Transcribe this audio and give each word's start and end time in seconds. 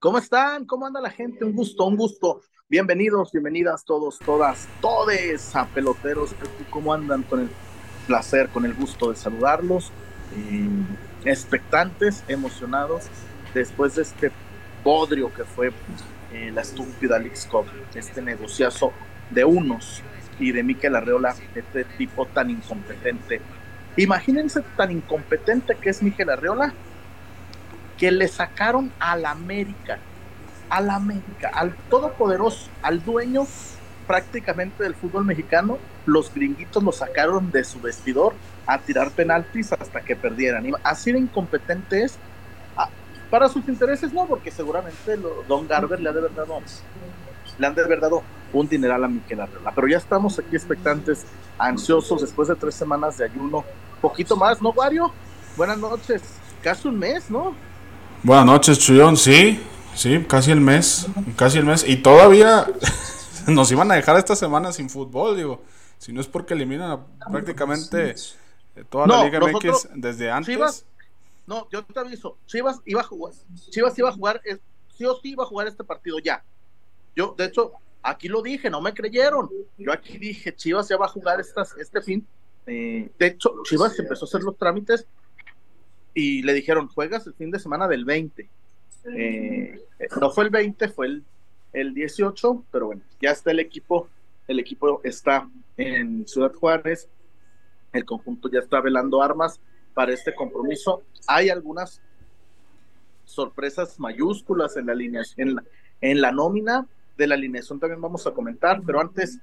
¿Cómo 0.00 0.16
están? 0.16 0.64
¿Cómo 0.64 0.86
anda 0.86 0.98
la 0.98 1.10
gente? 1.10 1.44
Un 1.44 1.52
gusto, 1.52 1.84
un 1.84 1.94
gusto. 1.94 2.40
Bienvenidos, 2.70 3.32
bienvenidas 3.32 3.84
todos, 3.84 4.18
todas, 4.18 4.66
todes 4.80 5.54
a 5.54 5.66
peloteros. 5.66 6.34
¿Cómo 6.70 6.94
andan? 6.94 7.22
Con 7.22 7.40
el 7.40 7.50
placer, 8.06 8.48
con 8.48 8.64
el 8.64 8.72
gusto 8.72 9.10
de 9.10 9.16
saludarlos. 9.16 9.92
Eh, 10.34 10.70
expectantes, 11.26 12.24
emocionados, 12.28 13.08
después 13.52 13.96
de 13.96 14.02
este 14.04 14.32
podrio 14.82 15.34
que 15.34 15.44
fue 15.44 15.70
eh, 16.32 16.50
la 16.50 16.62
estúpida 16.62 17.18
League 17.18 17.36
Cup, 17.50 17.66
este 17.94 18.22
negociazo 18.22 18.94
de 19.28 19.44
unos 19.44 20.02
y 20.38 20.52
de 20.52 20.62
Miquel 20.62 20.96
Arreola, 20.96 21.36
este 21.54 21.84
tipo 21.84 22.24
tan 22.24 22.48
incompetente. 22.48 23.42
Imagínense 23.98 24.62
tan 24.78 24.92
incompetente 24.92 25.76
que 25.76 25.90
es 25.90 26.02
Miquel 26.02 26.30
Arreola 26.30 26.72
que 28.00 28.10
le 28.10 28.28
sacaron 28.28 28.90
al 28.98 29.26
América, 29.26 29.98
al 30.70 30.88
América, 30.88 31.50
al 31.52 31.74
todopoderoso, 31.90 32.70
al 32.80 33.04
dueño 33.04 33.46
prácticamente 34.06 34.82
del 34.82 34.94
fútbol 34.94 35.26
mexicano, 35.26 35.76
los 36.06 36.32
gringuitos 36.32 36.82
lo 36.82 36.92
sacaron 36.92 37.52
de 37.52 37.62
su 37.62 37.78
vestidor 37.78 38.32
a 38.66 38.78
tirar 38.78 39.10
penaltis 39.10 39.72
hasta 39.72 40.00
que 40.00 40.16
perdieran. 40.16 40.66
Así 40.82 41.12
de 41.12 41.18
incompetente 41.18 42.02
es. 42.02 42.18
Ah, 42.74 42.88
para 43.30 43.50
sus 43.50 43.68
intereses 43.68 44.14
no, 44.14 44.26
porque 44.26 44.50
seguramente 44.50 45.18
Don 45.46 45.68
Garber 45.68 46.00
le 46.00 46.08
ha 46.08 46.12
de 46.12 46.22
verdad 46.22 46.46
le 47.58 47.66
han 47.66 47.74
de 47.74 47.84
verdad 47.84 48.10
un 48.50 48.66
dineral 48.66 49.04
a 49.04 49.08
Miquel 49.08 49.42
Arreola. 49.42 49.72
Pero 49.74 49.88
ya 49.88 49.98
estamos 49.98 50.38
aquí 50.38 50.56
expectantes, 50.56 51.26
ansiosos, 51.58 52.22
después 52.22 52.48
de 52.48 52.56
tres 52.56 52.74
semanas 52.74 53.18
de 53.18 53.26
ayuno. 53.26 53.62
Poquito 54.00 54.36
más, 54.36 54.62
¿no, 54.62 54.70
Wario? 54.70 55.12
Buenas 55.54 55.76
noches. 55.76 56.22
Casi 56.62 56.88
un 56.88 56.98
mes, 56.98 57.30
¿no? 57.30 57.54
Buenas 58.22 58.44
noches, 58.44 58.78
Chuyón. 58.78 59.16
Sí, 59.16 59.58
sí, 59.94 60.22
casi 60.28 60.50
el 60.50 60.60
mes. 60.60 61.06
Casi 61.36 61.56
el 61.56 61.64
mes. 61.64 61.88
Y 61.88 61.96
todavía 61.96 62.66
nos 63.46 63.72
iban 63.72 63.90
a 63.90 63.94
dejar 63.94 64.18
esta 64.18 64.36
semana 64.36 64.72
sin 64.72 64.90
fútbol, 64.90 65.38
digo. 65.38 65.62
Si 65.96 66.12
no 66.12 66.20
es 66.20 66.26
porque 66.26 66.52
eliminan 66.52 67.06
prácticamente 67.30 68.14
toda 68.90 69.06
la 69.06 69.24
Liga 69.24 69.40
MX 69.40 69.88
desde 69.94 70.30
antes. 70.30 70.54
Chivas, 70.54 70.84
no, 71.46 71.66
yo 71.70 71.82
te 71.82 71.98
aviso. 71.98 72.36
Chivas 72.46 72.80
iba 72.84 73.00
a 73.00 73.04
jugar. 73.04 73.32
Chivas 73.70 73.98
iba 73.98 74.10
a 74.10 74.12
jugar. 74.12 74.42
Sí 74.96 75.04
o 75.06 75.18
sí 75.18 75.30
iba 75.30 75.44
a 75.44 75.46
jugar 75.46 75.66
este 75.66 75.82
partido 75.82 76.18
ya. 76.18 76.44
Yo, 77.16 77.34
de 77.38 77.46
hecho, 77.46 77.72
aquí 78.02 78.28
lo 78.28 78.42
dije, 78.42 78.68
no 78.68 78.82
me 78.82 78.92
creyeron. 78.92 79.48
Yo 79.78 79.92
aquí 79.92 80.18
dije, 80.18 80.54
Chivas 80.54 80.88
ya 80.88 80.98
va 80.98 81.06
a 81.06 81.08
jugar 81.08 81.40
estas, 81.40 81.74
este 81.78 82.02
fin. 82.02 82.26
Eh, 82.66 83.10
de 83.18 83.26
hecho, 83.26 83.54
Chivas 83.64 83.98
empezó 83.98 84.26
a 84.26 84.28
hacer 84.28 84.42
los 84.42 84.58
trámites 84.58 85.06
y 86.14 86.42
le 86.42 86.54
dijeron, 86.54 86.88
juegas 86.88 87.26
el 87.26 87.34
fin 87.34 87.50
de 87.50 87.58
semana 87.58 87.88
del 87.88 88.04
20. 88.04 88.48
Eh, 89.16 89.80
no 90.20 90.30
fue 90.30 90.44
el 90.44 90.50
20, 90.50 90.88
fue 90.88 91.06
el, 91.06 91.24
el 91.72 91.94
18, 91.94 92.64
pero 92.70 92.86
bueno, 92.86 93.02
ya 93.20 93.30
está 93.30 93.50
el 93.50 93.60
equipo, 93.60 94.08
el 94.48 94.58
equipo 94.58 95.00
está 95.04 95.48
en 95.76 96.26
Ciudad 96.26 96.52
Juárez, 96.52 97.08
el 97.92 98.04
conjunto 98.04 98.50
ya 98.50 98.60
está 98.60 98.80
velando 98.80 99.22
armas 99.22 99.60
para 99.94 100.12
este 100.12 100.34
compromiso. 100.34 101.02
Hay 101.26 101.48
algunas 101.48 102.00
sorpresas 103.24 103.98
mayúsculas 103.98 104.76
en 104.76 104.86
la 104.86 104.92
alineación, 104.92 105.48
en 105.48 105.54
la, 105.54 105.64
en 106.00 106.20
la 106.20 106.32
nómina 106.32 106.86
de 107.16 107.26
la 107.26 107.34
alineación 107.34 107.78
también 107.78 108.00
vamos 108.00 108.26
a 108.26 108.32
comentar, 108.32 108.80
pero 108.84 109.00
antes 109.00 109.38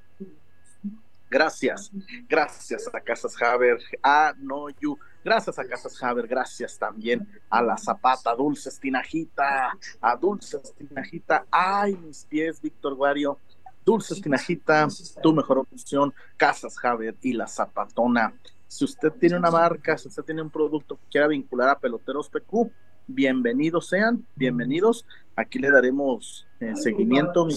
Gracias, 1.30 1.92
gracias 2.30 2.90
a 2.94 3.02
Casas 3.02 3.42
Haber, 3.42 3.80
a 4.02 4.34
Noyu, 4.38 4.98
gracias 5.28 5.60
a 5.60 5.68
Casas 5.68 6.02
Haber, 6.02 6.26
gracias 6.26 6.80
también 6.80 7.28
a 7.50 7.62
la 7.62 7.78
Zapata, 7.78 8.34
Dulce 8.34 8.70
Tinajita, 8.80 9.78
a 10.00 10.16
Dulce 10.16 10.58
Tinajita, 10.78 11.46
ay 11.52 11.98
mis 11.98 12.24
pies, 12.24 12.62
Víctor 12.62 12.96
Guario, 12.96 13.38
Dulce 13.86 14.22
Tinajita, 14.22 14.88
tu 15.22 15.34
mejor 15.34 15.58
opción, 15.58 16.14
Casas 16.38 16.78
Haber 16.82 17.14
y 17.22 17.34
la 17.34 17.46
Zapatona. 17.46 18.34
Si 18.70 18.86
usted 18.86 19.12
tiene 19.20 19.36
una 19.36 19.52
marca, 19.52 19.98
si 19.98 20.08
usted 20.08 20.24
tiene 20.24 20.42
un 20.42 20.50
producto 20.50 20.96
que 20.96 21.10
quiera 21.12 21.28
vincular 21.28 21.68
a 21.72 21.78
Peloteros 21.78 22.30
PQ, 22.30 22.72
bienvenidos 23.08 23.90
sean, 23.90 24.26
bienvenidos. 24.34 25.06
Aquí 25.36 25.60
le 25.60 25.72
daremos 25.72 26.48
eh, 26.62 26.74
seguimiento, 26.78 27.46
mi 27.46 27.56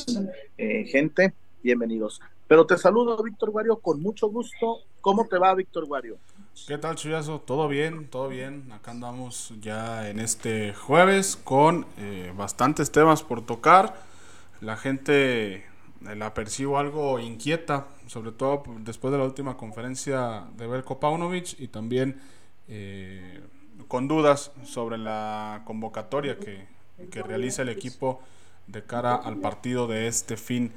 eh, 0.59 0.87
gente, 0.87 1.35
bienvenidos. 1.63 2.21
Pero 2.49 2.67
te 2.67 2.77
saludo, 2.77 3.23
Víctor 3.23 3.51
Guario, 3.51 3.77
con 3.77 4.03
mucho 4.03 4.29
gusto. 4.29 4.79
¿Cómo 5.01 5.29
te 5.29 5.39
va, 5.39 5.55
Víctor 5.55 5.87
Guario? 5.87 6.19
¿Qué 6.67 6.79
tal, 6.79 6.95
Chuyazo? 6.95 7.41
¿Todo 7.41 7.69
bien? 7.69 8.09
¿Todo 8.09 8.29
bien? 8.29 8.71
Acá 8.73 8.91
andamos 8.91 9.53
ya 9.61 10.09
en 10.09 10.21
este 10.21 10.75
jueves 10.75 11.37
con 11.37 11.87
eh, 11.99 12.33
bastantes 12.37 12.93
temas 12.93 13.23
por 13.23 13.45
tocar. 13.45 13.95
La 14.61 14.77
gente 14.77 15.55
eh, 15.55 15.65
la 16.17 16.35
percibo 16.35 16.79
algo 16.79 17.19
inquieta, 17.19 17.87
sobre 18.07 18.33
todo 18.33 18.63
después 18.79 19.11
de 19.11 19.19
la 19.19 19.25
última 19.25 19.57
conferencia 19.57 20.45
de 20.57 20.67
Belko 20.67 21.01
Paunovic 21.01 21.59
y 21.59 21.69
también 21.69 22.21
eh, 22.69 23.41
con 23.89 24.07
dudas 24.07 24.53
sobre 24.65 24.99
la 24.99 25.63
convocatoria 25.65 26.39
que, 26.39 26.67
que 27.11 27.23
realiza 27.23 27.63
el 27.63 27.71
equipo 27.71 28.23
de 28.67 28.85
cara 28.85 29.17
al 29.17 29.37
partido 29.37 29.87
de 29.89 30.07
este 30.07 30.37
fin 30.37 30.73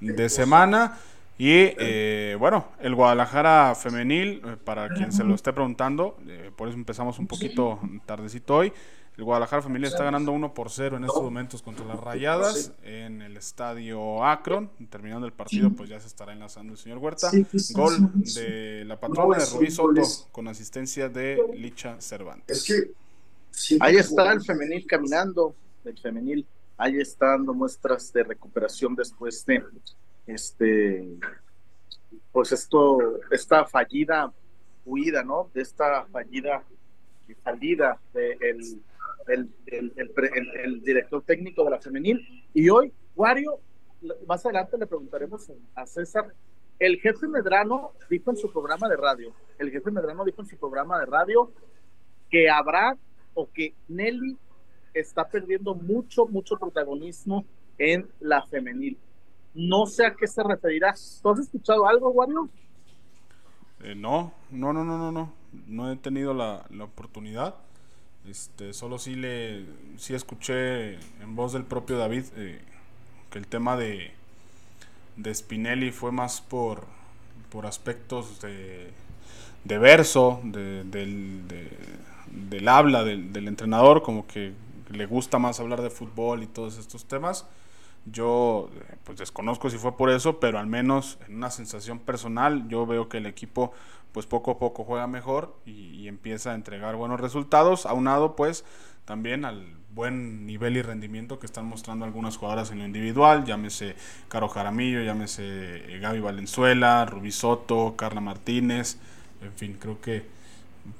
de 0.00 0.28
semana. 0.28 0.98
Y 1.38 1.50
eh, 1.52 2.36
bueno, 2.36 2.72
el 2.80 2.96
Guadalajara 2.96 3.76
femenil, 3.76 4.42
eh, 4.44 4.56
para 4.62 4.88
quien 4.88 5.12
se 5.12 5.22
lo 5.22 5.36
esté 5.36 5.52
preguntando, 5.52 6.16
eh, 6.26 6.50
por 6.54 6.68
eso 6.68 6.76
empezamos 6.76 7.20
un 7.20 7.28
poquito 7.28 7.78
tardecito 8.06 8.56
hoy. 8.56 8.72
El 9.16 9.22
Guadalajara 9.22 9.62
femenil 9.62 9.86
está 9.86 10.02
ganando 10.02 10.32
1 10.32 10.52
por 10.52 10.70
0 10.70 10.96
en 10.96 11.04
estos 11.04 11.22
momentos 11.22 11.62
contra 11.62 11.84
las 11.84 12.00
Rayadas 12.00 12.72
en 12.82 13.22
el 13.22 13.36
estadio 13.36 14.24
Akron. 14.24 14.70
Terminando 14.90 15.26
el 15.26 15.32
partido, 15.32 15.70
pues 15.70 15.88
ya 15.88 16.00
se 16.00 16.08
estará 16.08 16.32
enlazando 16.32 16.72
el 16.72 16.78
señor 16.78 16.98
Huerta. 16.98 17.30
Gol 17.72 18.10
de 18.34 18.84
la 18.84 18.98
patrona 18.98 19.38
de 19.38 19.46
Rubí 19.46 19.70
Soto 19.70 20.02
con 20.32 20.48
asistencia 20.48 21.08
de 21.08 21.40
Licha 21.54 22.00
Cervantes. 22.00 22.68
Ahí 23.80 23.96
está 23.96 24.32
el 24.32 24.40
femenil 24.40 24.86
caminando, 24.86 25.54
el 25.84 25.98
femenil. 25.98 26.46
Ahí 26.76 26.98
están 26.98 27.38
dando 27.38 27.54
muestras 27.54 28.12
de 28.12 28.22
recuperación 28.22 28.94
después 28.94 29.44
de 29.46 29.64
este, 30.28 31.18
pues 32.30 32.52
esto, 32.52 32.98
esta 33.30 33.64
fallida 33.64 34.32
huida, 34.84 35.24
¿no? 35.24 35.50
De 35.52 35.62
esta 35.62 36.04
fallida 36.06 36.62
salida 37.42 38.00
del 38.14 38.78
de 39.26 39.48
el, 40.64 40.82
director 40.82 41.22
técnico 41.22 41.64
de 41.64 41.70
la 41.70 41.80
femenil. 41.80 42.20
Y 42.54 42.68
hoy, 42.68 42.92
Wario, 43.14 43.60
más 44.26 44.44
adelante 44.46 44.78
le 44.78 44.86
preguntaremos 44.86 45.50
a 45.74 45.86
César, 45.86 46.32
el 46.78 47.00
jefe 47.00 47.26
Medrano 47.26 47.92
dijo 48.08 48.30
en 48.30 48.36
su 48.36 48.50
programa 48.52 48.88
de 48.88 48.96
radio, 48.96 49.34
el 49.58 49.70
jefe 49.70 49.90
Medrano 49.90 50.24
dijo 50.24 50.40
en 50.40 50.48
su 50.48 50.56
programa 50.56 50.98
de 51.00 51.06
radio 51.06 51.50
que 52.30 52.48
habrá 52.48 52.96
o 53.34 53.50
que 53.50 53.74
Nelly 53.88 54.38
está 54.94 55.28
perdiendo 55.28 55.74
mucho, 55.74 56.26
mucho 56.26 56.56
protagonismo 56.56 57.44
en 57.78 58.08
la 58.20 58.46
femenil. 58.46 58.98
No 59.54 59.86
sé 59.86 60.06
a 60.06 60.14
qué 60.14 60.26
se 60.26 60.42
referirá. 60.42 60.94
¿Tú 61.22 61.30
has 61.30 61.40
escuchado 61.40 61.86
algo, 61.86 62.10
Wario? 62.10 62.48
Eh, 63.82 63.94
no, 63.94 64.32
no, 64.50 64.72
no, 64.72 64.84
no, 64.84 64.98
no, 64.98 65.12
no. 65.12 65.32
No 65.66 65.90
he 65.90 65.96
tenido 65.96 66.34
la, 66.34 66.64
oportunidad. 66.80 67.54
Este, 68.28 68.72
solo 68.72 68.98
sí 68.98 69.14
le, 69.14 69.64
sí 69.96 70.14
escuché 70.14 70.94
en 71.22 71.34
voz 71.34 71.52
del 71.52 71.64
propio 71.64 71.96
David 71.96 72.24
eh, 72.36 72.60
que 73.30 73.38
el 73.38 73.46
tema 73.46 73.76
de, 73.76 74.10
de 75.16 75.34
Spinelli 75.34 75.92
fue 75.92 76.12
más 76.12 76.40
por, 76.42 76.84
por 77.50 77.64
aspectos 77.64 78.40
de, 78.40 78.90
de 79.64 79.78
verso, 79.78 80.40
de, 80.44 80.84
del, 80.84 81.42
del 82.26 82.68
habla 82.68 83.02
del, 83.04 83.32
del 83.32 83.48
entrenador, 83.48 84.02
como 84.02 84.26
que 84.26 84.52
le 84.90 85.06
gusta 85.06 85.38
más 85.38 85.60
hablar 85.60 85.80
de 85.80 85.90
fútbol 85.90 86.42
y 86.42 86.46
todos 86.46 86.76
estos 86.76 87.06
temas 87.06 87.46
yo 88.12 88.70
pues 89.04 89.18
desconozco 89.18 89.70
si 89.70 89.78
fue 89.78 89.96
por 89.96 90.10
eso, 90.10 90.40
pero 90.40 90.58
al 90.58 90.66
menos 90.66 91.18
en 91.26 91.36
una 91.36 91.50
sensación 91.50 91.98
personal 91.98 92.68
yo 92.68 92.86
veo 92.86 93.08
que 93.08 93.18
el 93.18 93.26
equipo 93.26 93.72
pues 94.12 94.26
poco 94.26 94.52
a 94.52 94.58
poco 94.58 94.84
juega 94.84 95.06
mejor 95.06 95.54
y, 95.66 96.08
empieza 96.08 96.52
a 96.52 96.54
entregar 96.54 96.96
buenos 96.96 97.20
resultados, 97.20 97.84
aunado 97.84 98.34
pues 98.34 98.64
también 99.04 99.44
al 99.44 99.74
buen 99.94 100.46
nivel 100.46 100.76
y 100.76 100.82
rendimiento 100.82 101.38
que 101.38 101.44
están 101.44 101.66
mostrando 101.66 102.06
algunas 102.06 102.38
jugadoras 102.38 102.70
en 102.70 102.78
lo 102.78 102.86
individual, 102.86 103.44
llámese 103.44 103.94
Caro 104.28 104.48
Jaramillo, 104.48 105.02
llámese 105.02 105.42
eh, 105.94 105.98
Gaby 105.98 106.20
Valenzuela, 106.20 107.04
Rubí 107.04 107.30
Soto, 107.30 107.94
Carla 107.96 108.22
Martínez, 108.22 108.96
en 109.42 109.52
fin, 109.52 109.76
creo 109.78 110.00
que 110.00 110.24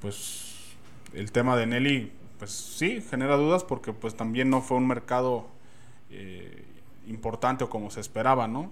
pues 0.00 0.74
el 1.14 1.32
tema 1.32 1.56
de 1.56 1.66
Nelly 1.66 2.12
pues 2.38 2.50
sí 2.50 3.00
genera 3.00 3.36
dudas 3.36 3.64
porque 3.64 3.92
pues 3.92 4.14
también 4.14 4.50
no 4.50 4.60
fue 4.60 4.76
un 4.76 4.86
mercado 4.86 5.48
eh, 6.10 6.64
importante 7.08 7.64
o 7.64 7.70
como 7.70 7.90
se 7.90 8.00
esperaba, 8.00 8.46
¿no? 8.48 8.70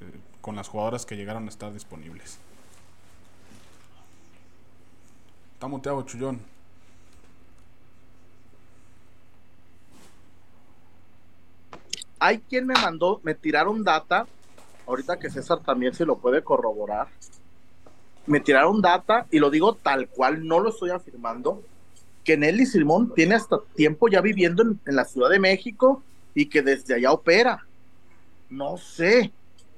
Eh, 0.00 0.20
con 0.40 0.56
las 0.56 0.68
jugadoras 0.68 1.06
que 1.06 1.16
llegaron 1.16 1.46
a 1.46 1.48
estar 1.48 1.72
disponibles. 1.72 2.38
Está 5.54 5.68
muteado, 5.68 6.02
Chullón. 6.02 6.40
hay 12.18 12.38
quien 12.38 12.66
me 12.66 12.74
mandó, 12.74 13.20
me 13.22 13.34
tiraron 13.34 13.84
data, 13.84 14.26
ahorita 14.86 15.18
que 15.18 15.30
César 15.30 15.60
también 15.64 15.94
se 15.94 16.04
lo 16.04 16.18
puede 16.18 16.42
corroborar. 16.42 17.08
Me 18.26 18.40
tiraron 18.40 18.80
data 18.80 19.26
y 19.30 19.38
lo 19.38 19.50
digo 19.50 19.74
tal 19.74 20.08
cual, 20.08 20.46
no 20.46 20.60
lo 20.60 20.70
estoy 20.70 20.90
afirmando, 20.90 21.62
que 22.24 22.36
Nelly 22.36 22.66
Simón 22.66 23.14
tiene 23.14 23.34
hasta 23.34 23.58
tiempo 23.74 24.08
ya 24.08 24.20
viviendo 24.20 24.62
en, 24.62 24.78
en 24.84 24.96
la 24.96 25.04
Ciudad 25.04 25.30
de 25.30 25.38
México 25.38 26.02
y 26.34 26.46
que 26.46 26.62
desde 26.62 26.94
allá 26.94 27.12
opera. 27.12 27.64
No 28.50 28.76
sé. 28.76 29.30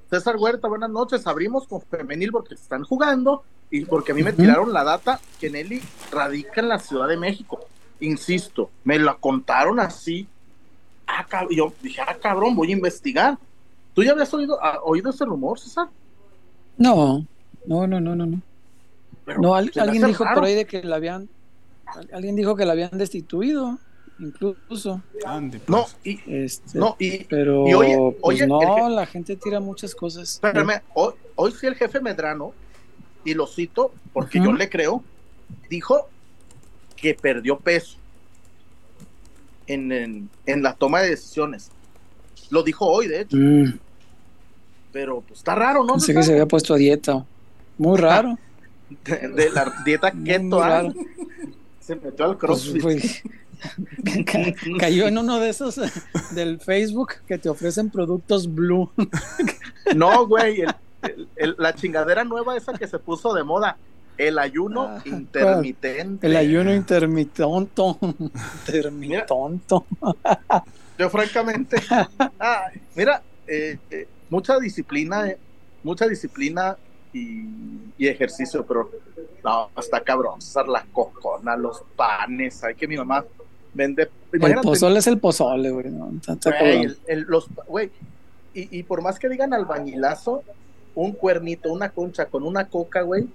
César 0.09 0.37
Huerta, 0.37 0.69
buenas 0.69 0.91
noches. 0.91 1.27
Abrimos 1.27 1.67
con 1.67 1.81
femenil 1.83 2.33
porque 2.33 2.55
están 2.55 2.85
jugando 2.85 3.43
y 3.71 3.85
porque 3.85 4.13
a 4.13 4.15
mí 4.15 4.23
me 4.23 4.33
tiraron 4.33 4.73
la 4.73 4.83
data 4.85 5.21
que 5.39 5.51
Nelly 5.51 5.81
radica 6.11 6.61
en 6.61 6.69
la 6.69 6.79
Ciudad 6.79 7.09
de 7.09 7.17
México. 7.17 7.61
Insisto, 8.01 8.71
me 8.85 8.99
la 8.99 9.15
contaron 9.15 9.79
así. 9.79 10.27
Ah, 11.07 11.27
yo 11.51 11.73
dije, 11.83 12.01
ah, 12.07 12.17
cabrón, 12.21 12.55
voy 12.57 12.71
a 12.71 12.73
investigar. 12.77 13.39
¿Tú 13.95 14.03
ya 14.03 14.13
habías 14.13 14.33
oído, 14.33 14.59
ah, 14.63 14.79
oído 14.85 15.11
ese 15.11 15.25
rumor, 15.25 15.59
César? 15.59 15.89
No, 16.77 17.25
no, 17.67 17.87
no, 17.87 18.01
no, 18.01 18.15
no. 18.17 18.27
No, 18.27 18.43
Pero 19.25 19.41
no 19.41 19.55
al- 19.55 19.71
alguien 19.79 20.07
dijo 20.07 20.25
raro. 20.25 20.37
por 20.37 20.45
ahí 20.45 20.55
de 20.55 20.65
que 20.67 20.83
la 20.83 20.97
habían. 20.97 21.29
al- 21.87 22.09
Alguien 22.13 22.37
dijo 22.37 22.57
que 22.57 22.65
la 22.65 22.73
habían 22.73 22.91
destituido, 22.97 23.79
incluso. 24.21 25.03
Andy, 25.27 25.59
pues. 25.59 25.69
No, 25.69 25.87
y, 26.05 26.21
Este, 26.27 26.79
no, 26.79 26.97
y, 26.99 27.25
pero 27.25 27.67
y 27.69 27.75
oye, 27.75 27.97
pues 27.97 28.17
oye, 28.23 28.47
no, 28.47 28.89
la 28.89 29.07
gente 29.07 29.37
tira 29.37 29.61
muchas 29.61 29.95
cosas. 29.95 30.31
espérame, 30.35 30.81
hoy, 30.95 31.15
hoy 31.37 31.53
sí 31.53 31.67
el 31.67 31.75
jefe 31.75 32.01
Medrano, 32.01 32.53
y 33.25 33.35
lo 33.35 33.47
cito 33.47 33.93
porque 34.13 34.39
yo 34.39 34.53
le 34.53 34.69
creo, 34.69 35.03
dijo 35.69 36.09
que 36.97 37.15
perdió 37.15 37.59
peso 37.59 37.97
en, 39.67 39.93
en, 39.93 40.29
en 40.47 40.63
la 40.63 40.75
toma 40.75 41.01
de 41.03 41.11
decisiones. 41.11 41.71
Lo 42.51 42.63
dijo 42.63 42.87
hoy, 42.87 43.07
de 43.09 43.21
hecho, 43.23 43.37
Mm, 43.37 43.79
pero 44.93 45.21
pues 45.21 45.39
está 45.41 45.55
raro, 45.55 45.85
¿no? 45.85 45.93
pensé 45.95 46.13
que 46.15 46.23
se 46.23 46.33
había 46.33 46.47
puesto 46.47 46.75
a 46.75 46.77
dieta. 46.77 47.25
Muy 47.79 47.97
raro. 48.01 48.37
de, 49.05 49.29
de 49.29 49.51
la 49.51 49.73
dieta 49.85 50.11
keto, 50.11 50.43
muy 50.43 50.61
ah, 50.63 50.69
raro. 50.69 50.95
se 51.81 51.95
metió 51.97 52.25
al 52.25 52.37
Pues, 52.37 52.41
crossfit. 52.41 52.83
pues, 52.83 53.23
cayó 54.79 55.07
en 55.07 55.19
uno 55.19 55.39
de 55.41 55.51
esos 55.51 55.81
del 56.33 56.61
Facebook 56.61 57.15
que 57.27 57.39
te 57.39 57.49
ofrecen 57.49 57.91
productos 57.91 58.53
blue. 58.53 58.91
No, 59.97 60.27
güey, 60.27 60.61
el- 60.61 60.75
el- 61.03 61.29
el- 61.37 61.57
la 61.59 61.75
chingadera 61.75 62.23
nueva 62.23 62.57
esa 62.57 62.73
que 62.75 62.87
se 62.87 62.99
puso 62.99 63.33
de 63.35 63.43
moda, 63.43 63.77
el 64.19 64.39
ayuno 64.39 64.83
Ah, 64.83 65.03
intermitente. 65.05 66.27
El 66.27 66.37
ayuno 66.37 66.73
intermitonto. 66.73 67.99
Intermitonto. 68.69 69.87
Yo 70.99 71.09
francamente, 71.11 71.79
mira, 72.95 73.23
eh, 73.49 73.79
eh, 73.91 74.07
mucha 74.29 74.59
disciplina, 74.59 75.29
eh, 75.29 75.39
mucha 75.83 76.07
disciplina 76.07 76.77
y, 77.13 77.47
y 77.99 78.07
ejercicio, 78.07 78.65
pero 78.67 78.91
no, 79.43 79.71
está 79.79 80.01
cabrón, 80.03 80.41
César, 80.43 80.69
la 80.69 80.85
cocona, 80.93 81.57
los 81.57 81.83
panes, 81.97 82.63
hay 82.63 82.75
que 82.75 82.87
mi 82.87 82.97
mamá 82.99 83.25
vende. 83.75 84.09
El 84.33 84.55
pozole 84.63 84.99
es 84.99 85.07
el 85.07 85.19
pozole, 85.19 85.71
güey. 85.71 85.91
¿no? 85.91 86.13
Cabrón. 86.27 86.55
el- 86.63 86.99
el- 87.07 87.21
los, 87.29 87.47
y, 88.55 88.79
y 88.79 88.83
por 88.83 89.03
más 89.03 89.19
que 89.19 89.29
digan 89.29 89.53
albañilazo, 89.55 90.43
un 90.95 91.13
cuernito, 91.13 91.73
una 91.73 91.91
concha 91.91 92.27
con 92.27 92.43
una 92.43 92.67
coca, 92.69 93.03
güey. 93.03 93.27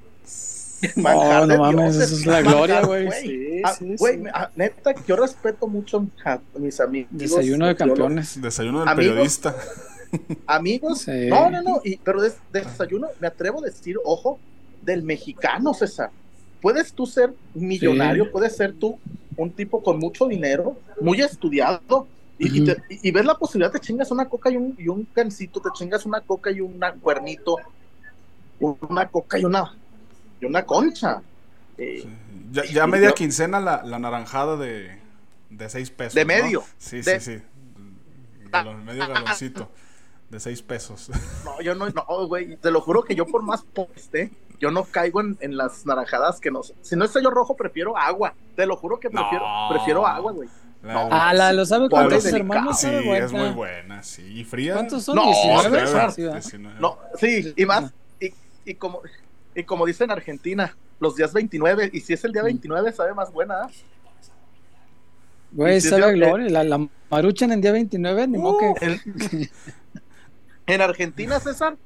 No, 0.97 1.45
no 1.47 1.57
mames, 1.57 1.95
eso 1.95 2.15
es 2.15 2.25
la 2.25 2.41
gloria, 2.41 2.81
güey. 2.81 3.09
Sí, 3.21 3.61
Ah, 3.63 3.73
sí, 3.73 3.95
güey, 3.97 4.17
sí. 4.17 4.23
ah, 4.33 4.49
neta, 4.55 4.93
yo 5.07 5.15
respeto 5.15 5.67
mucho 5.67 6.05
a 6.25 6.39
mis 6.59 6.79
amigos. 6.79 7.09
Desayuno 7.11 7.65
de 7.67 7.75
campeones. 7.75 8.39
Desayuno 8.41 8.81
del 8.81 8.89
Amigos. 8.89 9.13
periodista. 9.13 9.55
Amigos, 10.45 10.99
Sí. 10.99 11.27
no, 11.27 11.49
no, 11.49 11.61
no, 11.61 11.81
y, 11.83 11.97
pero 11.97 12.21
des- 12.21 12.38
desayuno, 12.51 13.07
me 13.19 13.27
atrevo 13.27 13.59
a 13.59 13.65
decir, 13.65 13.97
ojo, 14.03 14.39
del 14.81 15.01
mexicano, 15.03 15.73
César. 15.73 16.09
Puedes 16.61 16.93
tú 16.93 17.05
ser 17.05 17.33
millonario, 17.53 18.25
Sí. 18.25 18.29
puedes 18.31 18.55
ser 18.55 18.73
tú 18.73 18.99
un 19.37 19.51
tipo 19.51 19.83
con 19.83 19.99
mucho 19.99 20.27
dinero, 20.27 20.77
muy 21.01 21.21
estudiado, 21.21 22.07
y, 22.37 22.65
te- 22.65 22.81
y- 22.89 23.11
ves 23.11 23.25
la 23.25 23.35
posibilidad, 23.37 23.71
te 23.71 23.79
chingas 23.79 24.11
una 24.11 24.25
coca 24.27 24.49
y 24.51 24.57
un, 24.57 24.75
y 24.77 24.87
un 24.89 25.07
gansito, 25.15 25.61
te 25.61 25.69
chingas 25.73 26.05
una 26.05 26.19
coca 26.21 26.51
y 26.51 26.59
un 26.61 26.79
cuernito, 27.01 27.57
una 28.59 29.07
coca 29.07 29.37
y 29.39 29.45
una, 29.45 29.75
y 30.41 30.45
una 30.45 30.65
concha. 30.65 31.21
Eh, 31.77 32.05
Ya, 32.51 32.87
media 32.87 33.09
yo- 33.09 33.15
quincena 33.15 33.59
la, 33.59 33.83
la 33.83 33.99
naranjada 33.99 34.55
de, 34.57 34.97
de 35.49 35.69
6 35.69 35.89
pesos. 35.91 36.13
De 36.15 36.21
¿no? 36.23 36.27
medio. 36.27 36.63
Sí, 36.77 37.01
De- 37.01 37.19
sí, 37.19 37.38
sí. 37.38 37.43
Galón- 38.51 38.83
medio 38.83 39.07
galoncito. 39.07 39.69
De 40.29 40.39
6 40.39 40.61
pesos. 40.63 41.11
No, 41.45 41.61
yo 41.61 41.75
no, 41.75 41.88
no, 41.89 42.27
güey, 42.27 42.57
te 42.57 42.71
lo 42.71 42.81
juro 42.81 43.03
que 43.03 43.15
yo 43.15 43.25
por 43.25 43.43
más 43.43 43.63
poste, 43.63 44.31
yo 44.59 44.71
no 44.71 44.83
caigo 44.85 45.21
en, 45.21 45.37
en 45.41 45.57
las 45.57 45.85
naranjadas 45.85 46.39
que 46.39 46.51
no 46.51 46.63
sé. 46.63 46.73
Si 46.81 46.95
no 46.95 47.05
es 47.05 47.11
sello 47.11 47.29
rojo, 47.31 47.55
prefiero 47.55 47.97
agua. 47.97 48.33
Te 48.55 48.65
lo 48.65 48.75
juro 48.77 48.99
que 48.99 49.09
prefiero, 49.09 49.45
No. 49.45 49.67
prefiero 49.69 50.05
agua, 50.07 50.31
güey. 50.31 50.49
La- 50.83 51.07
Ah, 51.11 51.33
la 51.33 51.51
los 51.51 51.69
sabe 51.69 51.89
cuántos 51.89 52.23
delicado. 52.23 52.37
hermanos 52.53 52.79
sí, 52.79 52.85
sabe 52.87 53.05
buena. 53.05 53.25
es 53.25 53.31
muy 53.31 53.49
buena, 53.49 54.03
sí. 54.03 54.21
¿Y 54.39 54.43
fría? 54.43 54.73
¿Cuántos 54.73 55.03
son? 55.03 55.15
No, 55.15 55.25
19. 55.25 55.79
César. 55.79 56.11
Sí, 56.11 56.21
¿verdad? 56.21 56.41
19. 56.41 56.79
No, 56.79 56.97
sí, 57.19 57.53
y 57.55 57.65
más, 57.65 57.91
y, 58.19 58.33
y 58.65 58.75
como 58.75 59.01
y 59.55 59.63
como 59.63 59.85
dice 59.87 60.03
en 60.03 60.11
Argentina, 60.11 60.75
los 60.99 61.15
días 61.15 61.33
29, 61.33 61.89
y 61.91 62.01
si 62.01 62.13
es 62.13 62.23
el 62.25 62.33
día 62.33 62.43
29, 62.43 62.91
sabe 62.93 63.13
más 63.15 63.31
buena. 63.31 63.63
¿ah? 63.63 63.69
Güey, 65.51 65.79
si 65.81 65.89
sabe 65.89 66.13
gloria. 66.13 66.49
La, 66.49 66.63
la 66.63 66.87
maruchan 67.09 67.51
en 67.51 67.61
día 67.61 67.71
29, 67.71 68.27
ni 68.27 68.37
modo 68.37 68.57
que. 68.59 68.85
En, 68.85 69.01
en 70.67 70.81
Argentina, 70.81 71.39
César, 71.39 71.77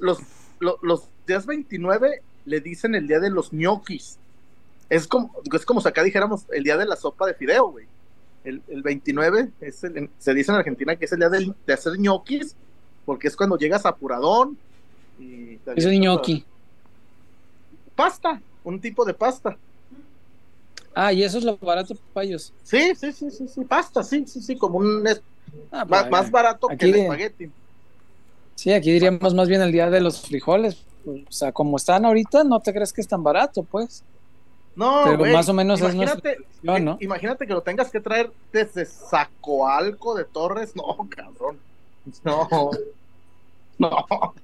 los, 0.00 0.18
lo- 0.62 0.78
los 0.82 1.08
días 1.26 1.44
29 1.46 2.22
le 2.46 2.60
dicen 2.60 2.94
el 2.94 3.06
día 3.08 3.20
de 3.20 3.30
los 3.30 3.52
ñoquis. 3.52 4.18
Es 4.88 5.06
como, 5.06 5.34
es 5.52 5.64
como 5.66 5.80
si 5.80 5.88
acá 5.88 6.02
dijéramos 6.02 6.44
el 6.52 6.62
día 6.64 6.76
de 6.76 6.86
la 6.86 6.96
sopa 6.96 7.26
de 7.26 7.34
fideo, 7.34 7.70
güey. 7.72 7.86
El, 8.44 8.62
el 8.68 8.82
29 8.82 9.50
es 9.60 9.82
el- 9.84 10.08
se 10.18 10.34
dice 10.34 10.50
en 10.52 10.58
Argentina 10.58 10.96
que 10.96 11.04
es 11.06 11.12
el 11.12 11.18
día 11.18 11.28
del- 11.28 11.54
de 11.66 11.72
hacer 11.72 11.98
ñoquis, 11.98 12.54
porque 13.04 13.28
es 13.28 13.36
cuando 13.36 13.56
llegas 13.58 13.84
apuradón. 13.86 14.56
Y 15.18 15.58
Es 15.76 15.84
un 15.84 15.92
ñoqui. 16.00 16.44
Pasta, 17.94 18.40
un 18.64 18.80
tipo 18.80 19.04
de 19.04 19.14
pasta. 19.14 19.56
Ah, 20.94 21.12
y 21.12 21.22
eso 21.22 21.38
es 21.38 21.44
lo 21.44 21.56
barato 21.58 21.94
ellos. 22.16 22.52
Sí, 22.64 22.94
sí, 22.94 23.12
sí, 23.12 23.30
sí, 23.30 23.48
sí, 23.48 23.64
pasta, 23.64 24.02
sí, 24.02 24.24
sí, 24.26 24.40
sí, 24.42 24.56
como 24.56 24.78
un 24.78 25.06
Ah, 25.70 25.84
más, 25.84 26.02
pues, 26.02 26.10
más 26.10 26.30
barato 26.30 26.68
que 26.68 26.84
el 26.86 26.92
de- 26.92 27.02
espagueti. 27.02 27.50
Sí, 28.54 28.72
aquí 28.72 28.92
diríamos 28.92 29.34
más 29.34 29.48
bien 29.48 29.62
el 29.62 29.72
día 29.72 29.90
de 29.90 30.00
los 30.00 30.20
frijoles. 30.20 30.84
O 31.06 31.32
sea, 31.32 31.52
como 31.52 31.76
están 31.76 32.04
ahorita, 32.04 32.44
no 32.44 32.60
te 32.60 32.72
crees 32.72 32.92
que 32.92 33.00
es 33.00 33.08
tan 33.08 33.22
barato, 33.22 33.62
pues. 33.64 34.04
No, 34.74 35.02
Pero 35.04 35.26
más 35.26 35.48
o 35.48 35.52
menos 35.52 35.80
es 35.80 35.94
imagínate, 35.94 36.38
nuestra 36.62 36.78
¿no? 36.80 36.96
imagínate 37.00 37.46
que 37.46 37.52
lo 37.52 37.60
tengas 37.62 37.90
que 37.90 38.00
traer 38.00 38.30
desde 38.52 38.86
Zacoalco 38.86 40.14
de 40.14 40.24
Torres, 40.24 40.74
no, 40.74 40.96
cabrón. 41.10 41.58
No. 42.24 42.70
No. 43.78 44.34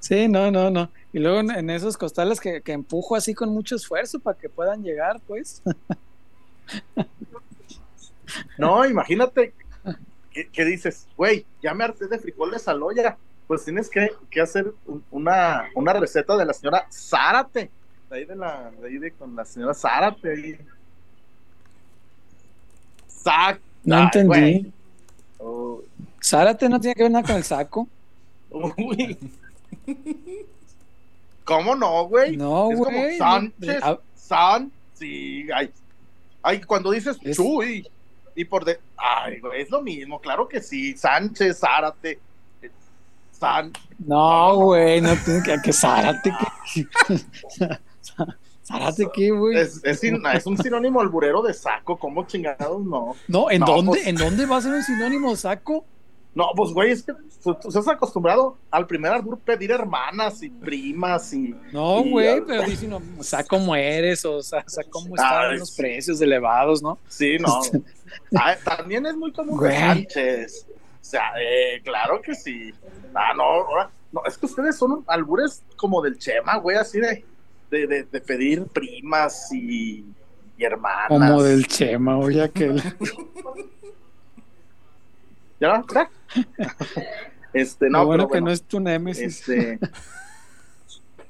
Sí, 0.00 0.28
no, 0.28 0.50
no, 0.50 0.70
no. 0.70 0.90
Y 1.12 1.20
luego 1.20 1.40
en, 1.40 1.50
en 1.50 1.70
esos 1.70 1.96
costales 1.96 2.40
que, 2.40 2.60
que 2.60 2.72
empujo 2.72 3.14
así 3.16 3.34
con 3.34 3.50
mucho 3.50 3.76
esfuerzo 3.76 4.18
para 4.18 4.36
que 4.38 4.48
puedan 4.48 4.82
llegar, 4.82 5.20
pues. 5.26 5.62
No, 8.58 8.84
imagínate 8.84 9.52
que, 10.34 10.48
que 10.48 10.64
dices, 10.66 11.06
güey, 11.16 11.46
ya 11.62 11.72
me 11.72 11.84
harté 11.84 12.06
de 12.08 12.18
frijoles 12.18 12.68
al 12.68 12.82
olla. 12.82 13.16
Pues 13.46 13.64
tienes 13.64 13.88
que, 13.88 14.10
que 14.30 14.40
hacer 14.40 14.72
un- 14.86 15.02
una, 15.10 15.68
una 15.74 15.92
receta 15.94 16.36
de 16.36 16.44
la 16.44 16.52
señora 16.52 16.86
Zárate. 16.90 17.70
De 18.10 18.16
ahí 18.16 18.24
de 18.26 18.36
la, 18.36 18.70
de 18.72 18.86
ahí 18.88 18.98
de 18.98 19.10
con 19.12 19.34
la 19.36 19.44
señora 19.44 19.72
Zárate 19.74 20.30
ahí. 20.30 20.58
Zac- 23.22 23.60
No 23.84 23.96
Ay, 23.96 24.02
entendí. 24.04 24.72
Oh, 25.38 25.80
Zárate 26.22 26.68
no 26.68 26.80
tiene 26.80 26.94
que 26.94 27.02
ver 27.02 27.12
nada 27.12 27.26
con 27.26 27.36
el 27.36 27.44
saco. 27.44 27.88
uy. 28.50 29.18
¿Cómo 31.44 31.74
no, 31.74 32.06
güey? 32.08 32.36
No, 32.36 32.70
Es 32.70 32.78
como 32.78 32.90
güey. 32.98 33.18
Sánchez, 33.18 33.80
Ah, 33.82 33.98
San, 34.14 34.72
sí, 34.94 35.46
ay, 35.54 35.70
ay, 36.42 36.60
cuando 36.62 36.90
dices 36.90 37.18
Es- 37.22 37.36
Chuy, 37.36 37.86
y 38.36 38.44
por 38.44 38.64
de, 38.64 38.80
ay, 38.96 39.40
güey, 39.40 39.62
es 39.62 39.70
lo 39.70 39.80
mismo, 39.82 40.20
claro 40.20 40.48
que 40.48 40.60
sí, 40.60 40.96
Sánchez, 40.96 41.58
Zárate, 41.60 42.18
San, 43.32 43.72
No, 43.98 44.54
güey, 44.56 45.00
no 45.00 45.14
tiene 45.24 45.42
que. 45.42 45.56
que 45.62 45.72
Zárate, 45.72 46.32
que. 46.74 46.86
Zárate, 48.66 49.08
¿qué, 49.12 49.30
güey? 49.30 49.58
es, 49.58 49.84
es, 49.84 50.00
sin- 50.00 50.24
es 50.26 50.46
un 50.46 50.56
sinónimo 50.56 51.00
alburero 51.00 51.42
de 51.42 51.52
saco, 51.52 51.98
¿cómo 51.98 52.26
chingados 52.26 52.82
no? 52.84 53.14
No, 53.28 53.50
¿en 53.50 53.60
no, 53.60 53.66
dónde? 53.66 53.88
pues- 53.90 54.06
¿En 54.06 54.16
dónde 54.16 54.46
va 54.46 54.56
a 54.56 54.60
ser 54.62 54.72
un 54.72 54.82
sinónimo 54.82 55.36
saco? 55.36 55.84
No, 56.34 56.48
pues 56.56 56.72
güey, 56.72 56.90
es 56.90 57.02
que 57.04 57.12
tú, 57.42 57.54
tú 57.54 57.68
estás 57.68 57.86
acostumbrado 57.86 58.56
al 58.70 58.86
primer 58.88 59.12
albur 59.12 59.38
pedir 59.38 59.70
hermanas 59.70 60.42
y 60.42 60.50
primas 60.50 61.32
y. 61.32 61.54
No, 61.72 62.00
y- 62.04 62.10
güey, 62.10 62.40
pero 62.44 62.62
dice 62.64 62.86
uno, 62.86 63.00
o 63.18 63.22
sea, 63.22 63.44
cómo 63.44 63.76
eres, 63.76 64.24
o 64.24 64.42
sea, 64.42 64.64
cómo 64.90 65.14
están 65.14 65.52
Ay, 65.52 65.58
los 65.58 65.70
precios 65.72 66.20
elevados, 66.20 66.82
¿no? 66.82 66.98
Sí, 67.08 67.36
no. 67.38 67.60
Ah, 68.36 68.54
también 68.64 69.06
es 69.06 69.16
muy 69.16 69.32
común 69.32 69.58
Güey. 69.58 69.74
Sánchez. 69.76 70.66
O 70.68 71.04
sea, 71.04 71.32
eh, 71.40 71.80
claro 71.84 72.20
que 72.22 72.34
sí. 72.34 72.72
Ah, 73.12 73.32
no, 73.36 73.42
ahora, 73.42 73.90
no, 74.12 74.22
es 74.24 74.38
que 74.38 74.46
ustedes 74.46 74.76
son 74.76 75.04
albures 75.08 75.62
como 75.76 76.00
del 76.00 76.16
Chema, 76.18 76.56
güey, 76.58 76.76
así 76.76 77.00
de, 77.00 77.24
de, 77.70 77.86
de, 77.88 78.04
de 78.04 78.20
pedir 78.20 78.64
primas 78.66 79.52
y, 79.52 80.04
y 80.56 80.64
hermanas. 80.64 81.08
Como 81.08 81.42
del 81.42 81.66
Chema, 81.66 82.18
oye, 82.18 82.42
aquel. 82.42 82.80
¿Ya? 85.60 85.84
Este, 87.52 87.88
No, 87.88 87.98
no, 88.00 88.06
bueno 88.06 88.26
pero 88.28 88.40
que 88.40 88.44
no 88.44 88.50
es 88.50 88.62
tu 88.64 88.80
némesis. 88.80 89.48
este. 89.48 89.78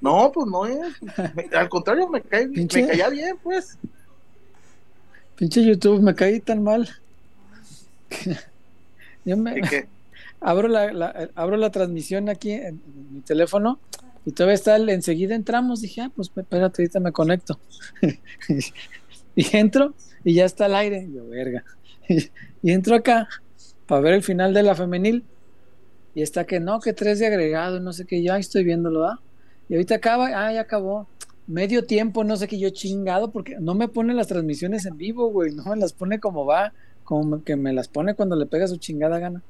No, 0.00 0.32
pues 0.32 0.46
no 0.46 0.64
es. 0.64 1.02
Me- 1.34 1.54
al 1.54 1.68
contrario, 1.68 2.08
me, 2.08 2.22
cae, 2.22 2.46
me 2.48 2.66
caía 2.66 3.10
bien, 3.10 3.36
pues. 3.42 3.76
Pinche 5.36 5.62
YouTube, 5.62 6.00
me 6.00 6.14
caí 6.14 6.40
tan 6.40 6.62
mal. 6.62 6.88
Yo 9.26 9.36
me, 9.36 9.58
Y 9.58 9.62
que, 9.62 9.86
abro 10.40 10.68
la, 10.68 10.92
la- 10.92 11.28
abro 11.34 11.56
la 11.58 11.70
transmisión 11.70 12.28
aquí 12.30 12.52
en, 12.52 12.80
en 12.86 13.14
mi 13.14 13.20
teléfono 13.20 13.78
y 14.26 14.32
todavía 14.32 14.54
está 14.54 14.76
el, 14.76 14.88
enseguida 14.88 15.34
entramos 15.34 15.80
dije 15.82 16.00
ah 16.02 16.10
pues 16.14 16.30
espérate 16.34 16.82
ahorita 16.82 17.00
me 17.00 17.12
conecto 17.12 17.58
y 19.36 19.56
entro 19.56 19.94
y 20.24 20.34
ya 20.34 20.44
está 20.46 20.66
al 20.66 20.74
aire 20.76 21.06
yo 21.12 21.26
verga 21.28 21.64
y, 22.08 22.30
entro 22.70 22.94
acá 22.96 23.28
para 23.86 24.00
ver 24.00 24.14
el 24.14 24.22
final 24.22 24.54
de 24.54 24.62
la 24.62 24.74
femenil 24.74 25.24
y 26.14 26.22
está 26.22 26.44
que 26.44 26.60
no 26.60 26.80
que 26.80 26.92
tres 26.92 27.18
de 27.18 27.26
agregado 27.26 27.80
no 27.80 27.92
sé 27.92 28.04
qué 28.04 28.22
ya 28.22 28.38
estoy 28.38 28.64
viéndolo 28.64 29.06
¿ah? 29.06 29.20
y 29.68 29.74
ahorita 29.74 29.96
acaba 29.96 30.28
ah 30.34 30.52
ya 30.52 30.60
acabó 30.60 31.06
medio 31.46 31.84
tiempo 31.84 32.24
no 32.24 32.36
sé 32.36 32.48
qué 32.48 32.58
yo 32.58 32.70
chingado 32.70 33.30
porque 33.30 33.56
no 33.60 33.74
me 33.74 33.88
pone 33.88 34.14
las 34.14 34.28
transmisiones 34.28 34.86
en 34.86 34.96
vivo 34.96 35.30
güey 35.30 35.52
no 35.52 35.64
me 35.64 35.76
las 35.76 35.92
pone 35.92 36.20
como 36.20 36.46
va 36.46 36.72
como 37.02 37.44
que 37.44 37.56
me 37.56 37.72
las 37.72 37.88
pone 37.88 38.14
cuando 38.14 38.36
le 38.36 38.46
pega 38.46 38.66
su 38.66 38.76
chingada 38.76 39.18
gana 39.18 39.42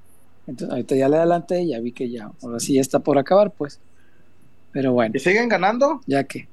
entonces, 0.47 0.71
ahorita 0.71 0.95
ya 0.95 1.09
le 1.09 1.17
adelanté 1.17 1.63
y 1.63 1.69
ya 1.69 1.81
vi 1.81 1.93
que 1.93 2.11
ya, 2.11 2.31
ahora 2.43 2.61
sí 2.61 2.75
ya 2.75 2.81
está 2.81 2.99
por 2.99 3.19
acabar, 3.19 3.51
pues. 3.53 3.81
Pero 4.73 4.93
bueno, 4.93 5.13
¿Y 5.17 5.21
siguen 5.21 5.49
ganando? 5.49 6.01
ya 6.07 6.25
que. 6.25 6.49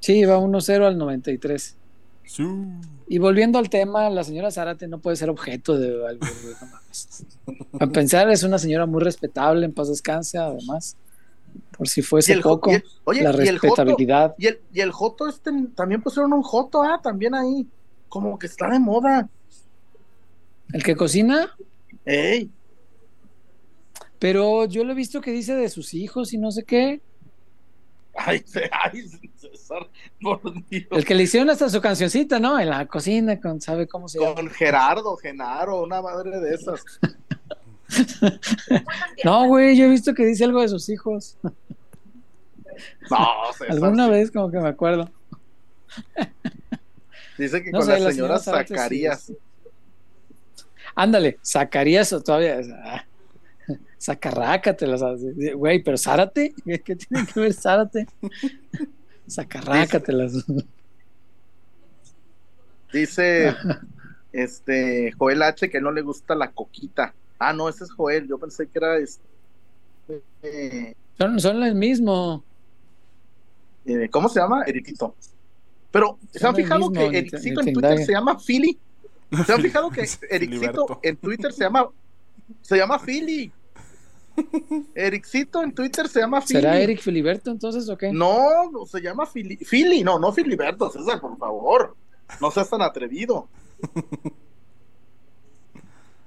Sí, 0.00 0.24
va 0.24 0.38
1-0 0.38 0.84
al 0.84 0.98
93. 0.98 1.76
Y 3.08 3.18
volviendo 3.18 3.58
al 3.58 3.68
tema, 3.68 4.08
la 4.10 4.24
señora 4.24 4.50
Zárate 4.50 4.88
no 4.88 4.98
puede 4.98 5.16
ser 5.16 5.28
objeto 5.30 5.78
de 5.78 6.06
algo, 6.06 6.26
no 6.60 6.66
mames. 6.66 7.24
Para 7.72 7.90
pensar, 7.92 8.30
es 8.30 8.42
una 8.42 8.58
señora 8.58 8.86
muy 8.86 9.02
respetable, 9.02 9.66
en 9.66 9.72
paz 9.72 9.88
descanse, 9.88 10.38
además. 10.38 10.96
Por 11.76 11.88
si 11.88 12.02
fuese 12.02 12.32
el 12.32 12.40
poco, 12.40 12.70
el- 12.70 12.84
oye, 13.04 13.22
la 13.22 13.30
y 13.30 13.48
el 13.48 13.58
Joto, 13.58 13.74
respetabilidad. 13.76 14.34
y 14.38 14.46
el, 14.46 14.60
y 14.72 14.80
el 14.80 14.90
Joto 14.90 15.28
este, 15.28 15.50
también 15.74 16.02
pusieron 16.02 16.32
un 16.32 16.42
Joto, 16.42 16.82
ah, 16.82 17.00
también 17.02 17.34
ahí. 17.34 17.66
Como 18.08 18.38
que 18.38 18.46
está 18.46 18.70
de 18.70 18.78
moda. 18.78 19.28
El 20.72 20.82
que 20.82 20.96
cocina, 20.96 21.54
Ey, 22.04 22.50
pero 24.18 24.64
yo 24.66 24.84
lo 24.84 24.92
he 24.92 24.94
visto 24.94 25.20
que 25.20 25.30
dice 25.32 25.54
de 25.54 25.68
sus 25.68 25.94
hijos 25.94 26.32
y 26.32 26.38
no 26.38 26.50
sé 26.50 26.64
qué. 26.64 27.00
Ay, 28.16 28.42
se- 28.46 28.70
ay, 28.84 29.08
César, 29.36 29.88
por 30.20 30.40
Dios. 30.68 30.86
El 30.90 31.04
que 31.04 31.14
le 31.14 31.24
hicieron 31.24 31.50
hasta 31.50 31.68
su 31.68 31.80
cancioncita, 31.80 32.38
¿no? 32.38 32.58
En 32.58 32.70
la 32.70 32.86
cocina, 32.86 33.40
con, 33.40 33.60
¿sabe 33.60 33.86
cómo 33.86 34.08
se 34.08 34.18
llama? 34.20 34.34
Con 34.34 34.50
Gerardo, 34.50 35.16
Genaro, 35.16 35.82
una 35.82 36.00
madre 36.02 36.40
de 36.40 36.54
esas. 36.54 36.82
No, 39.24 39.46
güey, 39.46 39.76
yo 39.76 39.84
he 39.84 39.88
visto 39.88 40.14
que 40.14 40.24
dice 40.24 40.44
algo 40.44 40.60
de 40.62 40.68
sus 40.68 40.88
hijos. 40.88 41.36
No, 41.44 43.26
César, 43.52 43.70
Alguna 43.70 44.06
sí. 44.06 44.10
vez 44.10 44.30
como 44.32 44.50
que 44.50 44.58
me 44.58 44.68
acuerdo. 44.68 45.10
Dice 47.38 47.62
que 47.62 47.70
No 47.70 47.78
con 47.80 47.86
sé, 47.86 48.00
la 48.00 48.10
señora 48.10 48.38
Zacarías. 48.38 49.32
Ándale, 50.96 51.38
Zacarías 51.44 52.12
o 52.12 52.20
todavía. 52.22 52.60
Zacarrácatelas, 54.04 55.00
güey, 55.54 55.82
pero 55.82 55.96
Zárate, 55.96 56.54
¿qué, 56.84 56.96
tiene 56.96 57.26
que 57.26 57.40
ver 57.40 57.54
Zárate? 57.54 58.06
Zacarrácatelas. 59.30 60.44
Dice 62.92 63.54
este 64.32 65.12
Joel 65.12 65.42
H 65.42 65.70
que 65.70 65.80
no 65.80 65.90
le 65.90 66.02
gusta 66.02 66.34
la 66.34 66.50
coquita. 66.52 67.14
Ah, 67.38 67.52
no, 67.54 67.68
ese 67.68 67.84
es 67.84 67.92
Joel. 67.92 68.28
Yo 68.28 68.38
pensé 68.38 68.66
que 68.66 68.78
era 68.78 68.98
este. 68.98 69.22
eh, 70.42 70.94
Son, 71.16 71.40
son 71.40 71.62
el 71.62 71.74
mismo. 71.74 72.44
eh, 73.86 74.08
¿Cómo 74.10 74.28
se 74.28 74.38
llama? 74.38 74.64
Eriquito. 74.66 75.14
Pero, 75.90 76.18
¿se 76.30 76.40
Son 76.40 76.48
han 76.50 76.56
fijado 76.56 76.90
mismo, 76.90 77.10
que 77.10 77.10
ni 77.10 77.18
en 77.18 77.30
te 77.30 77.72
Twitter 77.72 77.98
se 78.04 78.12
llama 78.12 78.38
Philly? 78.38 78.78
¿Se 79.46 79.52
han 79.52 79.62
fijado 79.62 79.90
que 79.90 80.00
Ericito 80.30 80.30
Filiberto. 80.30 81.00
en 81.02 81.16
Twitter 81.16 81.52
se 81.52 81.64
llama 81.64 81.88
se 82.60 82.76
llama 82.76 82.98
Philly? 82.98 83.50
Ericito 84.94 85.62
en 85.62 85.74
Twitter 85.74 86.08
se 86.08 86.20
llama 86.20 86.40
Philly. 86.40 86.60
¿Será 86.60 86.78
Eric 86.80 87.00
Filiberto 87.00 87.50
entonces 87.50 87.88
o 87.88 87.96
qué? 87.96 88.12
No, 88.12 88.70
no, 88.70 88.86
se 88.86 89.00
llama 89.00 89.26
Philly. 89.26 89.56
Philly, 89.56 90.02
no, 90.02 90.18
no 90.18 90.32
Filiberto, 90.32 90.90
César, 90.90 91.20
por 91.20 91.36
favor. 91.38 91.96
No 92.40 92.50
seas 92.50 92.68
tan 92.68 92.82
atrevido. 92.82 93.48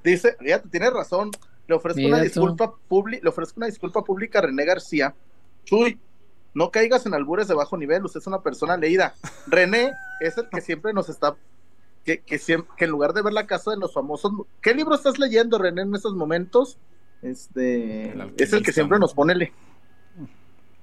Dice, 0.03 0.37
fíjate, 0.39 0.69
tienes 0.69 0.93
razón. 0.93 1.31
Le 1.67 1.75
ofrezco 1.75 1.97
Mira 1.97 2.09
una 2.09 2.17
tú. 2.19 2.23
disculpa 2.23 2.73
pública, 2.87 3.21
le 3.23 3.29
ofrezco 3.29 3.55
una 3.57 3.67
disculpa 3.67 4.03
pública 4.03 4.39
a 4.39 4.43
René 4.43 4.63
García. 4.63 5.13
Chuy, 5.65 5.99
no 6.53 6.71
caigas 6.71 7.05
en 7.05 7.13
albures 7.13 7.49
de 7.49 7.55
bajo 7.55 7.77
nivel, 7.77 8.05
usted 8.05 8.21
es 8.21 8.27
una 8.27 8.41
persona 8.41 8.77
leída. 8.77 9.15
René 9.47 9.91
es 10.21 10.37
el 10.37 10.47
que 10.49 10.61
siempre 10.61 10.93
nos 10.93 11.09
está 11.09 11.35
que, 12.05 12.21
que, 12.21 12.39
siempre, 12.39 12.71
que 12.77 12.85
en 12.85 12.91
lugar 12.91 13.11
de 13.11 13.21
ver 13.21 13.33
la 13.33 13.45
casa 13.45 13.71
de 13.71 13.77
los 13.77 13.93
famosos, 13.93 14.31
¿qué 14.61 14.73
libro 14.73 14.95
estás 14.95 15.19
leyendo, 15.19 15.57
René, 15.57 15.81
en 15.81 15.93
estos 15.93 16.15
momentos? 16.15 16.77
Este 17.21 18.12
El 18.12 18.33
es 18.38 18.53
el 18.53 18.63
que 18.63 18.71
siempre 18.71 19.00
nos 19.00 19.13
pone 19.13 19.36
le- 19.36 19.53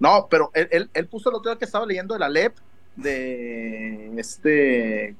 no, 0.00 0.26
pero 0.28 0.50
él, 0.54 0.68
él, 0.70 0.90
él 0.92 1.06
puso 1.06 1.30
el 1.30 1.36
otro 1.36 1.50
día 1.52 1.58
que 1.58 1.64
estaba 1.64 1.86
leyendo 1.86 2.16
el 2.16 2.22
Alep 2.22 2.56
de 2.96 4.12
este 4.18 5.14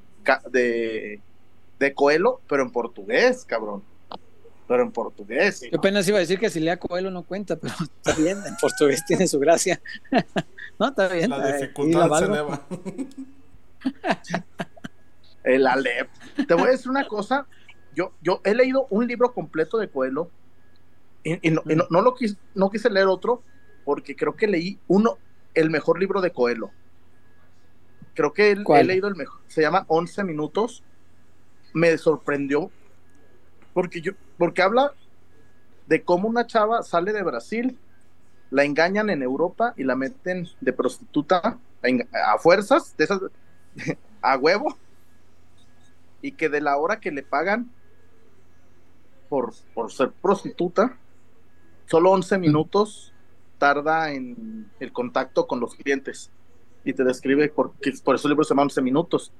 de, 0.51 1.21
de 1.79 1.93
Coelho, 1.93 2.41
pero 2.47 2.63
en 2.63 2.71
portugués, 2.71 3.45
cabrón. 3.45 3.83
Pero 4.67 4.81
en 4.81 4.91
portugués. 4.91 5.61
Yo 5.71 5.77
apenas 5.77 6.07
iba 6.07 6.17
a 6.17 6.21
decir 6.21 6.39
que 6.39 6.49
si 6.49 6.59
lea 6.59 6.77
Coelho 6.77 7.11
no 7.11 7.23
cuenta, 7.23 7.55
pero 7.55 7.73
está 7.81 8.13
bien, 8.13 8.37
en 8.45 8.55
portugués 8.57 9.05
tiene 9.05 9.27
su 9.27 9.39
gracia. 9.39 9.81
no, 10.79 10.89
está 10.89 11.07
bien. 11.07 11.29
La 11.29 11.55
dificultad 11.55 12.09
se 12.19 12.25
eleva. 12.25 12.65
El 15.43 15.67
Alep. 15.67 16.09
Te 16.47 16.53
voy 16.55 16.67
a 16.67 16.71
decir 16.71 16.89
una 16.89 17.07
cosa. 17.07 17.45
Yo, 17.93 18.11
yo 18.21 18.41
he 18.43 18.53
leído 18.55 18.87
un 18.89 19.07
libro 19.07 19.33
completo 19.33 19.77
de 19.77 19.89
Coelho 19.89 20.29
y, 21.25 21.45
y 21.49 21.51
no, 21.51 21.61
y 21.67 21.75
no- 21.75 21.87
no 21.89 22.01
lo 22.01 22.13
quise, 22.15 22.37
no 22.53 22.69
quise 22.69 22.89
leer 22.89 23.07
otro 23.07 23.41
porque 23.83 24.15
creo 24.15 24.35
que 24.37 24.47
leí 24.47 24.79
uno, 24.87 25.17
el 25.53 25.69
mejor 25.69 25.99
libro 25.99 26.21
de 26.21 26.31
Coelho. 26.31 26.71
Creo 28.13 28.31
que 28.31 28.51
el- 28.51 28.59
he 28.59 28.63
leído 28.87 29.07
el 29.09 29.15
mejor. 29.15 29.41
Se 29.47 29.61
llama 29.61 29.83
11 29.89 30.23
minutos. 30.23 30.83
Me 31.73 31.97
sorprendió 31.97 32.71
porque 33.73 33.99
yo, 33.99 34.13
porque 34.37 34.61
habla 34.61 34.93
de 35.87 36.01
cómo 36.03 36.29
una 36.29 36.47
chava 36.47 36.81
sale 36.83 37.11
de 37.11 37.21
Brasil, 37.23 37.77
la 38.49 38.63
engañan 38.63 39.09
en 39.09 39.21
Europa 39.21 39.73
y 39.75 39.83
la 39.83 39.95
meten 39.97 40.47
de 40.61 40.71
prostituta 40.71 41.39
a, 41.43 42.33
a 42.33 42.37
fuerzas, 42.37 42.95
de 42.97 43.03
esas, 43.03 43.19
a 44.21 44.37
huevo, 44.37 44.77
y 46.21 46.31
que 46.31 46.47
de 46.49 46.61
la 46.61 46.77
hora 46.77 46.99
que 47.01 47.11
le 47.11 47.21
pagan 47.23 47.69
por, 49.29 49.53
por 49.73 49.91
ser 49.91 50.11
prostituta, 50.11 50.97
solo 51.85 52.11
11 52.11 52.37
minutos 52.39 53.13
tarda 53.57 54.11
en 54.11 54.69
el 54.79 54.91
contacto 54.91 55.47
con 55.47 55.59
los 55.59 55.75
clientes. 55.75 56.31
Y 56.83 56.93
te 56.93 57.03
describe, 57.03 57.49
por, 57.49 57.73
por 58.03 58.15
eso 58.15 58.27
el 58.27 58.31
libro 58.31 58.43
se 58.43 58.49
llama 58.49 58.63
11 58.63 58.81
minutos, 58.81 59.31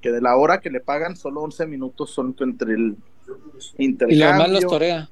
que 0.00 0.10
de 0.10 0.20
la 0.20 0.36
hora 0.36 0.60
que 0.60 0.70
le 0.70 0.80
pagan, 0.80 1.16
solo 1.16 1.42
11 1.42 1.66
minutos 1.66 2.10
son 2.10 2.34
entre 2.40 2.74
el 2.74 2.96
Y 3.76 3.84
intercambio. 3.84 4.26
lo 4.26 4.32
demás 4.32 4.50
los 4.50 4.66
torea. 4.66 5.08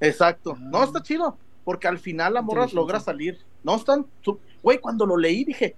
Exacto. 0.00 0.54
Ah. 0.56 0.60
No, 0.60 0.84
está 0.84 1.02
chido. 1.02 1.36
Porque 1.64 1.88
al 1.88 1.98
final 1.98 2.34
la 2.34 2.42
morra 2.42 2.66
logra 2.72 3.00
salir. 3.00 3.38
No 3.62 3.76
están. 3.76 4.06
Güey, 4.62 4.78
cuando 4.78 5.06
lo 5.06 5.16
leí 5.16 5.44
dije, 5.44 5.74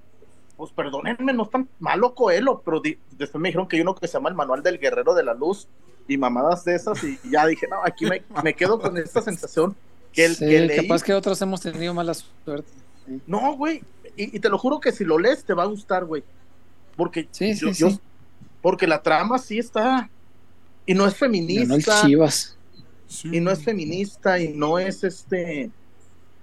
pues 0.56 0.72
perdónenme, 0.72 1.32
no 1.32 1.44
es 1.44 1.50
tan 1.50 1.68
malo 1.78 2.14
Coelho. 2.14 2.60
Pero 2.64 2.82
después 3.12 3.40
me 3.40 3.50
dijeron 3.50 3.68
que 3.68 3.76
hay 3.76 3.82
uno 3.82 3.94
que 3.94 4.08
se 4.08 4.14
llama 4.14 4.28
El 4.28 4.34
Manual 4.34 4.62
del 4.62 4.78
Guerrero 4.78 5.14
de 5.14 5.22
la 5.22 5.34
Luz 5.34 5.68
y 6.08 6.18
mamadas 6.18 6.64
de 6.64 6.74
esas. 6.74 7.02
Y 7.04 7.18
ya 7.30 7.46
dije, 7.46 7.68
no, 7.68 7.76
aquí 7.84 8.04
me, 8.06 8.24
me 8.42 8.54
quedo 8.54 8.80
con 8.80 8.98
esta 8.98 9.22
sensación 9.22 9.76
que 10.16 10.24
el 10.24 10.34
Sí, 10.36 10.44
que 10.46 10.60
leí. 10.66 10.76
capaz 10.88 11.02
que 11.04 11.14
otros 11.14 11.40
hemos 11.42 11.60
tenido 11.60 11.94
mala 11.94 12.14
suerte. 12.14 12.72
No, 13.26 13.54
güey. 13.56 13.82
Y, 14.16 14.36
y 14.36 14.40
te 14.40 14.48
lo 14.48 14.58
juro 14.58 14.80
que 14.80 14.90
si 14.90 15.04
lo 15.04 15.18
lees 15.18 15.44
te 15.44 15.54
va 15.54 15.62
a 15.62 15.66
gustar, 15.66 16.04
güey. 16.04 16.24
Porque 16.96 17.28
Sí, 17.30 17.54
yo- 17.54 17.72
sí, 17.72 17.80
yo- 17.80 17.90
sí. 17.90 18.00
porque 18.62 18.86
la 18.88 19.00
trama 19.02 19.38
sí 19.38 19.58
está. 19.58 20.10
Y 20.86 20.94
no 20.94 21.06
es 21.06 21.18
Ganó 21.20 21.34
el 21.34 21.38
feminista. 21.44 22.02
Chivas. 22.04 22.58
Y 23.24 23.38
no 23.40 23.50
es 23.52 23.62
feminista 23.62 24.40
y 24.40 24.48
no 24.48 24.78
es 24.80 25.04
este 25.04 25.70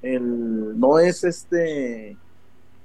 el 0.02 0.80
no 0.80 1.00
es 1.00 1.24
este 1.24 2.16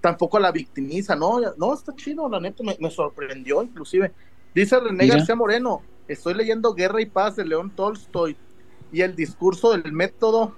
tampoco 0.00 0.38
la 0.38 0.50
victimiza 0.52 1.14
no 1.16 1.40
no 1.56 1.74
está 1.74 1.94
chido 1.94 2.28
la 2.28 2.38
neta 2.40 2.62
me, 2.62 2.76
me 2.80 2.90
sorprendió 2.90 3.62
inclusive 3.62 4.12
dice 4.54 4.78
René 4.80 5.04
Mira. 5.04 5.16
García 5.16 5.34
Moreno 5.36 5.82
estoy 6.08 6.34
leyendo 6.34 6.74
Guerra 6.74 7.00
y 7.02 7.06
Paz 7.06 7.36
de 7.36 7.44
León 7.44 7.70
Tolstoy 7.74 8.36
y 8.92 9.00
el 9.02 9.14
discurso 9.16 9.72
del 9.76 9.92
método 9.92 10.56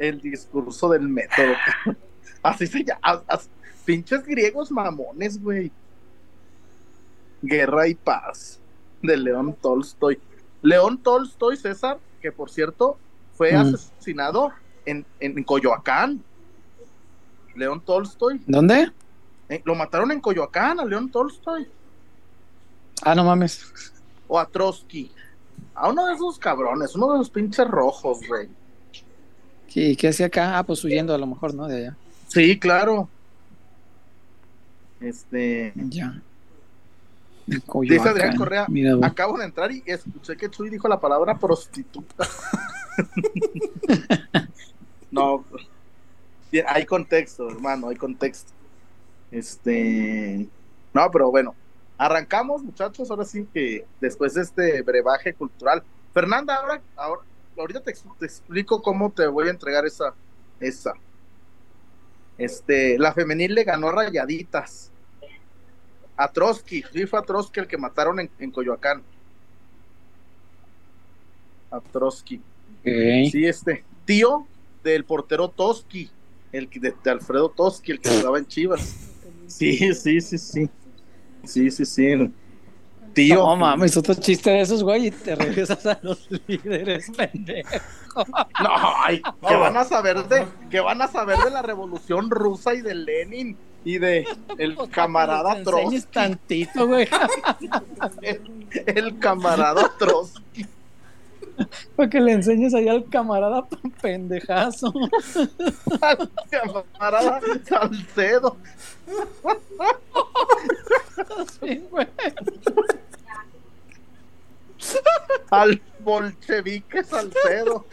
el 0.00 0.20
discurso 0.20 0.88
del 0.88 1.08
método 1.08 1.52
así 2.42 2.66
se 2.66 2.82
llama 2.84 3.22
pinches 3.84 4.24
griegos 4.24 4.70
mamones 4.72 5.40
güey 5.42 5.70
Guerra 7.42 7.86
y 7.88 7.94
Paz 7.94 8.58
de 9.02 9.16
León 9.16 9.56
Tolstoy 9.60 10.18
León 10.62 10.98
Tolstoy, 11.02 11.56
César, 11.56 11.98
que 12.20 12.32
por 12.32 12.50
cierto 12.50 12.98
fue 13.34 13.52
Mm. 13.52 13.56
asesinado 13.74 14.52
en, 14.84 15.06
en 15.20 15.42
Coyoacán. 15.42 16.22
León 17.54 17.80
Tolstoy, 17.80 18.42
¿Dónde? 18.46 18.92
eh, 19.48 19.62
lo 19.64 19.74
mataron 19.74 20.10
en 20.12 20.20
Coyoacán 20.20 20.78
a 20.80 20.84
León 20.84 21.10
Tolstoy 21.10 21.66
Ah, 23.02 23.14
no 23.14 23.24
mames. 23.24 23.92
o 24.28 24.38
a 24.38 24.44
Trotsky. 24.46 25.10
A 25.74 25.88
uno 25.88 26.04
de 26.06 26.12
esos 26.14 26.38
cabrones, 26.38 26.94
uno 26.94 27.12
de 27.12 27.18
los 27.18 27.30
pinches 27.30 27.66
rojos, 27.66 28.20
güey. 28.28 28.48
¿Y 29.74 29.96
qué 29.96 30.08
hacía 30.08 30.26
acá? 30.26 30.58
Ah, 30.58 30.62
pues 30.64 30.82
huyendo 30.84 31.14
a 31.14 31.18
lo 31.18 31.26
mejor, 31.26 31.54
¿no? 31.54 31.68
De 31.68 31.76
allá. 31.76 31.96
Sí, 32.28 32.58
claro. 32.58 33.08
Este, 35.00 35.72
Ya. 35.76 36.20
Dice 37.82 38.08
Adrián 38.08 38.36
Correa, 38.36 38.66
Mira, 38.68 38.96
acabo 39.02 39.36
de 39.36 39.44
entrar 39.44 39.72
y 39.72 39.82
escuché 39.84 40.36
que 40.36 40.48
Chuy 40.48 40.70
dijo 40.70 40.86
la 40.86 41.00
palabra 41.00 41.36
prostituta. 41.36 42.24
no, 45.10 45.44
bien, 46.52 46.64
hay 46.68 46.86
contexto, 46.86 47.48
hermano, 47.50 47.88
hay 47.88 47.96
contexto. 47.96 48.52
Este, 49.32 50.48
no, 50.94 51.10
pero 51.10 51.30
bueno, 51.32 51.56
arrancamos, 51.98 52.62
muchachos, 52.62 53.10
ahora 53.10 53.24
sí 53.24 53.48
que 53.52 53.84
después 54.00 54.34
de 54.34 54.42
este 54.42 54.82
brebaje 54.82 55.34
cultural. 55.34 55.82
Fernanda, 56.14 56.54
ahora, 56.54 56.80
ahora 56.94 57.22
ahorita 57.60 57.80
te, 57.80 57.90
ex- 57.90 58.04
te 58.18 58.26
explico 58.26 58.82
cómo 58.82 59.10
te 59.10 59.26
voy 59.26 59.48
a 59.48 59.50
entregar 59.50 59.86
esa, 59.86 60.14
esa. 60.58 60.92
Este, 62.38 62.98
la 62.98 63.12
femenil 63.12 63.54
le 63.54 63.64
ganó 63.64 63.88
a 63.88 63.92
rayaditas 63.92 64.90
a 66.16 66.30
Trotsky, 66.30 66.84
sí 66.92 67.06
fue 67.06 67.18
a 67.18 67.22
Trotsky 67.22 67.60
el 67.60 67.66
que 67.66 67.78
mataron 67.78 68.20
en, 68.20 68.30
en 68.38 68.50
Coyoacán. 68.50 69.02
A 71.70 71.80
Trotsky. 71.80 72.40
Sí, 72.82 73.46
este, 73.46 73.84
tío 74.04 74.46
del 74.82 75.04
portero 75.04 75.48
Toski, 75.48 76.10
el 76.52 76.68
de, 76.68 76.94
de 77.02 77.10
Alfredo 77.10 77.50
Toski, 77.50 77.92
el 77.92 78.00
que 78.00 78.08
jugaba 78.10 78.38
en 78.38 78.46
Chivas. 78.46 78.96
Sí, 79.46 79.94
sí, 79.94 80.20
sí, 80.20 80.38
sí. 80.38 80.70
Sí, 81.44 81.70
sí, 81.70 81.84
sí. 81.86 82.32
Tío. 83.14 83.36
No 83.36 83.56
mames, 83.56 83.96
otro 83.96 84.14
chiste 84.14 84.50
de 84.50 84.60
esos, 84.60 84.82
güey, 84.84 85.06
y 85.08 85.10
te 85.10 85.34
regresas 85.34 85.84
a 85.86 85.98
los 86.02 86.28
líderes, 86.46 87.10
pendejo. 87.16 87.70
No, 88.62 88.70
ay, 89.04 89.20
que 89.48 89.56
van 89.56 89.76
a 89.76 89.84
saber 89.84 90.24
de, 90.28 90.46
que 90.70 90.80
van 90.80 91.02
a 91.02 91.08
saber 91.08 91.38
de 91.38 91.50
la 91.50 91.62
revolución 91.62 92.30
rusa 92.30 92.74
y 92.74 92.80
de 92.82 92.94
Lenin 92.94 93.56
y 93.84 93.98
de 93.98 94.26
el 94.58 94.76
camarada 94.90 95.62
Trotsky. 95.62 96.02
tantito, 96.12 96.86
güey, 96.86 97.08
El, 98.22 98.66
el 98.86 99.18
camarada 99.18 99.90
Trotsky. 99.98 100.66
para 101.96 102.08
que 102.10 102.20
le 102.20 102.32
enseñes 102.32 102.74
ahí 102.74 102.88
al 102.88 103.04
camarada 103.08 103.66
pendejazo. 104.02 104.92
al 106.00 106.30
camarada 106.50 107.40
Salcedo. 107.68 108.56
Sí, 111.60 111.82
güey. 111.90 112.06
Al 115.50 115.82
bolchevique 116.00 117.02
Salcedo. 117.04 117.86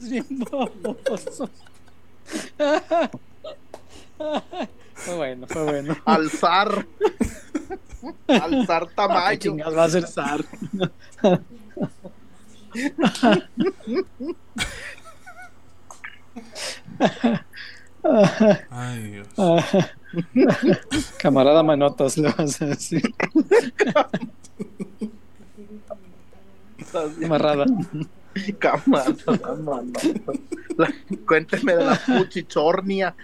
Bien 0.00 0.26
baboso. 0.50 1.50
Fue 4.94 5.16
bueno, 5.16 5.46
fue 5.48 5.64
bueno. 5.64 5.96
al 6.04 6.30
zar. 6.30 6.86
al 8.28 8.66
zar 8.66 8.82
Ay, 8.88 8.94
Tamayo. 8.94 9.38
chingados, 9.38 9.76
va 9.76 9.84
a 9.84 9.88
ser 9.90 10.06
zar. 10.06 10.44
Ay, 18.70 19.10
Dios. 19.10 19.28
Camarada 21.18 21.62
Manotas, 21.62 22.16
le 22.18 22.30
vas 22.32 22.60
a 22.62 22.66
decir. 22.66 23.02
Amarrada. 27.24 27.66
Camarada. 28.58 29.14
La- 30.76 30.92
cuénteme 31.26 31.76
de 31.76 31.84
la 31.84 31.96
puchichornia. 32.06 33.14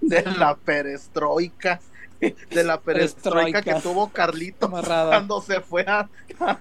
De 0.00 0.22
la 0.38 0.54
perestroika. 0.56 1.80
De 2.50 2.64
la 2.64 2.80
perestroika 2.80 3.62
que 3.62 3.74
tuvo 3.82 4.08
Carlito 4.08 4.68
cuando 5.10 5.40
se 5.42 5.60
fue 5.60 5.82
a, 5.86 6.00
a- 6.40 6.50
a- 6.50 6.58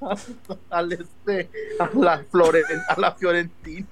al 0.70 0.92
este 0.92 1.50
a 1.78 1.90
la 1.98 2.22
Floren- 2.24 2.84
a 2.88 3.00
la 3.00 3.12
Fiorentina. 3.12 3.86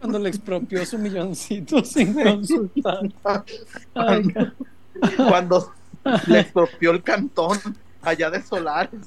Cuando 0.00 0.18
le 0.18 0.28
expropió 0.28 0.84
su 0.84 0.98
milloncito 0.98 1.84
sin 1.84 2.12
consultar. 2.14 3.10
Ay, 3.94 4.22
Cuando 5.16 5.72
le 6.26 6.40
expropió 6.40 6.90
el 6.90 7.02
cantón 7.02 7.58
allá 8.02 8.30
de 8.30 8.42
Solares. 8.42 9.00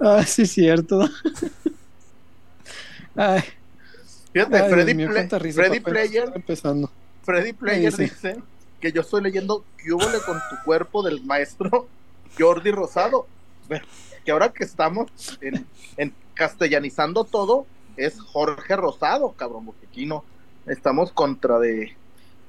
Ay, 0.00 0.24
sí, 0.24 0.46
cierto. 0.46 1.08
Ay, 3.16 3.42
Fíjate, 4.32 4.56
ay, 4.58 4.70
Freddy, 4.70 4.94
mío, 4.94 5.08
Play- 5.08 5.52
Freddy 5.52 5.80
Player 5.80 6.30
empezando. 6.34 6.90
Freddy 7.22 7.52
Player 7.52 7.90
dice? 7.90 8.02
dice 8.02 8.42
que 8.80 8.92
yo 8.92 9.00
estoy 9.00 9.22
leyendo 9.22 9.64
¿Qué 9.76 9.92
hubo 9.92 10.02
con 10.26 10.36
tu 10.50 10.56
cuerpo 10.64 11.02
del 11.02 11.22
maestro 11.24 11.86
Jordi 12.38 12.70
Rosado. 12.70 13.26
Que 14.24 14.30
ahora 14.30 14.50
que 14.52 14.64
estamos 14.64 15.08
en, 15.40 15.66
en 15.96 16.12
castellanizando 16.34 17.24
todo, 17.24 17.66
es 17.96 18.20
Jorge 18.20 18.76
Rosado, 18.76 19.32
cabrón, 19.32 19.66
porque 19.66 19.86
aquí 19.86 20.06
no 20.06 20.24
estamos 20.66 21.12
contra 21.12 21.58
de. 21.58 21.94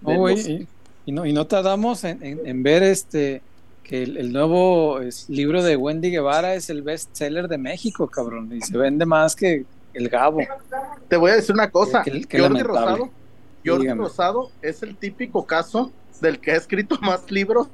De 0.01 0.17
los- 0.17 0.47
y, 0.47 0.67
y 1.05 1.11
no, 1.11 1.25
y 1.25 1.33
no 1.33 1.47
tardamos 1.47 2.03
en, 2.03 2.23
en- 2.23 2.45
en 2.45 2.63
ver 2.63 2.83
este 2.83 3.41
que 3.83 4.03
el, 4.03 4.17
el 4.17 4.31
nuevo 4.31 5.01
es, 5.01 5.27
libro 5.29 5.63
de 5.63 5.75
Wendy 5.75 6.11
Guevara 6.11 6.53
es 6.53 6.69
el 6.69 6.83
best 6.83 7.09
seller 7.15 7.47
de 7.47 7.57
México, 7.57 8.07
cabrón, 8.07 8.51
y 8.55 8.61
se 8.61 8.77
vende 8.77 9.05
más 9.05 9.35
que 9.35 9.65
el 9.93 10.07
Gabo. 10.09 10.41
Te 11.07 11.17
voy 11.17 11.31
a 11.31 11.35
decir 11.35 11.55
una 11.55 11.71
cosa. 11.71 12.03
Jordi 12.03 12.27
lamentable. 12.37 12.63
Rosado, 12.63 13.09
Jordi 13.65 13.83
Dígame. 13.83 14.03
Rosado 14.03 14.51
es 14.61 14.81
el 14.83 14.95
típico 14.95 15.45
caso 15.45 15.91
del 16.21 16.39
que 16.39 16.51
ha 16.51 16.55
escrito 16.55 16.97
más 17.01 17.29
libros 17.31 17.67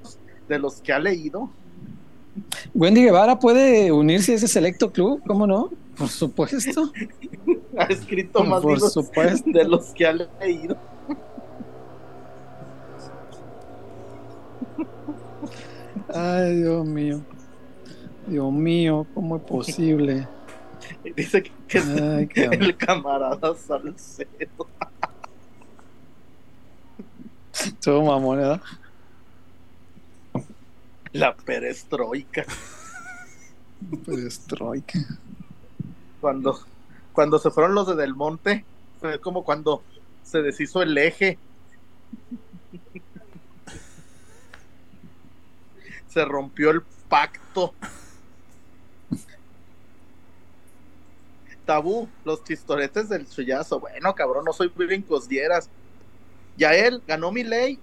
de 0.47 0.59
los 0.59 0.81
que 0.81 0.93
ha 0.93 0.99
leído. 0.99 1.49
Wendy 2.73 3.03
Guevara 3.03 3.39
puede 3.39 3.91
unirse 3.91 4.33
a 4.33 4.35
ese 4.35 4.47
selecto 4.47 4.91
club, 4.91 5.21
¿cómo 5.25 5.47
no? 5.47 5.69
Por 5.97 6.09
supuesto, 6.09 6.91
Ha 7.77 7.85
escrito 7.85 8.43
más 8.43 8.61
por 8.61 8.73
libros 8.73 8.93
supuesto. 8.93 9.49
de 9.49 9.63
los 9.63 9.87
que 9.93 10.05
ha 10.05 10.13
leído. 10.13 10.77
Ay, 16.13 16.57
Dios 16.57 16.85
mío. 16.85 17.21
Dios 18.27 18.51
mío, 18.51 19.05
¿cómo 19.13 19.37
es 19.37 19.43
posible? 19.43 20.27
Dice 21.15 21.43
que, 21.67 21.77
es 21.77 21.87
Ay, 21.87 22.29
el 22.35 22.75
camarada 22.77 23.55
Salcedo. 23.55 24.67
Todo 27.81 28.03
mamón, 28.03 28.37
¿verdad? 28.37 28.61
La 31.11 31.35
perestroika. 31.35 32.45
Perestroika. 34.05 34.99
Cuando, 36.19 36.59
cuando 37.13 37.39
se 37.39 37.51
fueron 37.51 37.75
los 37.75 37.87
de 37.87 37.95
Del 37.95 38.15
Monte, 38.15 38.65
fue 38.99 39.19
como 39.19 39.43
cuando 39.43 39.83
se 40.23 40.41
deshizo 40.41 40.81
el 40.81 40.97
eje. 40.97 41.37
Se 46.07 46.25
rompió 46.25 46.71
el 46.71 46.81
pacto. 47.07 47.73
Tabú, 51.65 52.07
los 52.23 52.43
chistoretes 52.43 53.09
del 53.09 53.27
chullazo. 53.27 53.79
Bueno, 53.79 54.13
cabrón, 54.13 54.45
no 54.45 54.53
soy 54.53 54.71
bien 54.75 55.01
cosdieras. 55.01 55.69
Yael 56.57 57.01
ganó 57.07 57.31
mi 57.31 57.43
ley, 57.43 57.79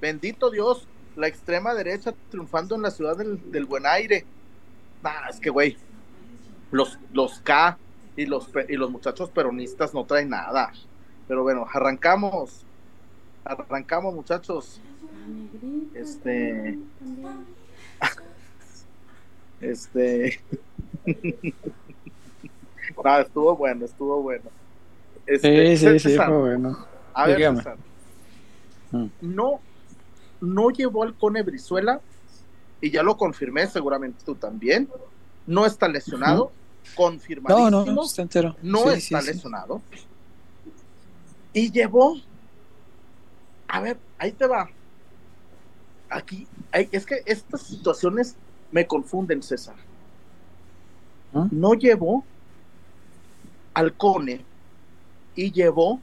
bendito 0.00 0.50
Dios, 0.50 0.86
la 1.16 1.28
extrema 1.28 1.74
derecha 1.74 2.14
triunfando 2.30 2.74
en 2.74 2.82
la 2.82 2.90
ciudad 2.90 3.16
del, 3.16 3.64
buen 3.66 3.86
aire. 3.86 4.24
Nah, 5.02 5.28
es 5.28 5.40
que, 5.40 5.50
güey, 5.50 5.76
los, 6.70 6.98
los 7.12 7.40
K 7.40 7.78
y 8.16 8.26
los, 8.26 8.48
y 8.68 8.76
los 8.76 8.90
muchachos 8.90 9.30
peronistas 9.30 9.94
no 9.94 10.04
traen 10.04 10.30
nada. 10.30 10.72
Pero 11.28 11.42
bueno, 11.42 11.66
arrancamos. 11.72 12.64
Arrancamos, 13.44 14.14
muchachos. 14.14 14.80
Este. 15.94 16.78
Este. 19.60 20.40
ah, 23.04 23.20
estuvo 23.20 23.56
bueno, 23.56 23.84
estuvo 23.84 24.20
bueno. 24.20 24.50
Este, 25.24 25.76
sí, 25.76 25.86
sí, 25.86 25.98
sí, 26.00 26.16
fue 26.16 26.36
bueno. 26.36 26.84
A 27.14 27.28
ver, 27.28 27.54
mm. 28.92 29.06
no, 29.20 29.60
no 30.40 30.70
llevó 30.70 31.02
al 31.02 31.14
Cone 31.14 31.42
Brizuela, 31.42 32.00
y 32.82 32.90
ya 32.90 33.02
lo 33.02 33.16
confirmé, 33.16 33.66
seguramente 33.68 34.24
tú 34.26 34.34
también. 34.34 34.88
No 35.46 35.64
está 35.64 35.88
lesionado, 35.88 36.50
confirmadísimo. 36.96 37.70
No, 37.70 37.84
no, 37.84 38.02
está 38.02 38.22
entero. 38.22 38.56
No 38.60 38.90
está 38.90 39.22
lesionado. 39.22 39.80
Y 41.52 41.70
llevó. 41.70 42.16
A 43.68 43.80
ver, 43.80 43.98
ahí 44.18 44.32
te 44.32 44.46
va. 44.46 44.68
Aquí, 46.10 46.46
es 46.72 47.06
que 47.06 47.22
estas 47.24 47.62
situaciones 47.62 48.34
me 48.72 48.86
confunden, 48.86 49.42
César. 49.42 49.76
¿Ah? 51.32 51.46
No 51.52 51.74
llevó 51.74 52.24
al 53.74 53.94
Cone 53.94 54.44
y 55.36 55.52
llevó 55.52 56.00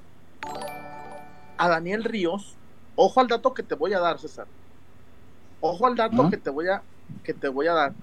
a 1.57 1.67
Daniel 1.67 2.05
Ríos. 2.05 2.55
Ojo 3.01 3.21
al 3.21 3.29
dato 3.29 3.53
que 3.53 3.63
te 3.63 3.75
voy 3.75 3.93
a 3.93 3.99
dar, 3.99 4.19
César. 4.19 4.45
Ojo 5.61 5.87
al 5.87 5.95
dato 5.95 6.23
¿Ah? 6.23 6.29
que 6.29 6.35
te 6.35 6.49
voy 6.49 6.67
a 6.67 6.83
que 7.23 7.33
te 7.33 7.47
voy 7.47 7.67
a 7.67 7.73
dar. 7.73 7.93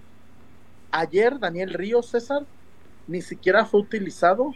Ayer 0.90 1.38
Daniel 1.38 1.74
Ríos, 1.74 2.08
César, 2.08 2.46
ni 3.06 3.20
siquiera 3.20 3.66
fue 3.66 3.80
utilizado 3.80 4.54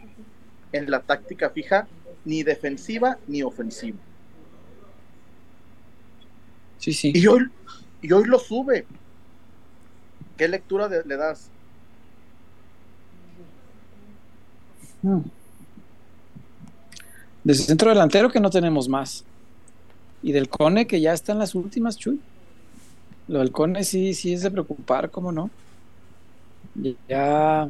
en 0.73 0.91
la 0.91 1.03
táctica 1.03 1.51
fija, 1.51 1.87
ni 2.25 2.43
defensiva 2.43 3.19
ni 3.27 3.43
ofensiva. 3.43 3.99
Sí, 6.79 6.95
sí. 6.95 7.13
Y 7.15 7.27
hoy, 7.27 7.51
y 8.01 8.11
hoy 8.11 8.25
lo 8.25 8.39
sube. 8.39 8.87
¿Qué 10.39 10.49
lectura 10.49 10.89
le 10.89 11.17
das? 11.19 11.51
Hmm. 15.03 15.21
De 17.45 17.53
centro 17.53 17.91
delantero 17.91 18.31
que 18.31 18.41
no 18.41 18.49
tenemos 18.49 18.89
más. 18.89 19.27
Y 20.23 20.33
del 20.33 20.49
Cone 20.49 20.87
que 20.87 21.01
ya 21.01 21.13
está 21.13 21.33
en 21.33 21.39
las 21.39 21.55
últimas, 21.55 21.97
Chuy. 21.97 22.21
Lo 23.29 23.39
del 23.39 23.53
Cone 23.53 23.85
sí, 23.85 24.15
sí 24.15 24.33
es 24.33 24.43
de 24.43 24.51
preocupar, 24.51 25.11
¿cómo 25.11 25.33
no? 25.33 25.51
Ya, 27.09 27.69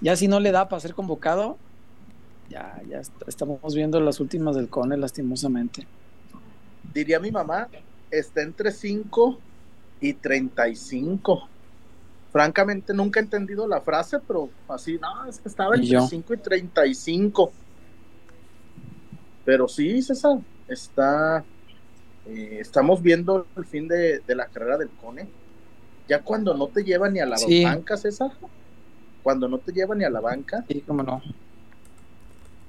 ya 0.00 0.16
si 0.16 0.28
no 0.28 0.40
le 0.40 0.52
da 0.52 0.68
para 0.68 0.80
ser 0.80 0.94
convocado, 0.94 1.58
ya, 2.48 2.80
ya 2.88 3.02
estamos 3.26 3.74
viendo 3.74 4.00
las 4.00 4.20
últimas 4.20 4.56
del 4.56 4.68
Cone, 4.68 4.96
lastimosamente. 4.96 5.86
Diría 6.94 7.20
mi 7.20 7.30
mamá, 7.30 7.68
está 8.10 8.42
entre 8.42 8.72
5 8.72 9.38
y 10.00 10.14
35 10.14 11.48
francamente 12.30 12.94
nunca 12.94 13.20
he 13.20 13.22
entendido 13.22 13.66
la 13.66 13.80
frase, 13.80 14.18
pero 14.20 14.50
así, 14.68 14.98
no, 14.98 15.26
es 15.26 15.38
que 15.40 15.48
estaba 15.48 15.74
entre 15.74 16.00
5 16.00 16.34
y 16.34 16.36
35. 16.36 17.52
Pero 19.44 19.68
sí, 19.68 20.00
César, 20.02 20.38
está, 20.70 21.44
eh, 22.26 22.58
estamos 22.60 23.02
viendo 23.02 23.46
el 23.56 23.64
fin 23.64 23.88
de, 23.88 24.22
la 24.28 24.46
carrera 24.46 24.78
del 24.78 24.88
Cone. 24.90 25.28
Ya 26.08 26.22
cuando 26.22 26.54
no 26.54 26.68
te 26.68 26.82
lleva 26.82 27.08
ni 27.08 27.20
a 27.20 27.26
la 27.26 27.36
banca, 27.64 27.96
César, 27.96 28.32
cuando 29.22 29.48
no 29.48 29.58
te 29.58 29.72
lleva 29.72 29.94
ni 29.94 30.04
a 30.04 30.10
la 30.10 30.20
banca. 30.20 30.64
Sí, 30.68 30.82
cómo 30.86 31.02
no. 31.02 31.22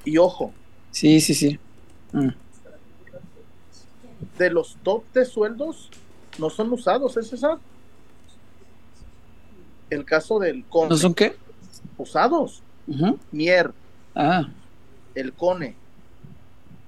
Y 0.03 0.17
ojo. 0.17 0.53
Sí, 0.91 1.21
sí, 1.21 1.33
sí. 1.33 1.59
Mm. 2.11 2.29
De 4.37 4.49
los 4.49 4.77
top 4.83 5.03
de 5.13 5.25
sueldos, 5.25 5.89
no 6.37 6.49
son 6.49 6.71
usados, 6.71 7.17
¿eh, 7.17 7.23
César? 7.23 7.57
el 9.91 10.05
caso 10.05 10.39
del 10.39 10.63
Cone. 10.65 10.89
¿No 10.89 10.97
son 10.97 11.13
qué? 11.13 11.35
Usados. 11.97 12.63
Mier. 13.31 13.71
Ah. 14.15 14.47
El 15.13 15.33
Cone. 15.33 15.75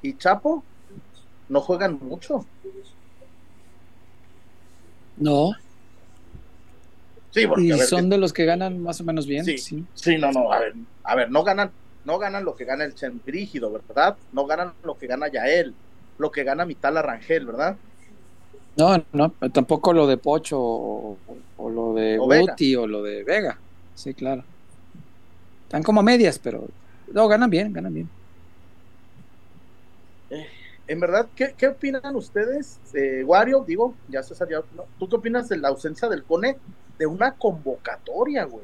Y 0.02 0.18
Chapo 0.18 0.64
no 1.50 1.62
juegan 1.62 2.00
mucho. 2.02 2.46
No. 5.18 5.54
Sí, 7.32 7.48
porque, 7.48 7.64
y 7.64 7.78
son 7.80 8.10
de 8.10 8.18
los 8.18 8.32
que 8.32 8.46
ganan 8.46 8.82
más 8.82 9.02
o 9.02 9.04
menos 9.04 9.26
bien. 9.26 9.44
Sí, 9.44 9.58
sí, 9.58 10.18
no, 10.18 10.32
no, 10.32 10.52
a 10.52 10.60
ver, 10.60 10.74
a 11.04 11.16
ver, 11.16 11.32
no 11.32 11.44
ganan, 11.44 11.72
no 12.06 12.20
ganan 12.20 12.46
lo 12.46 12.56
que 12.56 12.66
gana 12.66 12.84
el 12.84 12.94
Chen 12.94 13.20
Brígido, 13.26 13.72
¿verdad? 13.72 14.18
No 14.32 14.46
ganan 14.46 14.74
lo 14.84 14.98
que 14.98 15.08
gana 15.08 15.28
Yael, 15.30 15.74
lo 16.20 16.32
que 16.32 16.44
gana 16.44 16.66
Mital 16.66 16.98
Arrangel, 16.98 17.48
¿verdad? 17.48 17.76
No, 18.76 19.04
no, 19.14 19.32
tampoco 19.52 19.94
lo 19.94 20.08
de 20.08 20.18
Pocho 20.18 20.60
o, 20.60 21.18
lo 21.58 21.94
de 21.94 22.18
Guti 22.18 22.76
o 22.76 22.88
lo 22.88 23.04
de 23.04 23.24
Vega. 23.24 23.58
Sí, 23.96 24.14
claro. 24.14 24.44
Están 25.64 25.84
como 25.84 26.04
medias, 26.04 26.40
pero 26.40 26.68
no, 27.12 27.28
ganan 27.28 27.50
bien, 27.50 27.74
ganan 27.74 27.94
bien. 27.94 28.10
En 30.94 31.00
verdad, 31.00 31.28
¿qué, 31.36 31.68
opinan 31.68 32.16
ustedes, 32.16 32.80
eh, 32.94 33.24
Wario? 33.26 33.64
Digo, 33.66 33.96
ya 34.10 34.22
se 34.22 34.36
salió. 34.36 34.64
¿Tú 35.00 35.10
qué 35.10 35.16
opinas 35.16 35.50
de 35.50 35.58
la 35.58 35.70
ausencia 35.70 36.08
del 36.08 36.24
Cone 36.24 36.60
de 37.00 37.08
una 37.08 37.32
convocatoria, 37.32 38.44
güey? 38.44 38.64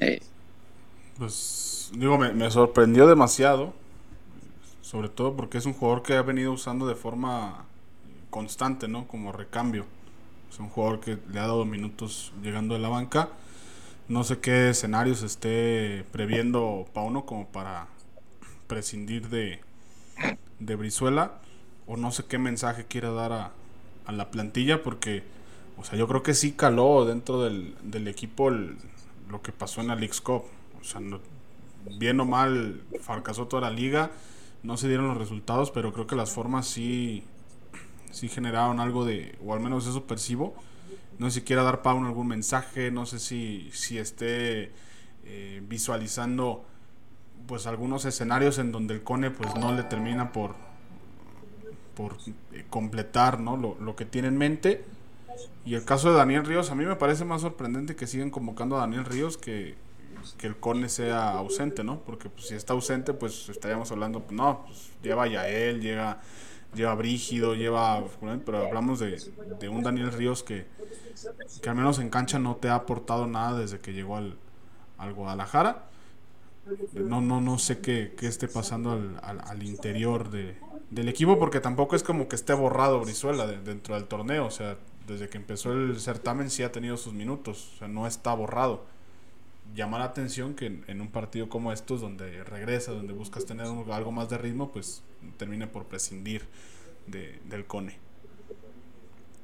Eh. 0.00 0.22
Pues, 1.18 1.90
digo, 1.94 2.16
me, 2.16 2.32
me 2.32 2.50
sorprendió 2.50 3.06
demasiado. 3.06 3.74
Sobre 4.80 5.10
todo 5.10 5.36
porque 5.36 5.58
es 5.58 5.66
un 5.66 5.74
jugador 5.74 6.02
que 6.02 6.14
ha 6.14 6.22
venido 6.22 6.50
usando 6.50 6.86
de 6.86 6.94
forma 6.94 7.66
constante, 8.30 8.88
¿no? 8.88 9.06
Como 9.06 9.32
recambio. 9.32 9.84
Es 10.50 10.58
un 10.60 10.70
jugador 10.70 11.00
que 11.00 11.18
le 11.30 11.40
ha 11.40 11.42
dado 11.42 11.66
minutos 11.66 12.32
llegando 12.42 12.72
de 12.72 12.80
la 12.80 12.88
banca. 12.88 13.28
No 14.08 14.24
sé 14.24 14.38
qué 14.38 14.70
escenarios 14.70 15.22
esté 15.22 16.06
previendo 16.10 16.86
Pauno 16.94 17.26
como 17.26 17.48
para 17.48 17.88
prescindir 18.66 19.28
de, 19.28 19.60
de 20.66 20.76
Brizuela. 20.76 21.40
O 21.86 21.96
no 21.96 22.12
sé 22.12 22.24
qué 22.24 22.38
mensaje 22.38 22.86
quiera 22.86 23.10
dar 23.10 23.32
a, 23.32 23.52
a 24.06 24.12
la 24.12 24.30
plantilla 24.30 24.82
porque, 24.82 25.24
o 25.76 25.84
sea, 25.84 25.98
yo 25.98 26.06
creo 26.08 26.22
que 26.22 26.34
sí 26.34 26.52
caló 26.52 27.04
dentro 27.04 27.42
del, 27.42 27.74
del 27.82 28.08
equipo 28.08 28.50
lo 28.50 29.42
que 29.42 29.52
pasó 29.52 29.80
en 29.80 29.88
la 29.88 29.96
League's 29.96 30.20
Cup. 30.20 30.44
O 30.80 30.84
sea, 30.84 31.00
bien 31.98 32.20
o 32.20 32.24
mal 32.24 32.82
fracasó 33.00 33.46
toda 33.46 33.62
la 33.62 33.70
liga. 33.70 34.10
No 34.62 34.76
se 34.76 34.88
dieron 34.88 35.08
los 35.08 35.18
resultados, 35.18 35.70
pero 35.70 35.92
creo 35.92 36.06
que 36.06 36.14
las 36.14 36.30
formas 36.30 36.66
sí 36.66 37.24
si 38.12 38.28
generaron 38.28 38.78
algo 38.78 39.04
de, 39.04 39.36
o 39.44 39.54
al 39.54 39.60
menos 39.60 39.86
eso 39.86 40.04
percibo. 40.06 40.54
No 41.18 41.30
sé 41.30 41.40
si 41.40 41.46
quiera 41.46 41.62
dar 41.62 41.82
Pauno 41.82 42.06
algún 42.06 42.28
mensaje, 42.28 42.90
no 42.90 43.06
sé 43.06 43.18
si, 43.18 43.70
si 43.72 43.98
esté 43.98 44.72
eh, 45.24 45.62
visualizando 45.66 46.64
pues 47.46 47.66
algunos 47.66 48.04
escenarios 48.04 48.58
en 48.58 48.72
donde 48.72 48.94
el 48.94 49.02
Cone 49.02 49.30
pues 49.30 49.54
no 49.56 49.72
le 49.72 49.82
termina 49.84 50.32
por, 50.32 50.54
por 51.94 52.16
eh, 52.52 52.64
completar 52.70 53.40
¿no? 53.40 53.56
lo, 53.56 53.76
lo 53.80 53.96
que 53.96 54.04
tiene 54.04 54.28
en 54.28 54.38
mente. 54.38 54.84
Y 55.64 55.74
el 55.74 55.84
caso 55.84 56.10
de 56.10 56.16
Daniel 56.16 56.44
Ríos, 56.44 56.70
a 56.70 56.74
mí 56.74 56.84
me 56.84 56.96
parece 56.96 57.24
más 57.24 57.40
sorprendente 57.40 57.96
que 57.96 58.06
sigan 58.06 58.30
convocando 58.30 58.76
a 58.76 58.80
Daniel 58.80 59.04
Ríos 59.04 59.38
que, 59.38 59.76
que 60.36 60.46
el 60.46 60.56
Cone 60.56 60.88
sea 60.88 61.30
ausente, 61.30 61.84
¿no? 61.84 62.00
Porque 62.00 62.28
pues, 62.28 62.48
si 62.48 62.54
está 62.54 62.72
ausente, 62.72 63.14
pues 63.14 63.48
estaríamos 63.48 63.90
hablando, 63.92 64.20
pues, 64.20 64.32
no, 64.32 64.64
pues, 64.66 64.90
lleva 65.02 65.26
ya 65.28 65.48
él, 65.48 65.80
llega 65.80 66.20
lleva 66.74 66.94
Brígido, 66.94 67.54
lleva. 67.54 68.02
Pero 68.44 68.66
hablamos 68.66 68.98
de, 68.98 69.18
un 69.68 69.82
Daniel 69.82 70.12
Ríos 70.12 70.42
que, 70.42 70.66
que 71.62 71.68
al 71.68 71.76
menos 71.76 71.98
en 71.98 72.10
cancha 72.10 72.38
no 72.38 72.56
te 72.56 72.68
ha 72.68 72.74
aportado 72.74 73.26
nada 73.26 73.58
desde 73.58 73.78
que 73.80 73.92
llegó 73.92 74.16
al, 74.16 74.36
al 74.98 75.12
Guadalajara. 75.12 75.84
No, 76.94 77.20
no, 77.20 77.40
no 77.40 77.58
sé 77.58 77.80
qué, 77.80 78.14
qué 78.16 78.26
esté 78.26 78.46
pasando 78.46 78.92
al, 78.92 79.18
al, 79.22 79.62
interior 79.64 80.30
de, 80.30 80.56
del 80.90 81.08
equipo, 81.08 81.38
porque 81.38 81.60
tampoco 81.60 81.96
es 81.96 82.04
como 82.04 82.28
que 82.28 82.36
esté 82.36 82.54
borrado 82.54 83.00
Brizuela 83.00 83.46
dentro 83.46 83.96
del 83.96 84.04
torneo. 84.04 84.46
O 84.46 84.50
sea, 84.50 84.78
desde 85.08 85.28
que 85.28 85.38
empezó 85.38 85.72
el 85.72 85.98
certamen 85.98 86.50
sí 86.50 86.62
ha 86.62 86.70
tenido 86.70 86.96
sus 86.96 87.14
minutos. 87.14 87.72
O 87.74 87.78
sea, 87.78 87.88
no 87.88 88.06
está 88.06 88.32
borrado. 88.34 88.84
Llama 89.74 89.98
la 89.98 90.04
atención 90.04 90.54
que 90.54 90.66
en, 90.66 91.00
un 91.00 91.08
partido 91.08 91.48
como 91.48 91.72
estos, 91.72 92.00
donde 92.00 92.44
regresa, 92.44 92.92
donde 92.92 93.12
buscas 93.12 93.44
tener 93.44 93.66
algo 93.66 94.12
más 94.12 94.28
de 94.28 94.38
ritmo, 94.38 94.70
pues 94.70 95.02
termine 95.38 95.66
por 95.66 95.86
prescindir 95.86 96.46
de, 97.06 97.40
del 97.48 97.66
Cone. 97.66 97.96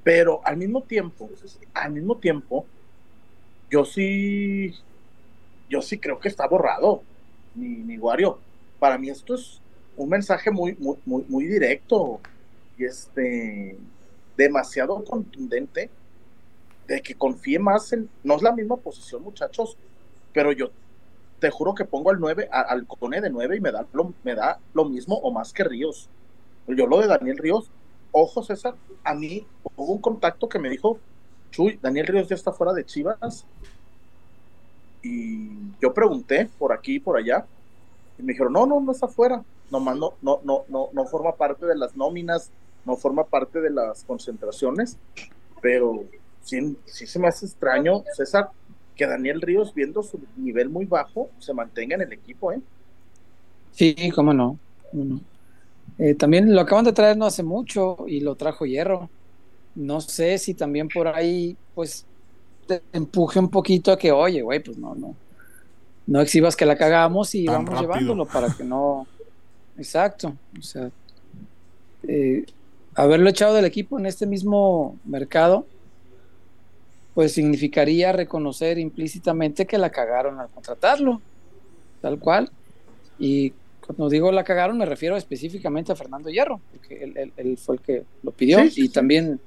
Pero 0.04 0.40
al 0.44 0.56
mismo 0.56 0.82
tiempo, 0.82 1.30
al 1.74 1.92
mismo 1.92 2.16
tiempo, 2.18 2.66
yo 3.70 3.84
sí, 3.84 4.74
yo 5.68 5.82
sí 5.82 5.98
creo 5.98 6.18
que 6.18 6.28
está 6.28 6.46
borrado, 6.46 7.02
mi, 7.58 7.68
mi 7.82 7.98
Wario. 7.98 8.38
Para 8.78 8.96
mí 8.96 9.10
esto 9.10 9.34
es 9.34 9.60
un 9.96 10.08
mensaje 10.08 10.50
muy, 10.50 10.76
muy, 10.78 10.96
muy, 11.04 11.24
muy 11.28 11.46
directo 11.46 12.20
y 12.78 12.84
este 12.84 13.76
demasiado 14.36 15.02
contundente 15.04 15.90
de 16.86 17.02
que 17.02 17.14
confíe 17.14 17.58
más 17.58 17.92
en, 17.92 18.08
no 18.22 18.36
es 18.36 18.42
la 18.42 18.52
misma 18.52 18.76
posición 18.76 19.22
muchachos, 19.22 19.76
pero 20.32 20.52
yo 20.52 20.70
te 21.40 21.50
juro 21.50 21.74
que 21.74 21.84
pongo 21.84 22.10
al 22.10 22.20
9, 22.20 22.48
al 22.50 22.86
Cone 22.86 23.20
de 23.20 23.30
9 23.30 23.56
y 23.56 23.60
me 23.60 23.72
da, 23.72 23.86
lo, 23.92 24.14
me 24.22 24.34
da 24.34 24.60
lo 24.72 24.84
mismo 24.84 25.16
o 25.16 25.30
más 25.32 25.52
que 25.52 25.64
Ríos. 25.64 26.08
Yo 26.66 26.86
lo 26.86 27.00
de 27.00 27.06
Daniel 27.06 27.38
Ríos, 27.38 27.70
ojo 28.12 28.42
César, 28.42 28.74
a 29.04 29.14
mí 29.14 29.46
hubo 29.76 29.92
un 29.92 30.00
contacto 30.00 30.48
que 30.48 30.58
me 30.58 30.70
dijo, 30.70 30.98
Chuy, 31.50 31.78
Daniel 31.82 32.06
Ríos 32.06 32.28
ya 32.28 32.34
está 32.34 32.52
fuera 32.52 32.72
de 32.72 32.84
Chivas. 32.84 33.46
Y 35.02 35.50
yo 35.80 35.94
pregunté 35.94 36.48
por 36.58 36.72
aquí 36.72 36.96
y 36.96 37.00
por 37.00 37.16
allá, 37.16 37.46
y 38.18 38.22
me 38.22 38.32
dijeron, 38.32 38.52
no, 38.52 38.66
no, 38.66 38.80
no 38.80 38.92
está 38.92 39.08
fuera, 39.08 39.42
nomás 39.70 39.96
no, 39.96 40.14
no, 40.22 40.40
no, 40.44 40.64
no, 40.68 40.88
no 40.92 41.06
forma 41.06 41.32
parte 41.32 41.66
de 41.66 41.76
las 41.76 41.96
nóminas, 41.96 42.50
no 42.84 42.96
forma 42.96 43.24
parte 43.24 43.60
de 43.60 43.70
las 43.70 44.04
concentraciones, 44.04 44.96
pero 45.60 46.04
sí, 46.42 46.76
sí 46.86 47.06
se 47.06 47.18
me 47.18 47.28
hace 47.28 47.46
extraño, 47.46 48.02
César, 48.16 48.50
que 48.96 49.06
Daniel 49.06 49.40
Ríos, 49.40 49.72
viendo 49.72 50.02
su 50.02 50.20
nivel 50.36 50.68
muy 50.68 50.84
bajo, 50.84 51.30
se 51.38 51.54
mantenga 51.54 51.94
en 51.94 52.02
el 52.02 52.12
equipo, 52.12 52.52
¿eh? 52.52 52.60
Sí, 53.70 54.10
cómo 54.14 54.34
no. 54.34 54.58
Eh, 55.98 56.14
también 56.14 56.52
lo 56.52 56.60
acaban 56.60 56.84
de 56.84 56.92
traer 56.92 57.16
no 57.16 57.26
hace 57.26 57.44
mucho 57.44 57.96
y 58.08 58.20
lo 58.20 58.34
trajo 58.34 58.66
Hierro. 58.66 59.08
No 59.74 60.00
sé 60.00 60.38
si 60.38 60.54
también 60.54 60.88
por 60.88 61.06
ahí, 61.06 61.56
pues, 61.74 62.04
te 62.68 62.82
empuje 62.92 63.40
un 63.40 63.48
poquito 63.48 63.90
a 63.90 63.98
que, 63.98 64.12
oye, 64.12 64.42
güey, 64.42 64.60
pues 64.60 64.78
no, 64.78 64.94
no. 64.94 65.16
No 66.06 66.20
exhibas 66.20 66.56
que 66.56 66.64
la 66.64 66.76
cagamos 66.76 67.34
y 67.34 67.46
vamos 67.46 67.80
llevándolo 67.80 68.26
para 68.26 68.54
que 68.54 68.64
no. 68.64 69.06
Exacto. 69.76 70.34
O 70.58 70.62
sea, 70.62 70.90
eh, 72.06 72.46
haberlo 72.94 73.28
echado 73.28 73.54
del 73.54 73.64
equipo 73.64 73.98
en 73.98 74.06
este 74.06 74.26
mismo 74.26 74.96
mercado 75.04 75.66
pues 77.18 77.32
significaría 77.32 78.12
reconocer 78.12 78.78
implícitamente 78.78 79.66
que 79.66 79.76
la 79.76 79.90
cagaron 79.90 80.38
al 80.38 80.48
contratarlo, 80.50 81.20
tal 82.00 82.20
cual. 82.20 82.48
Y 83.18 83.52
cuando 83.84 84.08
digo 84.08 84.30
la 84.30 84.44
cagaron 84.44 84.78
me 84.78 84.86
refiero 84.86 85.16
específicamente 85.16 85.90
a 85.90 85.96
Fernando 85.96 86.30
Hierro, 86.30 86.60
porque 86.70 87.32
él, 87.36 87.58
fue 87.58 87.74
el 87.74 87.80
que 87.80 88.04
lo 88.22 88.30
pidió 88.30 88.60
y 88.64 88.88
también 88.90 89.40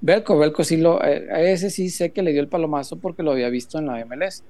Belco, 0.00 0.38
Belco 0.38 0.62
sí 0.62 0.76
lo, 0.76 1.02
eh, 1.04 1.28
a 1.30 1.40
ese 1.40 1.70
sí 1.70 1.90
sé 1.90 2.10
que 2.10 2.22
le 2.22 2.32
dio 2.32 2.40
el 2.40 2.48
palomazo 2.48 2.96
porque 2.96 3.22
lo 3.22 3.32
había 3.32 3.48
visto 3.48 3.78
en 3.78 3.86
la 3.86 4.04
MLS. 4.04 4.44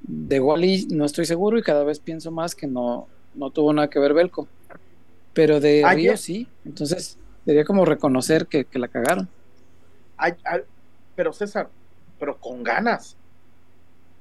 De 0.00 0.40
Wally 0.40 0.86
no 0.90 1.04
estoy 1.04 1.26
seguro 1.26 1.58
y 1.58 1.62
cada 1.62 1.84
vez 1.84 2.00
pienso 2.00 2.30
más 2.30 2.54
que 2.54 2.66
no, 2.66 3.06
no 3.34 3.50
tuvo 3.50 3.72
nada 3.72 3.90
que 3.90 3.98
ver 3.98 4.14
Belco. 4.14 4.48
Pero 5.34 5.60
de 5.60 5.84
Río 5.94 6.16
sí, 6.16 6.48
entonces 6.64 7.18
sería 7.44 7.64
como 7.64 7.84
reconocer 7.84 8.46
que, 8.46 8.66
la 8.72 8.88
cagaron. 8.88 9.28
pero 11.14 11.32
César, 11.32 11.68
pero 12.18 12.38
con 12.38 12.62
ganas. 12.62 13.16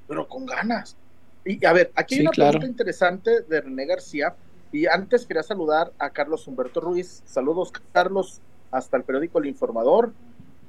Pero 0.07 0.27
con 0.27 0.45
ganas. 0.45 0.97
Y 1.45 1.65
a 1.65 1.73
ver, 1.73 1.91
aquí 1.95 2.15
hay 2.15 2.21
una 2.21 2.31
pregunta 2.31 2.67
interesante 2.67 3.41
de 3.41 3.61
René 3.61 3.85
García. 3.85 4.35
Y 4.71 4.85
antes 4.85 5.25
quería 5.25 5.41
saludar 5.41 5.93
a 5.97 6.11
Carlos 6.11 6.47
Humberto 6.47 6.79
Ruiz. 6.79 7.23
Saludos, 7.25 7.71
Carlos, 7.91 8.39
hasta 8.69 8.97
el 8.97 9.03
periódico 9.03 9.39
El 9.39 9.47
Informador. 9.47 10.13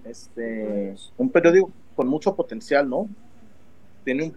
Este, 0.05 0.95
un 1.17 1.31
periódico 1.31 1.71
con 1.95 2.09
mucho 2.09 2.35
potencial, 2.35 2.89
¿no? 2.89 3.09
Tiene 4.05 4.25
un, 4.25 4.37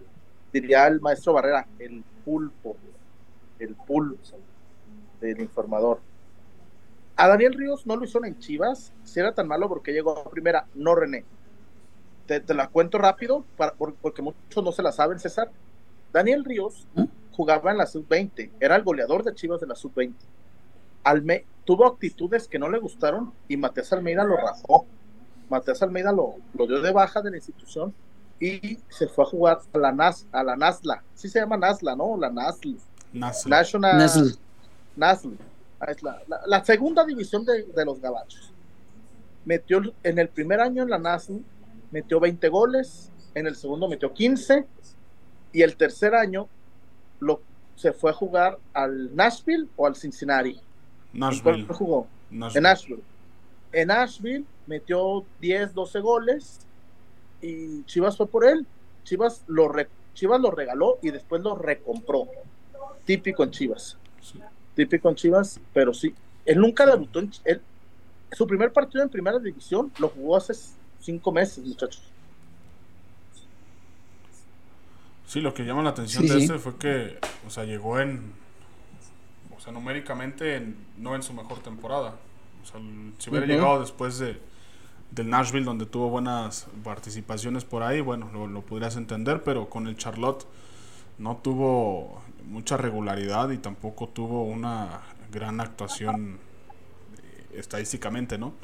diría 0.52 0.86
el 0.86 1.00
maestro 1.00 1.32
Barrera, 1.32 1.66
el 1.78 2.04
pulpo, 2.24 2.76
el 3.58 3.74
pulso 3.74 4.36
del 5.20 5.40
informador. 5.40 6.00
A 7.16 7.28
Daniel 7.28 7.54
Ríos 7.54 7.86
no 7.86 7.96
lo 7.96 8.04
hicieron 8.04 8.26
en 8.26 8.38
Chivas, 8.38 8.92
si 9.04 9.20
era 9.20 9.32
tan 9.32 9.48
malo 9.48 9.68
porque 9.68 9.92
llegó 9.92 10.18
a 10.18 10.30
primera, 10.30 10.66
no 10.74 10.94
René 10.94 11.24
te, 12.26 12.54
la 12.54 12.68
cuento 12.68 12.98
rápido, 12.98 13.44
porque 14.00 14.22
muchos 14.22 14.64
no 14.64 14.72
se 14.72 14.82
la 14.82 14.92
saben, 14.92 15.18
César. 15.18 15.50
Daniel 16.12 16.44
Ríos 16.44 16.86
jugaba 17.32 17.72
en 17.72 17.78
la 17.78 17.86
sub-20, 17.86 18.50
era 18.60 18.76
el 18.76 18.82
goleador 18.82 19.24
de 19.24 19.34
Chivas 19.34 19.60
de 19.60 19.66
la 19.66 19.74
sub-20. 19.74 20.14
Alme 21.02 21.44
tuvo 21.64 21.86
actitudes 21.86 22.48
que 22.48 22.58
no 22.58 22.70
le 22.70 22.78
gustaron 22.78 23.32
y 23.48 23.56
Matías 23.56 23.92
Almeida 23.92 24.24
lo 24.24 24.36
rajó. 24.36 24.86
Matías 25.54 25.82
Almeida 25.82 26.12
lo, 26.12 26.36
lo 26.54 26.66
dio 26.66 26.80
de 26.80 26.92
baja 26.92 27.22
de 27.22 27.30
la 27.30 27.36
institución 27.36 27.94
y 28.40 28.78
se 28.88 29.06
fue 29.08 29.24
a 29.24 29.28
jugar 29.28 29.60
a 29.72 29.78
la, 29.78 29.92
Nas, 29.92 30.26
a 30.32 30.42
la 30.42 30.56
Nasla. 30.56 31.02
Sí 31.14 31.28
se 31.28 31.40
llama 31.40 31.56
Nasla, 31.56 31.94
¿no? 31.96 32.16
La 32.16 32.30
Nasl. 32.30 32.76
National 33.12 33.96
Nasl. 34.96 35.28
Ah, 35.80 35.92
la, 36.02 36.40
la, 36.46 36.64
segunda 36.64 37.04
división 37.04 37.44
de, 37.44 37.64
de, 37.64 37.84
los 37.84 38.00
gabachos. 38.00 38.52
Metió 39.44 39.82
en 40.02 40.18
el 40.18 40.28
primer 40.28 40.60
año 40.60 40.82
en 40.82 40.90
la 40.90 40.98
Nasl 40.98 41.40
metió 41.94 42.18
20 42.18 42.48
goles, 42.48 43.12
en 43.34 43.46
el 43.46 43.54
segundo 43.54 43.88
metió 43.88 44.12
15 44.12 44.66
y 45.52 45.62
el 45.62 45.76
tercer 45.76 46.14
año 46.14 46.48
lo, 47.20 47.40
se 47.76 47.92
fue 47.92 48.10
a 48.10 48.14
jugar 48.14 48.58
al 48.72 49.14
Nashville 49.14 49.68
o 49.76 49.86
al 49.86 49.94
Cincinnati. 49.94 50.60
Nashville. 51.12 51.64
jugó? 51.68 52.08
En 52.32 52.62
Nashville. 52.64 53.02
En 53.74 53.88
Nashville 53.88 54.44
metió 54.66 55.24
10, 55.40 55.74
12 55.74 56.00
goles 56.00 56.60
y 57.42 57.82
Chivas 57.84 58.16
fue 58.16 58.26
por 58.28 58.46
él. 58.46 58.66
Chivas 59.02 59.42
lo, 59.48 59.70
Chivas 60.14 60.40
lo 60.40 60.50
regaló 60.52 60.98
y 61.02 61.10
después 61.10 61.42
lo 61.42 61.56
recompró. 61.56 62.28
Típico 63.04 63.42
en 63.42 63.50
Chivas. 63.50 63.98
Típico 64.76 65.08
en 65.08 65.16
Chivas, 65.16 65.60
pero 65.72 65.92
sí. 65.92 66.14
Él 66.46 66.60
nunca 66.60 66.86
debutó 66.86 67.18
en. 67.18 67.32
Él, 67.44 67.60
su 68.30 68.46
primer 68.46 68.72
partido 68.72 69.02
en 69.02 69.10
primera 69.10 69.38
división 69.38 69.92
lo 69.98 70.08
jugó 70.08 70.36
hace 70.36 70.54
cinco 71.00 71.32
meses, 71.32 71.64
muchachos. 71.64 72.02
Sí, 75.26 75.40
lo 75.40 75.52
que 75.52 75.64
llama 75.64 75.82
la 75.82 75.90
atención 75.90 76.26
de 76.26 76.38
este 76.38 76.58
fue 76.58 76.76
que, 76.76 77.18
o 77.44 77.50
sea, 77.50 77.64
llegó 77.64 77.98
en, 77.98 78.32
o 79.56 79.60
sea, 79.60 79.72
numéricamente 79.72 80.74
no 80.96 81.16
en 81.16 81.24
su 81.24 81.32
mejor 81.32 81.60
temporada. 81.60 82.14
O 82.64 82.66
sea, 82.66 82.80
si 83.18 83.30
hubiera 83.30 83.46
llegado 83.46 83.80
después 83.80 84.18
de 84.18 84.40
del 85.10 85.30
Nashville 85.30 85.64
donde 85.64 85.86
tuvo 85.86 86.08
buenas 86.08 86.66
participaciones 86.82 87.64
por 87.64 87.84
ahí, 87.84 88.00
bueno, 88.00 88.30
lo, 88.32 88.48
lo 88.48 88.62
podrías 88.62 88.96
entender, 88.96 89.44
pero 89.44 89.68
con 89.70 89.86
el 89.86 89.96
Charlotte 89.96 90.44
no 91.18 91.36
tuvo 91.36 92.20
mucha 92.48 92.76
regularidad 92.76 93.50
y 93.50 93.58
tampoco 93.58 94.08
tuvo 94.08 94.44
una 94.44 95.02
gran 95.32 95.60
actuación 95.60 96.38
eh, 97.22 97.58
estadísticamente, 97.58 98.38
¿no? 98.38 98.54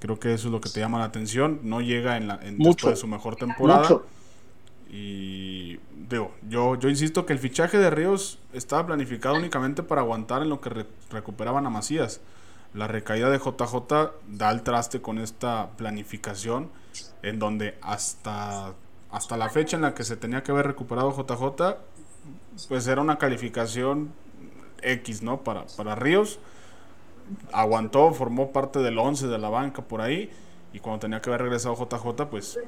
Creo 0.00 0.18
que 0.18 0.34
eso 0.34 0.48
es 0.48 0.52
lo 0.52 0.60
que 0.60 0.68
te 0.68 0.80
llama 0.80 0.98
la 0.98 1.04
atención. 1.04 1.60
No 1.62 1.80
llega 1.80 2.16
en, 2.16 2.28
la, 2.28 2.38
en 2.42 2.58
después 2.58 2.94
de 2.94 2.96
su 2.96 3.06
mejor 3.06 3.36
temporada. 3.36 4.02
Y 4.90 5.78
digo, 6.08 6.32
yo, 6.48 6.76
yo 6.76 6.88
insisto 6.88 7.26
que 7.26 7.32
el 7.32 7.38
fichaje 7.38 7.78
de 7.78 7.90
Ríos 7.90 8.38
estaba 8.52 8.86
planificado 8.86 9.36
únicamente 9.36 9.82
para 9.82 10.02
aguantar 10.02 10.42
en 10.42 10.48
lo 10.48 10.60
que 10.60 10.86
recuperaban 11.10 11.66
a 11.66 11.70
Macías. 11.70 12.20
La 12.76 12.86
recaída 12.86 13.30
de 13.30 13.38
JJ 13.38 14.12
da 14.28 14.50
el 14.50 14.62
traste 14.62 15.00
con 15.00 15.18
esta 15.18 15.70
planificación 15.76 16.70
en 17.22 17.38
donde 17.38 17.78
hasta, 17.80 18.74
hasta 19.10 19.36
la 19.36 19.48
fecha 19.48 19.76
en 19.76 19.82
la 19.82 19.94
que 19.94 20.04
se 20.04 20.16
tenía 20.16 20.42
que 20.42 20.52
haber 20.52 20.66
recuperado 20.66 21.10
JJ, 21.10 21.78
pues 22.68 22.86
era 22.86 23.00
una 23.00 23.16
calificación 23.18 24.12
X, 24.82 25.22
¿no? 25.22 25.42
Para, 25.42 25.64
para 25.76 25.94
Ríos 25.94 26.38
aguantó, 27.52 28.12
formó 28.12 28.52
parte 28.52 28.80
del 28.80 28.98
11 28.98 29.28
de 29.28 29.38
la 29.38 29.48
banca 29.48 29.82
por 29.82 30.00
ahí. 30.00 30.30
Y 30.72 30.80
cuando 30.80 31.00
tenía 31.00 31.20
que 31.22 31.30
haber 31.30 31.42
regresado 31.42 31.74
JJ, 31.74 32.26
pues 32.28 32.58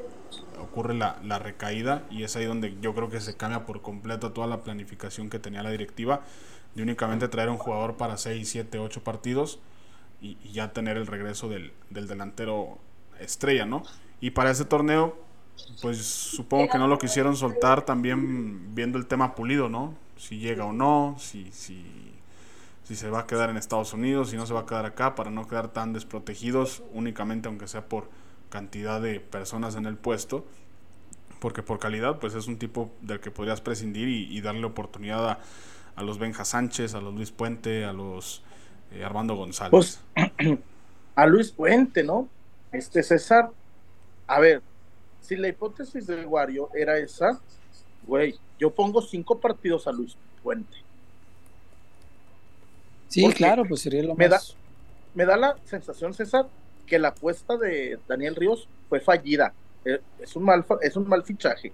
ocurre 0.61 0.95
la, 0.95 1.39
recaída. 1.39 2.05
Y 2.11 2.23
es 2.23 2.37
ahí 2.37 2.47
donde 2.47 2.77
yo 2.81 2.95
creo 2.95 3.11
que 3.11 3.21
se 3.21 3.37
cambia 3.37 3.67
por 3.67 3.83
completo 3.83 4.33
toda 4.33 4.47
la 4.47 4.63
planificación 4.63 5.29
que 5.29 5.39
tenía 5.39 5.63
la 5.63 5.71
directiva. 5.71 6.23
De 6.75 6.83
únicamente 6.83 7.29
traer 7.29 7.51
un 7.51 7.59
jugador 7.59 7.97
para 7.97 8.17
6, 8.17 8.49
7, 8.49 8.79
8 8.79 9.05
partidos. 9.05 9.59
Y, 10.21 10.37
ya 10.53 10.73
tener 10.73 10.97
el 10.97 11.07
regreso 11.07 11.49
del, 11.49 11.73
delantero 11.91 12.79
estrella, 13.21 13.67
¿no? 13.67 13.83
Y 14.21 14.31
para 14.31 14.51
ese 14.51 14.65
torneo, 14.65 15.17
pues 15.83 15.99
supongo 16.05 16.69
que 16.69 16.79
no 16.79 16.89
lo 16.89 16.99
quisieron 16.99 17.37
soltar 17.37 17.83
también 17.83 18.75
viendo 18.75 18.99
el 18.99 19.07
tema 19.07 19.35
pulido, 19.35 19.69
¿no? 19.69 19.95
Si 20.17 20.39
llega 20.39 20.65
o 20.65 20.73
no, 20.73 21.17
si, 21.19 21.51
si 21.53 22.09
si 22.89 22.97
se 22.97 23.11
va 23.11 23.21
a 23.21 23.27
quedar 23.27 23.51
en 23.51 23.59
Estados 23.59 23.93
Unidos, 23.93 24.31
si 24.31 24.37
no 24.39 24.47
se 24.47 24.55
va 24.55 24.61
a 24.61 24.67
quedar 24.67 24.87
acá, 24.87 25.15
para 25.15 25.31
no 25.31 25.47
quedar 25.47 25.69
tan 25.69 25.93
desprotegidos, 25.93 26.83
únicamente 26.95 27.47
aunque 27.47 27.69
sea 27.69 27.87
por 27.87 28.09
cantidad 28.49 28.99
de 28.99 29.21
personas 29.21 29.77
en 29.77 29.85
el 29.85 29.99
puesto, 29.99 30.47
porque 31.39 31.63
por 31.63 31.79
calidad, 31.79 32.19
pues 32.19 32.33
es 32.33 32.47
un 32.47 32.57
tipo 32.57 32.91
del 33.03 33.21
que 33.21 33.31
podrías 33.31 33.61
prescindir 33.61 34.09
y, 34.09 34.41
darle 34.41 34.65
oportunidad 34.65 35.39
a, 35.97 36.03
los 36.03 36.19
Benja 36.19 36.47
Sánchez, 36.47 36.95
a 36.95 37.03
los 37.03 37.15
Luis 37.15 37.31
Puente, 37.31 37.85
a 37.85 37.93
los 37.93 38.43
eh, 38.93 39.05
Armando 39.05 39.35
González. 39.37 39.71
Pues, 39.71 40.01
a 41.15 41.27
Luis 41.27 41.51
Puente, 41.51 42.03
¿no? 42.03 42.29
Este 42.73 43.03
César, 43.03 43.51
a 44.27 44.41
ver, 44.41 44.63
si 45.23 45.37
la 45.37 45.49
hipótesis 45.49 46.07
del 46.07 46.27
Wario 46.27 46.69
era 46.75 46.99
esa, 46.99 47.41
güey, 48.07 48.35
yo 48.59 48.71
pongo 48.71 49.01
cinco 49.03 49.39
partidos 49.39 49.87
a 49.87 49.93
Luis 49.93 50.17
Puente 50.43 50.77
Sí, 53.09 53.23
Porque 53.23 53.37
claro, 53.39 53.65
pues 53.67 53.81
sería 53.81 54.03
lo 54.03 54.15
me 54.15 54.29
más. 54.29 54.55
Me 55.15 55.25
da 55.25 55.37
la 55.37 55.57
sensación, 55.65 56.13
César, 56.13 56.47
que 56.87 56.99
la 56.99 57.09
apuesta 57.09 57.57
de 57.57 57.99
Daniel 58.07 58.37
Ríos 58.37 58.69
fue 58.89 59.01
fallida. 59.01 59.53
Eh, 59.85 60.01
Es 60.21 60.37
un 60.37 60.45
mal, 60.45 60.63
fa- 60.65 60.79
es 60.83 60.95
un 60.97 61.09
mal 61.09 61.25
fichaje. 61.25 61.73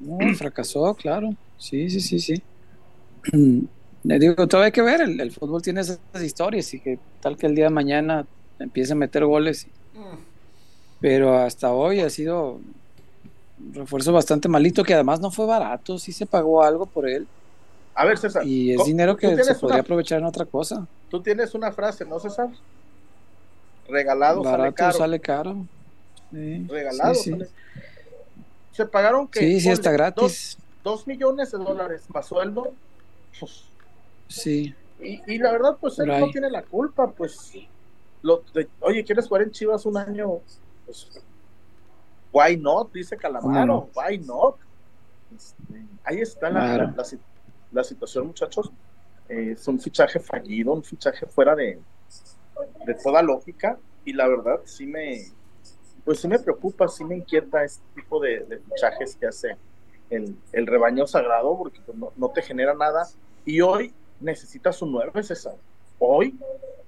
No, 0.00 0.18
fracasó, 0.34 0.92
claro. 0.94 1.30
Sí, 1.56 1.88
sí, 1.88 2.00
sí, 2.00 2.18
sí. 2.18 2.42
Le 4.04 4.18
digo, 4.18 4.46
todavía 4.46 4.66
hay 4.66 4.72
que 4.72 4.82
ver, 4.82 5.00
el, 5.00 5.20
el 5.20 5.32
fútbol 5.32 5.60
tiene 5.62 5.80
esas 5.80 5.98
historias 6.22 6.72
y 6.74 6.80
que 6.80 6.98
tal 7.20 7.36
que 7.36 7.46
el 7.46 7.54
día 7.54 7.64
de 7.64 7.70
mañana 7.70 8.26
empiece 8.58 8.92
a 8.92 8.96
meter 8.96 9.24
goles. 9.24 9.64
y- 9.66 9.70
Pero 11.00 11.36
hasta 11.36 11.72
hoy 11.72 12.00
ha 12.00 12.10
sido 12.10 12.52
un 13.60 13.74
refuerzo 13.74 14.12
bastante 14.12 14.48
malito, 14.48 14.84
que 14.84 14.94
además 14.94 15.20
no 15.20 15.30
fue 15.30 15.46
barato, 15.46 15.98
sí 15.98 16.12
se 16.12 16.26
pagó 16.26 16.62
algo 16.62 16.86
por 16.86 17.08
él 17.08 17.26
A 17.94 18.04
ver, 18.04 18.18
César. 18.18 18.46
y 18.46 18.70
es 18.70 18.76
¿cómo- 18.76 18.86
dinero 18.86 19.16
que 19.16 19.28
se 19.42 19.54
podría 19.56 19.76
una- 19.76 19.82
aprovechar 19.82 20.20
en 20.20 20.26
otra 20.26 20.44
cosa. 20.44 20.86
Tú 21.10 21.20
tienes 21.20 21.54
una 21.54 21.72
frase, 21.72 22.04
¿no, 22.04 22.18
César? 22.20 22.48
Regalado 23.88 24.44
sale 24.44 24.56
Barato 24.58 24.74
caro. 24.76 24.98
sale 24.98 25.20
caro. 25.20 25.56
Sí, 26.30 26.66
Regalado 26.68 27.14
sí, 27.14 27.22
sí. 27.24 27.30
sale- 27.30 27.48
Se 28.72 28.86
pagaron 28.86 29.26
que 29.26 29.40
Sí, 29.40 29.60
sí, 29.60 29.70
está 29.70 29.90
Dos, 29.90 29.96
gratis. 29.98 30.58
dos 30.84 31.06
millones 31.06 31.50
de 31.50 31.58
dólares 31.58 32.02
más 32.14 32.26
sueldo. 32.26 32.72
Pues, 33.40 33.64
Sí, 34.28 34.74
y, 35.00 35.20
y 35.26 35.38
la 35.38 35.52
verdad, 35.52 35.76
pues 35.80 35.98
él 35.98 36.06
no 36.08 36.30
tiene 36.30 36.50
la 36.50 36.62
culpa, 36.62 37.10
pues. 37.10 37.52
Lo, 38.22 38.42
de- 38.52 38.68
oye, 38.80 39.04
¿quieres 39.04 39.26
jugar 39.28 39.42
en 39.44 39.50
Chivas 39.52 39.86
un 39.86 39.96
año? 39.96 40.40
Pues, 40.84 41.08
why 42.32 42.56
not? 42.56 42.92
Dice 42.92 43.16
¿Cómo 43.16 43.22
Calamaro, 43.22 43.66
no? 43.66 43.90
why 43.94 44.18
not? 44.18 44.56
Este, 45.34 45.62
ahí 46.04 46.20
está 46.20 46.50
la, 46.50 46.60
Claro. 46.60 46.84
la- 46.88 46.94
la 46.96 47.04
si- 47.04 47.18
la 47.72 47.84
situación, 47.84 48.26
muchachos. 48.26 48.70
Eh, 49.28 49.52
es 49.52 49.68
un 49.68 49.78
fichaje 49.78 50.18
fallido, 50.20 50.72
un 50.72 50.82
fichaje 50.82 51.26
fuera 51.26 51.54
de, 51.54 51.78
de 52.86 52.94
toda 52.94 53.22
lógica. 53.22 53.78
Y 54.04 54.14
la 54.14 54.26
verdad, 54.26 54.60
sí 54.64 54.86
me, 54.86 55.26
pues 56.04 56.20
sí 56.20 56.28
me 56.28 56.38
preocupa, 56.38 56.88
sí 56.88 57.04
me 57.04 57.16
inquieta 57.16 57.62
este 57.62 57.82
tipo 57.94 58.18
de, 58.20 58.40
de 58.40 58.58
fichajes 58.58 59.14
que 59.16 59.26
hace 59.26 59.56
el, 60.10 60.34
el 60.52 60.66
rebaño 60.66 61.06
sagrado, 61.06 61.56
porque 61.58 61.80
pues, 61.84 61.96
no, 61.96 62.12
no 62.16 62.30
te 62.30 62.40
genera 62.42 62.74
nada. 62.74 63.06
Y 63.44 63.60
hoy 63.60 63.92
necesitas 64.20 64.80
un 64.82 64.92
9, 64.92 65.22
César. 65.22 65.54
Hoy 65.98 66.38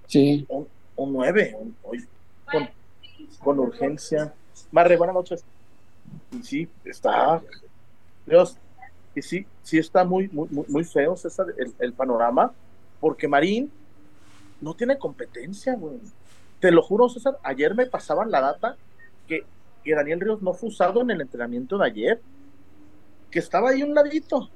sí. 0.06 0.44
un, 0.48 0.66
un 0.96 1.12
9, 1.12 1.56
un- 1.58 1.76
hoy 1.82 2.04
con, 2.50 2.68
con 3.42 3.58
urgencia. 3.60 4.32
Marre, 4.72 4.96
buenas 4.96 5.14
noches. 5.14 5.44
Y 6.32 6.42
sí, 6.42 6.68
está, 6.84 7.40
Dios, 8.26 8.56
y 9.14 9.22
sí, 9.22 9.46
sí 9.62 9.78
está 9.78 10.04
muy, 10.04 10.28
muy, 10.28 10.48
muy, 10.50 10.64
muy 10.68 10.84
feo, 10.84 11.16
César, 11.16 11.46
el, 11.56 11.72
el 11.78 11.92
panorama, 11.92 12.52
porque 13.00 13.28
Marín 13.28 13.70
no 14.60 14.74
tiene 14.74 14.98
competencia, 14.98 15.74
güey. 15.74 15.98
Te 16.60 16.70
lo 16.70 16.82
juro, 16.82 17.08
César, 17.08 17.38
ayer 17.42 17.74
me 17.74 17.86
pasaban 17.86 18.30
la 18.30 18.40
data 18.40 18.76
que, 19.26 19.44
que 19.82 19.94
Daniel 19.94 20.20
Ríos 20.20 20.42
no 20.42 20.52
fue 20.52 20.68
usado 20.68 21.00
en 21.00 21.10
el 21.10 21.20
entrenamiento 21.20 21.78
de 21.78 21.86
ayer, 21.86 22.20
que 23.30 23.38
estaba 23.38 23.70
ahí 23.70 23.82
un 23.82 23.94
ladito. 23.94 24.50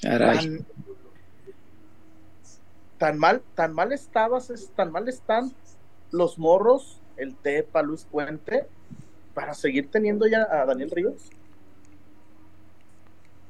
Caray. 0.00 0.38
tan, 0.38 0.66
tan 2.98 3.18
mal, 3.18 3.42
tan 3.54 3.72
mal 3.74 3.92
estabas, 3.92 4.50
es- 4.50 4.70
tan 4.74 4.92
mal 4.92 5.08
están 5.08 5.52
los 6.10 6.38
morros, 6.38 7.00
el 7.16 7.34
Tepa, 7.36 7.82
Luis 7.82 8.04
Puente, 8.10 8.66
para 9.34 9.54
seguir 9.54 9.90
teniendo 9.90 10.26
ya 10.26 10.42
a 10.50 10.66
Daniel 10.66 10.90
Ríos. 10.90 11.30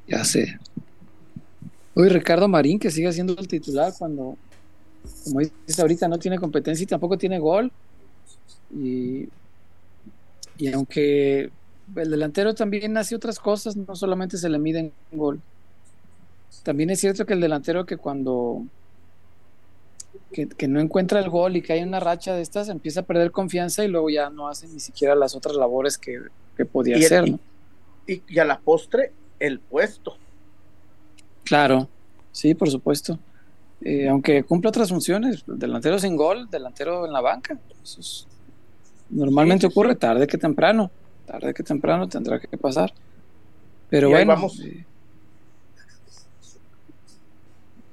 Ya 0.06 0.24
sé. 0.24 0.58
Uy, 1.94 2.08
Ricardo 2.08 2.48
Marín, 2.48 2.78
que 2.78 2.90
sigue 2.90 3.12
siendo 3.12 3.34
el 3.38 3.48
titular 3.48 3.92
cuando, 3.98 4.37
como 5.24 5.40
dices 5.40 5.78
ahorita, 5.80 6.08
no 6.08 6.18
tiene 6.18 6.38
competencia 6.38 6.84
y 6.84 6.87
tampoco 6.87 7.18
tiene 7.18 7.38
gol. 7.38 7.72
Y, 8.70 9.28
y 10.56 10.72
aunque 10.72 11.50
el 11.96 12.11
delantero 12.11 12.54
también 12.54 12.96
hace 12.96 13.14
otras 13.16 13.38
cosas, 13.38 13.76
no 13.76 13.94
solamente 13.96 14.37
se 14.38 14.48
le 14.48 14.58
mide 14.58 14.78
en 15.11 15.18
gol. 15.18 15.40
También 16.64 16.90
es 16.90 17.00
cierto 17.00 17.24
que 17.26 17.34
el 17.34 17.40
delantero 17.40 17.87
que 17.87 17.96
cuando 17.96 18.64
que, 20.32 20.48
que 20.48 20.68
no 20.68 20.80
encuentra 20.80 21.20
el 21.20 21.30
gol 21.30 21.56
y 21.56 21.62
que 21.62 21.72
hay 21.74 21.82
una 21.82 22.00
racha 22.00 22.34
de 22.34 22.42
estas, 22.42 22.68
empieza 22.68 23.00
a 23.00 23.04
perder 23.04 23.30
confianza 23.30 23.84
y 23.84 23.88
luego 23.88 24.11
ya 24.11 24.30
no 24.30 24.48
hace 24.48 24.68
ni 24.68 24.80
siquiera 24.80 25.14
las 25.14 25.34
otras 25.34 25.56
labores 25.56 25.96
que, 25.98 26.18
que 26.56 26.64
podía 26.64 26.96
Y 26.96 27.00
el- 27.00 27.06
hacer, 27.06 27.30
¿no? 27.30 27.40
Y, 28.06 28.22
y 28.26 28.38
a 28.38 28.44
la 28.44 28.58
postre, 28.61 29.12
el 29.38 29.61
puesto. 29.61 30.16
Claro, 31.44 31.88
sí, 32.32 32.54
por 32.54 32.70
supuesto. 32.70 33.18
Eh, 33.80 34.08
aunque 34.08 34.42
cumple 34.42 34.68
otras 34.68 34.88
funciones, 34.88 35.44
delantero 35.46 35.98
sin 35.98 36.16
gol, 36.16 36.48
delantero 36.50 37.06
en 37.06 37.12
la 37.12 37.20
banca. 37.20 37.58
Eso 37.82 38.00
es- 38.00 38.26
normalmente 39.11 39.66
Sí, 39.66 39.72
sí, 39.72 39.78
ocurre 39.78 39.94
tarde 39.96 40.26
que 40.26 40.37
temprano, 40.38 40.90
tarde 41.26 41.54
que 41.54 41.62
temprano 41.62 42.08
tendrá 42.08 42.40
que 42.40 42.58
pasar. 42.58 42.92
Pero 43.88 44.08
Y 44.08 44.12
ahí 44.14 44.24
bueno, 44.24 44.32
vamos. 44.34 44.61
eh, 44.61 44.84
Y 44.84 44.84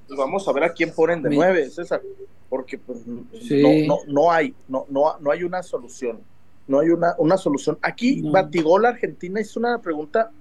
vamos 0.09 0.47
a 0.47 0.53
ver 0.53 0.63
a 0.65 0.73
quién 0.73 0.93
ponen 0.93 1.21
de 1.21 1.29
nueve, 1.29 1.69
César, 1.69 2.01
porque 2.49 2.77
pues, 2.77 2.99
Sí. 3.41 3.61
no, 3.87 3.95
no, 3.95 4.13
no 4.13 4.31
hay, 4.31 4.53
no, 4.67 4.85
no, 4.89 5.17
no 5.19 5.31
hay 5.31 5.43
una 5.43 5.63
solución. 5.63 6.19
No 6.67 6.79
hay 6.79 6.89
una, 6.89 7.13
una 7.19 7.37
solución. 7.37 7.77
Aquí 7.81 8.21
No. 8.21 8.31
Batigol 8.31 8.85
Argentina 8.85 9.39
hizo 9.39 9.59
una 9.59 9.77
pregunta 9.79 10.31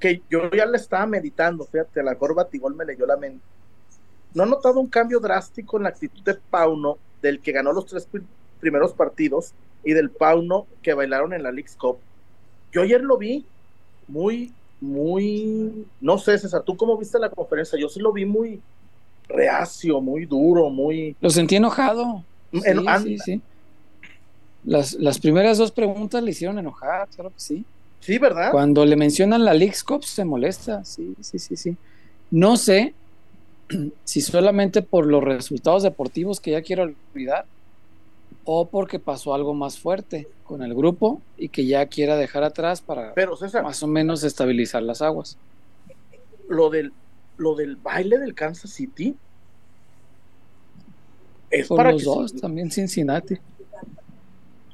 que 0.00 0.22
yo 0.30 0.50
ya 0.50 0.64
la 0.66 0.76
estaba 0.76 1.06
meditando, 1.06 1.64
fíjate, 1.64 2.00
a 2.00 2.04
la 2.04 2.12
mejor 2.12 2.34
Batigol 2.34 2.74
me 2.74 2.84
leyó 2.84 3.06
la 3.06 3.16
mente. 3.16 3.42
¿No 4.34 4.42
ha 4.42 4.46
notado 4.46 4.78
un 4.80 4.88
cambio 4.88 5.20
drástico 5.20 5.76
en 5.76 5.84
la 5.84 5.88
actitud 5.90 6.22
de 6.22 6.34
Pauno, 6.34 6.98
del 7.22 7.40
que 7.40 7.52
ganó 7.52 7.72
los 7.72 7.86
tres 7.86 8.06
pri- 8.06 8.22
primeros 8.60 8.92
partidos, 8.92 9.52
y 9.84 9.92
del 9.92 10.10
Pauno 10.10 10.66
que 10.82 10.92
bailaron 10.94 11.32
en 11.32 11.42
la 11.42 11.52
League's 11.52 11.76
Cup? 11.76 11.98
Yo 12.72 12.82
ayer 12.82 13.00
lo 13.02 13.16
vi 13.16 13.44
muy, 14.08 14.52
muy, 14.80 15.86
no 16.00 16.18
sé, 16.18 16.38
César, 16.38 16.62
¿tú 16.62 16.76
cómo 16.76 16.96
viste 16.96 17.18
la 17.18 17.30
conferencia? 17.30 17.78
Yo 17.78 17.88
sí 17.88 18.00
lo 18.00 18.12
vi 18.12 18.24
muy 18.24 18.60
reacio, 19.28 20.00
muy 20.00 20.26
duro, 20.26 20.70
muy... 20.70 21.16
lo 21.20 21.30
sentí 21.30 21.56
enojado. 21.56 22.22
Sí, 22.52 22.60
en- 22.64 23.02
sí, 23.02 23.18
sí. 23.18 23.42
Las, 24.64 24.94
las 24.94 25.18
primeras 25.18 25.58
dos 25.58 25.70
preguntas 25.70 26.22
le 26.22 26.30
hicieron 26.32 26.58
enojar, 26.58 27.08
claro 27.08 27.30
que 27.30 27.40
sí. 27.40 27.64
Sí, 28.00 28.18
¿verdad? 28.18 28.50
Cuando 28.52 28.84
le 28.84 28.96
mencionan 28.96 29.44
la 29.44 29.54
League's 29.54 29.82
Cup 29.82 30.04
se 30.04 30.24
molesta, 30.24 30.84
sí, 30.84 31.14
sí, 31.20 31.38
sí, 31.38 31.56
sí. 31.56 31.76
No 32.30 32.56
sé 32.56 32.94
si 34.04 34.20
solamente 34.20 34.82
por 34.82 35.06
los 35.06 35.22
resultados 35.24 35.82
deportivos 35.82 36.40
que 36.40 36.52
ya 36.52 36.62
quiero 36.62 36.92
olvidar 37.14 37.46
o 38.46 38.68
porque 38.68 38.98
pasó 38.98 39.34
algo 39.34 39.52
más 39.54 39.78
fuerte 39.78 40.28
con 40.44 40.62
el 40.62 40.72
grupo 40.74 41.20
y 41.36 41.48
que 41.48 41.66
ya 41.66 41.84
quiera 41.86 42.16
dejar 42.16 42.44
atrás 42.44 42.80
para 42.80 43.12
Pero 43.12 43.36
César, 43.36 43.62
más 43.64 43.82
o 43.82 43.86
menos 43.88 44.22
estabilizar 44.24 44.82
las 44.82 45.02
aguas. 45.02 45.36
lo 46.48 46.70
del, 46.70 46.92
lo 47.36 47.54
del 47.56 47.76
baile 47.76 48.18
del 48.18 48.34
Kansas 48.34 48.70
City 48.70 49.16
es 51.50 51.68
Por 51.68 51.76
para 51.78 51.92
los 51.92 52.02
que 52.02 52.06
dos, 52.06 52.30
se- 52.30 52.40
también 52.40 52.70
Cincinnati. 52.70 53.36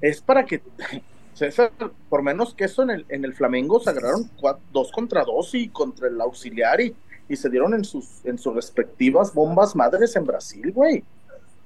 es 0.01 0.21
para 0.21 0.45
que 0.45 0.63
César, 1.35 1.73
por 2.09 2.23
menos 2.23 2.55
que 2.55 2.65
eso 2.65 2.83
en 2.83 2.91
el, 2.91 3.07
en 3.09 3.25
el 3.25 3.35
Flamengo 3.35 3.81
se 3.81 3.91
agarraron 3.91 4.31
cua- 4.41 4.59
dos 4.73 4.93
contra 4.93 5.25
dos 5.25 5.55
y 5.55 5.69
contra 5.69 6.09
el 6.09 6.21
auxiliar 6.21 6.81
y, 6.81 6.95
y 7.29 7.37
se 7.37 7.49
dieron 7.49 7.73
en 7.75 7.85
sus, 7.85 8.25
en 8.25 8.39
sus 8.39 8.55
respectivas 8.55 9.33
bombas 9.33 9.75
madres 9.75 10.15
en 10.17 10.25
Brasil, 10.27 10.71
güey. 10.73 11.03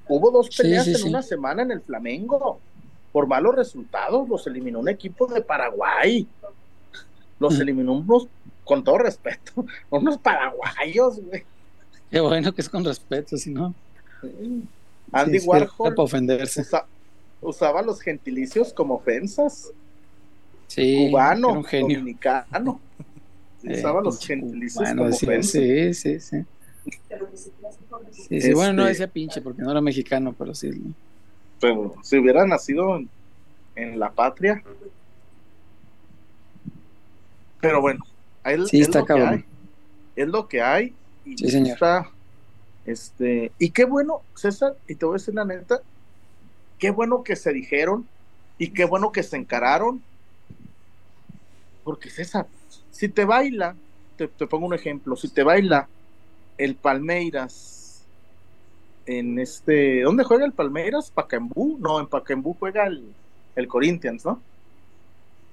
Hubo 0.09 0.31
dos 0.31 0.55
peleas 0.57 0.85
sí, 0.85 0.93
en 0.93 0.97
sí. 0.99 1.09
una 1.09 1.23
semana 1.23 1.63
en 1.63 1.71
el 1.73 1.81
Flamengo. 1.81 2.61
Por 3.13 3.27
malos 3.27 3.55
resultados, 3.55 4.29
los 4.29 4.47
eliminó 4.47 4.79
un 4.81 4.89
equipo 4.89 5.27
de 5.27 5.41
Paraguay. 5.41 6.27
Los 7.39 7.57
Mm. 7.59 7.63
eliminó 7.63 7.93
unos, 7.95 8.29
con 8.65 8.83
todo 8.85 8.99
respeto, 8.99 9.53
unos 9.91 10.19
paraguayos, 10.19 11.21
güey. 11.21 11.45
Qué 12.11 12.21
bueno 12.21 12.53
que 12.55 12.61
es 12.63 12.69
con 12.69 12.85
respeto, 12.85 13.37
si 13.37 13.51
no. 13.51 13.75
Andy 15.13 15.39
Warhol 15.41 15.95
para 15.95 16.03
ofenderse. 16.03 16.61
usa- 16.63 16.87
usaba 17.41 17.83
los 17.83 18.01
gentilicios 18.01 18.73
como 18.73 18.95
ofensas. 18.95 19.71
Sí, 20.69 21.09
cubano, 21.11 21.63
dominicano. 21.71 22.81
Eh, 23.63 23.79
Usaba 23.79 24.01
los 24.01 24.25
gentilicios 24.25 24.89
como 24.89 25.05
ofensas. 25.05 25.51
Sí, 25.53 25.95
sí, 25.95 26.21
sí. 26.21 26.45
Sí, 28.13 28.41
sí, 28.41 28.53
bueno, 28.53 28.73
no 28.73 28.85
decía 28.85 29.09
pinche 29.09 29.41
porque 29.41 29.63
no 29.63 29.71
era 29.71 29.81
mexicano, 29.81 30.35
pero 30.37 30.55
sí. 30.55 30.71
Pero 31.61 31.95
si 32.03 32.19
hubiera 32.19 32.47
nacido 32.47 32.97
en, 32.97 33.09
en 33.75 33.99
la 33.99 34.11
patria. 34.13 34.63
Pero 37.61 37.81
bueno, 37.81 38.05
es, 38.45 38.69
Sí, 38.69 38.81
es 38.81 38.89
está 38.89 39.01
lo 39.01 39.07
que 39.07 39.13
hay. 39.15 39.45
Es 40.15 40.29
lo 40.29 40.49
que 40.49 40.63
hay. 40.63 40.95
Y 41.25 41.37
Sí, 41.37 41.51
señor. 41.51 41.75
está, 41.75 42.11
este, 42.85 43.53
y 43.59 43.71
qué 43.71 43.85
bueno, 43.85 44.23
César, 44.35 44.77
y 44.87 44.95
te 44.95 45.07
voy 45.07 45.15
a 45.15 45.19
decir 45.19 45.35
la 45.35 45.45
neta, 45.45 45.81
qué 46.79 46.91
bueno 46.91 47.23
que 47.23 47.37
se 47.37 47.53
dijeron 47.53 48.07
y 48.59 48.71
qué 48.73 48.85
bueno 48.85 49.13
que 49.13 49.23
se 49.23 49.37
encararon. 49.37 50.03
Porque 51.85 52.11
César, 52.11 52.47
si 52.91 53.09
te 53.09 53.25
baila 53.25 53.77
te, 54.17 54.29
te 54.29 54.47
pongo 54.47 54.67
un 54.67 54.75
ejemplo, 54.75 55.17
si 55.17 55.29
te 55.29 55.43
baila 55.43 55.89
el 56.59 56.75
Palmeiras 56.77 58.05
en 59.07 59.39
este, 59.39 60.03
¿dónde 60.03 60.25
juega 60.25 60.45
el 60.45 60.53
Palmeiras? 60.53 61.11
Pacaembú, 61.11 61.79
no, 61.81 62.01
en 62.01 62.07
Pacaembú 62.07 62.57
juega 62.59 62.87
el, 62.87 63.05
el 63.55 63.69
Corinthians, 63.69 64.25
¿no? 64.25 64.41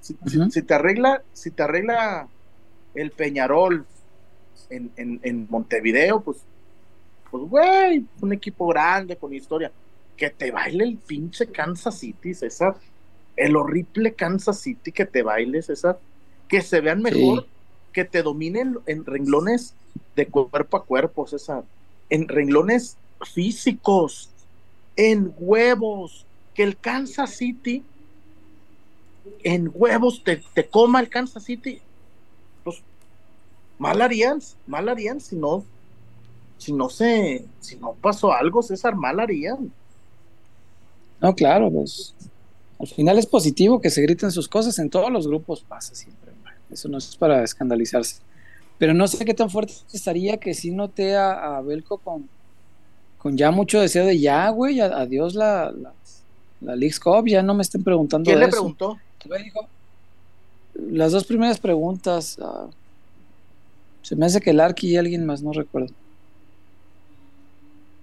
Si, 0.01 0.15
si- 0.25 0.39
Ujú. 0.39 0.49
si 0.51 0.61
te 0.63 0.73
arregla, 0.73 1.21
si 1.33 1.51
te 1.51 1.63
arregla 1.63 2.27
el 2.95 3.11
Peñarol 3.11 3.85
en, 4.69 4.91
en, 4.97 5.19
en 5.23 5.47
Montevideo, 5.49 6.21
pues, 6.21 6.37
pues 7.29 7.43
güey, 7.43 8.05
un 8.21 8.33
equipo 8.33 8.67
grande 8.67 9.15
con 9.15 9.33
historia. 9.33 9.71
Que 10.17 10.29
te 10.29 10.51
baile 10.51 10.83
el 10.83 10.97
pinche 10.97 11.47
Kansas 11.47 11.97
City, 11.97 12.33
César. 12.33 12.75
El 13.35 13.55
horrible 13.55 14.13
Kansas 14.13 14.59
City 14.59 14.91
que 14.91 15.05
te 15.05 15.23
baile, 15.23 15.61
César. 15.61 15.99
Que 16.47 16.61
se 16.61 16.81
vean 16.81 17.01
mejor, 17.01 17.43
Sí. 17.43 17.49
Que 17.93 18.03
te 18.03 18.23
dominen 18.23 18.79
en 18.85 19.05
renglones 19.05 19.73
de 20.15 20.27
cuerpo 20.27 20.77
a 20.77 20.83
cuerpo, 20.83 21.27
César. 21.27 21.63
En 22.09 22.27
renglones 22.27 22.97
físicos, 23.21 24.29
en 24.95 25.33
huevos. 25.37 26.25
Que 26.53 26.61
el 26.63 26.77
Kansas 26.77 27.31
City, 27.31 27.83
en 29.43 29.71
huevos, 29.73 30.23
te, 30.23 30.43
te 30.53 30.67
coma 30.67 30.99
el 30.99 31.09
Kansas 31.09 31.43
City. 31.43 31.81
Pues 32.63 32.81
mal 33.79 34.01
harían, 34.01 34.39
mal 34.67 34.87
harían 34.87 35.19
si 35.19 35.35
no, 35.35 35.65
si 36.59 36.71
no 36.71 36.89
se, 36.89 37.45
si 37.59 37.75
no 37.77 37.93
pasó 37.93 38.33
algo, 38.33 38.61
César, 38.61 38.95
mal 38.95 39.19
harían. 39.19 39.71
No, 41.19 41.33
claro, 41.33 41.71
pues 41.71 42.13
al 42.79 42.87
final 42.87 43.17
es 43.17 43.25
positivo 43.25 43.81
que 43.81 43.89
se 43.89 44.01
griten 44.01 44.31
sus 44.31 44.47
cosas, 44.47 44.77
en 44.79 44.89
todos 44.89 45.11
los 45.11 45.27
grupos 45.27 45.61
pasa 45.61 45.95
siempre. 45.95 46.22
Eso 46.73 46.89
no 46.89 46.97
es 46.97 47.15
para 47.15 47.43
escandalizarse. 47.43 48.17
Pero 48.77 48.93
no 48.93 49.07
sé 49.07 49.23
qué 49.23 49.33
tan 49.33 49.49
fuerte 49.49 49.73
estaría 49.93 50.37
que 50.37 50.53
sí 50.53 50.71
noté 50.71 51.15
a, 51.15 51.57
a 51.57 51.61
Belco 51.61 51.97
con, 51.99 52.27
con 53.17 53.37
ya 53.37 53.51
mucho 53.51 53.79
deseo 53.79 54.05
de 54.05 54.19
ya, 54.19 54.49
güey, 54.49 54.81
adiós 54.81 55.35
la, 55.35 55.71
la, 55.71 55.93
la 56.61 56.75
Leagues 56.75 56.99
Cup, 56.99 57.27
ya 57.27 57.41
no 57.41 57.53
me 57.53 57.61
estén 57.61 57.83
preguntando 57.83 58.25
¿Quién 58.25 58.39
de 58.39 58.45
le 58.45 58.49
eso. 58.49 58.57
preguntó? 58.57 58.97
Dijo, 59.41 59.67
las 60.75 61.11
dos 61.11 61.23
primeras 61.23 61.59
preguntas, 61.59 62.37
ah, 62.41 62.67
se 64.01 64.15
me 64.15 64.25
hace 64.25 64.41
que 64.41 64.49
el 64.49 64.59
Arqui 64.59 64.89
y 64.89 64.97
alguien 64.97 65.25
más, 65.25 65.41
no 65.41 65.53
recuerdo. 65.53 65.93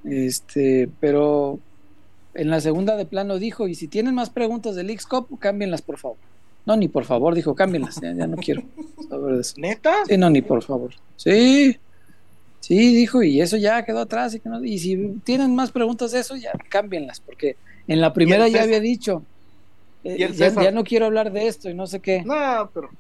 Este, 0.05 0.89
pero 0.99 1.59
en 2.33 2.49
la 2.49 2.61
segunda 2.61 2.97
de 2.97 3.05
plano 3.05 3.39
dijo, 3.39 3.69
y 3.69 3.75
si 3.75 3.89
tienen 3.89 4.15
más 4.15 4.31
preguntas 4.31 4.77
de 4.77 4.99
Cup, 5.09 5.39
cámbienlas, 5.39 5.83
por 5.83 5.99
favor. 5.99 6.17
No, 6.67 6.77
ni 6.77 6.89
por 6.89 7.05
favor, 7.05 7.35
dijo, 7.35 7.55
cámbienlas, 7.55 8.01
ya, 8.01 8.13
ya 8.15 8.27
no 8.27 8.37
quiero 8.37 8.63
saber 9.09 9.35
de 9.37 9.41
eso. 9.41 9.55
¿Neta? 9.57 9.95
Sí, 10.07 10.17
no, 10.17 10.29
ni 10.31 10.43
por 10.43 10.63
favor. 10.63 10.91
Sí, 11.17 11.77
sí, 12.61 12.95
dijo, 12.95 13.23
y 13.23 13.41
eso 13.41 13.57
ya 13.57 13.85
quedó 13.85 14.01
atrás. 14.01 14.35
Y, 14.35 14.41
que 14.41 14.49
no- 14.49 14.65
y 14.65 14.79
si 14.79 14.97
tienen 15.25 15.55
más 15.55 15.71
preguntas 15.73 16.13
de 16.13 16.21
eso, 16.21 16.37
ya 16.37 16.53
cámbienlas, 16.69 17.21
porque 17.21 17.57
en 17.87 18.01
la 18.01 18.13
primera 18.13 18.47
ya 18.49 18.63
había 18.63 18.81
dicho, 18.81 19.23
eh, 20.05 20.17
¿Y 20.19 20.23
el 20.23 20.35
ya, 20.35 20.71
no 20.71 20.85
quiero 20.85 21.07
hablar 21.07 21.33
de 21.33 21.47
esto 21.47 21.69
y 21.69 21.75
no 21.75 21.87
sé 21.87 22.01
qué. 22.01 22.23
No, 22.23 22.71
pero. 22.73 22.91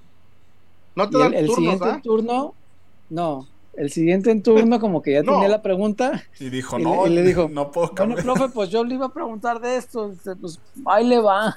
No 0.96 1.08
te 1.08 1.16
Y 1.16 1.20
dan 1.20 1.32
el, 1.34 1.38
el 1.40 1.46
turnos, 1.46 1.56
siguiente 1.58 1.84
¿ah? 1.88 2.00
turno, 2.02 2.54
no, 3.08 3.46
el 3.74 3.90
siguiente 3.90 4.30
en 4.32 4.42
turno 4.42 4.80
como 4.80 5.00
que 5.00 5.12
ya 5.12 5.22
No. 5.22 5.32
tenía 5.34 5.48
la 5.48 5.62
pregunta. 5.62 6.22
Y 6.40 6.50
dijo, 6.50 6.78
Y 6.78 6.82
le- 6.82 6.84
no, 6.84 7.06
y 7.06 7.10
le 7.10 7.22
dijo, 7.22 7.48
no 7.48 7.70
puedo 7.70 7.92
Bueno, 7.94 8.16
cambiar. 8.16 8.22
profe, 8.24 8.48
pues 8.52 8.70
yo 8.70 8.82
le 8.84 8.94
iba 8.96 9.06
a 9.06 9.12
preguntar 9.14 9.60
de 9.60 9.76
esto, 9.76 10.12
pues 10.40 10.58
ahí 10.86 11.06
le 11.06 11.20
va. 11.20 11.56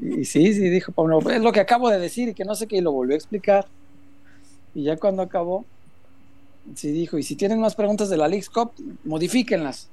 Y 0.00 0.24
sí, 0.24 0.52
sí, 0.54 0.68
dijo 0.70 0.92
Pablo, 0.92 1.20
es 1.30 1.40
lo 1.40 1.52
que 1.52 1.60
acabo 1.60 1.90
de 1.90 1.98
decir 1.98 2.28
y 2.28 2.34
que 2.34 2.44
no 2.44 2.54
sé 2.54 2.66
qué, 2.66 2.76
y 2.76 2.80
lo 2.80 2.92
volvió 2.92 3.14
a 3.14 3.16
explicar. 3.18 3.66
Y 4.74 4.84
ya 4.84 4.96
cuando 4.96 5.22
acabó, 5.22 5.64
sí 6.74 6.90
dijo, 6.92 7.18
y 7.18 7.22
si 7.22 7.36
tienen 7.36 7.60
más 7.60 7.74
preguntas 7.74 8.08
de 8.08 8.16
la 8.16 8.28
Leagues 8.28 8.50
Cup, 8.50 8.72
modifíquenlas. 9.04 9.88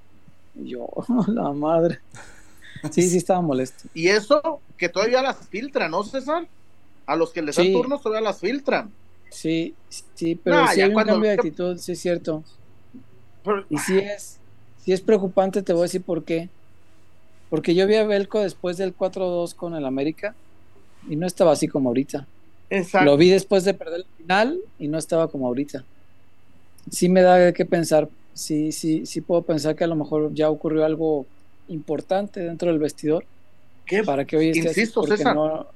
Y 0.55 0.69
yo, 0.69 0.87
la 1.27 1.51
madre. 1.53 1.99
Sí, 2.91 3.01
sí, 3.09 3.17
estaba 3.17 3.41
molesto. 3.41 3.85
Y 3.93 4.09
eso 4.09 4.59
que 4.77 4.89
todavía 4.89 5.21
las 5.21 5.47
filtran, 5.47 5.91
¿no, 5.91 6.03
César? 6.03 6.47
A 7.05 7.15
los 7.15 7.31
que 7.31 7.41
les 7.41 7.55
dan 7.55 7.71
turnos 7.71 8.01
todavía 8.01 8.27
las 8.29 8.39
filtran. 8.39 8.91
Sí, 9.29 9.73
sí, 9.89 10.35
pero 10.35 10.57
No, 10.61 10.67
sí 10.67 10.81
hay 10.81 10.87
un 10.89 10.93
cuando- 10.93 11.13
cambio 11.13 11.29
de 11.31 11.35
actitud, 11.35 11.77
sí 11.77 11.93
es 11.93 11.99
cierto. 11.99 12.43
Pero- 13.43 13.65
Y 13.69 13.77
sí 13.77 13.97
es, 13.97 14.39
sí 14.83 14.91
es 14.93 15.01
preocupante, 15.01 15.63
te 15.63 15.73
voy 15.73 15.81
a 15.81 15.83
decir 15.83 16.01
por 16.03 16.23
qué. 16.23 16.49
Porque 17.53 17.75
yo 17.75 17.85
vi 17.85 17.93
a 17.97 18.03
Belco 18.03 18.39
después 18.39 18.77
del 18.77 18.97
4-2 18.97 19.53
con 19.53 19.75
el 19.75 19.85
América 19.85 20.33
y 21.07 21.15
no 21.15 21.27
estaba 21.27 21.51
así 21.51 21.67
como 21.67 21.89
ahorita. 21.89 22.25
Exacto. 22.71 23.05
Lo 23.05 23.15
vi 23.15 23.29
después 23.29 23.63
de 23.63 23.75
perder 23.75 23.99
el 23.99 24.05
final 24.17 24.59
y 24.79 24.87
no 24.87 24.97
estaba 24.97 25.27
como 25.27 25.45
ahorita. 25.45 25.83
Sí 26.89 27.09
me 27.09 27.21
da 27.21 27.53
qué 27.53 27.63
pensar. 27.65 28.09
Sí, 28.33 28.71
sí, 28.71 29.05
sí 29.05 29.21
puedo 29.21 29.43
pensar 29.43 29.75
que 29.75 29.83
a 29.83 29.87
lo 29.87 29.95
mejor 29.95 30.33
ya 30.33 30.49
ocurrió 30.49 30.83
algo 30.83 31.27
importante 31.67 32.39
dentro 32.39 32.69
del 32.71 32.79
vestidor 32.79 33.23
¿Qué? 33.85 34.03
para 34.03 34.25
que 34.25 34.35
hoy 34.35 34.49
esté 34.49 34.69
Insisto, 34.69 35.03
César. 35.05 35.35
no, 35.35 35.67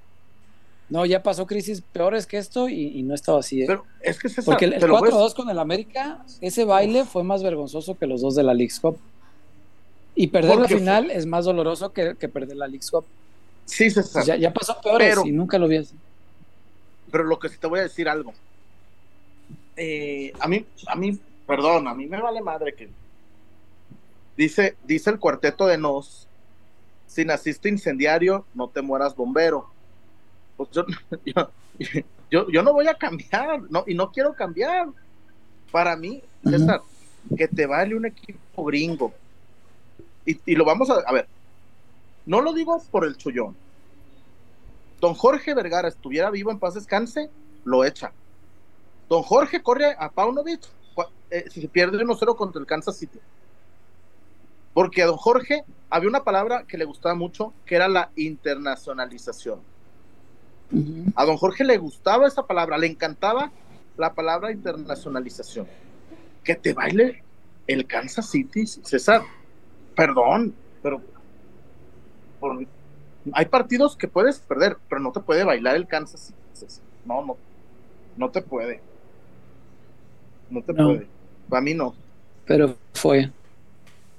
no, 0.90 1.06
ya 1.06 1.22
pasó 1.22 1.46
crisis 1.46 1.82
peores 1.94 2.26
que 2.26 2.40
esto 2.40 2.68
y, 2.70 2.88
y 2.98 3.04
no 3.04 3.14
estaba 3.14 3.42
así. 3.42 3.62
¿eh? 3.62 3.66
Pero 3.68 3.84
es 4.02 4.18
que 4.18 4.30
César, 4.30 4.46
Porque 4.46 4.66
el, 4.66 4.74
el 4.74 4.80
te 4.80 4.88
lo 4.88 4.98
voy 4.98 5.10
a- 5.10 5.12
4-2 5.14 5.36
con 5.36 5.48
el 5.52 5.60
América, 5.60 6.26
ese 6.42 6.66
baile 6.66 7.06
fue 7.06 7.24
más 7.24 7.44
vergonzoso 7.44 7.96
que 7.96 8.08
los 8.08 8.22
dos 8.22 8.34
de 8.34 8.42
la 8.42 8.56
Leagues 8.56 8.80
Cup. 8.80 8.98
Y 10.20 10.28
perder 10.28 10.50
la 10.50 10.56
Porque 10.58 10.74
fue- 10.74 10.80
final 10.80 11.12
es 11.12 11.26
más 11.26 11.46
doloroso 11.46 11.94
que, 11.94 12.16
que 12.16 12.28
perder 12.28 12.58
la 12.58 12.68
Leagues 12.68 12.90
Cup. 12.92 13.06
Sí, 13.66 13.90
César. 13.92 14.26
Ya, 14.26 14.36
ya 14.36 14.52
pasó 14.52 14.80
peores 14.82 15.10
Pero- 15.10 15.26
y 15.28 15.32
nunca 15.32 15.58
lo 15.60 15.68
vi 15.68 15.78
así. 15.78 15.94
Pero 17.12 17.24
lo 17.24 17.38
que 17.40 17.50
sí 17.50 17.58
te 17.58 17.68
voy 17.68 17.80
a 17.80 17.84
decir 17.84 18.10
algo. 18.10 18.34
Eh, 19.76 20.34
a 20.40 20.48
mí, 20.48 20.66
a 20.88 20.96
mí, 20.96 21.20
perdón, 21.46 21.88
a 21.88 21.94
mí 21.94 22.08
me 22.08 22.20
vale 22.20 22.42
madre 22.42 22.74
que 22.74 22.90
dice, 24.36 24.76
dice 24.86 25.10
el 25.12 25.20
cuarteto 25.20 25.68
de 25.68 25.78
Nos, 25.78 26.28
si 27.06 27.24
naciste 27.24 27.70
incendiario, 27.70 28.46
no 28.56 28.68
te 28.70 28.82
mueras 28.82 29.16
bombero. 29.16 29.68
Pues 30.58 30.70
yo, 30.72 30.86
yo, 31.26 31.52
yo, 32.32 32.50
yo 32.50 32.64
no 32.64 32.74
voy 32.74 32.88
a 32.88 32.96
cambiar, 32.96 33.62
no, 33.70 33.84
y 33.88 33.94
no 33.94 34.12
quiero 34.12 34.34
cambiar. 34.34 34.88
Para 35.72 35.96
mí. 35.98 36.24
César, 36.44 36.82
que 37.38 37.48
te 37.48 37.66
vale 37.66 37.94
un 37.94 38.06
equipo 38.06 38.64
gringo. 38.66 39.14
Y, 40.28 40.40
y 40.46 40.56
lo 40.56 40.64
vamos 40.64 40.92
a, 40.92 41.00
a 41.00 41.12
ver, 41.12 41.28
no 42.28 42.42
lo 42.42 42.54
digo 42.54 42.80
por 42.92 43.06
el 43.06 43.18
chullón. 43.18 43.56
Don 45.00 45.16
Jorge 45.16 45.56
Vergara 45.56 45.88
estuviera 45.88 46.30
vivo 46.30 46.52
en 46.52 46.60
paz 46.60 46.76
descanse, 46.76 47.32
lo 47.64 47.84
echa. 47.84 48.12
Don 49.10 49.24
Jorge 49.24 49.64
corre 49.64 49.96
a 49.98 50.12
Paunovic 50.12 50.62
eh, 51.30 51.46
si 51.50 51.62
se 51.62 51.68
pierde 51.68 51.98
1-0 51.98 52.36
contra 52.36 52.60
el 52.60 52.68
Kansas 52.68 52.98
City. 52.98 53.20
Porque 54.74 55.02
a 55.02 55.08
don 55.08 55.18
Jorge 55.18 55.64
había 55.90 56.10
una 56.10 56.24
palabra 56.24 56.64
que 56.68 56.78
le 56.78 56.86
gustaba 56.86 57.16
mucho, 57.16 57.54
que 57.66 57.76
era 57.76 57.88
la 57.88 58.12
internacionalización. 58.16 59.60
A 61.16 61.26
don 61.26 61.38
Jorge 61.38 61.64
le 61.64 61.78
gustaba 61.78 62.28
esa 62.28 62.46
palabra, 62.46 62.78
le 62.78 62.88
encantaba 62.88 63.52
la 63.96 64.14
palabra 64.14 64.52
internacionalización. 64.52 65.68
Que 66.44 66.56
te 66.56 66.74
baile 66.74 67.24
el 67.68 67.88
Kansas 67.88 68.30
City, 68.30 68.68
César. 68.68 69.24
Perdón, 69.98 70.54
pero 70.82 71.02
por- 72.40 72.66
hay 73.34 73.46
partidos 73.46 73.98
que 73.98 74.08
puedes 74.08 74.40
perder, 74.40 74.78
pero 74.88 75.02
no 75.02 75.12
te 75.12 75.20
puede 75.20 75.44
bailar 75.44 75.76
el 75.76 75.88
Kansas. 75.88 76.34
No, 77.06 77.26
no, 77.26 77.38
no 78.16 78.30
te 78.32 78.42
puede. 78.42 78.80
No 80.50 80.62
te 80.62 80.72
No. 80.74 80.86
puede. 80.88 81.08
Para 81.50 81.62
mí 81.62 81.74
no. 81.74 81.94
Pero 82.46 82.78
fue. 82.94 83.32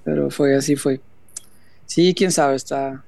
Pero 0.04 0.30
fue, 0.30 0.54
así 0.56 0.76
fue. 0.76 1.00
Sí, 1.86 2.12
quién 2.14 2.32
sabe, 2.32 2.56
está, 2.56 3.02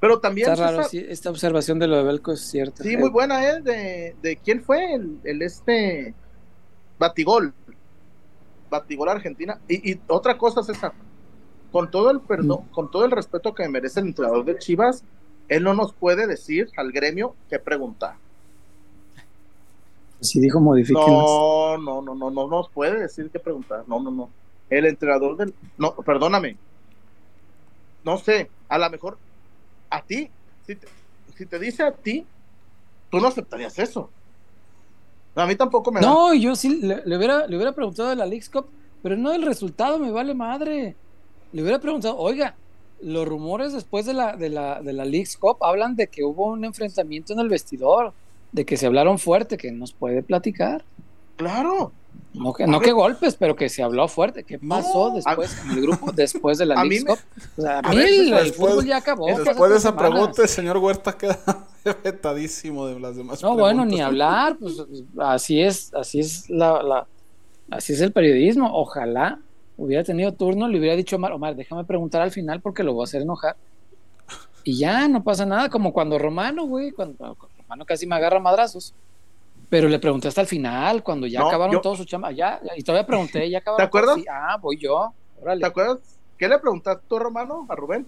Pero 0.00 0.20
también, 0.20 0.50
está 0.50 0.70
raro. 0.70 0.84
Sí, 0.84 1.04
esta 1.08 1.30
observación 1.30 1.78
de 1.78 1.86
lo 1.86 1.96
de 1.96 2.02
Belco 2.02 2.32
es 2.32 2.40
cierta. 2.40 2.82
Sí, 2.82 2.94
Eh, 2.94 2.98
muy 2.98 3.08
buena, 3.10 3.42
¿eh? 3.48 3.60
De, 3.62 4.16
de 4.20 4.36
quién 4.36 4.62
fue 4.62 4.94
el, 4.94 5.18
el 5.24 5.40
este 5.42 6.14
Batigol. 6.98 7.54
Batigol 8.70 9.08
Argentina. 9.08 9.58
Y, 9.68 9.92
y 9.92 10.00
otra 10.08 10.36
cosa, 10.36 10.62
César, 10.62 10.92
con 11.72 11.90
todo 11.90 12.10
el 12.10 12.20
perdón, 12.20 12.64
con 12.72 12.90
todo 12.90 13.04
el 13.04 13.10
respeto 13.10 13.54
que 13.54 13.68
merece 13.68 14.00
el 14.00 14.06
entrenador 14.08 14.44
de 14.44 14.58
Chivas, 14.58 15.04
él 15.48 15.64
no 15.64 15.74
nos 15.74 15.92
puede 15.92 16.26
decir 16.26 16.70
al 16.76 16.92
gremio 16.92 17.34
qué 17.48 17.58
preguntar. 17.58 18.16
Sí, 20.20 20.40
dijo 20.40 20.60
modifíquenlas. 20.60 21.08
No, 21.08 21.78
no, 21.78 22.02
no, 22.02 22.14
no, 22.14 22.30
no 22.30 22.48
nos 22.48 22.68
puede 22.70 23.00
decir 23.00 23.30
qué 23.30 23.38
preguntar. 23.38 23.84
No, 23.86 24.00
no, 24.00 24.10
no. 24.10 24.30
El 24.68 24.86
entrenador 24.86 25.36
del. 25.36 25.54
No, 25.76 25.94
perdóname. 25.94 26.56
No 28.04 28.18
sé, 28.18 28.50
a 28.68 28.78
lo 28.78 28.90
mejor 28.90 29.18
a 29.90 30.02
ti, 30.02 30.30
si 30.66 30.74
te, 30.74 30.88
si 31.36 31.46
te 31.46 31.58
dice 31.58 31.82
a 31.82 31.92
ti, 31.92 32.26
tú 33.10 33.20
no 33.20 33.28
aceptarías 33.28 33.78
eso. 33.78 34.10
A 35.34 35.46
mí 35.46 35.54
tampoco 35.54 35.92
me 35.92 36.00
da. 36.00 36.06
No, 36.06 36.34
yo 36.34 36.56
sí 36.56 36.80
le, 36.80 37.02
le 37.04 37.16
hubiera, 37.16 37.46
le 37.46 37.56
hubiera 37.56 37.72
preguntado 37.72 38.08
de 38.08 38.16
la 38.16 38.26
Leagues 38.26 38.50
Cup, 38.50 38.66
pero 39.02 39.16
no 39.16 39.30
del 39.30 39.42
resultado, 39.42 39.98
me 39.98 40.10
vale 40.10 40.34
madre. 40.34 40.96
Le 41.52 41.62
hubiera 41.62 41.78
preguntado, 41.80 42.16
oiga, 42.18 42.54
los 43.00 43.26
rumores 43.26 43.72
después 43.72 44.06
de 44.06 44.14
la, 44.14 44.36
de 44.36 44.48
la, 44.48 44.82
de 44.82 44.92
la 44.92 45.04
Leagues 45.04 45.36
Cup 45.36 45.58
hablan 45.62 45.96
de 45.96 46.08
que 46.08 46.24
hubo 46.24 46.46
un 46.46 46.64
enfrentamiento 46.64 47.32
en 47.32 47.38
el 47.40 47.48
vestidor. 47.48 48.12
de 48.52 48.64
que 48.64 48.76
se 48.76 48.86
hablaron 48.86 49.18
fuerte, 49.18 49.56
que 49.56 49.70
nos 49.70 49.92
puede 49.92 50.22
platicar. 50.22 50.82
Claro. 51.36 51.92
No 52.34 52.52
que, 52.52 52.64
A 52.64 52.66
no 52.66 52.80
que 52.80 52.92
golpes, 52.92 53.36
pero 53.36 53.54
que 53.56 53.68
se 53.68 53.82
habló 53.82 54.08
fuerte. 54.08 54.42
¿Qué 54.44 54.58
pasó 54.58 55.08
No, 55.10 55.14
después 55.16 55.56
en 55.64 55.70
el 55.70 55.80
grupo, 55.82 56.12
después 56.12 56.58
de 56.58 56.66
la 56.66 56.74
a 56.80 56.84
Leagues 56.84 57.04
Cup? 57.04 57.18
O 57.56 57.62
sea, 57.62 57.76
a 57.76 57.78
a 57.80 57.90
mí 57.90 57.96
ver, 57.96 58.08
el, 58.08 58.30
después- 58.30 58.54
fútbol 58.56 58.86
ya 58.86 58.96
acabó. 58.98 59.26
Después 59.26 59.70
de 59.70 59.76
esa 59.76 59.88
semanas. 59.90 60.10
pregunta, 60.10 60.42
el 60.42 60.48
señor 60.48 60.76
Huerta 60.78 61.16
queda 61.16 61.38
vetadísimo 62.04 62.86
de 62.86 62.98
las 63.00 63.16
demás 63.16 63.42
No, 63.42 63.54
bueno, 63.56 63.84
ni 63.84 64.00
hablar, 64.00 64.56
pues 64.58 64.82
así 65.18 65.60
es, 65.60 65.92
así 65.94 66.20
es 66.20 66.48
la, 66.50 66.82
la- 66.82 67.06
así 67.70 67.92
es 67.92 68.00
el 68.00 68.12
periodismo. 68.12 68.70
Ojalá 68.72 69.38
hubiera 69.78 70.04
tenido 70.04 70.32
turno, 70.32 70.68
le 70.68 70.78
hubiera 70.78 70.94
dicho 70.96 71.16
Omar, 71.16 71.32
Omar, 71.32 71.56
déjame 71.56 71.84
preguntar 71.84 72.20
al 72.20 72.30
final 72.30 72.60
porque 72.60 72.82
lo 72.82 72.92
voy 72.92 73.02
a 73.02 73.04
hacer 73.04 73.22
enojar. 73.22 73.56
Y 74.64 74.76
ya, 74.76 75.08
no 75.08 75.24
pasa 75.24 75.46
nada, 75.46 75.70
como 75.70 75.92
cuando 75.94 76.18
Romano, 76.18 76.66
güey, 76.66 76.90
cuando, 76.90 77.16
cuando 77.16 77.48
Romano 77.62 77.84
casi 77.86 78.06
me 78.06 78.16
agarra 78.16 78.38
madrazos. 78.38 78.92
Pero 79.70 79.88
le 79.88 79.98
pregunté 79.98 80.28
hasta 80.28 80.40
el 80.42 80.46
final, 80.46 81.02
cuando 81.02 81.26
ya 81.26 81.40
No, 81.40 81.48
acabaron 81.48 81.72
yo- 81.74 81.80
todos 81.80 81.96
sus 81.98 82.06
chambas, 82.06 82.34
ya, 82.36 82.60
ya, 82.62 82.72
y 82.76 82.82
todavía 82.82 83.06
pregunté, 83.06 83.48
ya 83.48 83.58
acabaron. 83.58 83.84
¿Te 83.84 83.88
acuerdas? 83.88 84.14
todos? 84.16 84.22
Sí, 84.24 84.28
ah, 84.30 84.58
voy 84.60 84.78
yo. 84.78 85.12
Órale. 85.40 85.60
¿Te 85.60 85.66
acuerdas? 85.66 85.98
¿Qué 86.36 86.48
le 86.48 86.58
preguntaste 86.58 87.02
tú, 87.08 87.18
Romano, 87.18 87.66
a 87.68 87.74
Rubén? 87.74 88.06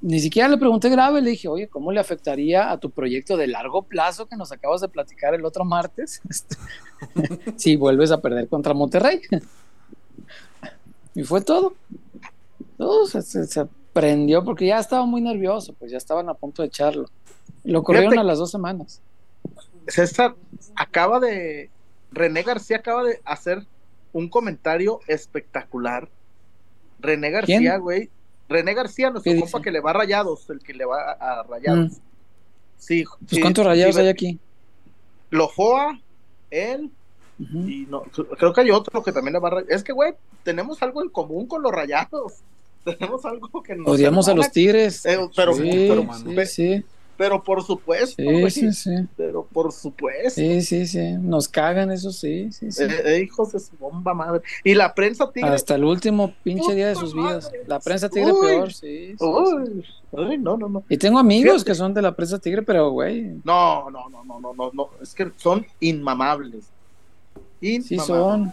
Ni 0.00 0.20
siquiera 0.20 0.48
le 0.48 0.56
pregunté 0.56 0.88
grave, 0.88 1.20
le 1.20 1.30
dije, 1.30 1.48
oye, 1.48 1.68
¿cómo 1.68 1.92
le 1.92 2.00
afectaría 2.00 2.70
a 2.70 2.78
tu 2.78 2.90
proyecto 2.90 3.36
de 3.36 3.46
largo 3.46 3.82
plazo 3.82 4.26
que 4.26 4.36
nos 4.36 4.52
acabas 4.52 4.80
de 4.80 4.88
platicar 4.88 5.34
el 5.34 5.44
otro 5.44 5.64
martes? 5.64 6.20
Este, 6.30 6.56
si 7.56 7.76
vuelves 7.76 8.10
a 8.10 8.20
perder 8.22 8.48
contra 8.48 8.72
Monterrey. 8.72 9.20
y 11.14 11.22
fue 11.24 11.40
todo. 11.42 11.74
Todo 12.78 13.06
se, 13.06 13.22
se- 13.22 13.46
se 13.46 13.66
prendió 13.92 14.44
porque 14.44 14.66
ya 14.66 14.78
estaba 14.78 15.04
muy 15.06 15.20
nervioso, 15.20 15.74
pues 15.78 15.90
ya 15.92 15.98
estaban 15.98 16.28
a 16.28 16.34
punto 16.34 16.62
de 16.62 16.68
echarlo. 16.68 17.06
Lo 17.64 17.82
corrieron 17.82 18.10
Fíjate- 18.12 18.20
a 18.20 18.24
las 18.24 18.38
dos 18.38 18.50
semanas. 18.50 19.00
César 19.88 20.34
acaba 20.76 21.20
de. 21.20 21.70
René 22.10 22.42
García 22.42 22.78
acaba 22.78 23.02
de 23.04 23.20
hacer 23.24 23.66
un 24.12 24.28
comentario 24.28 25.00
espectacular. 25.06 26.08
René 27.00 27.30
García, 27.30 27.76
güey. 27.76 28.08
René 28.54 28.74
García, 28.74 29.10
nuestro 29.10 29.32
¿Qué 29.32 29.40
compa 29.40 29.58
dice? 29.58 29.64
que 29.64 29.70
le 29.72 29.80
va 29.80 29.90
a 29.90 29.94
rayados, 29.94 30.48
el 30.50 30.60
que 30.60 30.72
le 30.74 30.84
va 30.84 31.12
a, 31.12 31.40
a 31.40 31.42
rayados. 31.44 31.90
Mm. 31.92 31.96
Sí, 32.78 33.04
Pues, 33.04 33.30
sí, 33.30 33.40
¿Cuántos 33.40 33.64
rayados 33.66 33.94
sí, 33.96 34.00
hay 34.02 34.08
aquí? 34.08 34.38
Lojoa, 35.30 35.98
él, 36.50 36.90
y 37.38 37.86
no, 37.90 38.02
creo 38.38 38.52
que 38.52 38.60
hay 38.60 38.70
otro 38.70 39.02
que 39.02 39.10
también 39.12 39.32
le 39.32 39.38
va 39.40 39.48
a 39.48 39.50
rayar. 39.52 39.72
Es 39.72 39.82
que, 39.82 39.92
güey, 39.92 40.12
tenemos 40.44 40.80
algo 40.82 41.02
en 41.02 41.08
común 41.08 41.46
con 41.46 41.62
los 41.62 41.72
rayados. 41.72 42.34
Tenemos 42.84 43.24
algo 43.24 43.62
que 43.62 43.74
nos. 43.74 43.88
Odiamos 43.88 44.28
a 44.28 44.34
los 44.34 44.50
tigres. 44.52 45.06
Eh, 45.06 45.18
pero, 45.34 45.54
sí, 45.54 45.62
pero, 45.88 46.06
sí, 46.14 46.34
pe- 46.34 46.46
sí, 46.46 46.84
pero 47.16 47.42
por 47.42 47.62
supuesto, 47.64 48.22
sí, 48.22 48.50
sí, 48.50 48.72
sí. 48.72 48.90
pero 49.16 49.44
por 49.44 49.72
supuesto. 49.72 50.40
Sí, 50.40 50.62
sí, 50.62 50.86
sí. 50.86 51.12
Nos 51.20 51.48
cagan, 51.48 51.90
eso 51.92 52.10
sí, 52.10 52.50
sí, 52.52 52.70
sí. 52.72 52.82
Eh, 52.84 53.02
eh, 53.04 53.20
hijos 53.22 53.52
de 53.52 53.60
su 53.60 53.76
bomba 53.78 54.14
madre. 54.14 54.42
Y 54.64 54.74
la 54.74 54.94
prensa 54.94 55.30
tigre. 55.30 55.50
Hasta 55.50 55.74
el 55.76 55.84
último 55.84 56.34
pinche 56.42 56.74
día 56.74 56.88
de 56.88 56.94
sus 56.94 57.14
vidas. 57.14 57.50
La 57.66 57.80
prensa 57.80 58.08
tigre 58.08 58.32
Uy. 58.32 58.46
peor, 58.46 58.72
sí. 58.72 58.78
sí, 59.10 59.16
sí. 59.18 59.24
Uy, 59.24 59.84
ay, 60.16 60.38
no, 60.38 60.56
no, 60.56 60.68
no. 60.68 60.82
Y 60.88 60.96
tengo 60.96 61.18
amigos 61.18 61.54
Fíjate. 61.54 61.70
que 61.70 61.74
son 61.74 61.94
de 61.94 62.02
la 62.02 62.14
prensa 62.14 62.38
tigre, 62.38 62.62
pero 62.62 62.90
güey, 62.90 63.40
No, 63.44 63.90
no, 63.90 64.08
no, 64.08 64.24
no, 64.24 64.40
no, 64.40 64.54
no, 64.54 64.70
no. 64.72 64.90
Es 65.02 65.14
que 65.14 65.30
son 65.36 65.66
inmamables. 65.80 66.64
sí 67.60 67.76
Inmamables. 67.94 68.06
son. 68.06 68.52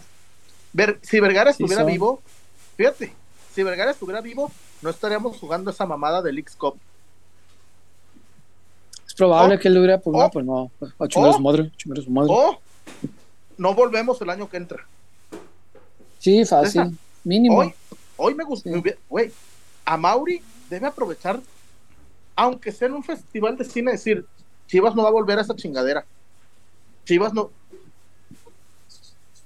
Ver- 0.72 0.98
si 1.02 1.20
Vergara 1.20 1.52
Sí 1.52 1.62
estuviera 1.62 1.84
vivo, 1.84 2.22
fíjate, 2.76 3.12
si 3.54 3.62
Vergara 3.62 3.90
estuviera 3.90 4.20
vivo, 4.22 4.50
no 4.80 4.88
estaríamos 4.90 5.36
jugando 5.38 5.70
esa 5.70 5.84
mamada 5.86 6.22
del 6.22 6.38
X 6.38 6.56
Cup. 6.56 6.76
Es 9.12 9.16
probable 9.16 9.56
Oh, 9.56 9.58
que 9.60 9.68
él 9.68 9.76
hubiera, 9.76 10.00
pues 10.00 10.16
no, 10.16 10.24
oh, 10.24 10.30
pues 10.30 10.46
no. 10.46 10.70
A 10.98 11.06
chingar 11.06 11.28
a 11.28 11.32
su 11.34 11.38
oh. 11.38 11.42
madre, 11.42 11.70
chingar 11.76 11.98
a 11.98 12.02
su 12.02 12.10
madre. 12.10 12.30
O 12.32 12.58
no 13.58 13.74
volvemos 13.74 14.18
el 14.22 14.30
año 14.30 14.48
que 14.48 14.56
entra. 14.56 14.86
Sí, 16.18 16.42
fácil. 16.46 16.80
Esa. 16.80 16.90
Mínimo. 17.22 17.58
Hoy, 17.58 17.74
hoy 18.16 18.34
me 18.34 18.42
gusta, 18.42 18.70
Sí. 18.72 18.82
güey, 19.10 19.30
a 19.84 19.98
Mauri 19.98 20.40
debe 20.70 20.86
aprovechar, 20.86 21.38
aunque 22.34 22.72
sea 22.72 22.88
en 22.88 22.94
un 22.94 23.04
festival 23.04 23.54
de 23.58 23.66
cine, 23.66 23.92
decir, 23.92 24.24
Chivas 24.66 24.94
no 24.94 25.02
va 25.02 25.10
a 25.10 25.12
volver 25.12 25.38
a 25.38 25.42
esa 25.42 25.54
chingadera. 25.54 26.06
Chivas 27.04 27.34
no. 27.34 27.50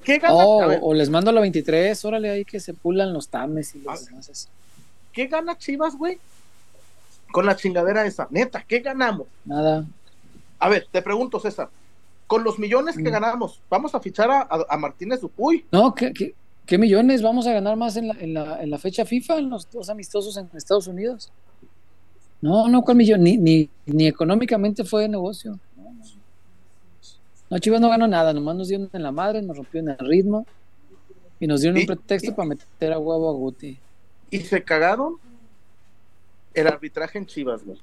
¿Qué 0.04 0.18
gana? 0.18 0.34
Oh, 0.36 0.62
o 0.90 0.94
les 0.94 1.10
mando 1.10 1.30
a 1.30 1.32
la 1.32 1.40
23, 1.40 2.04
órale 2.04 2.30
ahí 2.30 2.44
que 2.44 2.60
se 2.60 2.72
pulan 2.72 3.12
los 3.12 3.28
tames 3.28 3.74
y 3.74 3.78
Ah. 3.80 3.92
los 3.94 4.06
demás. 4.06 4.28
así. 4.30 4.46
¿Qué 5.12 5.26
gana 5.26 5.58
Chivas, 5.58 5.96
güey? 5.96 6.20
Con 7.36 7.44
la 7.44 7.54
chingadera 7.54 8.06
esa. 8.06 8.26
Neta, 8.30 8.64
¿qué 8.66 8.78
ganamos? 8.80 9.26
Nada. 9.44 9.84
A 10.58 10.70
ver, 10.70 10.86
te 10.90 11.02
pregunto, 11.02 11.38
César. 11.38 11.68
Con 12.26 12.42
los 12.42 12.58
millones 12.58 12.96
que 12.96 13.02
Mm. 13.10 13.12
ganamos, 13.12 13.60
¿vamos 13.68 13.94
a 13.94 14.00
fichar 14.00 14.30
a, 14.30 14.40
a- 14.40 14.64
a 14.70 14.76
Martínez 14.78 15.20
Dupuy? 15.20 15.66
No, 15.70 15.94
¿qué, 15.94 16.14
qué, 16.14 16.34
qué 16.64 16.78
millones 16.78 17.20
vamos 17.20 17.46
a 17.46 17.52
ganar 17.52 17.76
más 17.76 17.94
en 17.98 18.08
la, 18.08 18.14
en, 18.20 18.32
la, 18.32 18.62
en 18.62 18.70
la 18.70 18.78
fecha 18.78 19.04
FIFA, 19.04 19.36
en 19.36 19.50
los 19.50 19.70
dos 19.70 19.90
amistosos 19.90 20.34
en 20.38 20.48
Estados 20.54 20.86
Unidos? 20.86 21.30
No, 22.40 22.68
no, 22.68 22.80
¿cuál 22.80 22.96
millón? 22.96 23.22
Ni, 23.22 23.36
ni, 23.36 23.68
ni 23.84 24.06
económicamente 24.06 24.82
fue 24.84 25.06
negocio. 25.06 25.58
No, 27.50 27.58
Chivas 27.58 27.82
no 27.82 27.90
ganó 27.90 28.08
nada, 28.08 28.32
nomás 28.32 28.56
nos 28.56 28.68
dieron 28.68 28.88
en 28.94 29.02
la 29.02 29.12
madre, 29.12 29.42
nos 29.42 29.58
rompieron 29.58 29.90
el 29.90 29.98
ritmo 29.98 30.46
y 31.38 31.46
nos 31.46 31.60
dieron 31.60 31.76
Y- 31.76 31.80
un 31.82 31.86
pretexto 31.86 32.34
para 32.34 32.48
meter 32.48 32.94
a 32.94 32.98
huevo 32.98 33.28
a 33.28 33.32
Guti. 33.34 33.78
Y 34.30 34.38
se 34.40 34.64
cagaron 34.64 35.16
el 36.56 36.66
arbitraje 36.66 37.18
en 37.18 37.26
Chivas, 37.26 37.64
güey. 37.64 37.78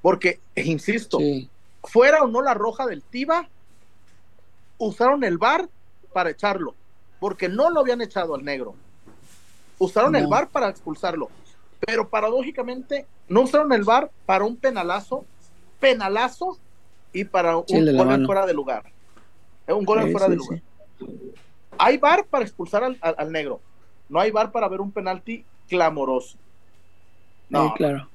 Porque, 0.00 0.40
e 0.54 0.62
insisto, 0.64 1.18
Sí. 1.18 1.48
fuera 1.82 2.22
o 2.22 2.26
no 2.28 2.40
la 2.42 2.54
roja 2.54 2.86
del 2.86 3.02
Tiba, 3.02 3.48
usaron 4.78 5.24
el 5.24 5.38
bar 5.38 5.68
para 6.12 6.30
echarlo, 6.30 6.74
porque 7.20 7.48
no 7.48 7.70
lo 7.70 7.80
habían 7.80 8.00
echado 8.00 8.34
al 8.34 8.44
negro. 8.44 8.74
Usaron 9.78 10.14
el 10.14 10.26
bar 10.28 10.48
para 10.48 10.68
expulsarlo, 10.68 11.28
pero 11.80 12.08
paradójicamente 12.08 13.06
no 13.28 13.42
usaron 13.42 13.72
el 13.72 13.82
bar 13.82 14.10
para 14.26 14.44
un 14.44 14.56
penalazo, 14.56 15.24
penalazo 15.80 16.56
y 17.12 17.24
para 17.24 17.56
un 17.56 17.64
gol 17.96 18.12
en 18.12 18.26
fuera 18.26 18.46
de 18.46 18.54
lugar. 18.54 18.84
Eh, 19.66 19.72
Un 19.72 19.84
gol 19.84 20.00
en 20.02 20.12
fuera 20.12 20.26
sí, 20.26 20.32
de 20.32 20.36
lugar. 20.36 20.60
Hay 21.78 21.98
bar 21.98 22.24
para 22.26 22.44
expulsar 22.44 22.84
al, 22.84 22.96
al- 23.00 23.16
al 23.18 23.32
negro, 23.32 23.60
no 24.08 24.20
hay 24.20 24.30
bar 24.30 24.52
para 24.52 24.68
ver 24.68 24.80
un 24.80 24.92
penalti 24.92 25.44
clamoroso. 25.68 26.36
No, 27.48 27.68
Sí, 27.68 27.74
claro. 27.76 28.08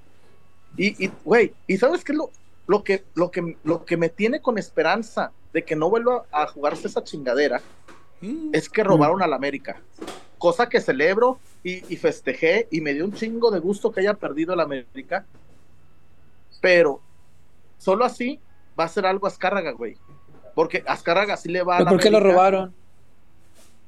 y, 0.78 1.08
güey, 1.24 1.54
¿y 1.68 1.78
sabes 1.78 2.04
qué 2.04 2.12
es 2.14 2.18
lo, 2.18 2.32
lo, 2.68 2.84
que, 2.84 3.04
lo, 3.16 3.32
que, 3.32 3.58
lo 3.64 3.86
que 3.86 3.98
me 3.98 4.10
tiene 4.10 4.42
con 4.42 4.58
esperanza 4.58 5.32
de 5.54 5.64
que 5.64 5.76
no 5.76 5.90
vuelva 5.90 6.26
a 6.32 6.48
jugarse 6.48 6.88
esa 6.88 7.04
chingadera? 7.04 7.62
Mm. 8.22 8.50
Es 8.54 8.70
que 8.70 8.84
robaron 8.84 9.22
al 9.22 9.34
América. 9.34 9.82
Cosa 10.38 10.70
que 10.70 10.80
celebro 10.82 11.40
y, 11.64 11.94
y 11.94 11.98
festejé 11.98 12.68
y 12.72 12.82
me 12.82 12.94
dio 12.94 13.06
un 13.06 13.14
chingo 13.14 13.52
de 13.52 13.60
gusto 13.60 13.92
que 13.92 14.02
haya 14.02 14.14
perdido 14.14 14.54
el 14.54 14.60
América. 14.60 15.26
Pero 16.62 17.02
solo 17.78 18.06
así 18.06 18.40
va 18.80 18.86
a 18.86 18.90
ser 18.90 19.06
algo 19.06 19.28
a 19.28 19.30
Azcárraga, 19.30 19.72
güey. 19.72 19.98
Porque 20.56 20.84
Azcárraga 20.88 21.38
sí 21.38 21.50
le 21.50 21.64
va 21.64 21.76
a 21.76 21.78
¿Pero 21.80 21.86
la 21.86 21.92
por 21.92 22.00
qué 22.02 22.10
lo 22.10 22.20
robaron? 22.20 22.74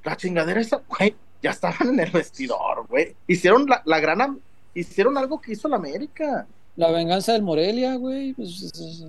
La 0.04 0.18
chingadera 0.18 0.60
esa, 0.60 0.82
güey, 0.88 1.16
ya 1.42 1.52
estaban 1.52 1.90
en 1.90 2.00
el 2.00 2.12
vestidor, 2.12 2.88
güey. 2.88 3.16
Hicieron 3.28 3.66
la, 3.68 3.82
la 3.86 4.00
gran... 4.00 4.42
Hicieron 4.74 5.18
algo 5.18 5.42
que 5.42 5.52
hizo 5.54 5.68
la 5.68 5.76
América. 5.78 6.48
La 6.76 6.90
venganza 6.92 7.34
del 7.34 7.42
Morelia, 7.44 7.96
güey. 7.96 8.34
Pues, 8.34 8.50
es- 8.62 8.80
es- 8.80 9.06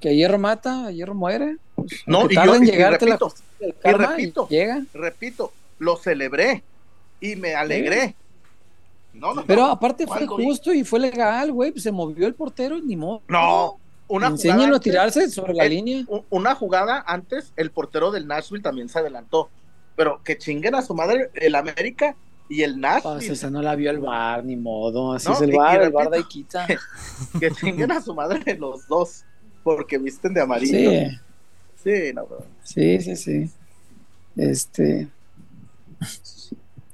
que 0.00 0.14
hierro 0.14 0.38
mata, 0.38 0.86
a 0.86 0.90
hierro 0.92 1.14
muere. 1.14 1.56
Pues, 1.74 2.02
No, 2.06 2.30
y 2.30 2.34
yo- 2.34 2.54
en 2.54 2.64
y- 2.64 2.66
llegarte 2.66 3.06
la 3.06 3.16
repito, 3.18 3.34
y 3.60 3.92
repito, 3.92 4.48
llega. 4.48 4.82
repito, 4.94 5.52
lo 5.78 5.96
celebré 5.96 6.62
y 7.20 7.34
me 7.36 7.54
alegré. 7.54 8.14
No, 9.12 9.34
no, 9.34 9.44
Pero 9.44 9.62
no. 9.62 9.66
aparte 9.72 10.06
fue 10.06 10.26
justo 10.26 10.72
y 10.72 10.84
fue 10.84 11.00
legal, 11.00 11.50
güey. 11.52 11.72
Pues 11.72 11.82
se 11.82 11.90
movió 11.90 12.26
el 12.28 12.34
portero, 12.34 12.78
ni 12.80 12.94
modo. 12.96 13.22
No, 13.26 13.78
una 14.06 14.28
Enséñalo 14.28 14.60
jugada 14.62 14.76
a 14.76 14.80
tirarse 14.80 15.28
sobre 15.30 15.54
la 15.54 15.64
el- 15.64 15.70
línea. 15.70 16.04
una 16.30 16.54
jugada 16.54 17.02
antes, 17.06 17.52
el 17.56 17.70
portero 17.72 18.12
del 18.12 18.26
Nashville 18.28 18.62
también 18.62 18.88
se 18.88 18.98
adelantó. 19.00 19.50
Pero 19.96 20.22
que 20.22 20.38
chinguen 20.38 20.76
a 20.76 20.82
su 20.82 20.94
madre 20.94 21.30
el 21.34 21.56
América 21.56 22.14
y 22.50 22.62
el 22.64 22.72
Pues 22.72 23.02
Nashville. 23.04 23.32
esa 23.32 23.48
no 23.50 23.62
la 23.62 23.74
vio 23.76 23.90
el 23.90 24.00
bar, 24.00 24.44
ni 24.44 24.56
modo. 24.56 25.14
Así 25.14 25.28
No, 25.28 25.34
es 25.34 25.40
el 25.40 25.52
bar, 25.56 25.80
el 25.82 25.90
bar 25.90 26.10
de. 26.10 26.22
Que 27.40 27.50
chinguen 27.52 27.90
a 27.92 28.02
su 28.02 28.14
madre 28.14 28.56
los 28.58 28.86
dos. 28.88 29.24
Porque 29.62 29.96
visten 29.98 30.34
de 30.34 30.40
amarillo. 30.42 30.90
Sí, 30.90 31.18
Sí, 31.82 32.12
no, 32.14 32.26
bro. 32.26 32.44
sí, 32.62 33.00
sí, 33.00 33.16
sí. 33.16 33.50
Este. 34.36 35.08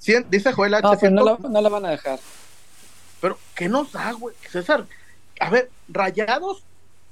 Cien- 0.01 0.27
dice 0.31 0.53
Joel 0.53 0.75
H. 0.75 0.83
No, 0.83 0.91
pero 0.99 1.11
no 1.13 1.23
ciento- 1.25 1.39
la, 1.43 1.49
no 1.49 1.61
la 1.61 1.69
van 1.69 1.87
a 1.87 1.91
dejar. 1.91 2.19
Pero, 3.21 3.39
¿qué 3.55 3.69
nos 3.69 3.93
da, 3.93 4.13
güey? 4.13 4.35
César, 4.51 4.87
a 5.41 5.51
ver, 5.51 5.71
Rayados 5.89 6.63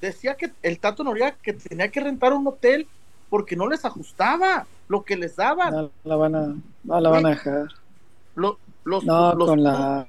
decía 0.01 0.35
que 0.37 0.53
el 0.63 0.79
Tato 0.79 1.03
Noriega 1.03 1.33
que 1.43 1.55
tenía 1.55 1.89
que 1.89 2.01
rentar 2.01 2.33
un 2.33 2.47
hotel 2.47 2.87
porque 3.31 3.57
no 3.57 3.69
les 3.69 3.85
ajustaba 3.85 4.67
lo 4.89 5.03
que 5.03 5.17
les 5.17 5.35
daban. 5.37 5.73
No 5.73 5.91
la 6.05 6.17
van 6.17 6.35
a, 6.35 6.55
no 6.85 7.01
la 7.01 7.09
van 7.11 7.27
a 7.27 7.31
dejar. 7.31 7.69
Los, 8.35 8.57
No, 9.05 9.35
los- 9.35 9.49
con 9.49 9.63
la. 9.63 10.07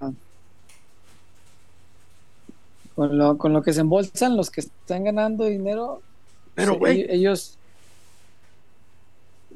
con 2.95 3.17
lo, 3.17 3.37
con 3.37 3.53
lo 3.53 3.61
que 3.61 3.73
se 3.73 3.81
embolsan 3.81 4.37
los 4.37 4.49
que 4.49 4.61
están 4.61 5.03
ganando 5.03 5.45
dinero, 5.45 6.01
Pero, 6.55 6.73
sí, 6.73 6.79
güey, 6.79 7.05
ellos, 7.09 7.57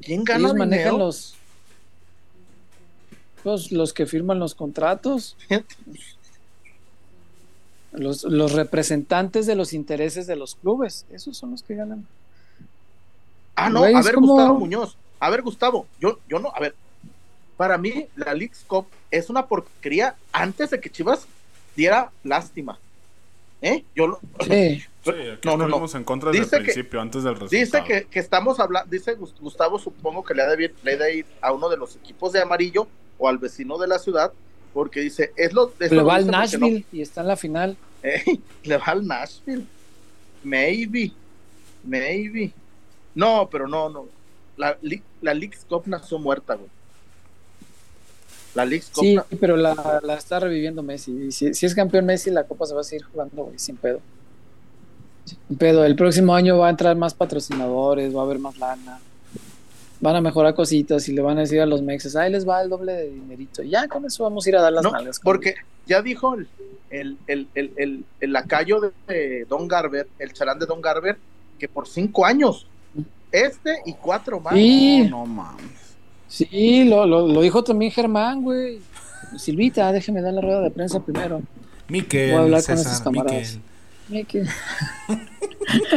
¿quién 0.02 0.24
gana 0.24 0.40
ellos 0.48 0.54
manejan 0.56 0.84
dinero? 0.92 0.98
los, 0.98 1.34
los 3.44 3.72
los 3.72 3.92
que 3.94 4.04
firman 4.06 4.38
los 4.38 4.54
contratos, 4.54 5.36
los, 7.92 8.24
los 8.24 8.52
representantes 8.52 9.46
de 9.46 9.54
los 9.56 9.72
intereses 9.72 10.26
de 10.26 10.36
los 10.36 10.54
clubes, 10.56 11.06
esos 11.10 11.36
son 11.36 11.52
los 11.52 11.62
que 11.62 11.74
ganan. 11.76 12.06
Ah, 13.56 13.70
no, 13.70 13.84
a 13.84 14.02
ver, 14.02 14.14
como- 14.14 14.34
Gustavo 14.34 14.58
Muñoz. 14.58 14.96
A 15.18 15.28
ver, 15.30 15.42
Gustavo, 15.42 15.86
yo, 15.98 16.18
yo 16.28 16.38
no, 16.38 16.50
a 16.54 16.60
ver. 16.60 16.74
Para 17.60 17.76
mí, 17.76 18.06
la 18.16 18.32
League's 18.32 18.64
Cup 18.66 18.86
es 19.10 19.28
una 19.28 19.44
porquería 19.46 20.16
antes 20.32 20.70
de 20.70 20.80
que 20.80 20.88
Chivas 20.88 21.26
diera 21.76 22.10
lástima. 22.24 22.78
¿Eh? 23.60 23.84
Yo 23.94 24.06
lo- 24.06 24.20
Sí, 24.48 24.82
Sí, 25.04 25.10
aquí 25.10 25.46
No, 25.46 25.58
no, 25.58 25.86
en 25.94 26.04
contra 26.04 26.30
desde 26.30 26.44
Dice 26.44 26.56
el 26.56 26.62
que- 26.62 26.72
principio, 26.72 27.02
antes 27.02 27.22
del 27.22 27.34
resultado. 27.38 27.84
Dice 27.84 27.84
que, 27.84 28.06
que 28.10 28.18
estamos 28.18 28.58
hablando, 28.60 28.90
dice 28.90 29.14
Gus- 29.14 29.34
Gustavo, 29.38 29.78
supongo 29.78 30.24
que 30.24 30.32
le 30.32 30.40
ha, 30.42 30.46
de, 30.46 30.56
ir- 30.56 30.74
le 30.82 30.92
ha 30.94 30.96
de 30.96 31.16
ir 31.16 31.26
a 31.42 31.52
uno 31.52 31.68
de 31.68 31.76
los 31.76 31.96
equipos 31.96 32.32
de 32.32 32.40
amarillo 32.40 32.88
o 33.18 33.28
al 33.28 33.36
vecino 33.36 33.76
de 33.76 33.88
la 33.88 33.98
ciudad, 33.98 34.32
porque 34.72 35.00
dice, 35.00 35.34
es 35.36 35.52
lo... 35.52 35.70
eso 35.78 35.94
le 35.94 36.02
va 36.02 36.14
al 36.14 36.24
no- 36.24 36.32
Nashville 36.32 36.86
y 36.90 37.02
está 37.02 37.20
en 37.20 37.26
la 37.26 37.36
final. 37.36 37.76
Le 38.64 38.76
va 38.78 38.84
al 38.86 39.06
Nashville. 39.06 39.66
Maybe. 40.42 41.12
Maybe. 41.84 42.54
No, 43.14 43.50
pero 43.52 43.68
no, 43.68 43.90
no. 43.90 44.06
La, 44.56 44.78
la 45.20 45.34
League's 45.34 45.66
Cup 45.68 45.82
nació 45.84 46.18
muerta, 46.18 46.54
güey. 46.54 46.70
La 48.54 48.64
League's 48.64 48.90
Cup 48.90 49.04
Sí, 49.04 49.16
pero 49.38 49.56
la, 49.56 50.00
la 50.02 50.14
está 50.14 50.40
reviviendo 50.40 50.82
Messi. 50.82 51.12
Y 51.12 51.32
si, 51.32 51.54
si 51.54 51.66
es 51.66 51.74
campeón 51.74 52.06
Messi, 52.06 52.30
la 52.30 52.44
Copa 52.44 52.66
se 52.66 52.74
va 52.74 52.80
a 52.80 52.84
seguir 52.84 53.04
jugando, 53.04 53.44
güey, 53.44 53.58
sin 53.58 53.76
pedo. 53.76 54.00
Sin 55.24 55.56
pedo. 55.58 55.84
El 55.84 55.94
próximo 55.96 56.34
año 56.34 56.58
va 56.58 56.66
a 56.66 56.70
entrar 56.70 56.96
más 56.96 57.14
patrocinadores, 57.14 58.14
va 58.14 58.20
a 58.20 58.24
haber 58.24 58.38
más 58.38 58.58
lana. 58.58 58.98
Van 60.00 60.16
a 60.16 60.20
mejorar 60.20 60.54
cositas 60.54 61.06
y 61.08 61.12
le 61.12 61.20
van 61.20 61.36
a 61.36 61.42
decir 61.42 61.60
a 61.60 61.66
los 61.66 61.82
mexes, 61.82 62.16
ahí 62.16 62.32
les 62.32 62.48
va 62.48 62.62
el 62.62 62.70
doble 62.70 62.92
de 62.92 63.10
dinerito. 63.10 63.62
Y 63.62 63.68
ya 63.70 63.86
con 63.86 64.04
eso 64.06 64.24
vamos 64.24 64.46
a 64.46 64.48
ir 64.48 64.56
a 64.56 64.62
dar 64.62 64.72
las 64.72 64.82
No, 64.82 64.92
nalgas. 64.92 65.20
porque 65.22 65.56
ya 65.86 66.00
dijo 66.00 66.34
el, 66.34 66.48
el, 66.88 67.18
el, 67.26 67.48
el, 67.54 67.72
el- 67.76 68.04
el 68.20 68.32
lacayo 68.32 68.80
de, 68.80 68.90
de 69.06 69.44
Don 69.44 69.68
Garber, 69.68 70.08
el 70.18 70.32
charán 70.32 70.58
de 70.58 70.64
Don 70.66 70.80
Garber, 70.80 71.18
que 71.58 71.68
por 71.68 71.86
cinco 71.86 72.24
años, 72.24 72.66
este 73.30 73.76
y 73.84 73.92
cuatro 73.92 74.40
más. 74.40 74.54
Sí. 74.54 75.06
No 75.10 75.26
mames. 75.26 75.79
Sí, 76.30 76.84
lo, 76.84 77.04
lo, 77.06 77.26
lo 77.28 77.42
dijo 77.42 77.62
también 77.64 77.90
Germán, 77.92 78.40
güey. 78.42 78.78
Silvita, 79.36 79.92
déjeme 79.92 80.22
dar 80.22 80.32
la 80.32 80.40
rueda 80.40 80.60
de 80.62 80.70
prensa 80.70 81.00
primero. 81.00 81.42
Miquel, 81.88 82.30
Voy 82.30 82.38
a 82.38 82.42
hablar 82.44 82.64
con 82.64 82.76
César, 82.78 82.92
esos 82.92 83.02
camaradas. 83.02 83.58
Miquel. 84.08 84.44
Miki. 84.44 84.50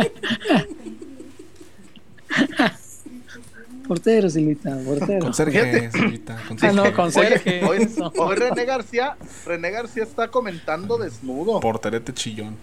portero, 3.88 4.30
Silvita, 4.30 4.78
portero. 4.86 5.20
Conserje, 5.20 5.92
señorita, 5.92 6.38
Ah, 6.40 6.44
conserje. 6.48 6.76
no, 6.76 6.94
con 6.94 7.06
Oye, 7.06 7.12
Sergio. 7.12 7.70
hoy, 7.70 7.90
hoy 8.18 8.36
René 8.36 8.66
García, 8.66 9.18
René 9.46 9.72
García 9.72 10.04
está 10.04 10.30
comentando 10.30 10.98
desnudo. 10.98 11.60
Porterete 11.60 12.14
chillón. 12.14 12.56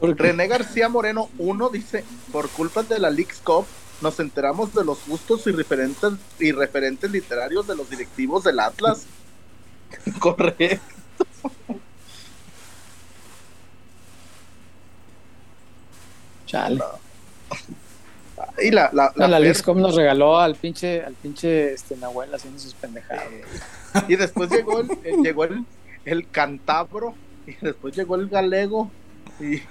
René 0.00 0.46
García 0.48 0.88
Moreno, 0.88 1.28
uno 1.38 1.68
dice, 1.68 2.04
por 2.32 2.48
culpa 2.50 2.82
de 2.82 2.98
la 2.98 3.10
League's 3.10 3.40
Cup, 3.44 3.66
nos 4.00 4.18
enteramos 4.20 4.74
de 4.74 4.84
los 4.84 5.06
gustos 5.06 5.46
y 5.46 5.52
referentes, 5.52 6.12
y 6.38 6.52
referentes 6.52 7.10
literarios 7.10 7.66
de 7.66 7.76
los 7.76 7.88
directivos 7.90 8.44
del 8.44 8.60
Atlas. 8.60 9.06
Correcto. 10.18 10.80
Chale. 16.46 16.80
Y 18.62 18.70
la, 18.70 18.90
la, 18.92 19.12
No, 19.16 19.26
la 19.26 19.28
la 19.28 19.38
Fer- 19.38 19.42
Lixcom 19.48 19.80
nos 19.80 19.94
regaló 19.94 20.38
al 20.38 20.54
pinche, 20.56 21.02
al 21.04 21.14
pinche 21.14 21.74
este, 21.74 21.96
Nahuel 21.96 22.34
haciendo 22.34 22.58
sus 22.58 22.74
pendejadas. 22.74 23.24
y 24.08 24.16
después 24.16 24.50
llegó 24.50 24.80
el, 24.80 24.90
el- 25.04 25.22
llegó 25.22 25.44
el, 25.44 25.64
el 26.04 26.28
cantabro, 26.30 27.14
y 27.46 27.54
después 27.60 27.94
llegó 27.96 28.16
el 28.16 28.28
galego, 28.28 28.90
y 29.38 29.62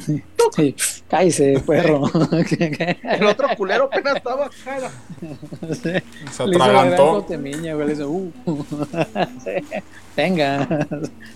Sí, 0.00 0.74
cállese, 1.08 1.62
perro. 1.66 2.04
el 3.02 3.26
otro 3.26 3.48
culero 3.56 3.84
apenas 3.84 4.16
estaba 4.16 4.50
cara. 4.64 4.90
Sí. 5.72 5.92
Se 6.30 6.42
atragantó. 6.42 7.20
cotemiña, 7.20 7.74
güey. 7.74 7.88
Le 7.88 7.92
hizo, 7.94 8.08
uh. 8.10 8.32
Sí. 9.44 9.82
Venga, 10.16 10.86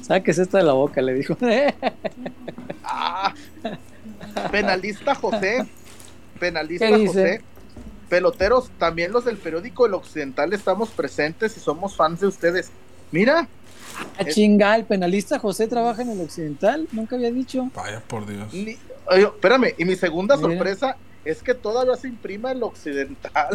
sáquese 0.01 0.43
esto 0.43 0.57
de 0.57 0.63
la 0.63 0.73
boca, 0.73 1.03
le 1.03 1.15
dijo. 1.15 1.37
Ah, 2.85 3.35
penalista 4.51 5.15
José, 5.15 5.67
penalista. 6.39 6.89
José. 6.89 7.43
Peloteros, 8.09 8.71
también 8.77 9.13
los 9.13 9.25
del 9.25 9.37
periódico 9.37 9.87
El 9.87 9.95
Occidental 9.95 10.53
estamos 10.53 10.91
presentes 10.91 11.57
y 11.57 11.61
somos 11.61 11.95
fans 11.95 12.19
de 12.21 12.27
ustedes. 12.27 12.73
Mira, 13.13 13.49
A 14.19 14.25
chingar, 14.25 14.81
el 14.81 14.87
penalista 14.87 15.39
José 15.39 15.67
trabaja 15.69 16.03
en 16.03 16.11
el 16.11 16.21
Occidental, 16.21 16.87
nunca 16.93 17.17
había 17.17 17.31
dicho. 17.31 17.71
Vaya 17.75 18.01
por 18.07 18.27
Dios. 18.27 18.53
ni- 18.53 18.77
oye, 19.07 19.23
espérame, 19.25 19.75
y 19.79 19.85
mi 19.85 19.97
segunda 19.97 20.37
Mira. 20.37 20.49
sorpresa 20.51 20.97
es 21.25 21.43
que 21.43 21.55
todavía 21.55 21.97
se 21.97 22.09
imprima 22.09 22.53
El 22.53 22.63
Occidental. 22.63 23.49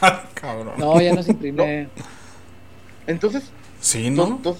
Cabrón. 0.34 0.74
No, 0.78 1.00
ya 1.00 1.14
no 1.14 1.22
se 1.22 1.32
imprime. 1.32 1.88
Entonces, 3.06 3.44
Sí, 3.80 4.10
¿no? 4.10 4.38
to- 4.42 4.56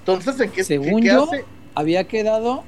entonces 0.00 0.40
¿en 0.40 0.50
qué, 0.50 0.64
Según 0.64 0.96
qué- 1.00 1.08
qué 1.08 1.14
yo, 1.14 1.24
hace? 1.24 1.44
Había 1.74 2.04
quedado, 2.04 2.64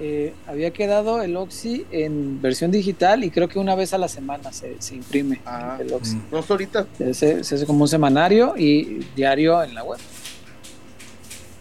eh, 0.00 0.32
había 0.46 0.72
quedado 0.72 1.22
el 1.22 1.36
Oxy 1.36 1.84
en 1.92 2.40
versión 2.40 2.70
digital 2.70 3.22
y 3.24 3.30
creo 3.30 3.48
que 3.48 3.58
una 3.58 3.74
vez 3.74 3.92
a 3.92 3.98
la 3.98 4.08
semana 4.08 4.52
se, 4.52 4.80
se 4.80 4.94
imprime 4.96 5.40
Ah. 5.46 5.76
el 5.80 5.92
Oxy. 5.92 6.16
Mm. 6.16 6.22
No 6.32 6.44
ahorita, 6.48 6.86
se 7.12 7.32
hace 7.40 7.66
como 7.66 7.82
un 7.82 7.88
semanario 7.88 8.54
y 8.56 9.04
diario 9.14 9.62
en 9.62 9.74
la 9.74 9.84
web. 9.84 9.98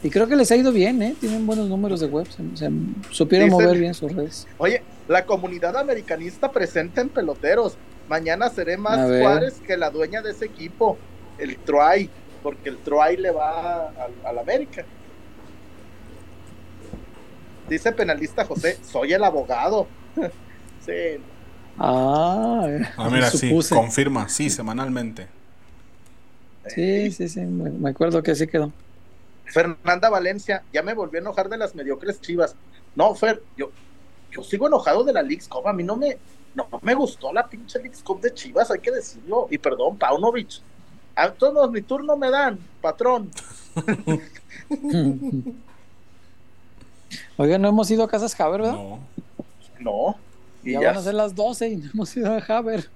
Y 0.04 0.10
creo 0.10 0.28
que 0.28 0.36
les 0.36 0.52
ha 0.52 0.56
ido 0.56 0.72
bien, 0.72 1.02
¿eh? 1.02 1.16
Tienen 1.20 1.46
buenos 1.48 1.68
números 1.70 2.00
de 2.00 2.06
web. 2.08 2.28
Se, 2.28 2.44
se 2.56 2.70
supieron 3.12 3.50
Dicen- 3.50 3.64
mover 3.66 3.78
bien 3.80 3.94
sus 3.94 4.12
redes. 4.14 4.48
oye, 4.58 4.82
la 5.08 5.26
comunidad 5.26 5.76
americanista 5.76 6.52
presente 6.52 7.02
en 7.02 7.10
peloteros. 7.10 7.76
Mañana 8.08 8.50
seré 8.50 8.78
más. 8.78 8.98
Juárez 8.98 9.56
que 9.66 9.76
la 9.76 9.90
dueña 9.90 10.22
de 10.22 10.32
ese 10.32 10.46
equipo, 10.46 10.98
el 11.40 11.58
Troy, 11.58 12.10
porque 12.44 12.70
el 12.70 12.78
Troy 12.78 13.18
le 13.18 13.32
va 13.32 13.92
al, 14.24 14.38
América. 14.38 14.86
Dice 17.70 17.92
penalista 17.92 18.46
José, 18.46 18.78
soy 18.90 19.14
el 19.14 19.24
abogado. 19.24 19.88
sí, 20.86 20.94
Ah, 21.80 22.66
Ah, 22.98 23.10
mira, 23.12 23.30
sí, 23.30 23.52
confirma, 23.70 24.30
sí, 24.30 24.50
semanalmente. 24.50 25.28
Sí, 26.68 27.12
sí, 27.12 27.30
sí, 27.30 27.42
me 27.42 27.90
acuerdo 27.90 28.24
que 28.24 28.32
así 28.32 28.48
quedó. 28.48 28.72
Fernanda 29.48 30.10
Valencia, 30.10 30.64
ya 30.74 30.84
me 30.84 30.94
volví 30.94 31.18
a 31.18 31.22
enojar 31.22 31.50
de 31.50 31.58
las 31.58 31.74
mediocres 31.76 32.20
chivas. 32.22 32.56
No, 32.96 33.14
Fer, 33.16 33.42
yo, 33.58 33.72
yo 34.32 34.44
sigo 34.44 34.68
enojado 34.68 35.04
de 35.04 35.14
la 35.14 35.22
League's 35.22 35.48
Cup. 35.48 35.68
A 35.68 35.74
mí 35.74 35.84
no 35.84 35.96
me, 35.96 36.18
no 36.56 36.68
me 36.82 36.94
gustó 36.94 37.32
la 37.34 37.48
pinche 37.48 37.80
League's 37.80 38.02
Cup 38.04 38.22
de 38.22 38.34
chivas, 38.34 38.70
hay 38.72 38.80
que 38.80 38.92
decirlo. 38.92 39.48
Y 39.50 39.58
perdón, 39.58 39.98
Paunovic. 39.98 40.62
A 41.16 41.32
todos 41.32 41.72
mi 41.72 41.82
turno 41.82 42.16
me 42.18 42.30
dan, 42.30 42.60
patrón. 42.82 43.32
Oiga, 47.38 47.58
no 47.58 47.70
hemos 47.70 47.90
ido 47.92 48.04
a 48.04 48.08
Casas 48.08 48.40
Haber, 48.40 48.62
¿verdad? 48.62 48.74
No. 48.76 49.00
No. 49.80 50.16
Y 50.64 50.74
ya, 50.74 50.82
ya, 50.82 50.88
van 50.90 50.98
a 50.98 51.02
ser 51.02 51.14
las 51.14 51.36
12 51.36 51.70
y 51.70 51.76
no 51.78 51.90
hemos 51.94 52.16
ido 52.18 52.32
a 52.34 52.38
Haber. 52.40 52.90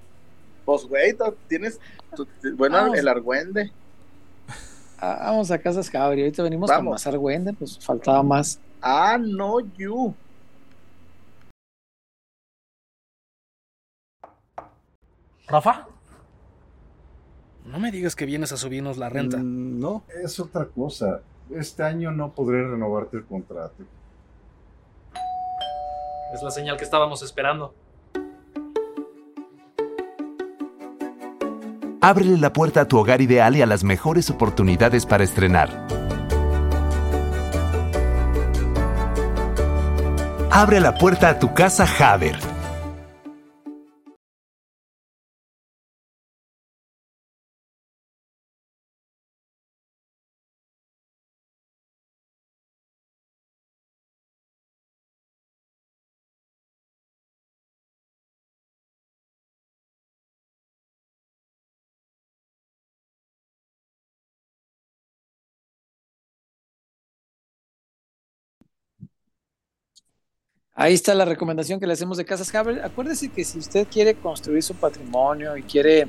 pues, 0.65 0.85
güey, 0.85 1.15
tienes, 1.47 1.79
tú- 2.15 2.27
bueno, 2.55 2.77
Vamos. 2.77 2.97
el 2.97 3.07
argüende. 3.07 3.71
Ah, 5.01 5.17
vamos 5.31 5.49
a 5.49 5.57
Casas 5.57 5.89
y 5.91 5.97
ahorita 5.97 6.43
venimos 6.43 6.69
Vamos. 6.69 6.83
con 6.83 6.91
más 6.93 7.07
Argüende, 7.07 7.53
pues 7.53 7.79
faltaba 7.83 8.21
más. 8.21 8.59
Ah, 8.81 9.17
no, 9.19 9.59
you. 9.77 10.13
Rafa. 15.47 15.87
No 17.65 17.79
me 17.79 17.91
digas 17.91 18.15
que 18.15 18.25
vienes 18.25 18.51
a 18.51 18.57
subirnos 18.57 18.97
la 18.97 19.09
renta. 19.09 19.37
Mm, 19.37 19.79
No, 19.79 20.03
Es 20.23 20.39
otra 20.39 20.65
cosa. 20.65 21.21
Este 21.49 21.83
año 21.83 22.11
no 22.11 22.31
podré 22.31 22.63
renovarte 22.67 23.17
el 23.17 23.25
contrato. 23.25 23.83
Es 26.33 26.41
la 26.41 26.51
señal 26.51 26.77
que 26.77 26.83
estábamos 26.83 27.21
esperando. 27.23 27.73
Ábrele 32.03 32.39
la 32.39 32.51
puerta 32.51 32.81
a 32.81 32.87
tu 32.87 32.97
hogar 32.97 33.21
ideal 33.21 33.55
y 33.55 33.61
a 33.61 33.67
las 33.67 33.83
mejores 33.83 34.31
oportunidades 34.31 35.05
para 35.05 35.23
estrenar. 35.23 35.85
Abre 40.49 40.79
la 40.79 40.95
puerta 40.95 41.29
a 41.29 41.37
tu 41.37 41.53
casa 41.53 41.85
Haber. 41.99 42.50
Ahí 70.81 70.95
está 70.95 71.13
la 71.13 71.25
recomendación 71.25 71.79
que 71.79 71.85
le 71.85 71.93
hacemos 71.93 72.17
de 72.17 72.25
Casas 72.25 72.55
Haber. 72.55 72.83
Acuérdese 72.83 73.29
que 73.29 73.43
si 73.43 73.59
usted 73.59 73.87
quiere 73.87 74.15
construir 74.15 74.63
su 74.63 74.73
patrimonio 74.73 75.55
y 75.55 75.61
quiere, 75.61 76.07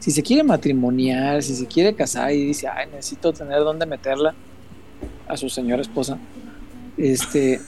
si 0.00 0.10
se 0.10 0.24
quiere 0.24 0.42
matrimoniar, 0.42 1.40
si 1.40 1.54
se 1.54 1.64
quiere 1.66 1.94
casar 1.94 2.32
y 2.32 2.46
dice, 2.46 2.66
ay, 2.66 2.88
necesito 2.88 3.32
tener 3.32 3.60
dónde 3.60 3.86
meterla 3.86 4.34
a 5.28 5.36
su 5.36 5.48
señora 5.48 5.82
esposa, 5.82 6.18
este, 6.96 7.60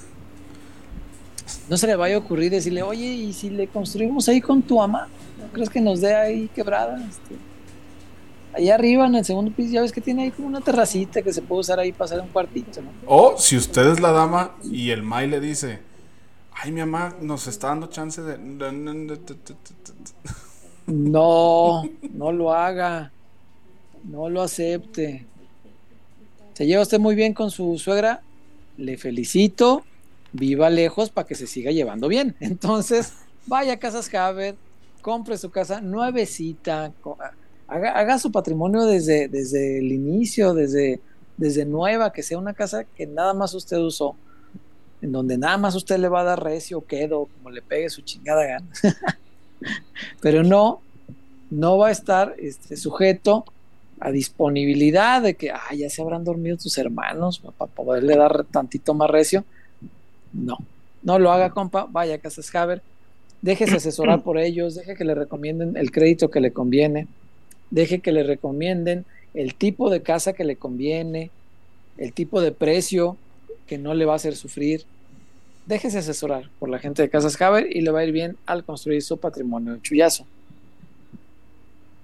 no 1.68 1.76
se 1.76 1.86
le 1.86 1.94
vaya 1.94 2.16
a 2.16 2.18
ocurrir 2.18 2.50
decirle, 2.50 2.82
oye, 2.82 3.06
¿y 3.06 3.32
si 3.32 3.48
le 3.48 3.68
construimos 3.68 4.28
ahí 4.28 4.40
con 4.40 4.60
tu 4.60 4.82
ama? 4.82 5.06
¿No 5.40 5.52
crees 5.52 5.70
que 5.70 5.80
nos 5.80 6.00
dé 6.00 6.16
ahí 6.16 6.50
quebrada? 6.52 7.00
Este, 7.08 7.36
allá 8.54 8.74
arriba 8.74 9.06
en 9.06 9.14
el 9.14 9.24
segundo 9.24 9.52
piso, 9.52 9.74
ya 9.74 9.82
ves 9.82 9.92
que 9.92 10.00
tiene 10.00 10.24
ahí 10.24 10.30
como 10.32 10.48
una 10.48 10.62
terracita 10.62 11.22
que 11.22 11.32
se 11.32 11.42
puede 11.42 11.60
usar 11.60 11.78
ahí 11.78 11.92
para 11.92 12.06
hacer 12.06 12.20
un 12.20 12.26
cuartito, 12.26 12.82
¿no? 12.82 12.90
O 13.06 13.38
si 13.38 13.56
usted 13.56 13.86
es 13.86 14.00
la 14.00 14.10
dama 14.10 14.56
y 14.64 14.90
el 14.90 15.04
May 15.04 15.28
le 15.28 15.38
dice, 15.38 15.88
ay, 16.62 16.72
mi 16.72 16.80
mamá 16.80 17.16
nos 17.20 17.46
está 17.46 17.68
dando 17.68 17.86
chance 17.88 18.20
de... 18.22 18.38
No, 20.86 21.82
no 22.14 22.32
lo 22.32 22.52
haga. 22.52 23.12
No 24.04 24.28
lo 24.28 24.42
acepte. 24.42 25.26
Se 26.54 26.66
lleva 26.66 26.82
usted 26.82 26.98
muy 26.98 27.14
bien 27.14 27.34
con 27.34 27.50
su 27.50 27.78
suegra. 27.78 28.22
Le 28.76 28.96
felicito. 28.98 29.84
Viva 30.32 30.70
lejos 30.70 31.10
para 31.10 31.26
que 31.26 31.34
se 31.34 31.46
siga 31.46 31.70
llevando 31.72 32.08
bien. 32.08 32.36
Entonces, 32.40 33.12
vaya 33.46 33.74
a 33.74 33.76
Casas 33.78 34.12
Haber, 34.14 34.56
compre 35.02 35.36
su 35.38 35.50
casa 35.50 35.80
nuevecita, 35.80 36.92
co- 37.00 37.18
haga, 37.66 37.98
haga 37.98 38.18
su 38.18 38.30
patrimonio 38.30 38.84
desde, 38.86 39.26
desde 39.26 39.78
el 39.78 39.90
inicio, 39.90 40.54
desde, 40.54 41.00
desde 41.36 41.64
nueva, 41.64 42.12
que 42.12 42.22
sea 42.22 42.38
una 42.38 42.54
casa 42.54 42.84
que 42.84 43.06
nada 43.08 43.34
más 43.34 43.54
usted 43.54 43.78
usó, 43.78 44.14
en 45.02 45.12
donde 45.12 45.38
nada 45.38 45.56
más 45.56 45.74
usted 45.74 45.98
le 45.98 46.08
va 46.08 46.20
a 46.20 46.24
dar 46.24 46.42
recio, 46.42 46.84
quedo, 46.86 47.28
como 47.36 47.50
le 47.50 47.62
pegue 47.62 47.88
su 47.90 48.02
chingada 48.02 48.44
gana. 48.44 48.66
Pero 50.20 50.42
no, 50.42 50.80
no 51.50 51.78
va 51.78 51.88
a 51.88 51.90
estar 51.90 52.34
este, 52.38 52.76
sujeto 52.76 53.44
a 53.98 54.10
disponibilidad 54.10 55.22
de 55.22 55.34
que 55.34 55.50
ah, 55.50 55.74
ya 55.76 55.90
se 55.90 56.00
habrán 56.00 56.24
dormido 56.24 56.56
tus 56.56 56.78
hermanos 56.78 57.38
para 57.38 57.70
poderle 57.70 58.16
dar 58.16 58.44
tantito 58.44 58.94
más 58.94 59.10
recio. 59.10 59.44
No, 60.32 60.58
no 61.02 61.18
lo 61.18 61.30
haga, 61.32 61.50
compa. 61.50 61.86
Vaya 61.90 62.14
a 62.14 62.18
Casas 62.18 62.54
Haber, 62.54 62.82
déjese 63.42 63.76
asesorar 63.76 64.22
por 64.22 64.38
ellos, 64.38 64.74
deje 64.74 64.94
que 64.94 65.04
le 65.04 65.14
recomienden 65.14 65.76
el 65.76 65.90
crédito 65.90 66.30
que 66.30 66.40
le 66.40 66.52
conviene, 66.52 67.08
deje 67.70 68.00
que 68.00 68.12
le 68.12 68.22
recomienden 68.22 69.04
el 69.34 69.54
tipo 69.54 69.90
de 69.90 70.02
casa 70.02 70.32
que 70.32 70.44
le 70.44 70.56
conviene, 70.56 71.30
el 71.98 72.12
tipo 72.12 72.40
de 72.40 72.52
precio 72.52 73.16
que 73.70 73.78
no 73.78 73.94
le 73.94 74.04
va 74.04 74.14
a 74.14 74.16
hacer 74.16 74.34
sufrir. 74.34 74.84
Déjese 75.64 75.98
asesorar 75.98 76.50
por 76.58 76.68
la 76.68 76.80
gente 76.80 77.02
de 77.02 77.08
Casas 77.08 77.40
Haber 77.40 77.68
y 77.74 77.82
le 77.82 77.92
va 77.92 78.00
a 78.00 78.04
ir 78.04 78.10
bien 78.10 78.36
al 78.44 78.64
construir 78.64 79.00
su 79.00 79.16
patrimonio 79.16 79.76
chullazo. 79.80 80.26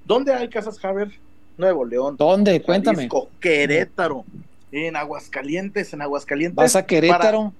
¿Dónde 0.04 0.32
hay 0.32 0.48
Casas 0.48 0.82
Haber? 0.84 1.10
Nuevo 1.58 1.84
León. 1.84 2.16
¿Dónde? 2.16 2.62
Cuéntame. 2.62 2.98
Jalisco, 2.98 3.28
Querétaro. 3.40 4.24
En 4.70 4.94
Aguascalientes, 4.94 5.92
en 5.92 6.02
Aguascalientes. 6.02 6.54
¿Vas 6.54 6.76
a 6.76 6.86
Querétaro? 6.86 7.20
para- 7.20 7.52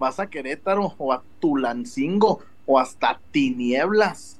vas 0.00 0.18
a 0.18 0.26
Querétaro 0.26 0.92
o 0.98 1.12
a 1.12 1.22
Tulancingo 1.38 2.40
o 2.66 2.80
hasta 2.80 3.20
Tinieblas 3.30 4.36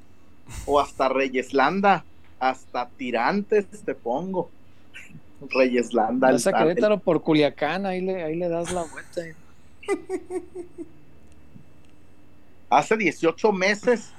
o 0.67 0.81
hasta 0.81 1.09
Reyeslanda, 1.09 2.05
hasta 2.41 2.89
Tirantes 2.97 3.67
te 3.85 3.95
pongo. 3.95 4.51
Reyeslanda. 5.51 6.31
Vas 6.31 6.47
a 6.47 6.53
Querétaro 6.53 6.99
por 6.99 7.23
Culiacán, 7.23 7.87
ahí 7.87 8.01
le, 8.01 8.23
ahí 8.23 8.37
le 8.37 8.49
das 8.49 8.73
la 8.73 8.85
vuelta. 8.85 9.21
Hace 12.71 12.97
18 12.97 13.53
meses 13.53 14.11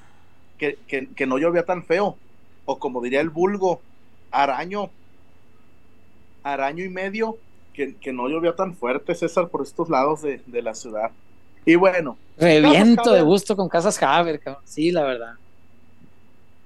que, 0.57 0.77
que- 0.87 1.07
que 1.07 1.25
no 1.27 1.37
llovía 1.37 1.63
tan 1.65 1.83
feo. 1.83 2.17
O 2.65 2.79
como 2.79 3.01
diría 3.01 3.21
el 3.21 3.29
vulgo, 3.29 3.81
araño. 4.31 4.89
Araño 6.43 6.83
y 6.83 6.89
medio 6.89 7.37
que, 7.73 7.95
que 7.95 8.13
no 8.13 8.27
llovía 8.29 8.55
tan 8.55 8.75
fuerte, 8.75 9.13
César, 9.15 9.49
por 9.49 9.61
estos 9.63 9.89
lados 9.89 10.21
de, 10.21 10.41
de 10.45 10.61
la 10.61 10.73
ciudad. 10.73 11.11
Y 11.65 11.75
bueno, 11.75 12.17
Reviento 12.37 13.11
de 13.13 13.21
gusto 13.21 13.55
con 13.55 13.67
Casas 13.69 14.01
Haber, 14.01 14.39
cabrón. 14.39 14.61
Sí, 14.65 14.91
la 14.91 15.03
verdad. 15.03 15.33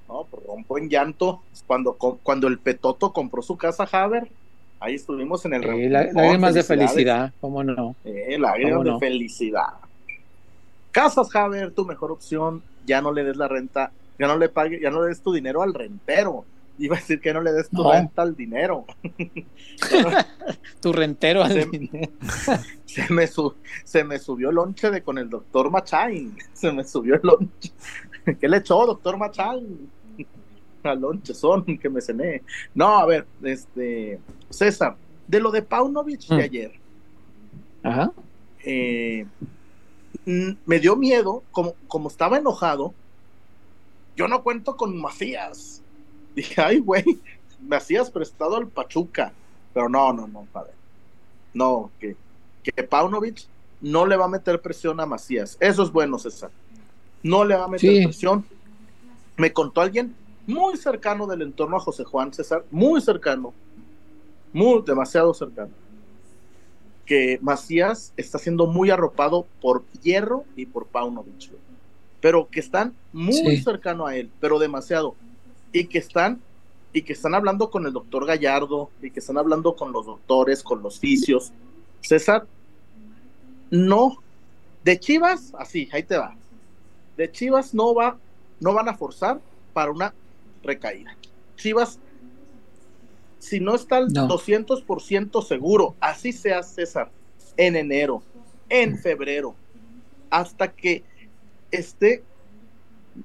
no, 0.07 0.25
pues 0.29 0.43
rompo 0.45 0.77
en 0.77 0.89
llanto. 0.89 1.41
Cuando, 1.65 1.93
cuando 1.93 2.47
el 2.47 2.59
Petoto 2.59 3.13
compró 3.13 3.41
su 3.41 3.55
casa 3.57 3.87
Haber, 3.91 4.29
ahí 4.79 4.95
estuvimos 4.95 5.43
en 5.45 5.53
el 5.55 5.61
lá- 5.61 5.67
reunión, 5.67 6.13
lágrimas 6.13 6.53
de 6.53 6.63
felicidad, 6.63 7.33
cómo 7.41 7.63
no. 7.63 7.95
Eh, 8.05 8.37
lágrimas 8.39 8.77
¿Cómo 8.77 8.93
de 8.93 8.99
felicidad. 8.99 9.67
Casas 10.91 11.35
Haber, 11.35 11.71
tu 11.71 11.85
mejor 11.85 12.11
opción. 12.11 12.63
Ya 12.85 13.01
no 13.01 13.11
le 13.13 13.23
des 13.23 13.37
la 13.37 13.47
renta, 13.47 13.91
ya 14.17 14.27
no 14.27 14.37
le 14.37 14.49
pague, 14.49 14.79
ya 14.81 14.89
no 14.89 15.01
le 15.03 15.09
des 15.09 15.21
tu 15.21 15.31
dinero 15.33 15.61
al 15.61 15.73
rentero. 15.73 16.45
Iba 16.79 16.95
a 16.95 16.99
decir 16.99 17.19
que 17.19 17.33
no 17.33 17.41
le 17.41 17.51
des 17.51 17.69
tu 17.69 17.83
No. 17.83 17.91
renta 17.91 18.21
al 18.21 18.35
dinero. 18.35 18.85
Tu 20.81 20.93
rentero 20.93 21.43
al 21.43 21.51
Se- 21.51 21.65
dinero. 21.65 22.11
se, 22.85 23.13
me 23.13 23.27
se 23.83 24.03
me 24.03 24.17
subió 24.19 24.49
el 24.49 24.55
lonche 24.55 24.89
de 24.89 25.01
con 25.03 25.17
el 25.17 25.29
doctor 25.29 25.69
Machain. 25.69 26.35
Se 26.53 26.71
me 26.71 26.83
subió 26.83 27.15
el 27.15 27.21
lonche. 27.23 27.71
¿Qué 28.39 28.47
le 28.47 28.57
echó, 28.57 28.85
doctor 28.85 29.17
Machain? 29.17 29.89
Al 30.83 30.99
lonche 31.01 31.33
son 31.33 31.63
que 31.79 31.89
me 31.89 32.01
cené. 32.01 32.41
No, 32.73 32.97
a 32.99 33.05
ver, 33.05 33.27
este 33.43 34.19
César, 34.49 34.95
de 35.27 35.39
lo 35.39 35.51
de 35.51 35.61
Paunovic 35.61 36.29
Mm. 36.29 36.35
de 36.37 36.43
ayer. 36.43 36.71
Ajá. 37.83 38.11
eh, 38.65 39.25
mm, 40.25 40.51
me 40.65 40.79
dio 40.79 40.95
miedo, 40.95 41.43
como, 41.51 41.75
como 41.87 42.09
estaba 42.09 42.37
enojado, 42.37 42.93
yo 44.15 44.27
no 44.27 44.43
cuento 44.43 44.75
con 44.75 44.99
Macías. 44.99 45.81
Dije, 46.35 46.61
ay, 46.61 46.79
güey, 46.79 47.05
Macías 47.61 48.09
prestado 48.11 48.55
al 48.57 48.67
Pachuca. 48.67 49.31
Pero 49.73 49.87
no, 49.89 50.11
no, 50.13 50.27
no, 50.27 50.45
padre. 50.51 50.71
No, 51.53 51.89
que, 51.99 52.15
que 52.63 52.83
Paunovic 52.83 53.45
no 53.81 54.05
le 54.05 54.17
va 54.17 54.25
a 54.25 54.29
meter 54.29 54.61
presión 54.61 54.99
a 54.99 55.05
Macías. 55.05 55.57
Eso 55.59 55.83
es 55.83 55.91
bueno, 55.91 56.17
César. 56.19 56.51
No 57.23 57.43
le 57.45 57.55
va 57.55 57.65
a 57.65 57.67
meter 57.67 57.89
Sí. 57.89 58.03
presión. 58.03 58.45
Me 59.37 59.53
contó 59.53 59.79
alguien 59.81 60.13
muy 60.47 60.77
cercano 60.77 61.27
del 61.27 61.41
entorno 61.41 61.77
a 61.77 61.79
José 61.79 62.03
Juan 62.03 62.33
César, 62.33 62.65
muy 62.71 63.01
cercano, 63.01 63.53
muy 64.53 64.81
demasiado 64.85 65.33
cercano 65.33 65.71
que 67.05 67.39
Macías 67.41 68.13
está 68.17 68.37
siendo 68.37 68.67
muy 68.67 68.91
arropado 68.91 69.47
por 69.61 69.83
Hierro 70.03 70.43
y 70.55 70.67
por 70.67 70.85
Paunovic, 70.85 71.51
pero 72.21 72.47
que 72.49 72.59
están 72.59 72.93
muy 73.11 73.33
Sí. 73.57 73.63
cercano 73.63 74.05
a 74.05 74.15
él, 74.15 74.29
pero 74.39 74.59
demasiado, 74.59 75.15
y 75.73 75.85
que 75.85 75.97
están 75.97 76.39
y 76.93 77.01
que 77.03 77.13
están 77.13 77.33
hablando 77.35 77.69
con 77.71 77.85
el 77.87 77.93
doctor 77.93 78.25
Gallardo 78.27 78.89
y 79.01 79.09
que 79.11 79.19
están 79.19 79.37
hablando 79.39 79.75
con 79.75 79.91
los 79.91 80.05
doctores, 80.07 80.61
con 80.63 80.81
los 80.83 80.99
fisios. 80.99 81.51
César, 82.01 82.47
no, 83.71 84.17
de 84.83 84.99
Chivas, 84.99 85.53
así, 85.57 85.87
ahí 85.91 86.03
te 86.03 86.17
va. 86.17 86.35
De 87.17 87.31
Chivas 87.31 87.73
no 87.73 87.93
va, 87.93 88.17
no 88.59 88.73
van 88.73 88.89
a 88.89 88.95
forzar 88.97 89.39
para 89.73 89.91
una 89.91 90.13
recaída. 90.63 91.15
Chivas, 91.55 91.99
si 93.39 93.59
no 93.59 93.75
está 93.75 93.97
al 93.97 94.11
No. 94.11 94.27
200% 94.27 95.41
seguro, 95.43 95.95
así 95.99 96.31
sea 96.31 96.63
César, 96.63 97.11
en 97.57 97.75
enero, 97.75 98.21
en 98.69 98.97
febrero, 98.97 99.55
hasta 100.29 100.71
que 100.71 101.03
esté 101.71 102.23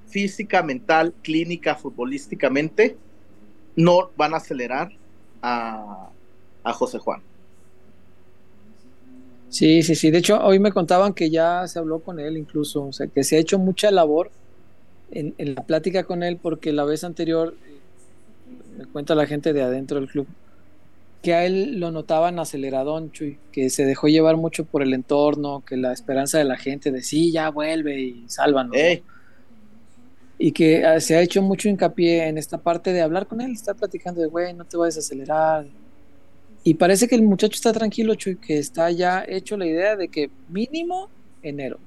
física, 0.07 0.63
mental, 0.63 1.13
clínica, 1.21 1.75
futbolísticamente, 1.75 2.97
no 3.75 4.11
van 4.17 4.33
a 4.33 4.37
acelerar 4.37 4.91
a, 5.41 6.09
a 6.63 6.73
José 6.73 6.97
Juan. 6.99 7.21
Sí, 9.49 9.83
sí, 9.83 9.95
sí. 9.95 10.11
De 10.11 10.17
hecho, 10.17 10.37
hoy 10.43 10.59
me 10.59 10.71
contaban 10.71 11.13
que 11.13 11.29
ya 11.29 11.65
se 11.67 11.79
habló 11.79 11.99
con 11.99 12.19
él 12.19 12.35
incluso, 12.35 12.87
o 12.87 12.93
sea, 12.93 13.07
que 13.07 13.23
se 13.23 13.37
ha 13.37 13.39
hecho 13.39 13.57
mucha 13.57 13.89
labor 13.91 14.31
en, 15.11 15.33
en 15.37 15.55
la 15.55 15.63
plática 15.63 16.03
con 16.03 16.23
él 16.23 16.37
porque 16.41 16.73
la 16.73 16.85
vez 16.85 17.03
anterior, 17.03 17.55
eh, 17.67 17.79
me 18.77 18.85
cuenta 18.85 19.15
la 19.15 19.25
gente 19.25 19.53
de 19.53 19.61
adentro 19.61 19.99
del 19.99 20.09
club, 20.09 20.27
que 21.25 21.33
a 21.33 21.43
él 21.43 21.79
lo 21.79 21.89
notaban 21.89 22.37
aceleradón, 22.37 23.11
Chuy, 23.11 23.39
que 23.51 23.71
se 23.71 23.83
dejó 23.83 24.07
llevar 24.07 24.37
mucho 24.37 24.63
por 24.63 24.83
el 24.83 24.93
entorno, 24.93 25.63
que 25.65 25.75
la 25.75 25.91
esperanza 25.91 26.37
de 26.37 26.43
la 26.43 26.55
gente 26.55 26.91
de 26.91 27.01
sí, 27.01 27.31
ya 27.31 27.49
vuelve 27.49 27.99
y 27.99 28.25
sálvanos. 28.27 28.77
Y 30.37 30.51
que 30.51 30.85
ah, 30.85 30.99
se 30.99 31.15
ha 31.15 31.21
hecho 31.21 31.41
mucho 31.41 31.67
hincapié 31.67 32.27
en 32.27 32.37
esta 32.37 32.59
parte 32.59 32.93
de 32.93 33.01
hablar 33.01 33.25
con 33.25 33.41
él, 33.41 33.53
estar 33.53 33.75
platicando 33.75 34.21
de, 34.21 34.27
güey, 34.27 34.53
no 34.53 34.65
te 34.65 34.77
vayas 34.77 34.97
a 34.97 34.99
acelerar. 34.99 35.65
Y 36.63 36.75
parece 36.75 37.07
que 37.07 37.15
el 37.15 37.23
muchacho 37.23 37.55
está 37.55 37.73
tranquilo, 37.73 38.13
Chuy, 38.13 38.35
que 38.35 38.59
está 38.59 38.91
ya 38.91 39.25
hecho 39.27 39.57
la 39.57 39.65
idea 39.65 39.95
de 39.95 40.09
que 40.09 40.29
mínimo 40.49 41.09
enero. 41.41 41.79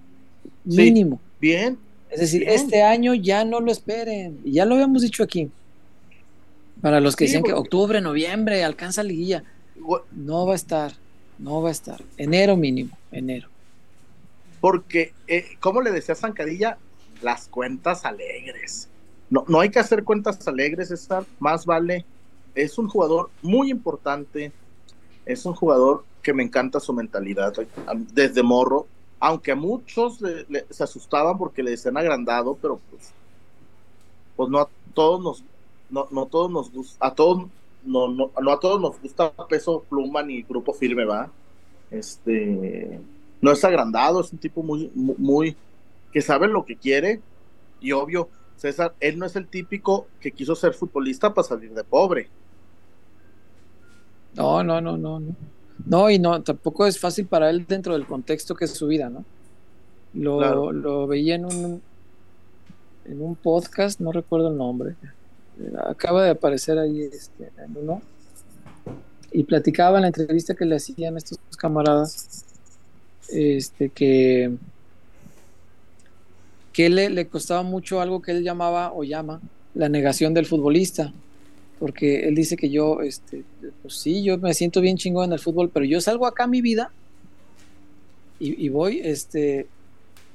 Sí. 0.69 0.79
Mínimo. 0.79 1.21
bien, 1.41 1.79
Es 2.11 2.21
decir, 2.21 2.41
Bien. 2.41 2.53
este 2.53 2.83
año 2.83 3.15
ya 3.15 3.45
no 3.45 3.61
lo 3.61 3.71
esperen. 3.73 4.41
Y 4.45 4.53
ya 4.53 4.65
lo 4.65 4.75
habíamos 4.75 5.03
dicho 5.03 5.23
aquí. 5.23 5.51
Para 6.81 7.01
los 7.01 7.17
que 7.17 7.25
Sí, 7.27 7.33
decían 7.33 7.43
que 7.45 7.53
octubre, 7.53 8.01
noviembre, 8.01 8.65
alcanza 8.65 9.03
liguilla. 9.03 9.45
No 10.13 10.47
va 10.47 10.53
a 10.53 10.57
estar. 10.57 10.93
No 11.39 11.63
va 11.63 11.69
a 11.69 11.73
estar. 11.73 12.01
Enero 12.17 12.57
mínimo. 12.57 12.97
Enero. 13.11 13.49
porque, 14.61 15.15
eh, 15.29 15.57
como 15.61 15.81
le 15.83 15.93
decía 15.93 16.17
Zancadilla, 16.17 16.79
las 17.23 17.47
cuentas 17.49 18.05
alegres. 18.05 18.89
No, 19.31 19.45
no 19.49 19.61
hay 19.61 19.71
que 19.71 19.79
hacer 19.79 20.03
cuentas 20.05 20.47
alegres, 20.49 20.89
César, 20.89 21.25
más 21.39 21.65
vale. 21.65 22.05
Es 22.55 22.77
un 22.79 22.89
jugador 22.89 23.31
muy 23.43 23.71
importante, 23.71 24.53
es 25.27 25.47
un 25.47 25.55
jugador 25.55 26.05
que 26.23 26.33
me 26.35 26.43
encanta 26.43 26.81
su 26.81 26.93
mentalidad 26.93 27.53
desde 28.13 28.43
morro, 28.43 28.89
aunque 29.21 29.53
a 29.53 29.57
muchos 29.57 30.19
se 30.71 30.85
asustaban 30.85 31.39
porque 31.39 31.63
le 31.63 31.73
decían 31.73 31.97
agrandado, 31.97 32.57
pero 32.61 32.79
pues, 32.91 33.13
pues 34.37 34.49
no 34.49 34.61
a 34.61 34.69
todos 34.95 35.23
nos, 35.23 35.45
no, 35.91 36.07
no 36.11 36.27
todos 36.27 36.51
nos 36.51 36.71
gusta, 36.71 37.07
a 37.07 37.15
todos, 37.15 37.47
no, 37.85 38.09
no, 38.09 38.31
no 38.41 38.53
a 38.53 38.61
todos 38.61 38.81
nos 38.81 39.01
gusta 39.01 39.33
peso 39.49 39.85
pluma 39.89 40.23
ni 40.23 40.43
grupo 40.43 40.73
firme, 40.73 41.05
va. 41.05 41.31
Este, 41.91 43.01
no 43.41 43.51
es 43.53 43.65
agrandado, 43.65 44.21
es 44.21 44.33
un 44.33 44.39
tipo 44.39 44.63
muy, 44.63 44.91
muy, 44.95 45.15
muy- 45.19 45.57
que 46.13 46.23
sabe 46.23 46.49
lo 46.49 46.65
que 46.65 46.77
quiere 46.77 47.21
y 47.81 47.93
obvio, 47.93 48.29
César, 48.57 48.95
él 49.01 49.19
no 49.19 49.27
es 49.27 49.37
el 49.37 49.47
típico 49.47 50.07
que 50.21 50.33
quiso 50.33 50.55
ser 50.55 50.75
futbolista 50.75 51.33
para 51.33 51.47
salir 51.47 51.73
de 51.75 51.85
pobre. 51.85 52.29
No, 54.35 54.63
no, 54.63 54.81
no, 54.81 54.97
no, 54.97 55.21
no. 55.21 55.35
No, 55.87 56.11
y 56.11 56.19
no, 56.19 56.43
tampoco 56.43 56.87
es 56.87 56.99
fácil 56.99 57.27
para 57.27 57.51
él 57.51 57.65
dentro 57.67 57.93
del 57.95 58.07
contexto 58.07 58.55
que 58.55 58.65
es 58.67 58.73
su 58.73 58.87
vida, 58.87 59.09
¿no? 59.11 59.25
Lo, 60.15 60.39
Claro. 60.39 60.73
lo 60.73 61.07
veía 61.07 61.35
en 61.37 61.45
un, 61.45 61.83
en 63.05 63.23
un 63.23 63.37
podcast, 63.37 64.01
no 64.01 64.13
recuerdo 64.13 64.49
el 64.49 64.57
nombre. 64.57 64.97
Acaba 65.87 66.25
de 66.25 66.31
aparecer 66.31 66.79
ahí 66.79 67.03
este, 67.03 67.51
en 67.65 67.77
uno. 67.77 68.03
Y 69.33 69.45
platicaba 69.45 69.99
en 69.99 70.03
la 70.03 70.09
entrevista 70.09 70.55
que 70.55 70.65
le 70.65 70.77
hacían 70.77 71.17
estos 71.17 71.39
camaradas, 71.59 72.45
este, 73.29 73.91
que, 73.91 74.55
que 76.73 76.89
le, 76.89 77.11
le 77.11 77.27
costaba 77.29 77.63
mucho 77.63 78.01
algo 78.01 78.23
que 78.23 78.33
él 78.33 78.43
llamaba 78.43 78.93
o 78.93 79.05
llama 79.05 79.41
la 79.75 79.89
negación 79.89 80.33
del 80.33 80.47
futbolista 80.47 81.13
porque 81.79 82.29
él 82.29 82.35
dice 82.35 82.57
que 82.57 82.71
yo, 82.71 83.01
este, 83.03 83.45
pues 83.83 83.95
sí, 83.95 84.23
yo 84.23 84.39
me 84.39 84.55
siento 84.55 84.81
bien 84.81 84.97
chingón 84.97 85.27
en 85.27 85.33
el 85.35 85.39
fútbol, 85.39 85.71
pero 85.71 85.85
yo 85.85 86.01
salgo 86.01 86.27
acá 86.27 86.45
a 86.45 86.49
mi 86.49 86.61
vida 86.61 86.91
y, 88.41 88.65
y 88.65 88.69
voy, 88.69 89.01
este, 89.03 89.67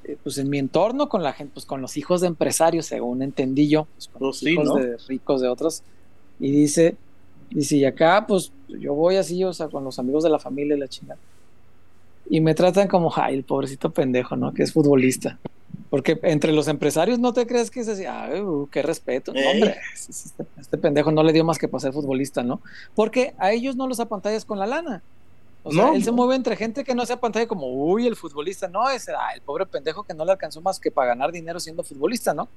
eh, 0.06 0.18
pues 0.22 0.38
en 0.38 0.50
mi 0.50 0.58
entorno 0.58 1.08
con 1.08 1.24
la 1.24 1.34
gente, 1.34 1.54
pues 1.54 1.66
con 1.66 1.82
los 1.82 1.96
hijos 1.98 2.22
de 2.22 2.28
empresarios, 2.28 2.86
según 2.86 3.22
entendí 3.22 3.70
yo, 3.70 3.88
pues 3.96 4.08
con 4.08 4.20
Pues 4.20 4.28
los 4.28 4.40
sí, 4.40 4.50
hijos 4.52 4.66
¿no? 4.66 4.76
de 4.76 4.98
ricos 5.08 5.42
de 5.42 5.48
otros, 5.48 5.84
y 6.40 6.52
dice, 6.52 6.96
dice, 7.50 7.78
y 7.78 7.86
acá, 7.86 8.26
pues 8.28 8.52
yo 8.68 8.94
voy 8.94 9.16
así, 9.16 9.44
o 9.44 9.54
sea, 9.54 9.68
con 9.70 9.84
los 9.84 10.00
amigos 10.00 10.24
de 10.24 10.30
la 10.30 10.40
familia 10.40 10.76
y 10.76 10.80
la 10.80 10.88
chingada. 10.88 11.20
Y 12.30 12.42
me 12.42 12.54
tratan 12.56 12.88
como, 12.88 13.12
ay, 13.16 13.36
el 13.36 13.44
pobrecito 13.44 13.92
pendejo, 13.92 14.36
¿no? 14.36 14.54
Que 14.54 14.64
es 14.64 14.74
futbolista. 14.74 15.40
Porque 15.90 16.20
entre 16.24 16.52
los 16.52 16.68
empresarios 16.68 17.20
no 17.20 17.34
te 17.34 17.46
crees 17.46 17.70
que 17.70 17.82
es 17.82 17.88
así, 17.88 18.06
ay, 18.06 18.42
uh, 18.42 18.68
qué 18.72 18.82
respeto. 18.82 19.32
No, 19.34 19.40
hombre, 19.52 19.78
este, 19.94 20.44
este 20.60 20.78
pendejo 20.78 21.12
no 21.12 21.22
le 21.24 21.34
dio 21.34 21.44
más 21.44 21.58
que 21.60 21.68
para 21.68 21.82
ser 21.82 21.94
futbolista, 21.94 22.42
¿no? 22.44 22.62
Porque 22.96 23.34
a 23.38 23.52
ellos 23.52 23.76
no 23.76 23.88
los 23.88 24.00
apantallas 24.00 24.44
con 24.46 24.58
la 24.60 24.66
lana. 24.66 25.04
O 25.64 25.72
sea, 25.72 25.86
No, 25.86 25.94
él 25.94 26.04
se 26.04 26.12
mueve 26.12 26.36
entre 26.36 26.56
gente 26.56 26.84
que 26.84 26.96
no 26.96 27.06
se 27.06 27.14
apantalla 27.14 27.48
como, 27.48 27.68
uy, 27.68 28.08
el 28.08 28.16
futbolista. 28.16 28.68
No, 28.68 28.90
es 28.90 29.08
ah, 29.10 29.34
el 29.36 29.42
pobre 29.42 29.66
pendejo 29.66 30.04
que 30.04 30.14
no 30.14 30.26
le 30.26 30.32
alcanzó 30.32 30.62
más 30.62 30.80
que 30.80 30.92
para 30.92 31.10
ganar 31.10 31.32
dinero 31.32 31.60
siendo 31.60 31.84
futbolista, 31.84 32.34
¿no? 32.34 32.50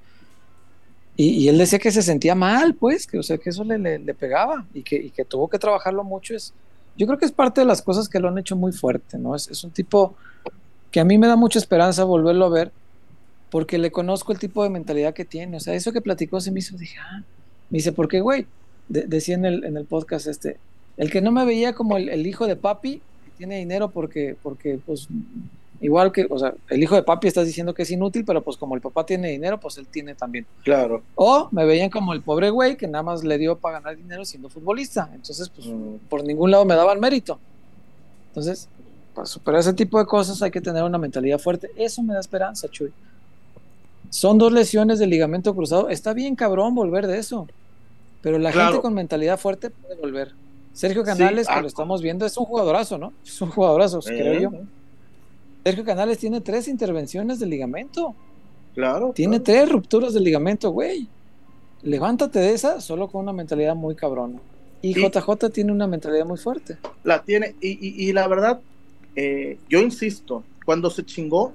Y, 1.17 1.29
y 1.45 1.49
él 1.49 1.57
decía 1.59 1.79
que 1.79 1.91
se 1.93 2.03
sentía 2.03 2.35
mal, 2.35 2.75
pues, 2.75 3.07
que, 3.07 3.19
o 3.19 3.23
sea, 3.23 3.39
que 3.39 3.51
eso 3.51 3.65
le, 3.65 3.79
le- 3.79 3.99
le 3.99 4.15
pegaba 4.15 4.67
y 4.75 4.83
que, 4.83 4.97
y 4.97 5.11
que 5.11 5.25
tuvo 5.25 5.49
que 5.49 5.59
trabajarlo 5.59 6.05
mucho. 6.05 6.35
Es, 6.35 6.53
yo 6.97 7.07
creo 7.07 7.19
que 7.19 7.27
es 7.27 7.33
parte 7.33 7.61
de 7.61 7.67
las 7.67 7.81
cosas 7.83 8.09
que 8.09 8.19
lo 8.19 8.29
han 8.29 8.39
hecho 8.39 8.57
muy 8.57 8.73
fuerte, 8.73 9.19
¿no? 9.19 9.35
Es, 9.35 9.49
es 9.49 9.63
un 9.65 9.71
tipo 9.71 10.15
que 10.91 11.01
a 11.01 11.05
mí 11.05 11.17
me 11.19 11.27
da 11.27 11.37
mucha 11.37 11.59
esperanza 11.59 12.05
volverlo 12.05 12.47
a 12.47 12.51
ver 12.51 12.73
porque 13.51 13.79
le 13.79 13.91
conozco 13.91 14.33
el 14.33 14.39
tipo 14.39 14.63
de 14.63 14.71
mentalidad 14.71 15.15
que 15.15 15.25
tiene. 15.25 15.57
O 15.57 15.61
sea, 15.61 15.75
eso 15.75 15.93
que 15.93 16.01
platicó 16.01 16.41
se 16.41 16.51
me 16.51 16.61
hizo, 16.61 16.77
dije, 16.77 16.97
ah, 17.01 17.23
me 17.71 17.79
dice, 17.79 17.93
¿por 17.93 18.09
qué, 18.09 18.21
güey? 18.21 18.47
De- 18.89 19.07
decía 19.07 19.35
en 19.35 19.45
el, 19.45 19.65
en 19.65 19.77
el 19.77 19.85
podcast 19.85 20.27
este, 20.27 20.57
el 20.97 21.11
que 21.11 21.21
no 21.21 21.31
me 21.33 21.45
veía 21.45 21.73
como 21.75 21.97
el, 21.97 22.09
el 22.09 22.27
hijo 22.27 22.47
de 22.47 22.57
papi, 22.57 22.97
que 23.25 23.31
tiene 23.39 23.59
dinero 23.59 23.91
porque, 23.91 24.37
porque, 24.43 24.79
pues, 24.85 25.09
igual 25.81 26.11
que, 26.11 26.27
o 26.31 26.39
sea, 26.39 26.55
el 26.71 26.83
hijo 26.83 26.95
de 26.95 27.03
papi 27.03 27.29
estás 27.29 27.47
diciendo 27.47 27.75
que 27.75 27.83
es 27.83 27.91
inútil, 27.91 28.25
pero 28.25 28.43
pues 28.43 28.57
como 28.57 28.75
el 28.75 28.81
papá 28.81 29.05
tiene 29.05 29.31
dinero, 29.31 29.61
pues 29.61 29.77
él 29.79 29.87
tiene 29.87 30.15
también. 30.15 30.47
Claro. 30.65 31.03
O 31.15 31.49
me 31.53 31.65
veían 31.67 31.91
como 31.91 32.13
el 32.15 32.23
pobre 32.23 32.49
güey 32.51 32.77
que 32.77 32.87
nada 32.89 33.03
más 33.03 33.23
le 33.25 33.37
dio 33.39 33.57
para 33.59 33.81
ganar 33.81 33.97
dinero 33.97 34.25
siendo 34.25 34.49
futbolista. 34.49 35.11
Entonces, 35.15 35.49
pues, 35.51 35.67
Mm. 35.69 35.97
por 36.09 36.25
ningún 36.25 36.51
lado 36.51 36.65
me 36.65 36.75
daban 36.75 36.99
mérito. 36.99 37.39
Entonces, 38.29 38.69
para 39.15 39.27
superar 39.27 39.61
ese 39.61 39.73
tipo 39.75 39.99
de 39.99 40.07
cosas 40.07 40.41
hay 40.43 40.51
que 40.51 40.61
tener 40.61 40.83
una 40.83 40.99
mentalidad 40.99 41.39
fuerte. 41.39 41.71
Eso 41.77 42.03
me 42.03 42.15
da 42.15 42.21
esperanza, 42.21 42.69
Chuy. 42.69 42.93
Son 44.11 44.39
dos 44.39 44.53
lesiones 44.53 44.99
de 44.99 45.07
ligamento 45.07 45.55
cruzado. 45.55 45.89
Está 45.89 46.13
bien 46.15 46.37
cabrón 46.37 46.75
volver 46.75 47.07
de 47.07 47.19
eso. 47.19 47.47
Pero 48.23 48.39
la 48.39 48.51
Claro. 48.53 48.69
gente 48.73 48.83
con 48.83 48.95
mentalidad 48.95 49.39
fuerte 49.39 49.71
puede 49.71 49.97
volver. 49.97 50.33
Sergio 50.73 51.05
Canales, 51.05 51.47
Sí, 51.47 51.53
que 51.53 51.59
ah. 51.59 51.63
lo 51.63 51.69
estamos 51.69 52.03
viendo, 52.03 52.27
es 52.27 52.37
un 52.37 52.45
jugadorazo, 52.45 52.99
¿no? 52.99 53.13
Es 53.25 53.41
un 53.41 53.51
jugadorazo, 53.51 54.01
creo 54.01 54.33
Eh, 54.35 54.43
yo. 54.43 54.51
Sergio 55.65 55.85
Canales 55.85 56.19
tiene 56.19 56.41
tres 56.41 56.69
intervenciones 56.69 57.39
de 57.41 57.47
ligamento. 57.47 58.15
Claro. 58.75 59.13
Tiene 59.15 59.41
claro. 59.43 59.45
tres 59.45 59.73
rupturas 59.73 60.13
del 60.15 60.25
ligamento, 60.25 60.71
güey. 60.71 61.09
Levántate 61.83 62.39
de 62.41 62.53
esa 62.53 62.81
solo 62.81 63.09
con 63.09 63.23
una 63.23 63.33
mentalidad 63.33 63.75
muy 63.75 63.95
cabrona. 63.95 64.39
Y 64.83 64.95
Sí. 64.95 65.01
JJ 65.01 65.51
tiene 65.51 65.73
una 65.73 65.87
mentalidad 65.87 66.27
muy 66.27 66.37
fuerte. 66.39 66.79
La 67.05 67.23
tiene. 67.23 67.55
Y, 67.61 67.71
y- 67.71 68.09
y 68.09 68.13
la 68.13 68.29
verdad, 68.29 68.61
eh, 69.17 69.59
yo 69.69 69.81
insisto, 69.81 70.45
cuando 70.65 70.91
se 70.91 71.05
chingó, 71.05 71.53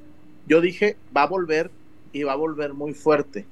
yo 0.48 0.60
dije, 0.62 0.98
va 1.16 1.24
a 1.24 1.28
volver 1.28 1.70
y 2.12 2.24
va 2.24 2.34
a 2.34 2.36
volver 2.36 2.74
muy 2.74 2.94
fuerte. 2.94 3.46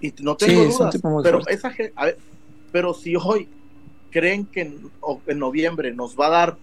Y 0.00 0.12
no 0.20 0.36
tengo 0.36 0.64
Sí, 0.64 0.68
dudas. 0.76 1.00
pero 1.22 1.40
fuerte. 1.40 1.54
esa 1.54 1.70
gen- 1.70 1.92
a 1.96 2.06
ver, 2.06 2.18
pero 2.72 2.94
si 2.94 3.14
hoy 3.16 3.48
creen 4.10 4.46
que 4.46 4.60
en, 4.62 5.38
noviembre 5.38 5.92
nos 5.92 6.18
va 6.18 6.26
a 6.26 6.30
dar 6.30 6.58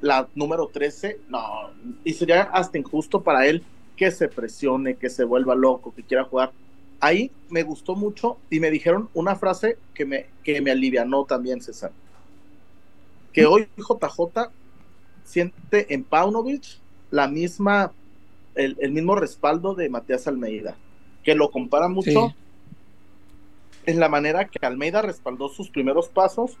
la 0.00 0.28
número 0.34 0.68
13, 0.68 1.18
no, 1.28 1.40
y 2.04 2.12
sería 2.14 2.42
hasta 2.42 2.78
injusto 2.78 3.22
para 3.22 3.46
él 3.46 3.64
que 3.96 4.10
se 4.10 4.28
presione, 4.28 4.96
que 4.96 5.08
se 5.10 5.24
vuelva 5.24 5.54
loco, 5.54 5.94
que 5.94 6.02
quiera 6.02 6.24
jugar. 6.24 6.52
Ahí 7.00 7.30
me 7.48 7.62
gustó 7.62 7.94
mucho 7.94 8.38
y 8.50 8.60
me 8.60 8.70
dijeron 8.70 9.08
una 9.14 9.36
frase 9.36 9.78
que 9.94 10.04
me, 10.04 10.26
que 10.42 10.60
me 10.60 10.70
alivianó 10.70 11.24
también, 11.24 11.60
César. 11.60 11.92
Que 13.32 13.46
hoy 13.46 13.68
JJ 13.76 14.50
siente 15.24 15.92
en 15.94 16.04
Paunovic 16.04 16.64
la 17.10 17.28
misma, 17.28 17.92
el, 18.56 18.76
el 18.80 18.92
mismo 18.92 19.14
respaldo 19.14 19.74
de 19.74 19.88
Matías 19.88 20.26
Almeida, 20.26 20.76
que 21.22 21.34
lo 21.34 21.50
compara 21.50 21.88
mucho 21.88 22.10
Sí. 22.10 22.34
en 23.86 24.00
la 24.00 24.08
manera 24.08 24.46
que 24.48 24.64
Almeida 24.66 25.02
respaldó 25.02 25.48
sus 25.48 25.70
primeros 25.70 26.08
pasos 26.08 26.56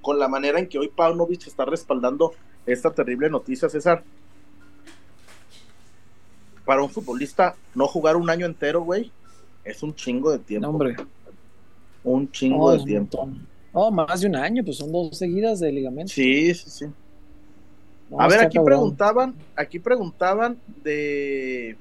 con 0.00 0.18
la 0.18 0.26
manera 0.28 0.58
en 0.58 0.68
que 0.68 0.78
hoy 0.78 0.88
Paunovic 0.88 1.46
está 1.46 1.64
respaldando 1.64 2.32
esta 2.66 2.90
terrible 2.92 3.30
noticia, 3.30 3.68
César. 3.68 4.02
Para 6.64 6.82
un 6.82 6.90
futbolista, 6.90 7.54
no 7.74 7.86
jugar 7.88 8.16
un 8.16 8.30
año 8.30 8.46
entero, 8.46 8.82
güey, 8.82 9.10
es 9.64 9.82
un 9.82 9.94
chingo 9.94 10.30
de 10.30 10.38
tiempo. 10.38 10.66
No, 10.66 10.72
hombre. 10.72 10.96
Un 12.04 12.30
chingo 12.30 12.72
No, 12.72 12.78
de 12.78 12.84
tiempo. 12.84 13.28
No, 13.74 13.90
más 13.90 14.20
de 14.20 14.28
un 14.28 14.36
año, 14.36 14.64
pues 14.64 14.76
son 14.78 14.92
dos 14.92 15.16
seguidas 15.16 15.60
de 15.60 15.72
ligamento. 15.72 16.12
Sí, 16.12 16.54
sí, 16.54 16.70
sí. 16.70 16.86
No, 18.12 18.20
a 18.20 18.28
ver, 18.28 18.40
aquí 18.40 18.56
cabrón. 18.58 18.64
preguntaban, 18.66 19.34
aquí 19.56 19.78
preguntaban 19.78 20.58
de, 20.84 21.76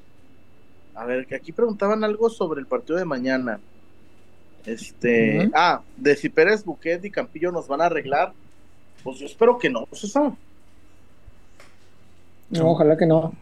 a 0.96 1.06
ver, 1.06 1.26
que 1.28 1.36
aquí 1.36 1.52
preguntaban 1.52 2.04
algo 2.06 2.30
sobre 2.30 2.62
el 2.62 2.68
partido 2.68 2.98
de 2.98 3.06
mañana. 3.06 3.60
Este, 4.66 5.50
ah, 5.54 5.82
de 5.98 6.16
si 6.16 6.30
Pérez, 6.30 6.64
Buquet 6.64 7.04
y 7.04 7.12
Campillo 7.12 7.52
nos 7.52 7.68
van 7.68 7.82
a 7.82 7.86
arreglar. 7.88 8.32
Pues 9.04 9.18
yo 9.20 9.26
espero 9.26 9.58
que 9.58 9.70
no, 9.70 9.88
César. 9.92 10.32
No, 12.50 12.72
ojalá 12.72 12.98
que 12.98 13.06
no. 13.06 13.34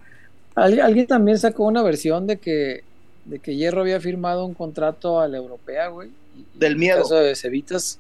Al- 0.56 0.80
alguien 0.80 1.08
también 1.08 1.38
sacó 1.38 1.66
una 1.66 1.84
versión 1.84 2.26
de 2.28 2.38
que, 2.38 2.84
de 3.26 3.40
que 3.40 3.56
Hierro 3.56 3.82
había 3.82 4.00
firmado 4.00 4.46
un 4.46 4.54
contrato 4.54 5.20
a 5.20 5.28
la 5.28 5.38
europea, 5.38 5.88
güey. 5.90 6.10
Del 6.54 6.74
en 6.74 6.80
miedo. 6.80 7.02
caso 7.02 7.16
de 7.16 7.36
Cevitas. 7.36 8.00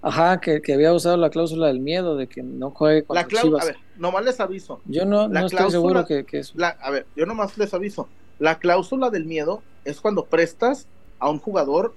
Ajá, 0.00 0.40
que, 0.40 0.62
que 0.62 0.74
había 0.74 0.92
usado 0.92 1.16
la 1.16 1.30
cláusula 1.30 1.66
del 1.66 1.80
miedo, 1.80 2.16
de 2.16 2.28
que 2.28 2.42
no 2.42 2.70
juegue 2.70 3.02
contra 3.02 3.22
La 3.22 3.28
cláusula, 3.28 3.62
a 3.62 3.66
ver, 3.66 3.76
nomás 3.96 4.24
les 4.24 4.38
aviso. 4.38 4.80
Yo 4.84 5.04
no, 5.04 5.28
la 5.28 5.40
no 5.40 5.46
estoy 5.46 5.70
seguro 5.70 6.06
que, 6.06 6.24
que 6.24 6.38
eso. 6.38 6.52
La, 6.56 6.68
a 6.68 6.90
ver, 6.90 7.06
yo 7.16 7.26
nomás 7.26 7.58
les 7.58 7.74
aviso. 7.74 8.08
La 8.38 8.58
cláusula 8.58 9.10
del 9.10 9.24
miedo 9.24 9.62
es 9.84 10.00
cuando 10.00 10.24
prestas 10.24 10.86
a 11.18 11.28
un 11.28 11.40
jugador 11.40 11.94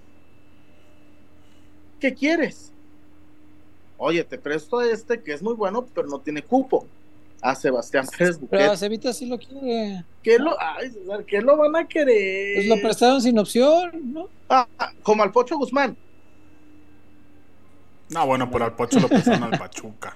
que 1.99 2.16
quieres. 2.16 2.74
Oye, 3.97 4.24
te 4.24 4.39
presto 4.39 4.80
a 4.80 4.88
este 4.88 5.22
que 5.22 5.32
es 5.32 5.43
muy 5.43 5.54
bueno, 5.54 5.86
pero 5.93 6.08
no 6.08 6.20
tiene 6.20 6.41
cupo. 6.41 6.88
A 7.43 7.56
Sebastián 7.56 8.06
Pérez 8.16 8.39
Pero 8.52 8.72
a. 8.72 8.78
Cevitas 8.78 9.18
sí 9.18 9.26
lo 9.26 9.39
quiere. 9.39 10.04
¿Qué 10.22 10.38
lo, 10.38 10.56
ay, 10.60 10.91
César, 10.91 11.26
¿qué 11.26 11.41
lo 11.41 11.58
van 11.58 11.76
a 11.76 11.88
querer? 11.88 12.56
Pues 12.56 12.68
lo 12.68 12.80
prestaron 12.80 13.20
sin 13.20 13.38
opción, 13.39 14.14
¿no? 14.14 14.28
Ah, 14.47 14.68
ah, 14.78 14.91
como 15.02 15.24
al 15.24 15.32
Pocho 15.32 15.58
Guzmán. 15.58 15.97
No, 18.12 18.26
bueno, 18.28 18.49
pero 18.51 18.66
al 18.66 18.76
Pocho 18.76 18.99
lo 18.99 19.07
pasaron 19.07 19.43
al 19.43 19.57
Pachuca. 19.57 20.16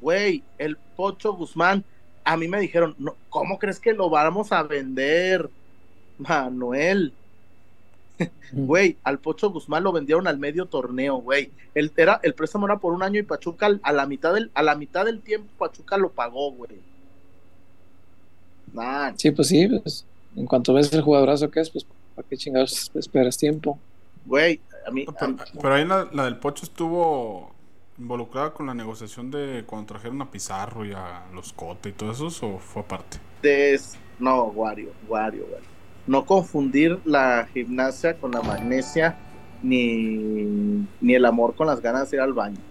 Güey, 0.00 0.44
el 0.58 0.76
Pocho 0.76 1.32
Guzmán 1.34 1.84
a 2.24 2.36
mí 2.36 2.46
me 2.46 2.60
dijeron, 2.60 2.94
no, 2.98 3.16
¿cómo 3.30 3.58
crees 3.58 3.80
que 3.80 3.92
lo 3.92 4.08
vamos 4.10 4.52
a 4.52 4.62
vender, 4.62 5.50
Manuel? 6.18 7.12
Güey, 8.52 8.96
al 9.02 9.18
Pocho 9.18 9.50
Guzmán 9.50 9.82
lo 9.82 9.92
vendieron 9.92 10.26
al 10.28 10.38
medio 10.38 10.66
torneo, 10.66 11.16
güey. 11.16 11.50
El, 11.74 11.92
era, 11.96 12.20
el 12.22 12.34
préstamo 12.34 12.66
era 12.66 12.78
por 12.78 12.92
un 12.92 13.02
año 13.02 13.18
y 13.18 13.24
Pachuca 13.24 13.70
a 13.82 13.92
la 13.92 14.06
mitad 14.06 14.34
del, 14.34 14.50
a 14.54 14.62
la 14.62 14.74
mitad 14.74 15.04
del 15.04 15.20
tiempo 15.20 15.48
Pachuca 15.58 15.96
lo 15.96 16.10
pagó, 16.10 16.52
güey. 16.52 16.80
Nah, 18.72 19.12
Sí, 19.16 19.30
pues 19.30 19.48
sí, 19.48 19.66
pues, 19.66 20.04
en 20.36 20.46
cuanto 20.46 20.74
ves 20.74 20.92
el 20.92 21.02
jugadorazo 21.02 21.50
que 21.50 21.60
es, 21.60 21.70
pues 21.70 21.86
¿para 22.14 22.28
qué 22.28 22.36
chingados 22.36 22.90
esperas 22.94 23.36
tiempo? 23.36 23.78
Güey, 24.28 24.62
a 24.86 24.90
mí, 24.90 25.06
Pero, 25.60 25.74
ahí 25.74 25.84
la, 25.84 26.08
la 26.12 26.24
del 26.24 26.38
Pocho 26.38 26.64
estuvo 26.64 27.56
involucrada 27.96 28.52
con 28.54 28.66
la 28.66 28.74
negociación 28.74 29.30
de 29.30 29.64
cuando 29.66 29.86
trajeron 29.86 30.20
a 30.22 30.30
Pizarro 30.30 30.84
y 30.84 30.92
a 30.92 31.26
los 31.32 31.52
Cote 31.52 31.88
y 31.90 31.92
todo 31.92 32.12
eso, 32.12 32.26
o 32.46 32.58
fue 32.58 32.82
aparte. 32.82 33.18
des- 33.42 34.00
no, 34.18 34.46
Wario, 34.50 34.96
Wario, 35.00 35.46
Wario. 35.46 35.70
No 36.06 36.26
confundir 36.26 37.00
la 37.04 37.48
gimnasia 37.52 38.18
con 38.18 38.32
la 38.32 38.42
magnesia 38.42 39.20
ni, 39.60 40.88
ni 41.00 41.14
el 41.14 41.24
amor 41.24 41.54
con 41.54 41.66
las 41.66 41.80
ganas 41.80 42.10
de 42.10 42.16
ir 42.16 42.20
al 42.22 42.32
baño. 42.34 42.64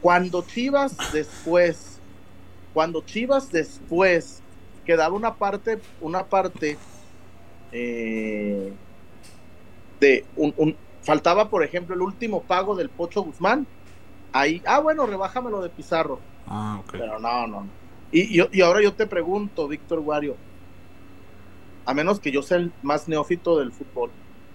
Cuando 0.00 0.46
Chivas 0.46 1.06
después, 1.10 2.02
cuando 2.72 3.02
Chivas 3.04 3.50
después 3.50 4.44
quedaba 4.84 5.16
una 5.16 5.38
parte, 5.38 5.84
una 5.98 6.28
parte 6.28 6.84
eh, 7.70 8.78
de 10.00 10.24
un, 10.36 10.54
un- 10.56 10.76
faltaba, 11.02 11.48
por 11.48 11.62
ejemplo, 11.62 11.94
el 11.94 12.02
último 12.02 12.42
pago 12.42 12.74
del 12.74 12.90
Pocho 12.90 13.22
Guzmán. 13.22 13.66
Ahí, 14.32 14.62
ah, 14.66 14.80
bueno, 14.80 15.06
rebájamelo 15.06 15.60
de 15.60 15.70
Pizarro. 15.70 16.20
Ah, 16.46 16.78
ok. 16.80 16.92
Pero 16.92 17.18
no, 17.18 17.46
no. 17.46 17.60
no. 17.62 17.68
Y, 18.12 18.36
yo- 18.36 18.48
y 18.52 18.60
ahora 18.62 18.82
yo 18.82 18.94
te 18.94 19.06
pregunto, 19.06 19.68
Víctor 19.68 20.00
Wario, 20.00 20.36
a 21.84 21.94
menos 21.94 22.20
que 22.20 22.30
yo 22.32 22.42
sea 22.42 22.58
el 22.58 22.72
más 22.82 23.08
neófito 23.08 23.58
del 23.58 23.72
fútbol, 23.72 24.10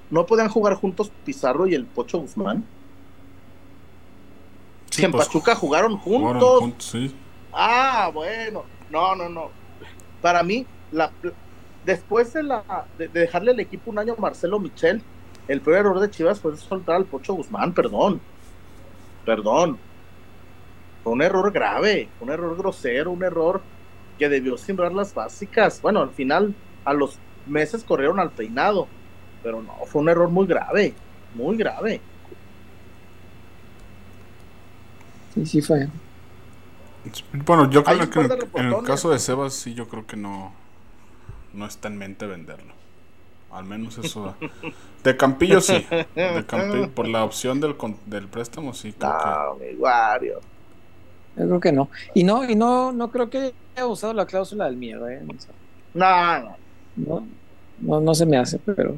¿no 0.09 0.25
podían 0.25 0.49
jugar 0.49 0.75
juntos 0.75 1.11
Pizarro 1.23 1.67
y 1.67 1.73
el 1.75 1.85
Pocho 1.87 2.19
Guzmán? 2.19 2.63
Sí, 4.91 5.01
Si 5.01 5.05
en 5.05 5.11
pues, 5.11 5.25
Pachuca 5.27 5.55
jugaron 5.55 5.97
jugaron 5.97 6.39
juntos. 6.39 6.59
juntos, 6.59 6.85
sí. 6.85 7.15
Ah, 7.51 8.11
bueno. 8.13 8.63
No, 8.89 9.15
no, 9.15 9.29
no. 9.29 9.51
Para 10.21 10.43
mí, 10.43 10.65
la, 10.91 11.11
después 11.83 12.31
de, 12.33 12.43
la, 12.43 12.63
de, 12.97 13.07
de 13.09 13.19
dejarle 13.21 13.51
el 13.51 13.59
equipo 13.59 13.91
un 13.91 13.99
año 13.99 14.13
a 14.17 14.21
Marcelo 14.21 14.59
Michel, 14.59 15.03
el 15.47 15.61
peor 15.63 15.77
error 15.77 15.99
de 15.99 16.09
Chivas 16.09 16.41
fue 16.41 16.55
soltar 16.57 16.95
al 16.97 17.07
Pocho 17.07 17.33
Guzmán, 17.33 17.73
perdón. 17.73 18.27
Perdón. 19.23 19.81
Fue 21.03 21.13
un 21.13 21.21
error 21.21 21.51
grave, 21.51 22.15
un 22.19 22.29
error 22.31 22.57
grosero, 22.57 23.11
un 23.11 23.23
error 23.23 23.67
que 24.17 24.29
debió 24.29 24.57
sembrar 24.57 24.93
las 24.93 25.13
básicas. 25.13 25.79
Bueno, 25.81 26.01
al 26.01 26.11
final, 26.13 26.59
a 26.83 26.93
los 26.93 27.21
meses 27.45 27.83
corrieron 27.85 28.19
al 28.19 28.33
peinado, 28.33 28.93
pero 29.41 29.61
no, 29.61 29.85
fue 29.85 30.01
un 30.01 30.09
error 30.09 30.29
muy 30.31 30.47
grave, 30.47 31.03
muy 31.29 31.57
grave. 31.57 32.07
Sí, 35.29 35.45
sí 35.45 35.61
fue. 35.61 35.91
Bueno, 37.33 37.69
yo 37.69 37.83
creo 37.83 38.09
que 38.09 38.19
en, 38.19 38.25
el- 38.25 38.49
en 38.55 38.65
el 38.67 38.81
reportones. 38.81 38.83
caso 38.83 39.09
de 39.11 39.19
Sebas, 39.19 39.53
sí, 39.53 39.73
yo 39.75 39.87
creo 39.87 40.05
que 40.07 40.17
no, 40.17 40.53
no 41.53 41.65
está 41.65 41.87
en 41.89 41.97
mente 41.97 42.27
venderlo. 42.27 42.75
Al 43.57 43.65
menos 43.65 43.97
eso. 43.97 44.25
da. 44.25 44.35
De 45.03 45.15
Campillo 45.17 45.61
sí. 45.61 45.85
De 46.15 46.45
Campillo, 46.47 46.89
por 46.91 47.07
la 47.07 47.23
opción 47.23 47.59
del, 47.61 47.77
con- 47.77 47.97
del 48.05 48.27
préstamo, 48.27 48.73
sí. 48.73 48.93
Creo 48.93 49.11
que, 49.17 49.25
No, 49.25 49.55
mi 49.55 49.75
Wario. 49.77 50.39
Yo 51.37 51.45
creo 51.47 51.59
que 51.59 51.71
no. 51.71 51.89
Y 52.13 52.23
no, 52.23 52.49
y 52.49 52.55
no, 52.55 52.91
no 52.91 53.11
creo 53.11 53.29
que 53.29 53.53
haya 53.75 53.85
usado 53.87 54.13
la 54.13 54.25
cláusula 54.25 54.65
del 54.65 54.77
miedo, 54.77 55.07
¿eh? 55.09 55.21
O 55.27 55.39
sea, 55.39 55.53
No, 55.93 56.39
no. 56.49 56.57
no, 56.95 57.27
no, 57.79 58.01
no 58.01 58.15
se 58.15 58.25
me 58.25 58.37
hace, 58.37 58.57
pero 58.59 58.97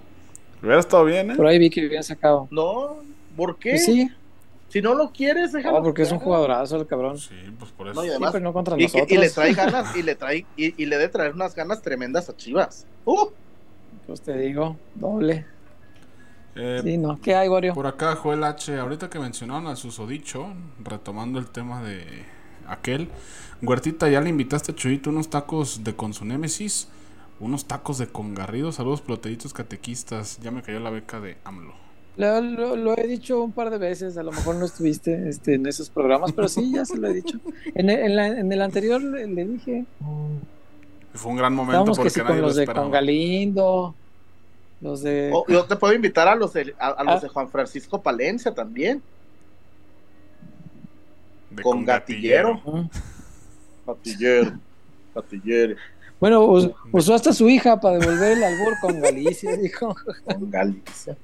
hubiera 0.61 0.79
estado 0.79 1.03
bien, 1.05 1.31
¿eh? 1.31 1.35
por 1.35 1.47
ahí 1.47 1.57
vi 1.59 1.69
que 1.69 1.85
habían 1.85 2.03
sacado. 2.03 2.47
No, 2.51 2.97
¿por 3.35 3.57
qué? 3.57 3.75
Y 3.75 3.77
sí, 3.79 4.09
Si 4.69 4.81
no 4.81 4.93
lo 4.93 5.11
quieres, 5.11 5.51
déjalo. 5.51 5.77
no, 5.77 5.83
porque 5.83 6.03
es 6.03 6.11
un 6.11 6.19
jugadorazo 6.19 6.75
el 6.77 6.85
cabrón. 6.85 7.17
Sí, 7.17 7.33
pues 7.57 7.71
por 7.71 7.87
eso. 7.87 7.95
No, 7.95 8.03
y 8.03 8.07
Sí, 8.07 8.11
además- 8.11 8.31
pero 8.33 8.43
no 8.43 8.53
contra 8.53 8.75
Y, 8.79 8.83
nosotros. 8.83 9.11
y 9.11 9.17
le 9.17 9.29
trae 9.31 9.53
ganas, 9.55 9.95
y 9.95 10.03
le 10.03 10.15
trae, 10.15 10.45
y, 10.55 10.81
y 10.81 10.85
le 10.85 10.97
de 10.97 11.09
traer 11.09 11.33
unas 11.33 11.55
ganas 11.55 11.81
tremendas 11.81 12.29
a 12.29 12.35
Chivas. 12.37 12.85
Uh, 13.05 13.27
Pues 14.07 14.21
te 14.21 14.37
digo, 14.37 14.77
doble. 14.95 15.45
Eh, 16.55 16.79
Sí, 16.83 16.97
no. 16.97 17.19
¿Qué 17.21 17.35
hay, 17.35 17.49
Wario? 17.49 17.73
Por 17.73 17.85
acá, 17.87 18.15
Joel 18.15 18.43
H. 18.43 18.75
Ahorita 18.77 19.09
que 19.09 19.19
mencionaron 19.19 19.67
a 19.67 19.75
susodicho, 19.75 20.47
retomando 20.83 21.37
el 21.39 21.47
tema 21.47 21.83
de 21.83 22.03
aquel, 22.67 23.09
Huertita, 23.61 24.09
ya 24.09 24.21
le 24.21 24.29
invitaste 24.29 24.71
a 24.71 24.75
Chuyito 24.75 25.09
unos 25.09 25.29
tacos 25.29 25.83
de 25.83 25.95
con 25.95 26.13
su 26.13 26.25
némesis, 26.25 26.87
unos 27.39 27.65
tacos 27.65 27.97
de 27.97 28.07
con 28.07 28.33
Garrido. 28.33 28.71
Saludos, 28.71 29.01
peloteritos 29.01 29.53
catequistas. 29.53 30.39
Ya 30.41 30.51
me 30.51 30.61
cayó 30.63 30.79
la 30.79 30.89
beca 30.89 31.19
de 31.19 31.37
AMLO. 31.43 31.73
Lo, 32.17 32.41
lo- 32.41 32.75
lo 32.75 32.97
he 32.97 33.05
dicho 33.05 33.43
un 33.43 33.51
par 33.51 33.69
de 33.69 33.77
veces, 33.77 34.17
a 34.17 34.23
lo 34.23 34.31
mejor 34.31 34.55
no 34.55 34.65
estuviste 34.65 35.29
este, 35.29 35.53
en 35.53 35.67
esos 35.67 35.89
programas, 35.91 36.31
pero 36.31 36.47
sí, 36.47 36.71
ya 36.73 36.83
se 36.83 36.97
lo 36.97 37.07
he 37.07 37.13
dicho. 37.13 37.39
En 37.75 37.91
el, 37.91 37.99
en 37.99 38.15
la- 38.15 38.27
en 38.27 38.51
el 38.51 38.61
anterior 38.63 38.99
le, 39.03 39.27
le 39.27 39.45
dije, 39.45 39.85
Fue 41.17 41.31
un 41.31 41.37
gran 41.37 41.53
momento 41.53 41.85
que 41.91 41.95
porque 41.95 42.09
sí 42.09 42.19
nadie 42.19 42.29
con 42.33 42.41
lo 42.41 42.47
los 42.47 42.55
de 42.55 42.65
con 42.67 42.91
Galindo, 42.91 43.95
los 44.81 45.01
de... 45.01 45.31
oh, 45.33 45.45
yo 45.47 45.65
te 45.65 45.75
puedo 45.75 45.93
invitar 45.93 46.27
a 46.27 46.35
los 46.35 46.53
de, 46.53 46.73
a, 46.79 46.89
a 46.89 47.03
los 47.03 47.15
Ah. 47.15 47.19
de 47.19 47.27
Juan 47.29 47.49
Francisco 47.49 48.01
Palencia 48.01 48.53
también. 48.53 49.01
De 51.49 51.63
con 51.63 51.83
gatillero. 51.85 52.61
Gatillero. 53.85 54.59
Gatillero. 55.15 55.75
Bueno, 56.19 56.43
us- 56.45 56.69
usó 56.91 57.13
hasta 57.13 57.31
su 57.33 57.47
hija 57.49 57.79
para 57.79 57.97
devolver 57.99 58.33
el 58.37 58.43
albur 58.43 58.73
con 58.81 58.99
Galicia, 59.01 59.55
dijo. 59.57 59.95
Con 60.25 60.49
Galicia. 60.51 61.15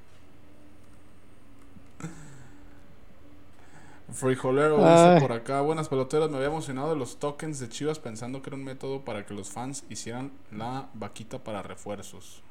Frijolero 4.14 4.78
dice 4.78 5.18
por 5.20 5.32
acá, 5.32 5.62
buenas 5.62 5.90
peloteras, 5.90 6.30
me 6.30 6.38
había 6.38 6.48
emocionado 6.48 6.90
de 6.90 6.96
los 6.96 7.18
tokens 7.18 7.60
de 7.60 7.70
Chivas 7.70 8.00
pensando 8.00 8.42
que 8.42 8.50
era 8.50 8.58
un 8.58 8.64
método 8.64 9.02
para 9.02 9.26
que 9.26 9.34
los 9.34 9.50
fans 9.50 9.84
hicieran 9.90 10.32
la 10.52 10.88
vaquita 10.94 11.40
para 11.40 11.64
refuerzos. 11.64 12.42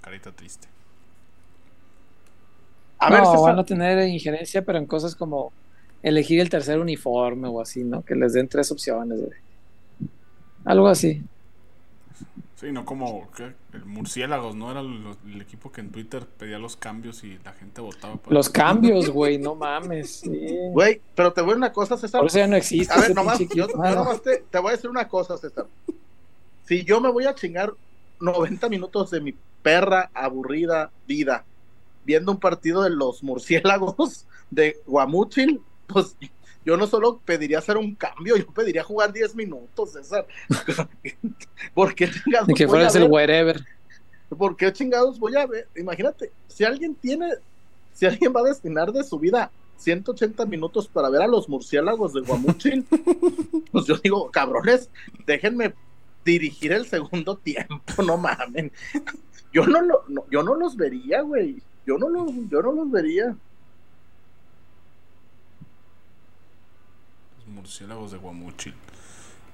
Carita 0.00 0.32
triste. 0.32 0.68
A 2.98 3.10
ver, 3.10 3.22
no, 3.22 3.32
César, 3.32 3.50
van 3.50 3.58
a 3.58 3.64
tener 3.64 4.08
injerencia, 4.08 4.64
pero 4.64 4.78
en 4.78 4.86
cosas 4.86 5.16
como 5.16 5.52
elegir 6.02 6.40
el 6.40 6.50
tercer 6.50 6.78
uniforme 6.78 7.48
o 7.48 7.60
así, 7.60 7.82
¿no? 7.84 8.04
Que 8.04 8.14
les 8.14 8.32
den 8.32 8.48
tres 8.48 8.70
opciones. 8.70 9.20
güey. 9.20 9.38
Algo 10.64 10.88
así. 10.88 11.22
Sí, 12.56 12.70
no 12.70 12.84
como 12.84 13.28
¿qué? 13.36 13.54
el 13.72 13.84
Murciélagos, 13.86 14.54
¿no? 14.54 14.70
Era 14.70 14.82
lo- 14.82 15.16
el 15.26 15.40
equipo 15.40 15.72
que 15.72 15.80
en 15.80 15.90
Twitter 15.90 16.24
pedía 16.26 16.58
los 16.60 16.76
cambios 16.76 17.24
y 17.24 17.38
la 17.44 17.52
gente 17.54 17.80
votaba. 17.80 18.14
por- 18.16 18.32
Los 18.32 18.48
cambios, 18.48 19.10
güey, 19.10 19.38
no 19.38 19.54
mames. 19.56 20.20
sí. 20.20 20.30
güey, 20.70 21.00
pero 21.16 21.32
te 21.32 21.40
voy 21.40 21.50
a 21.50 21.54
decir 21.54 21.58
una 21.58 21.72
cosa, 21.72 21.96
César. 21.96 22.20
Por 22.20 22.28
eso 22.28 22.38
ya 22.38 22.46
no 22.46 22.54
existe. 22.56 22.94
A 22.94 23.00
ver, 23.00 23.14
nomás, 23.14 23.38
yo, 23.40 23.46
yo 23.54 23.66
nomás 23.66 24.22
te, 24.22 24.44
te 24.48 24.58
voy 24.60 24.68
a 24.68 24.76
decir 24.76 24.88
una 24.90 25.08
cosa, 25.08 25.36
César. 25.38 25.66
Si 26.64 26.84
yo 26.84 27.00
me 27.00 27.10
voy 27.10 27.24
a 27.26 27.34
chingar 27.34 27.72
90 28.20 28.68
minutos 28.68 29.10
de 29.10 29.20
mi 29.20 29.34
perra 29.62 30.10
aburrida 30.14 30.90
vida 31.08 31.44
viendo 32.04 32.30
un 32.32 32.38
partido 32.38 32.82
de 32.82 32.90
los 32.90 33.22
murciélagos 33.24 34.26
de 34.50 34.76
Guamúchil, 34.86 35.60
pues 35.88 36.16
yo 36.64 36.76
no 36.76 36.86
solo 36.86 37.20
pediría 37.24 37.58
hacer 37.58 37.76
un 37.76 37.94
cambio, 37.94 38.36
yo 38.36 38.46
pediría 38.46 38.82
jugar 38.84 39.12
10 39.12 39.34
minutos, 39.34 39.92
César. 39.92 40.26
¿Por 41.74 41.94
qué 41.94 42.10
chingados 42.10 42.48
Ni 42.48 42.54
que 42.54 42.68
fueras 42.68 42.94
el 42.94 43.02
ver? 43.02 43.10
wherever. 43.10 43.64
¿Por 44.36 44.56
qué 44.56 44.72
chingados 44.72 45.18
voy 45.18 45.36
a 45.36 45.46
ver? 45.46 45.68
Imagínate, 45.76 46.32
si 46.48 46.64
alguien 46.64 46.94
tiene, 46.94 47.28
si 47.92 48.06
alguien 48.06 48.32
va 48.34 48.40
a 48.40 48.44
destinar 48.44 48.92
de 48.92 49.04
su 49.04 49.18
vida 49.18 49.50
180 49.76 50.46
minutos 50.46 50.88
para 50.88 51.10
ver 51.10 51.22
a 51.22 51.26
los 51.26 51.48
murciélagos 51.48 52.12
de 52.14 52.20
Guamúchil, 52.20 52.86
pues 53.72 53.84
yo 53.86 53.96
digo, 53.98 54.30
cabrones, 54.30 54.88
déjenme 55.26 55.74
dirigir 56.24 56.72
el 56.72 56.86
segundo 56.86 57.36
tiempo, 57.36 58.02
no 58.06 58.16
mamen. 58.16 58.70
Yo 59.52 59.66
no, 59.66 59.82
lo, 59.82 60.04
no- 60.08 60.24
yo 60.30 60.42
no 60.42 60.54
los 60.54 60.76
vería, 60.76 61.20
güey. 61.22 61.60
Yo 61.84 61.98
no 61.98 62.08
los, 62.08 62.30
yo 62.48 62.62
no 62.62 62.72
los 62.72 62.90
vería. 62.90 63.36
Murciélagos 67.52 68.12
de 68.12 68.18
Guamuchil. 68.18 68.74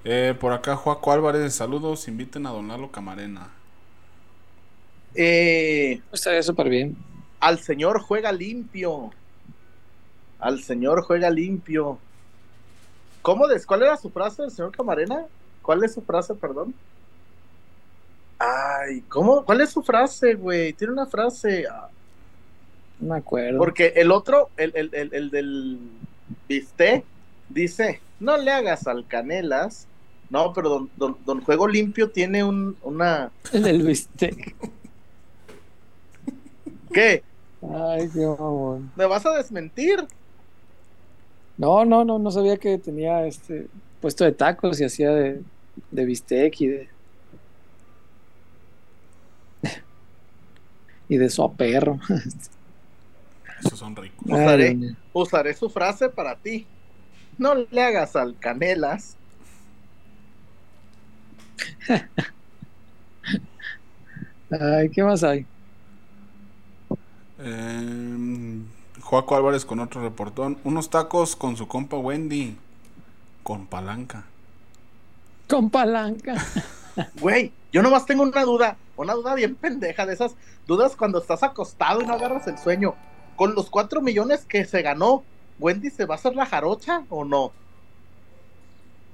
Eh, 0.05 0.33
por 0.39 0.53
acá, 0.53 0.75
Joaco 0.75 1.11
Álvarez, 1.11 1.53
saludos. 1.53 2.07
Inviten 2.07 2.45
a 2.45 2.51
Donalo 2.51 2.91
Camarena. 2.91 3.49
Eh, 5.15 6.01
Estaría 6.11 6.43
súper 6.43 6.69
bien. 6.69 6.95
al 7.39 7.59
señor 7.59 7.99
juega 8.01 8.31
limpio. 8.31 9.11
Al 10.39 10.63
señor 10.63 11.03
juega 11.03 11.29
limpio. 11.29 11.99
¿Cómo 13.21 13.47
des? 13.47 13.65
¿Cuál 13.65 13.83
era 13.83 13.97
su 13.97 14.09
frase 14.09 14.43
del 14.43 14.51
señor 14.51 14.71
Camarena? 14.71 15.25
¿Cuál 15.61 15.83
es 15.83 15.93
su 15.93 16.01
frase, 16.01 16.33
perdón? 16.35 16.73
Ay, 18.37 19.01
¿cómo? 19.09 19.43
¿Cuál 19.43 19.59
es 19.61 19.71
su 19.71 19.83
frase, 19.83 20.35
güey? 20.35 20.71
Tiene 20.73 20.93
una 20.93 21.05
frase. 21.05 21.65
No 22.99 23.13
me 23.13 23.19
acuerdo. 23.19 23.57
Porque 23.57 23.87
el 23.97 24.11
otro, 24.11 24.49
el, 24.55 24.71
el, 24.75 24.89
el, 24.93 25.13
el 25.13 25.29
del 25.29 25.79
Viste, 26.47 27.03
dice, 27.49 28.01
no 28.19 28.37
le 28.37 28.51
hagas 28.51 28.87
al 28.87 29.07
Canelas 29.07 29.87
No, 30.29 30.53
pero 30.53 30.69
don, 30.69 30.89
don, 30.95 31.17
don 31.25 31.41
Juego 31.41 31.67
Limpio 31.67 32.09
tiene 32.09 32.43
un, 32.43 32.77
una... 32.83 33.31
El 33.53 33.63
del 33.63 33.83
bistec. 33.83 34.55
¿Qué? 36.93 37.23
Ay, 37.61 38.09
qué 38.13 38.25
mamón. 38.25 38.91
¿Me 38.95 39.05
vas 39.05 39.25
a 39.25 39.33
desmentir? 39.33 40.05
No, 41.57 41.83
no, 41.85 42.05
no, 42.05 42.19
no 42.19 42.31
sabía 42.31 42.57
que 42.57 42.77
tenía 42.77 43.25
este 43.25 43.67
puesto 43.99 44.23
de 44.23 44.31
tacos 44.31 44.79
y 44.79 44.85
hacía 44.85 45.11
de, 45.11 45.41
de 45.91 46.05
bistec 46.05 46.61
y 46.61 46.67
de. 46.67 46.89
y 51.09 51.17
de 51.17 51.29
perro. 51.57 51.99
Esos 53.59 53.77
son 53.77 53.95
ricos. 53.95 54.25
Usaré, 54.25 54.77
usaré 55.11 55.53
su 55.53 55.69
frase 55.69 56.09
para 56.09 56.37
ti. 56.37 56.65
No 57.39 57.55
le 57.55 57.81
hagas 57.81 58.15
al 58.17 58.37
canelas. 58.37 59.15
Ay, 64.51 64.89
¿qué 64.89 65.03
más 65.03 65.23
hay? 65.23 65.45
Eh, 67.39 68.59
Joaco 69.01 69.37
Álvarez 69.37 69.63
con 69.63 69.79
otro 69.79 70.01
reportón. 70.01 70.57
Unos 70.65 70.89
tacos 70.89 71.37
con 71.37 71.55
su 71.55 71.67
compa 71.67 71.97
Wendy. 71.97 72.57
Con 73.41 73.67
palanca. 73.67 74.25
Con 75.47 75.69
palanca. 75.69 76.35
Güey, 77.21 77.53
yo 77.71 77.81
nomás 77.81 78.05
tengo 78.05 78.23
una 78.23 78.43
duda. 78.43 78.75
Una 78.97 79.13
duda 79.13 79.33
bien 79.33 79.55
pendeja 79.55 80.05
de 80.05 80.13
esas 80.13 80.35
dudas 80.67 80.97
cuando 80.97 81.19
estás 81.19 81.41
acostado 81.43 82.01
y 82.01 82.05
no 82.05 82.13
agarras 82.13 82.47
el 82.47 82.57
sueño. 82.57 82.95
Con 83.37 83.55
los 83.55 83.69
cuatro 83.69 84.01
millones 84.01 84.43
que 84.43 84.65
se 84.65 84.81
ganó, 84.81 85.23
¿Wendy 85.59 85.89
se 85.89 86.05
va 86.05 86.15
a 86.15 86.17
hacer 86.17 86.35
la 86.35 86.45
jarocha 86.45 87.03
o 87.09 87.23
no? 87.25 87.51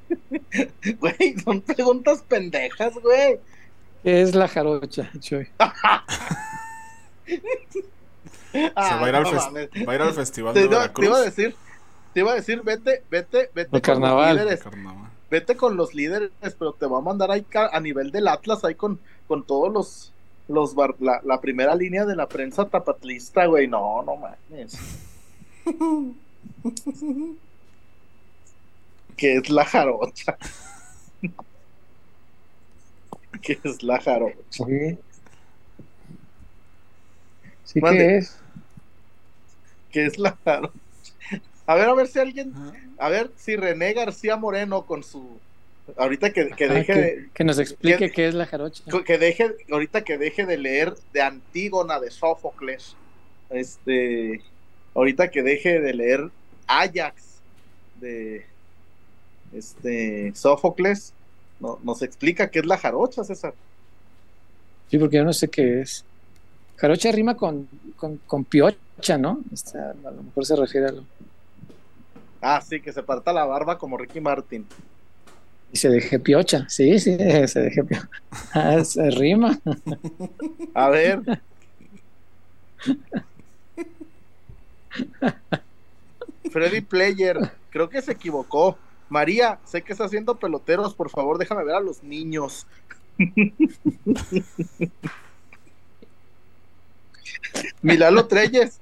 Güey, 0.99 1.35
son 1.43 1.61
preguntas 1.61 2.23
pendejas, 2.27 2.93
güey. 3.01 3.39
¿Qué 4.03 4.21
es 4.21 4.35
la 4.35 4.47
jarocha, 4.47 5.11
Choy? 5.19 5.47
Se 8.51 8.71
va, 8.71 9.05
a 9.05 9.09
ir 9.09 9.15
al 9.15 9.23
no 9.23 9.31
va 9.85 9.91
a 9.91 9.95
ir 9.95 10.01
al 10.01 10.13
festival 10.13 10.53
Te, 10.53 10.59
de 10.61 10.65
iba- 10.67 10.77
Veracruz. 10.77 11.03
te 11.03 11.09
iba 11.09 11.17
a 11.17 11.21
decir, 11.21 11.55
te 12.13 12.19
iba 12.21 12.31
a 12.31 12.35
decir, 12.35 12.61
vete, 12.63 13.03
vete, 13.09 13.49
vete 13.53 13.61
El 13.63 13.69
con 13.69 13.81
carnaval. 13.81 14.35
los 14.35 14.43
líderes, 14.45 14.63
Carnaval. 14.63 15.09
vete 15.29 15.55
con 15.57 15.75
los 15.75 15.93
líderes, 15.93 16.31
pero 16.57 16.71
te 16.73 16.85
va 16.85 16.99
a 16.99 17.01
mandar 17.01 17.31
ahí 17.31 17.45
a 17.71 17.79
nivel 17.81 18.11
del 18.11 18.27
Atlas, 18.29 18.63
ahí 18.63 18.75
con, 18.75 18.99
con 19.27 19.45
todos 19.45 19.73
los, 19.73 20.13
los 20.47 20.73
bar- 20.75 20.95
la, 20.99 21.19
la 21.25 21.41
primera 21.41 21.75
línea 21.75 22.05
de 22.05 22.15
la 22.15 22.27
prensa 22.29 22.65
tapatlista, 22.69 23.45
güey. 23.47 23.67
No, 23.67 24.03
no 24.03 24.15
mames. 24.15 24.77
¿Qué 29.17 29.35
es 29.37 29.49
la 29.49 29.65
jarocha? 29.65 30.37
¿Qué 33.41 33.59
es 33.63 33.83
la 33.83 33.99
jarocha? 34.01 34.37
Sí. 34.49 34.97
Sí 37.63 37.81
que 37.81 38.15
es. 38.17 38.37
¿Qué 39.91 40.05
es 40.05 40.17
la 40.19 40.37
jarocha? 40.43 40.73
A 41.67 41.75
ver, 41.75 41.89
a 41.89 41.93
ver 41.93 42.07
si 42.07 42.19
alguien, 42.19 42.53
a 42.99 43.09
ver 43.09 43.31
si 43.37 43.55
René 43.55 43.93
García 43.93 44.35
Moreno 44.37 44.85
con 44.85 45.01
su, 45.03 45.39
ahorita 45.97 46.31
que, 46.31 46.49
que 46.49 46.65
Ah, 46.65 46.73
deje 46.73 46.93
que, 46.93 46.99
de, 46.99 47.29
que 47.33 47.43
nos 47.43 47.57
explique 47.57 47.97
que- 47.97 48.11
qué 48.11 48.27
es 48.27 48.35
la 48.35 48.45
jarocha. 48.45 48.83
que 49.05 49.17
deje, 49.17 49.55
ahorita 49.71 50.03
que 50.03 50.17
deje 50.17 50.45
de 50.45 50.57
leer 50.57 50.93
de 51.11 51.21
Antígona 51.21 51.99
de 51.99 52.11
Sófocles, 52.11 52.95
este, 53.49 54.41
ahorita 54.95 55.29
que 55.29 55.43
deje 55.43 55.79
de 55.79 55.93
leer 55.93 56.29
Ajax 56.67 57.13
de 58.01 58.45
este 59.53 60.33
Sófocles, 60.35 61.13
no- 61.59 61.79
nos 61.83 62.01
explica 62.01 62.49
qué 62.49 62.59
es 62.59 62.65
la 62.65 62.77
jarocha, 62.77 63.23
César. 63.23 63.53
Sí, 64.89 64.97
porque 64.97 65.17
yo 65.17 65.23
no 65.23 65.33
sé 65.33 65.47
qué 65.49 65.81
es. 65.81 66.03
Jarocha 66.77 67.11
rima 67.11 67.35
con, 67.35 67.67
con, 67.95 68.17
con 68.27 68.43
piocha, 68.43 69.17
¿no? 69.17 69.39
A 69.75 70.11
lo 70.11 70.23
mejor 70.23 70.45
se 70.45 70.55
refiere 70.55 70.87
a 70.87 70.91
lo. 70.91 71.03
Ah, 72.41 72.61
sí, 72.61 72.81
que 72.81 72.91
se 72.93 73.01
parta 73.01 73.31
la 73.33 73.45
barba 73.45 73.77
como 73.77 73.97
Ricky 73.97 74.19
Martin. 74.19 74.65
Y 75.71 75.77
se 75.77 75.89
deje 75.89 76.19
piocha. 76.19 76.65
Sí, 76.69 76.99
sí, 76.99 77.17
se 77.47 77.59
deje 77.61 77.83
piocha. 77.83 78.09
Ah, 78.53 78.83
se 78.83 79.09
rima. 79.11 79.59
A 80.73 80.89
ver. 80.89 81.21
Freddy 86.51 86.81
Player, 86.81 87.37
creo 87.69 87.89
que 87.89 88.01
se 88.01 88.13
equivocó. 88.13 88.77
María, 89.09 89.59
sé 89.65 89.83
que 89.83 89.93
está 89.93 90.05
haciendo 90.05 90.35
peloteros, 90.35 90.95
por 90.95 91.09
favor, 91.09 91.37
déjame 91.37 91.63
ver 91.63 91.75
a 91.75 91.79
los 91.79 92.03
niños. 92.03 92.65
Milalo 97.81 98.27
Treyes, 98.27 98.81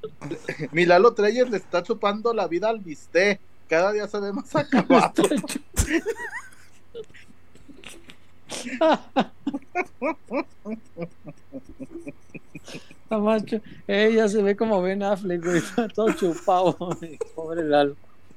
Milalo 0.72 1.14
Treyes 1.14 1.50
le 1.50 1.58
está 1.58 1.84
chupando 1.84 2.34
la 2.34 2.48
vida 2.48 2.70
al 2.70 2.80
bisté. 2.80 3.40
Cada 3.68 3.92
día 3.92 4.08
se 4.08 4.20
ve 4.20 4.34
más 4.34 4.56
acabado. 4.56 5.24
Macho. 13.10 13.62
Ella 13.88 14.28
se 14.28 14.42
ve 14.42 14.56
como 14.56 14.82
Ben 14.82 15.04
Affleck, 15.04 15.44
güey. 15.44 15.58
está 15.58 15.88
Todo 15.96 16.12
chupado. 16.14 16.74
güey. 17.00 17.18
Pobre 17.36 17.64
Lalo. 17.64 17.96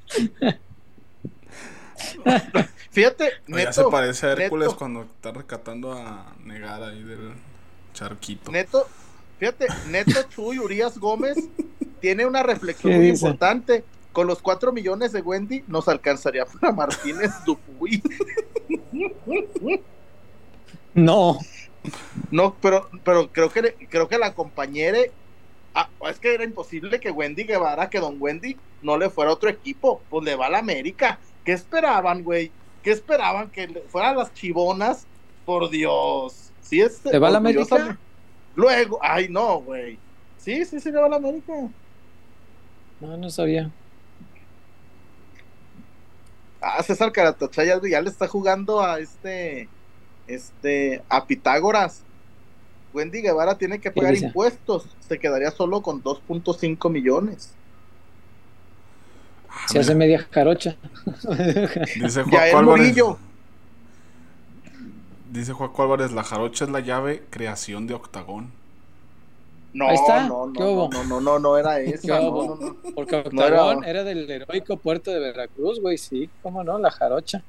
Fíjate, 2.91 3.31
O 3.53 3.59
ya 3.59 3.73
se 3.73 3.81
neto, 3.81 3.91
parece 3.91 4.27
a 4.27 4.33
Hércules 4.33 4.69
neto. 4.69 4.79
cuando 4.79 5.03
está 5.03 5.33
rescatando 5.33 5.93
a 5.93 6.34
Negar 6.45 6.83
ahí 6.83 7.03
del 7.03 7.33
charquito. 7.93 8.51
Neto, 8.51 8.87
fíjate, 9.38 9.67
Neto 9.88 10.22
Chuy 10.30 10.59
Urias 10.59 10.99
Gómez 10.99 11.37
tiene 12.01 12.25
una 12.26 12.43
reflexión 12.43 12.93
¿Qué 12.93 12.99
muy 12.99 13.11
dice? 13.11 13.25
importante. 13.26 13.84
Con 14.13 14.26
los 14.26 14.41
4 14.41 14.72
millones 14.72 15.13
de 15.13 15.21
Wendy 15.21 15.63
nos 15.67 15.88
alcanzaría 15.88 16.47
para 16.47 16.72
Martínez 16.72 17.33
Dupuy. 17.45 18.03
No. 20.95 21.38
No, 22.30 22.54
pero, 22.61 22.88
pero 23.04 23.30
creo 23.33 23.50
que 23.50 23.75
creo 23.88 24.08
que 24.08 24.18
la 24.18 24.34
compañera 24.34 24.99
ah, 25.75 25.88
es 26.11 26.18
que 26.18 26.34
era 26.34 26.45
imposible 26.45 27.00
que 27.00 27.11
Wendy 27.11 27.45
Guevara, 27.45 27.91
que 27.91 28.00
don 28.00 28.17
Wendy 28.18 28.57
no 28.83 28.96
le 28.99 29.11
fuera 29.11 29.30
a 29.30 29.34
otro 29.34 29.49
equipo, 29.49 30.03
pues 30.11 30.25
le 30.25 30.37
va 30.37 30.46
a 30.46 30.50
la 30.50 30.58
América. 30.58 31.18
¿Qué 31.45 31.53
esperaban, 31.53 32.22
güey? 32.22 32.50
¿Qué 32.83 32.91
esperaban? 32.91 33.50
Que 33.50 33.68
le 33.68 33.80
fueran 33.83 34.17
las 34.17 34.33
chivonas, 34.34 35.07
por 35.46 35.71
Dios. 35.71 36.53
Sí, 36.61 36.80
este, 36.80 37.13
¿Le 37.13 37.18
va 37.18 37.29
a 37.29 37.30
la 37.30 37.38
América? 37.38 37.96
Luego, 38.57 38.99
ay 39.00 39.29
no, 39.29 39.61
güey. 39.61 39.99
Sí, 40.37 40.64
sí, 40.64 40.80
sí 40.80 40.91
le 40.91 40.99
va 40.99 41.07
a 41.07 41.11
la 41.11 41.17
América. 41.17 41.53
No, 43.00 43.17
no 43.17 43.30
sabía. 43.30 43.71
Ah, 46.61 46.83
César 46.83 47.13
Caratachaya 47.13 47.80
ya 47.88 48.00
le 48.00 48.11
está 48.11 48.26
jugando 48.26 48.83
a 48.83 48.99
este, 48.99 49.68
este, 50.26 51.03
a 51.08 51.26
Pitágoras. 51.26 52.03
Wendy 52.92 53.20
Guevara 53.20 53.58
tiene 53.58 53.78
que 53.80 53.90
pagar 53.90 54.14
impuestos. 54.16 54.86
Se 55.07 55.18
quedaría 55.18 55.50
solo 55.50 55.82
con 55.82 56.03
2.5 56.03 56.90
millones. 56.90 57.53
Ah, 59.50 59.66
Se 59.68 59.78
hace 59.80 59.94
media 59.94 60.26
jarocha. 60.30 60.76
Dice 62.00 62.20
el 62.22 62.34
Álvarez. 62.36 62.62
Murillo. 62.62 63.18
Dice 65.30 65.53
Juaco 65.53 65.82
Álvarez, 65.82 66.12
la 66.12 66.22
jarocha 66.24 66.64
es 66.64 66.70
la 66.70 66.80
llave 66.80 67.22
creación 67.30 67.86
de 67.86 67.94
octagón. 67.94 68.50
No, 69.74 69.88
Ahí 69.88 69.94
está. 69.96 70.26
no, 70.26 70.50
¿Qué 70.54 70.61
no, 70.61 70.88
no, 70.88 71.04
no, 71.04 71.20
no, 71.20 71.38
no 71.38 71.58
era 71.58 71.76
¿Qué 71.76 71.90
esa. 71.90 72.18
No, 72.20 72.30
no, 72.30 72.54
no. 72.57 72.76
Porque 72.94 73.22
No 73.32 73.44
era- 73.44 73.62
Octagón 73.64 73.84
era... 73.84 74.04
del 74.04 74.30
heroico 74.30 74.78
puerto 74.78 75.11
de 75.11 75.18
Veracruz, 75.20 75.80
güey. 75.80 75.98
Sí, 75.98 76.30
cómo 76.42 76.64
no, 76.64 76.78
la 76.78 76.90
jarocha. 76.90 77.42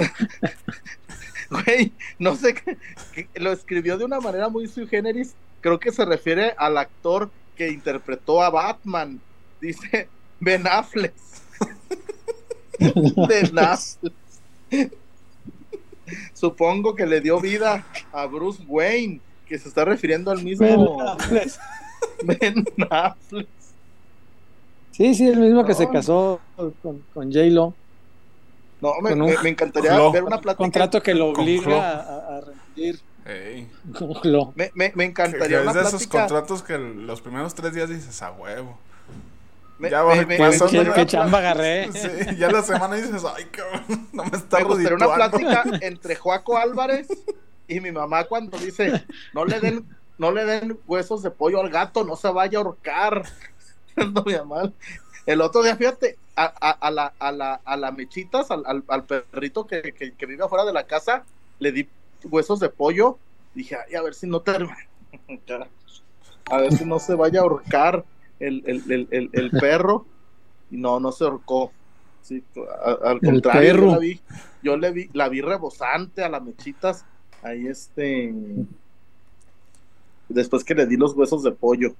Güey, 1.50 1.92
no 2.20 2.36
sé 2.36 2.54
qué, 2.54 2.76
qué- 3.12 3.28
lo 3.40 3.50
escribió 3.52 3.98
de 3.98 4.04
una 4.04 4.20
manera 4.20 4.48
muy 4.48 4.68
sui 4.68 4.86
generis. 4.86 5.34
Creo 5.60 5.80
que 5.80 5.90
se 5.90 6.04
refiere 6.04 6.54
al 6.56 6.78
actor 6.78 7.28
que 7.56 7.70
interpretó 7.70 8.40
a 8.42 8.50
Batman. 8.50 9.20
Dice 9.60 10.08
Ben 10.40 10.66
Affleck. 10.66 11.12
Ben 13.28 13.58
Affleck. 13.58 14.14
Supongo 16.34 16.94
que 16.94 17.06
le 17.06 17.20
dio 17.20 17.40
vida 17.40 17.84
a 18.12 18.26
Bruce 18.26 18.62
Wayne, 18.66 19.20
que 19.46 19.58
se 19.58 19.68
está 19.68 19.84
refiriendo 19.84 20.30
al 20.30 20.42
mismo 20.42 20.66
Ben 22.22 22.64
Affleck. 22.90 23.48
Sí, 24.92 25.14
sí, 25.14 25.26
el 25.28 25.38
mismo 25.40 25.64
que 25.64 25.74
se 25.74 25.88
casó 25.90 26.40
con, 26.56 27.02
con 27.14 27.32
J-Lo. 27.32 27.74
No, 28.80 28.94
me, 29.02 29.12
un- 29.12 29.20
me- 29.20 29.38
me 29.42 29.48
encantaría 29.50 29.94
Flo. 29.94 30.12
ver 30.12 30.24
una 30.24 30.40
plática. 30.40 30.62
Contrato 30.64 31.02
que 31.02 31.14
lo 31.14 31.28
obliga 31.28 32.00
a, 32.00 32.36
a- 32.38 32.40
rendir 32.40 33.00
Ey. 33.26 33.68
con 33.98 34.14
Flo. 34.16 34.52
Me, 34.56 34.70
me, 34.74 34.84
me 34.84 34.90
Que- 34.90 34.94
que 34.96 35.04
encantaría 35.04 35.58
es 35.58 35.62
una 35.64 35.72
de 35.74 35.80
esos 35.80 35.90
plática. 36.06 36.18
contratos 36.20 36.62
que 36.62 36.78
los 36.78 37.20
primeros 37.20 37.54
tres 37.54 37.74
días 37.74 37.88
dices 37.88 38.22
a 38.22 38.30
huevo. 38.32 38.78
Me- 39.78 39.90
Ya 39.90 40.02
va, 40.02 40.14
me- 40.14 40.36
pasó, 40.38 40.64
me 40.66 40.70
¿Qué, 40.70 40.78
¿verdad? 40.78 40.84
gustaría 40.88 40.92
qué 40.94 41.00
una 41.00 41.06
chamba 41.06 41.38
agarré? 41.38 41.88
Sí, 41.92 42.36
ya 42.36 42.50
la 42.50 42.62
semana 42.62 42.96
dices, 42.96 43.22
ay, 43.34 43.44
cabrón, 43.46 44.08
no 44.12 44.24
me 44.24 44.36
está 44.36 44.58
Me 44.58 44.64
gustaría 44.64 44.94
una 44.96 45.06
redituando". 45.06 45.38
plática 45.38 45.78
entre 45.86 46.14
Joaco 46.16 46.58
Álvarez 46.58 47.08
y 47.68 47.80
mi 47.80 47.90
mamá 47.92 48.24
cuando 48.24 48.58
dice, 48.58 49.04
no 49.32 49.44
le 49.44 49.60
den, 49.60 49.86
no 50.18 50.32
le 50.32 50.44
den 50.44 50.78
huesos 50.86 51.22
de 51.22 51.30
pollo 51.30 51.60
al 51.60 51.70
gato, 51.70 52.04
no 52.04 52.16
se 52.16 52.28
vaya 52.28 52.58
a 52.58 52.62
ahorcar. 52.62 53.24
No 53.96 54.22
me 54.24 54.42
mal. 54.44 54.72
El 55.26 55.40
otro 55.40 55.62
día, 55.62 55.76
fíjate, 55.76 56.16
a, 56.36 56.44
a- 56.44 56.70
a 56.86 56.90
la, 56.90 57.12
a, 57.18 57.32
la, 57.32 57.54
a 57.64 57.76
la 57.76 57.92
mechitas, 57.92 58.50
al, 58.50 58.62
al- 58.66 58.84
al 58.88 59.04
perrito 59.04 59.66
que, 59.66 59.82
que, 59.92 60.12
que 60.14 60.26
vive 60.26 60.44
afuera 60.44 60.64
de 60.64 60.72
la 60.72 60.86
casa, 60.86 61.24
le 61.58 61.72
di 61.72 61.88
huesos 62.24 62.60
de 62.60 62.68
pollo. 62.68 63.18
Dije, 63.54 63.76
ay, 63.76 63.94
a 63.96 64.02
ver 64.02 64.14
si 64.14 64.26
no 64.26 64.40
te... 64.40 64.52
A 66.50 66.56
ver 66.56 66.72
si 66.72 66.84
no 66.84 66.98
se 66.98 67.14
vaya 67.14 67.40
a 67.40 67.42
ahorcar 67.42 68.04
el, 68.40 68.62
el, 68.66 69.08
el, 69.10 69.30
el, 69.32 69.50
perro. 69.60 70.04
Y 70.70 70.76
no, 70.76 70.98
no 70.98 71.12
se 71.12 71.24
ahorcó. 71.24 71.72
Sí, 72.22 72.42
al 73.02 73.16
El 73.16 73.20
contrario, 73.20 73.74
yo 73.76 73.86
la 73.86 73.98
vi, 73.98 74.20
yo 74.62 74.76
le 74.76 74.90
vi, 74.90 75.10
la 75.12 75.28
vi 75.28 75.40
rebosante 75.40 76.24
a 76.24 76.28
las 76.28 76.42
mechitas. 76.42 77.04
Ahí 77.42 77.66
este. 77.66 78.34
Después 80.28 80.64
que 80.64 80.74
le 80.74 80.86
di 80.86 80.96
los 80.96 81.14
huesos 81.14 81.42
de 81.42 81.52
pollo. 81.52 81.94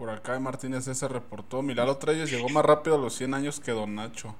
Por 0.00 0.08
acá 0.08 0.40
Martínez 0.40 0.84
se 0.84 1.08
reportó, 1.08 1.60
Milalo 1.60 1.98
Treyes 1.98 2.30
llegó 2.30 2.48
más 2.48 2.64
rápido 2.64 2.96
a 2.96 2.98
los 2.98 3.12
100 3.16 3.34
años 3.34 3.60
que 3.60 3.72
Don 3.72 3.94
Nacho. 3.94 4.34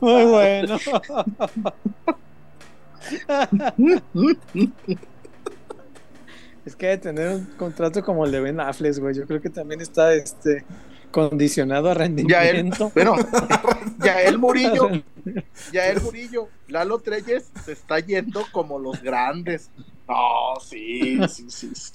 muy- 0.00 0.24
bueno. 0.24 0.78
Es 6.64 6.76
que 6.76 6.86
que 6.86 6.98
tener 6.98 7.34
un 7.34 7.46
contrato 7.58 8.04
como 8.04 8.24
el 8.24 8.30
de 8.30 8.40
Ben 8.40 8.60
Affleck, 8.60 8.96
güey. 8.98 9.16
Yo 9.16 9.26
creo 9.26 9.42
que 9.42 9.50
también 9.50 9.80
está 9.80 10.14
este 10.14 10.64
condicionado 11.14 11.90
a 11.90 11.94
Ya 11.94 12.04
él, 12.04 12.08
rendimiento. 12.08 12.90
bueno, 12.94 13.14
ya 14.04 14.20
el 14.22 14.38
Murillo, 14.38 14.90
ya 15.72 15.86
el 15.88 16.00
Murillo, 16.02 16.48
Lalo 16.68 16.98
Treyes 16.98 17.44
se 17.64 17.72
está 17.72 18.00
yendo 18.00 18.44
como 18.52 18.78
los 18.80 19.00
grandes. 19.00 19.70
No, 20.08 20.60
sí, 20.60 21.18
sí, 21.28 21.46
sí. 21.48 21.70
sí. 21.74 21.92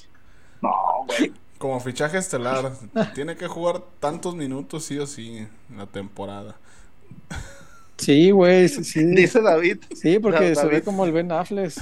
No, 0.61 0.71
güey. 1.05 1.33
Como 1.57 1.79
fichaje 1.81 2.17
estelar, 2.17 2.71
tiene 3.13 3.35
que 3.35 3.47
jugar 3.47 3.81
tantos 3.99 4.33
minutos 4.35 4.85
sí 4.85 4.97
o 4.97 5.05
sí 5.05 5.37
en 5.69 5.77
la 5.77 5.85
temporada. 5.85 6.55
Sí, 7.97 8.31
güey, 8.31 8.69
sí, 8.69 8.83
sí. 8.85 9.03
Dice 9.03 9.41
David, 9.41 9.79
Sí, 9.93 10.19
porque 10.19 10.51
Da- 10.51 10.55
se 10.55 10.65
ve 10.67 10.71
David. 10.75 10.85
como 10.85 11.03
el 11.03 11.11
Ben 11.11 11.31
Affleck. 11.33 11.73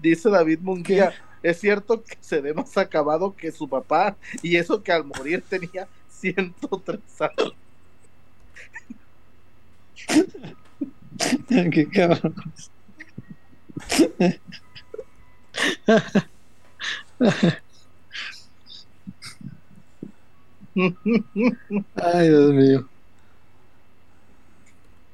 dice 0.00 0.30
David 0.30 0.58
Munguía, 0.62 1.12
es 1.42 1.60
cierto 1.60 2.02
que 2.02 2.16
se 2.20 2.40
ve 2.40 2.54
más 2.54 2.76
acabado 2.76 3.34
que 3.36 3.52
su 3.52 3.68
papá, 3.68 4.16
y 4.42 4.56
eso 4.56 4.82
que 4.82 4.92
al 4.92 5.04
morir 5.04 5.42
tenía 5.48 5.88
103 6.10 7.00
años. 7.20 7.54
Qué 11.48 11.88
cabrón. 11.88 12.34
Ay, 21.96 22.28
Dios 22.28 22.52
mío. 22.52 22.88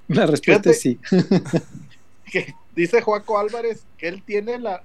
La 0.09 0.27
respuesta 0.27 0.71
es 0.71 0.81
sí. 0.81 0.99
que 2.31 2.55
dice 2.77 3.01
Joaco 3.01 3.39
Álvarez 3.39 3.85
que 3.97 4.09
él 4.09 4.23
tiene 4.23 4.59
la 4.59 4.83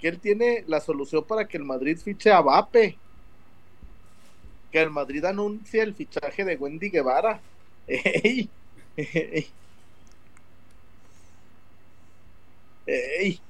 que 0.00 0.08
él 0.08 0.18
tiene 0.18 0.64
la 0.66 0.80
solución 0.80 1.24
para 1.24 1.46
que 1.46 1.56
el 1.56 1.64
Madrid 1.64 1.98
fiche 1.98 2.30
a 2.30 2.40
Vape. 2.40 2.98
Que 4.70 4.80
el 4.80 4.90
Madrid 4.90 5.24
anuncie 5.24 5.82
el 5.82 5.94
fichaje 5.94 6.44
de 6.44 6.56
Wendy 6.56 6.90
Guevara. 6.90 7.40
Ey, 7.86 8.50
ey. 8.96 9.46
Ey. 12.86 13.40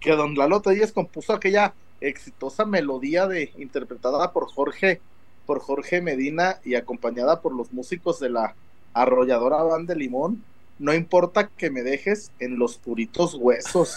Que 0.00 0.12
Don 0.12 0.34
Lalo 0.34 0.62
compuso 0.92 1.32
aquella 1.32 1.74
exitosa 2.00 2.64
melodía 2.64 3.26
de 3.26 3.52
interpretada 3.56 4.32
por 4.32 4.50
Jorge 4.52 5.00
por 5.46 5.60
Jorge 5.60 6.02
Medina 6.02 6.60
y 6.64 6.74
acompañada 6.74 7.40
por 7.40 7.54
los 7.54 7.72
músicos 7.72 8.18
de 8.18 8.30
la 8.30 8.56
arrolladora 8.92 9.62
Banda 9.62 9.94
de 9.94 10.00
Limón. 10.00 10.42
No 10.78 10.92
importa 10.92 11.48
que 11.48 11.70
me 11.70 11.82
dejes 11.82 12.32
en 12.40 12.58
los 12.58 12.76
puritos 12.76 13.34
huesos. 13.34 13.96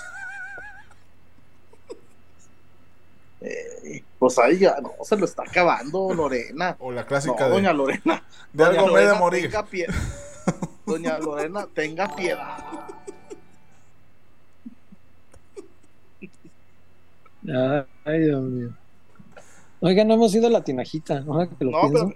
Eh, 3.41 4.03
pues 4.17 4.37
ahí 4.37 4.59
ya 4.59 4.79
no 4.81 4.91
se 5.03 5.15
lo 5.15 5.23
está 5.25 5.43
acabando 5.43 6.13
Lorena. 6.13 6.75
O 6.79 6.91
la 6.91 7.01
No, 7.01 7.07
clásica 7.07 7.47
doña 7.47 7.69
de, 7.69 7.75
Lorena. 7.75 8.23
de 8.53 8.63
doña 8.65 8.79
algo 8.81 8.93
me 8.93 8.99
he 8.99 9.03
de 9.03 9.05
Lorena, 9.07 9.19
morir. 9.19 9.43
tenga 9.43 9.65
pie- 9.65 9.87
Doña 10.85 11.19
Lorena, 11.19 11.67
tenga 11.73 12.15
piedad. 12.15 12.57
Ay, 18.05 18.19
Dios 18.19 18.41
mío. 18.43 18.69
Oiga, 19.79 20.03
no 20.03 20.15
hemos 20.15 20.35
ido 20.35 20.47
a 20.47 20.49
la 20.51 20.63
tinajita, 20.63 21.23
ahora 21.27 21.47
que 21.47 21.63
lo 21.65 21.71
No, 21.71 21.89
pero. 21.91 22.13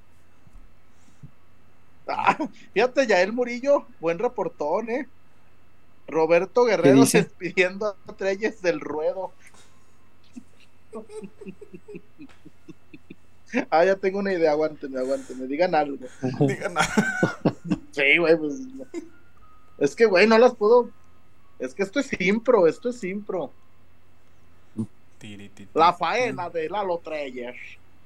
Ah, 2.07 2.37
fíjate, 2.73 3.07
Yael 3.07 3.31
Murillo, 3.31 3.85
buen 4.01 4.19
reportón, 4.19 4.89
¿eh? 4.89 5.07
Roberto 6.07 6.65
Guerrero 6.65 6.99
dice? 6.99 7.19
despidiendo 7.23 7.95
a 8.07 8.13
Treyes 8.13 8.61
del 8.61 8.81
ruedo. 8.81 9.31
Ah, 13.69 13.85
ya 13.85 13.95
tengo 13.95 14.19
una 14.19 14.33
idea, 14.33 14.51
aguántenme, 14.51 14.99
aguántenme, 14.99 15.47
digan 15.47 15.75
algo. 15.75 15.97
Digan, 16.39 16.75
Sí, 17.91 18.17
güey, 18.17 18.37
pues. 18.37 18.61
Es 19.77 19.95
que, 19.95 20.05
güey, 20.05 20.27
no 20.27 20.37
las 20.37 20.55
puedo. 20.55 20.89
Es 21.59 21.73
que 21.73 21.83
esto 21.83 21.99
es 21.99 22.09
impro, 22.19 22.67
esto 22.67 22.89
es 22.89 23.03
impro. 23.03 23.51
La 25.73 25.93
faena 25.93 26.49
de 26.49 26.69
Lalo 26.69 26.97
Treyes, 26.97 27.55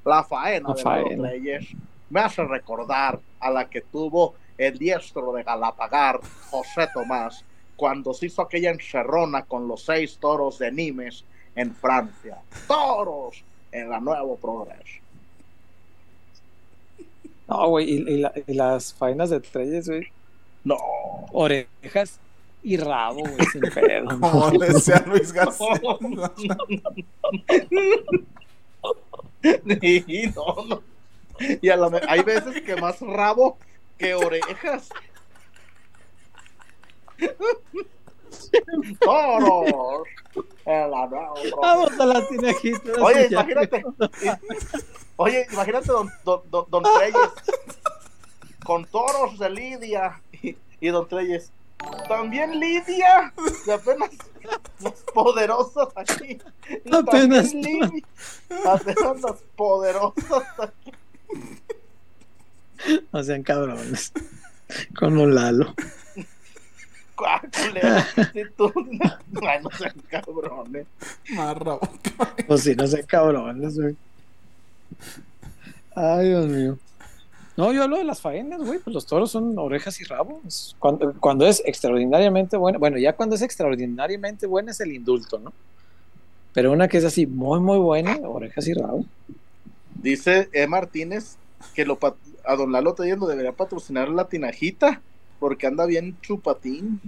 la 0.06 0.24
faena 0.24 0.70
La 0.70 0.76
de 0.76 0.84
Lalo. 0.84 1.24
Treyes, 1.24 1.68
me 2.10 2.20
hace 2.20 2.44
recordar 2.44 3.20
a 3.40 3.50
la 3.50 3.70
que 3.70 3.82
tuvo 3.82 4.36
el 4.58 4.78
diestro 4.78 5.34
de 5.34 5.44
Galapagar, 5.44 6.20
José 6.50 6.88
Tomás, 6.94 7.44
cuando 7.76 8.14
se 8.14 8.28
hizo 8.28 8.42
aquella 8.42 8.72
encerrona 8.72 9.44
con 9.44 9.68
los 9.68 9.84
seis 9.84 10.18
toros 10.20 10.60
de 10.60 10.72
Nimes 10.72 11.24
en 11.58 11.76
Francia. 11.76 12.38
¡Toros! 12.68 13.44
En 13.72 13.90
la 13.90 14.00
Nuevo 14.00 14.38
Progreso. 14.38 15.02
No, 17.50 17.68
güey, 17.70 17.90
y, 17.90 17.96
y 18.14 18.18
la- 18.18 18.34
y 18.48 18.54
las 18.54 18.94
faenas 18.94 19.30
de 19.30 19.40
Treyes, 19.42 19.88
güey. 19.90 20.08
No. 20.64 20.78
Orejas 21.32 22.20
y 22.64 22.78
rabo, 22.78 23.20
güey, 23.22 23.46
sin 23.52 23.62
pedo. 23.74 24.08
Como 24.20 24.52
decía 24.52 25.04
Luis 25.08 25.32
García. 25.34 25.68
Sí, 29.82 30.32
no, 30.36 30.66
no. 30.68 30.82
Y 31.62 31.70
a 31.70 31.78
la 31.78 32.02
hay 32.08 32.24
veces 32.24 32.62
que 32.62 32.76
más 32.76 33.00
rabo 33.02 33.58
que 33.98 34.14
orejas. 34.16 34.90
Toros. 39.00 40.08
Vamos 41.62 42.00
a 42.00 42.06
la 42.06 42.16
ahora 42.16 42.28
Oye, 43.02 43.28
imagínate. 43.32 43.84
Oye, 45.16 45.48
imagínate 45.52 45.88
don, 45.88 46.10
don, 46.24 46.42
don, 46.50 46.66
don 46.70 46.84
Treyes 46.84 47.32
con 48.68 48.84
toros 48.84 49.40
de 49.40 49.50
Lidia 49.50 50.22
y, 50.42 50.58
y 50.82 50.88
don 50.90 51.08
Treyes. 51.08 51.52
También 52.10 52.60
Lidia, 52.60 53.34
de 53.66 53.74
apenas 53.74 54.10
los 54.82 54.94
poderosos 55.14 55.88
aquí. 55.96 56.38
Y 56.84 56.94
Apenas 56.94 57.52
también 57.54 57.62
Lidia, 57.62 58.04
apenas 58.66 59.22
los 59.22 59.42
poderosos 59.56 60.44
aquí. 60.58 60.92
No 63.14 63.24
sean 63.24 63.44
cabrones. 63.44 64.12
Con 65.00 65.18
un 65.18 65.34
Lalo. 65.34 65.74
Ah, 67.26 67.42
culero, 67.42 68.52
tú, 68.56 68.72
Ay, 69.42 69.60
no 69.64 69.70
sean 69.72 69.96
cabrones. 70.10 70.88
Marra. 71.32 71.78
Pues 72.48 72.62
sí, 72.64 72.76
no 72.76 72.88
sean 72.88 73.06
cabrones, 73.06 73.78
güey. 73.78 73.96
Ay, 75.96 76.30
Dios 76.30 76.48
mío. 76.48 76.78
No, 77.58 77.74
yo 77.74 77.84
hablo 77.84 77.98
de 77.98 78.04
las 78.04 78.22
faenas, 78.22 78.62
güey. 78.62 78.80
Pues 78.80 78.94
los 78.94 79.06
toros 79.06 79.32
son 79.32 79.58
orejas 79.58 80.00
y 80.00 80.04
rabos. 80.04 80.76
Cuando, 80.78 81.14
cuando 81.20 81.48
es 81.48 81.62
extraordinariamente 81.66 82.56
buena, 82.56 82.78
bueno, 82.78 82.98
ya 83.00 83.14
cuando 83.14 83.36
es 83.36 83.42
extraordinariamente 83.42 84.46
buena 84.46 84.72
es 84.72 84.80
el 84.80 84.92
indulto, 84.94 85.40
¿no? 85.40 85.54
Pero 86.54 86.72
una 86.72 86.88
que 86.88 86.98
es 86.98 87.06
así 87.06 87.26
muy, 87.26 87.60
muy 87.60 87.80
buena, 87.80 88.18
orejas 88.24 88.68
y 88.68 88.74
rabos. 88.74 89.06
Dice 89.96 90.50
E. 90.54 90.68
Martínez 90.68 91.38
que 91.74 91.86
lo 91.86 91.98
a 92.46 92.56
don 92.56 92.72
Lalo 92.72 92.94
Telles 92.94 93.18
lo 93.18 93.28
debería 93.28 93.52
patrocinar 93.52 94.10
la 94.10 94.28
tinajita 94.28 95.02
porque 95.40 95.68
anda 95.68 95.86
bien 95.86 96.20
chupatín. 96.22 97.02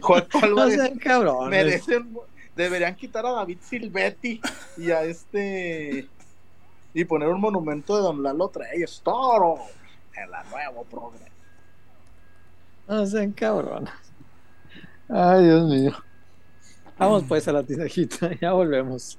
Juanjo 0.00 0.40
No 0.40 0.46
Álvarez 0.46 0.74
sean 0.74 0.98
cabrones. 0.98 1.50
merecen, 1.50 2.16
deberían 2.56 2.94
quitar 2.94 3.26
a 3.26 3.32
David 3.32 3.58
Silvetti 3.62 4.40
y 4.76 4.90
a 4.90 5.02
este 5.04 6.08
y 6.94 7.04
poner 7.04 7.28
un 7.28 7.40
monumento 7.40 7.96
de 7.96 8.02
Don 8.02 8.22
Lalo 8.22 8.48
Treyes, 8.48 9.00
toro, 9.02 9.58
en 10.14 10.30
la 10.30 10.44
nuevo 10.44 10.84
programa. 10.84 11.26
No 12.86 13.06
sean 13.06 13.32
cabrones. 13.32 13.92
Ay, 15.08 15.44
Dios 15.44 15.68
mío. 15.68 15.92
Vamos 16.98 17.24
pues 17.26 17.48
a 17.48 17.52
la 17.52 17.62
tinajita, 17.62 18.30
ya 18.40 18.52
volvemos. 18.52 19.18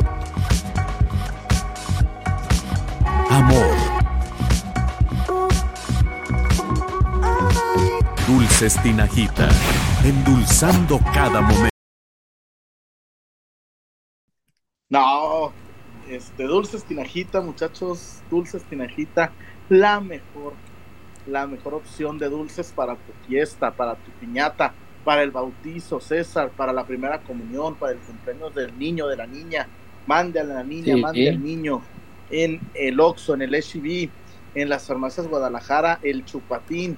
Dulces 8.61 8.83
Tinajita, 8.83 9.49
endulzando 10.05 10.99
cada 11.15 11.41
momento. 11.41 11.69
No, 14.87 15.51
este, 16.07 16.43
Dulces 16.43 16.83
Tinajita, 16.83 17.41
muchachos, 17.41 18.21
Dulces 18.29 18.63
Tinajita, 18.65 19.31
la 19.67 19.99
mejor, 19.99 20.53
la 21.25 21.47
mejor 21.47 21.73
opción 21.73 22.19
de 22.19 22.29
dulces 22.29 22.71
para 22.71 22.97
tu 22.97 23.11
fiesta, 23.27 23.71
para 23.71 23.95
tu 23.95 24.11
piñata, 24.19 24.75
para 25.03 25.23
el 25.23 25.31
bautizo, 25.31 25.99
César, 25.99 26.51
para 26.51 26.71
la 26.71 26.85
primera 26.85 27.19
comunión, 27.23 27.73
para 27.73 27.93
el 27.93 27.97
cumpleaños 27.97 28.53
del 28.53 28.77
niño, 28.77 29.07
de 29.07 29.17
la 29.17 29.25
niña. 29.25 29.67
Mande 30.05 30.39
a 30.39 30.43
la 30.43 30.63
niña, 30.63 30.93
Sí. 30.93 31.01
mande 31.01 31.29
al 31.29 31.43
niño 31.43 31.81
en 32.29 32.59
el 32.75 32.99
Oxxo, 32.99 33.33
en 33.33 33.41
el 33.41 33.55
HB, 33.55 34.11
en 34.53 34.69
las 34.69 34.85
farmacias 34.85 35.27
Guadalajara, 35.27 35.97
el 36.03 36.23
Chupatín, 36.25 36.95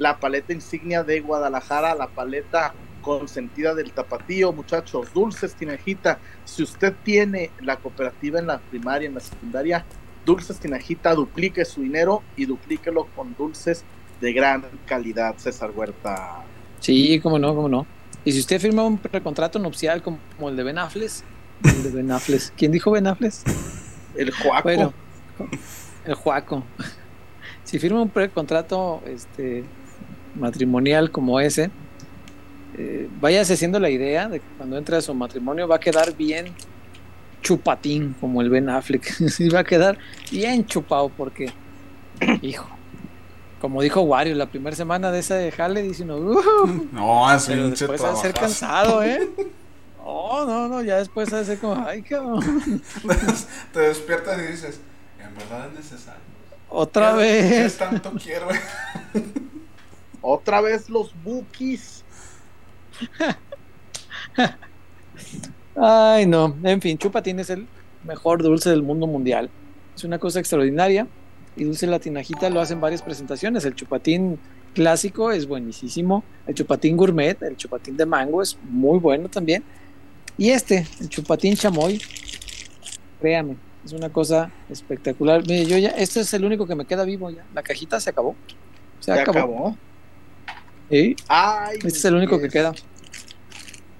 la 0.00 0.18
paleta 0.18 0.52
insignia 0.52 1.04
de 1.04 1.20
Guadalajara, 1.20 1.94
la 1.94 2.08
paleta 2.08 2.74
consentida 3.02 3.74
del 3.74 3.92
tapatío, 3.92 4.52
muchachos, 4.52 5.12
dulces 5.12 5.54
tinajita. 5.54 6.18
Si 6.44 6.62
usted 6.62 6.94
tiene 7.04 7.50
la 7.60 7.76
cooperativa 7.76 8.40
en 8.40 8.46
la 8.46 8.58
primaria, 8.58 9.08
en 9.08 9.14
la 9.14 9.20
secundaria, 9.20 9.84
dulces 10.24 10.58
tinajita, 10.58 11.14
duplique 11.14 11.64
su 11.66 11.82
dinero 11.82 12.22
y 12.34 12.46
duplíquelo 12.46 13.08
con 13.14 13.36
dulces 13.36 13.84
de 14.22 14.32
gran 14.32 14.64
calidad, 14.86 15.36
César 15.36 15.70
Huerta. 15.74 16.44
Sí, 16.80 17.20
cómo 17.22 17.38
no, 17.38 17.54
cómo 17.54 17.68
no. 17.68 17.86
Y 18.24 18.32
si 18.32 18.40
usted 18.40 18.58
firma 18.58 18.84
un 18.84 18.96
precontrato 18.96 19.58
nupcial 19.58 20.02
como, 20.02 20.18
el 20.48 20.56
de 20.56 20.62
Ben 20.62 20.78
el 20.78 21.82
de 21.82 21.90
Ben. 21.90 22.10
¿Quién 22.56 22.72
dijo 22.72 22.90
Ben? 22.90 23.06
El 24.16 24.30
Juaco. 24.30 24.62
Bueno, 24.62 24.94
el 26.06 26.14
Juaco. 26.14 26.64
Si 27.64 27.78
firma 27.78 28.02
un 28.02 28.08
precontrato 28.08 29.02
este, 29.06 29.64
matrimonial 30.34 31.10
como 31.10 31.40
ese, 31.40 31.70
eh, 32.76 33.08
váyase 33.20 33.54
haciendo 33.54 33.78
la 33.80 33.90
idea 33.90 34.28
de 34.28 34.40
que 34.40 34.46
cuando 34.56 34.76
entre 34.78 34.96
a 34.96 35.00
su 35.02 35.14
matrimonio 35.14 35.66
va 35.68 35.76
a 35.76 35.80
quedar 35.80 36.14
bien 36.16 36.54
chupatín, 37.42 38.14
como 38.20 38.40
el 38.42 38.50
Ben 38.50 38.68
Affleck. 38.68 39.04
Sí, 39.30 39.48
va 39.48 39.60
a 39.60 39.64
quedar 39.64 39.98
bien 40.30 40.64
chupado 40.66 41.08
porque, 41.08 41.52
hijo, 42.42 42.68
como 43.60 43.82
dijo 43.82 44.00
Wario, 44.02 44.34
la 44.34 44.46
primera 44.46 44.74
semana 44.76 45.10
de 45.10 45.18
ese 45.20 45.50
jale 45.52 45.82
dice 45.82 46.02
uno, 46.04 46.16
"Uh", 46.16 46.88
No, 46.92 47.34
es 47.34 47.44
pero 47.46 47.68
después 47.70 48.02
va 48.02 48.12
a 48.12 48.16
ser 48.16 48.32
cansado, 48.34 49.02
¿eh? 49.02 49.28
No, 50.02 50.44
no, 50.46 50.66
no, 50.68 50.82
ya 50.82 50.96
después 50.96 51.32
va 51.32 51.40
a 51.40 51.44
ser 51.44 51.58
como, 51.58 51.86
ay, 51.86 52.02
cabrón, 52.02 52.42
Te 53.72 53.80
despiertas 53.80 54.38
y 54.40 54.50
dices, 54.52 54.80
en 55.22 55.34
verdad 55.36 55.68
es 55.68 55.74
necesario. 55.74 56.20
otra 56.68 57.12
¿Qué- 57.12 57.18
vez. 57.18 57.72
¿Qué 57.74 57.78
tanto 57.84 58.12
quiero? 58.12 58.48
Otra 60.20 60.60
vez 60.60 60.88
los 60.90 61.14
bookies. 61.22 62.04
Ay, 65.74 66.26
no. 66.26 66.56
En 66.64 66.80
fin, 66.80 66.98
Chupatín 66.98 67.38
es 67.40 67.50
el 67.50 67.68
mejor 68.02 68.42
dulce 68.42 68.70
del 68.70 68.82
mundo 68.82 69.06
mundial. 69.06 69.50
Es 69.94 70.04
una 70.04 70.18
cosa 70.18 70.40
extraordinaria. 70.40 71.08
Y 71.56 71.64
Dulce 71.64 71.86
Latinajita 71.86 72.48
lo 72.50 72.60
hacen 72.60 72.80
varias 72.80 73.02
presentaciones. 73.02 73.64
El 73.64 73.74
Chupatín 73.74 74.40
clásico 74.74 75.32
es 75.32 75.46
buenísimo. 75.46 76.24
El 76.46 76.54
Chupatín 76.54 76.96
gourmet, 76.96 77.40
el 77.42 77.56
Chupatín 77.56 77.96
de 77.96 78.06
mango 78.06 78.42
es 78.42 78.58
muy 78.62 78.98
bueno 78.98 79.28
también. 79.28 79.64
Y 80.36 80.50
este, 80.50 80.86
el 81.00 81.08
Chupatín 81.08 81.56
chamoy, 81.56 82.00
créame, 83.20 83.58
es 83.84 83.92
una 83.92 84.10
cosa 84.10 84.54
espectacular. 84.68 85.42
Mire, 85.46 85.66
yo 85.66 85.76
ya, 85.78 85.90
este 85.90 86.20
es 86.20 86.32
el 86.34 86.44
único 86.44 86.66
que 86.66 86.74
me 86.76 86.86
queda 86.86 87.04
vivo 87.04 87.30
ya. 87.30 87.44
La 87.52 87.62
cajita 87.62 88.00
se 88.00 88.10
acabó. 88.10 88.38
Se 89.00 89.12
Se 89.12 89.20
acabó. 89.20 89.38
acabó. 89.38 89.80
Ay, 91.28 91.76
este 91.76 91.88
es 91.88 92.04
el 92.04 92.14
único 92.16 92.40
que 92.40 92.48
queda. 92.48 92.72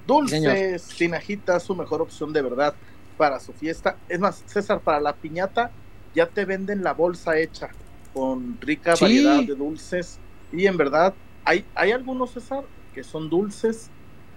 Dulces, 0.06 0.88
Tinajita, 0.98 1.60
su 1.60 1.74
mejor 1.76 2.02
opción 2.02 2.32
de 2.32 2.42
verdad 2.42 2.74
para 3.16 3.38
su 3.38 3.52
fiesta. 3.52 3.96
Es 4.08 4.18
más, 4.18 4.42
César, 4.46 4.80
para 4.80 5.00
la 5.00 5.14
piñata 5.14 5.70
ya 6.14 6.26
te 6.26 6.44
venden 6.44 6.82
la 6.82 6.94
bolsa 6.94 7.38
hecha 7.38 7.70
con 8.12 8.60
rica 8.60 8.96
Sí. 8.96 9.04
variedad 9.04 9.42
de 9.44 9.54
dulces. 9.54 10.18
Y 10.52 10.66
en 10.66 10.76
verdad, 10.76 11.14
hay, 11.44 11.64
hay 11.76 11.92
algunos, 11.92 12.32
César, 12.32 12.64
que 12.92 13.04
son 13.04 13.30
dulces 13.30 13.90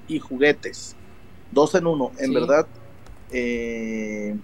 y 0.08 0.20
juguetes. 0.20 0.96
Dos 1.52 1.74
en 1.76 1.88
uno. 1.88 2.12
En 2.20 2.28
Sí. 2.28 2.34
verdad, 2.36 2.68
eh, 3.32 4.38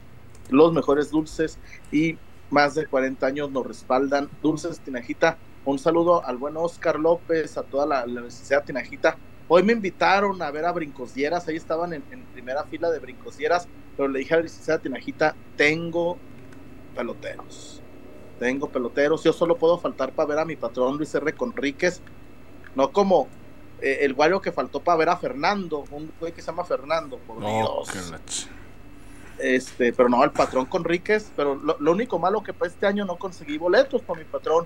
los 0.49 0.73
mejores 0.73 1.11
dulces 1.11 1.59
y 1.91 2.17
más 2.49 2.73
de 2.73 2.87
40 2.87 3.27
años 3.27 3.51
nos 3.51 3.67
respaldan. 3.67 4.29
Dulces 4.41 4.79
Tinajita. 4.79 5.37
Un 5.69 5.77
saludo 5.77 6.25
al 6.25 6.37
buen 6.37 6.57
Oscar 6.57 6.99
López, 6.99 7.55
a 7.55 7.61
toda 7.61 7.85
la, 7.85 7.99
la 8.07 8.21
Universidad 8.21 8.63
Tinajita. 8.63 9.17
Hoy 9.47 9.61
me 9.61 9.73
invitaron 9.73 10.41
a 10.41 10.49
ver 10.49 10.65
a 10.65 10.71
Brincosieras, 10.71 11.47
ahí 11.47 11.57
estaban 11.57 11.93
en, 11.93 12.03
en 12.09 12.23
primera 12.25 12.63
fila 12.63 12.89
de 12.89 12.97
Brincosieras, 12.97 13.67
pero 13.95 14.09
le 14.09 14.17
dije 14.17 14.33
a 14.33 14.37
la 14.37 14.43
licenciada 14.43 14.79
Tinajita, 14.79 15.35
tengo 15.55 16.17
peloteros, 16.95 17.83
tengo 18.39 18.67
peloteros, 18.69 19.23
yo 19.23 19.31
solo 19.31 19.57
puedo 19.57 19.77
faltar 19.77 20.11
para 20.11 20.29
ver 20.29 20.39
a 20.39 20.45
mi 20.45 20.55
patrón 20.55 20.97
Luis 20.97 21.13
R. 21.13 21.33
Conríquez, 21.33 22.01
no 22.75 22.91
como 22.91 23.27
eh, 23.79 23.99
el 24.01 24.15
guario 24.15 24.41
que 24.41 24.51
faltó 24.51 24.79
para 24.79 24.97
ver 24.97 25.09
a 25.09 25.17
Fernando, 25.17 25.83
un 25.91 26.11
güey 26.19 26.33
que 26.33 26.41
se 26.41 26.47
llama 26.47 26.65
Fernando, 26.65 27.19
por 27.19 27.37
No, 27.37 27.47
Dios. 27.47 28.49
Este, 29.37 29.93
pero 29.93 30.09
no, 30.09 30.23
el 30.23 30.31
patrón 30.31 30.65
Conríquez, 30.65 31.31
pero 31.35 31.53
lo, 31.53 31.77
lo 31.79 31.91
único 31.91 32.17
malo 32.17 32.41
que 32.41 32.53
para 32.53 32.71
este 32.71 32.87
año 32.87 33.05
no 33.05 33.17
conseguí 33.17 33.59
boletos 33.59 34.01
para 34.01 34.19
mi 34.19 34.25
patrón, 34.25 34.65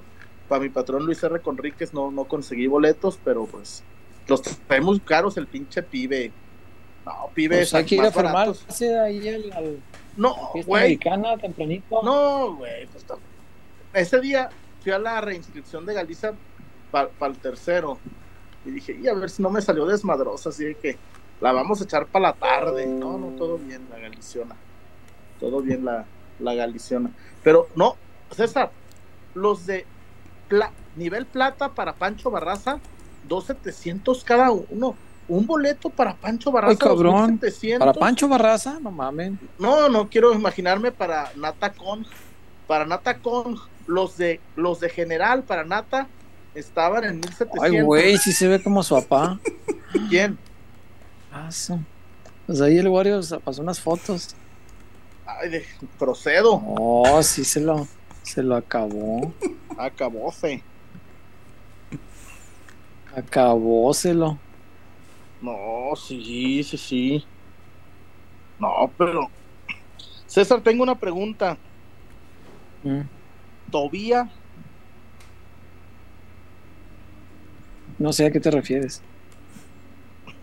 para 0.53 0.61
mi 0.65 0.69
patrón 0.69 1.03
Luis 1.03 1.23
R. 1.23 1.39
Conríquez 1.39 1.95
no, 1.95 2.11
no 2.11 2.25
conseguí 2.25 2.67
boletos, 2.67 3.19
pero 3.25 3.47
pues 3.47 3.83
los 4.27 4.39
trae 4.43 4.81
muy 4.81 4.99
caros 4.99 5.35
el 5.37 5.47
pinche 5.47 5.81
pibe. 5.81 6.31
No, 7.03 7.31
pibes. 7.33 7.71
Pues 7.71 7.73
hay 7.73 7.85
que 7.85 7.95
ir 7.95 8.01
a 8.03 8.11
formarse 8.11 8.99
ahí 8.99 9.29
al, 9.29 9.51
al 9.51 9.79
No, 10.15 10.35
güey. 10.63 10.83
americana 10.83 11.35
tempranito. 11.39 12.03
No, 12.03 12.55
güey. 12.57 12.85
pues, 12.85 13.03
ese 13.95 14.21
día 14.21 14.51
fui 14.83 14.91
a 14.91 14.99
la 14.99 15.21
reinscripción 15.21 15.87
de 15.87 15.95
Galicia 15.95 16.35
para 16.91 17.09
el 17.21 17.37
tercero. 17.39 17.97
Y 18.63 18.69
dije, 18.69 18.95
y 19.01 19.07
a 19.07 19.15
ver 19.15 19.31
si 19.31 19.41
no 19.41 19.49
me 19.49 19.59
salió 19.59 19.87
desmadrosa, 19.87 20.49
así 20.49 20.65
de 20.65 20.75
que 20.75 20.97
la 21.41 21.51
vamos 21.51 21.81
a 21.81 21.85
echar 21.85 22.05
para 22.05 22.27
la 22.27 22.33
tarde. 22.33 22.85
No, 22.85 23.17
no, 23.17 23.29
todo 23.29 23.57
bien, 23.57 23.87
la 23.89 23.97
galiciona. 23.97 24.55
Todo 25.39 25.61
bien, 25.63 25.83
la, 25.83 26.05
la 26.37 26.53
galiciona. 26.53 27.09
Pero 27.41 27.69
no, 27.75 27.95
César, 28.29 28.69
los 29.33 29.65
de 29.65 29.87
pla- 30.47 30.71
nivel 30.95 31.25
plata 31.25 31.69
para 31.69 31.93
Pancho 31.93 32.29
Barraza, 32.31 32.79
2,700 33.27 34.23
cada 34.23 34.51
uno. 34.51 34.95
Un 35.27 35.45
boleto 35.47 35.89
para 35.89 36.15
Pancho 36.15 36.51
Barraza, 36.51 36.71
Ay, 36.71 36.77
cabrón. 36.77 37.39
2,700. 37.39 37.79
Para 37.79 37.93
Pancho 37.93 38.27
Barraza, 38.27 38.79
no 38.81 38.91
mames. 38.91 39.33
No, 39.57 39.87
no 39.89 40.09
quiero 40.09 40.33
imaginarme 40.33 40.91
para 40.91 41.31
Nata 41.37 41.71
Kong. 41.71 42.05
Para 42.67 42.85
Nata 42.85 43.17
Kong, 43.19 43.57
los 43.87 44.17
de 44.17 44.39
los 44.55 44.79
de 44.81 44.89
general 44.89 45.43
para 45.43 45.63
Nata 45.63 46.07
estaban 46.55 47.03
en 47.05 47.15
1700. 47.15 47.63
Ay, 47.63 47.81
güey, 47.81 48.17
sí 48.17 48.33
se 48.33 48.47
ve 48.47 48.61
como 48.61 48.83
su 48.83 48.95
papá. 48.95 49.39
¿Quién? 50.09 50.37
Ah. 51.31 51.49
Pues 52.45 52.61
ahí 52.61 52.77
el 52.77 52.87
Wario 52.89 53.21
pasó 53.43 53.61
unas 53.61 53.79
fotos. 53.79 54.35
Ay, 55.25 55.49
de 55.49 55.65
Procedo. 55.97 56.61
Oh, 56.65 57.23
sí 57.23 57.43
se 57.45 57.61
lo, 57.61 57.87
se 58.23 58.41
lo 58.41 58.55
acabó. 58.55 59.33
Acabóse. 59.77 60.63
Acabóselo. 63.15 64.39
No, 65.41 65.95
sí, 65.95 66.63
sí, 66.63 66.77
sí. 66.77 67.25
No, 68.59 68.89
pero. 68.97 69.29
César, 70.25 70.61
tengo 70.61 70.83
una 70.83 70.95
pregunta. 70.95 71.57
Mm. 72.83 73.01
¿Tobía? 73.69 74.29
No 77.99 78.11
sé 78.11 78.25
a 78.25 78.31
qué 78.31 78.39
te 78.39 78.49
refieres. 78.49 79.01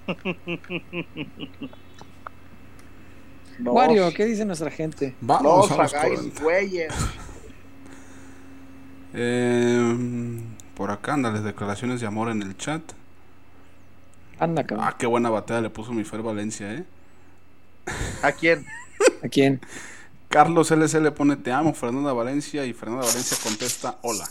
No, 3.60 3.72
Wario, 3.72 4.10
¿qué 4.14 4.24
dice 4.24 4.46
nuestra 4.46 4.70
gente? 4.70 5.14
Vamos 5.20 5.66
os 5.66 5.70
a 5.72 5.82
los 5.82 5.94
hagáis 5.94 6.18
40. 6.18 6.42
güeyes. 6.42 6.94
Eh, 9.14 10.40
por 10.76 10.90
acá 10.90 11.14
andan 11.14 11.34
las 11.34 11.44
declaraciones 11.44 12.00
de 12.00 12.06
amor 12.06 12.30
en 12.30 12.42
el 12.42 12.56
chat. 12.56 12.82
Anda, 14.38 14.64
cabrón. 14.64 14.86
Ah, 14.88 14.96
qué 14.98 15.06
buena 15.06 15.30
batalla 15.30 15.60
le 15.60 15.70
puso 15.70 15.92
mi 15.92 16.04
Fer 16.04 16.22
Valencia, 16.22 16.72
¿eh? 16.72 16.84
¿A 18.22 18.32
quién? 18.32 18.64
¿A 19.22 19.28
quién? 19.28 19.60
Carlos 20.28 20.70
LC 20.70 21.00
le 21.00 21.10
pone 21.10 21.36
te 21.36 21.52
amo, 21.52 21.74
Fernanda 21.74 22.12
Valencia, 22.12 22.64
y 22.64 22.72
Fernanda 22.72 23.04
Valencia 23.06 23.36
contesta 23.42 23.98
hola. 24.02 24.28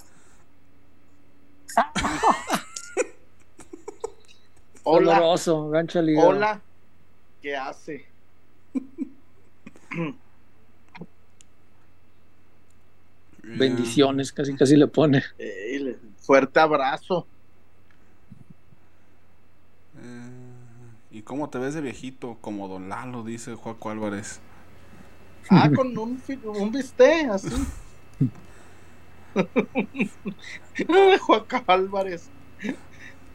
Hola. 4.84 5.14
Doloroso, 5.14 5.69
gancho. 5.69 5.99
Hola. 5.99 6.61
¿Qué 7.41 7.56
hace? 7.56 8.07
Bendiciones, 13.58 14.32
casi 14.32 14.56
casi 14.56 14.76
le 14.76 14.88
pone. 14.88 15.24
Fuerte 16.18 16.60
abrazo. 16.60 17.26
Eh, 20.02 20.30
¿Y 21.12 21.22
cómo 21.24 21.50
te 21.50 21.58
ves 21.58 21.74
de 21.74 21.82
viejito? 21.82 22.38
Como 22.42 22.68
Don 22.68 22.90
Lalo, 22.90 23.24
dice 23.24 23.56
Juaco 23.56 23.90
Álvarez. 23.90 24.40
Ah, 25.50 25.70
con 25.74 25.98
un, 25.98 26.22
un 26.44 26.72
bistec, 26.72 27.30
así. 27.30 27.50
Juan 31.22 31.44
Álvarez. 31.68 32.30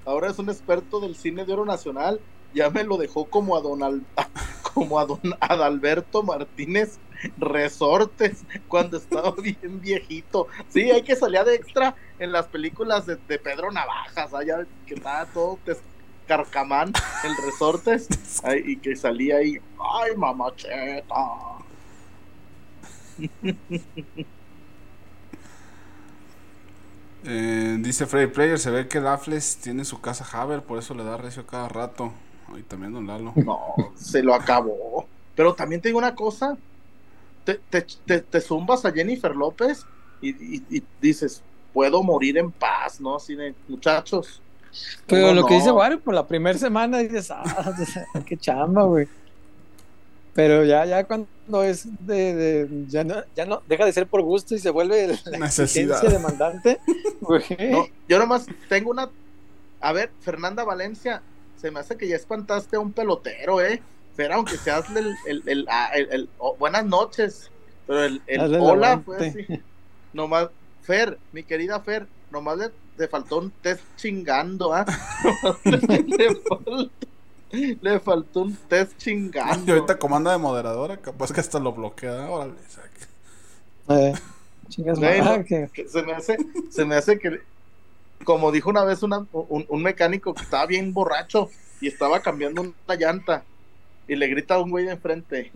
Ahora 0.05 0.31
es 0.31 0.39
un 0.39 0.49
experto 0.51 1.01
del 1.01 1.17
cine 1.17 1.45
de 1.45 1.53
oro 1.53 1.65
nacional. 1.65 2.21
Ya 2.53 2.71
me 2.71 2.85
lo 2.85 2.97
dejó 2.99 3.25
como 3.27 3.57
a 3.57 3.61
don, 3.61 3.83
Al- 3.83 4.05
como 4.75 4.99
a 4.99 5.07
don 5.07 5.21
Adalberto 5.41 6.23
Martínez 6.23 6.99
Resortes 7.39 8.45
cuando 8.69 8.97
estaba 8.97 9.33
bien 9.43 9.81
viejito. 9.81 10.49
Sí, 10.69 10.91
hay 10.91 11.03
que 11.03 11.17
salir 11.17 11.45
de 11.45 11.55
extra 11.55 11.95
en 12.19 12.33
las 12.33 12.47
películas 12.47 13.07
de, 13.07 13.17
de 13.17 13.39
Pedro 13.39 13.71
Navajas, 13.71 14.33
allá 14.35 14.67
que 14.87 14.95
estaba 14.95 15.27
todo 15.27 15.59
carcamán 16.27 16.93
el 17.23 17.37
Resortes 17.45 18.09
ay, 18.45 18.63
y 18.65 18.77
que 18.79 18.97
salía 18.97 19.37
ahí, 19.37 19.61
ay 19.79 20.17
mamacheta. 20.17 21.15
Eh, 27.27 27.79
dice 27.81 28.05
Freddy 28.05 28.27
Player, 28.27 28.59
se 28.59 28.71
ve 28.71 28.87
que 28.87 29.01
Dafles 29.01 29.57
tiene 29.57 29.87
su 29.87 29.99
casa 30.03 30.27
Haber, 30.31 30.63
por 30.63 30.79
eso 30.79 30.93
le 30.93 31.05
da 31.05 31.17
recio 31.17 31.47
cada 31.47 31.71
rato. 31.71 32.13
Y 32.55 32.63
también 32.63 32.93
Don 32.93 33.07
Lalo. 33.07 33.33
No, 33.37 33.75
se 33.97 34.23
lo 34.23 34.35
acabó. 34.35 35.07
Pero 35.35 35.55
también 35.55 35.81
te 35.81 35.89
digo 35.89 35.99
una 35.99 36.15
cosa. 36.15 36.57
Te, 37.45 37.55
te, 37.71 37.83
te, 38.07 38.21
te 38.21 38.41
zumbas 38.41 38.85
a 38.85 38.93
Jennifer 38.93 39.35
López 39.37 39.85
y, 40.21 40.31
y- 40.57 40.63
y 40.71 40.83
dices, 41.01 41.43
puedo 41.73 42.03
morir 42.03 42.39
en 42.39 42.51
paz, 42.51 43.01
¿no? 43.01 43.17
Así 43.17 43.35
de, 43.35 43.55
muchachos. 43.69 44.41
Pero 45.07 45.29
¿cómo 45.29 45.41
lo 45.41 45.47
que 45.47 45.55
dice 45.55 45.71
Wario, 45.71 46.01
por 46.01 46.15
la 46.15 46.27
primera 46.27 46.59
semana 46.59 46.99
dices, 46.99 47.31
ah, 47.31 47.45
qué 48.27 48.37
chamba, 48.37 48.85
güey. 48.85 49.07
Pero 50.35 50.65
ya, 50.65 50.85
ya 50.85 51.05
cuando 51.05 51.29
es 51.63 51.87
de, 52.07 52.35
de- 52.35 52.85
ya 52.89 53.05
no, 53.05 53.23
ya 53.37 53.47
no, 53.47 53.63
deja 53.69 53.85
de 53.85 53.93
ser 53.93 54.07
por 54.09 54.23
gusto 54.23 54.55
y 54.55 54.59
se 54.59 54.71
vuelve 54.71 55.17
la 55.27 55.39
Necesidad. 55.39 56.03
demandante. 56.03 56.81
No, 57.71 57.87
yo 58.09 58.19
nomás 58.19 58.47
tengo 58.69 58.91
una. 58.91 59.09
A 59.81 59.93
ver, 59.93 60.11
Fernanda 60.21 60.65
Valencia, 60.65 61.23
se 61.57 61.71
me 61.71 61.81
hace 61.81 61.97
que 61.97 62.09
ya 62.09 62.17
espantaste 62.17 62.77
a 62.77 62.81
un 62.81 62.93
pelotero, 62.93 63.63
¿eh? 63.63 63.81
Fer, 64.17 64.33
aunque 64.33 64.57
se 64.57 64.71
hazle 64.71 65.01
el. 65.01 65.15
el, 65.27 65.43
el- 65.47 65.67
ah, 65.69 65.91
el- 65.95 66.09
el- 66.13 66.29
oh, 66.39 66.57
buenas 66.57 66.85
noches. 66.85 67.51
Pero 67.87 68.05
el, 68.05 68.23
hola 68.61 69.01
fue 69.05 69.29
así. 69.29 69.47
Nomás, 70.13 70.49
Fer, 70.83 71.19
mi 71.33 71.43
querida 71.43 71.81
Fer, 71.81 72.07
nomás 72.31 72.59
le, 72.59 72.71
le 72.97 73.09
faltó 73.09 73.39
un 73.39 73.51
test 73.51 73.83
chingando, 73.97 74.73
¿ah? 74.73 74.87
le, 75.65 75.79
faltó, 76.49 76.91
le 77.51 78.01
faltó 78.01 78.41
un 78.43 78.57
test 78.69 78.93
Y 78.93 78.97
chingando. 79.05 79.73
ahorita 79.73 79.99
comanda 79.99 80.33
de 80.33 80.39
moderadora, 80.39 80.97
capaz 80.99 81.33
que 81.33 81.41
hasta 81.41 81.59
lo 81.59 81.73
bloquea. 81.73 82.31
Órale, 82.31 82.55
saca. 82.69 82.89
Eh, 83.89 84.15
chingas 84.69 84.99
Güey, 84.99 85.21
madre, 85.21 85.39
no, 85.41 85.45
que- 85.45 85.69
que 85.73 85.89
se 85.89 86.03
me 86.03 86.13
hace, 86.13 86.37
se 86.71 86.85
me 86.85 86.95
hace 86.95 87.19
que, 87.19 87.41
como 88.25 88.51
dijo 88.53 88.71
una 88.71 88.85
vez 88.85 89.03
una- 89.03 89.27
un, 89.33 89.67
un 89.69 89.83
mecánico 89.83 90.33
que 90.33 90.43
estaba 90.43 90.65
bien 90.67 90.95
borracho 90.95 91.51
y 91.81 91.89
estaba 91.89 92.21
cambiando 92.21 92.63
una 92.63 92.95
llanta 92.97 93.45
y 94.09 94.17
le 94.17 94.27
grita 94.29 94.55
a 94.55 94.61
un 94.61 94.71
güey 94.71 94.85
de 94.85 94.93
enfrente, 94.93 95.51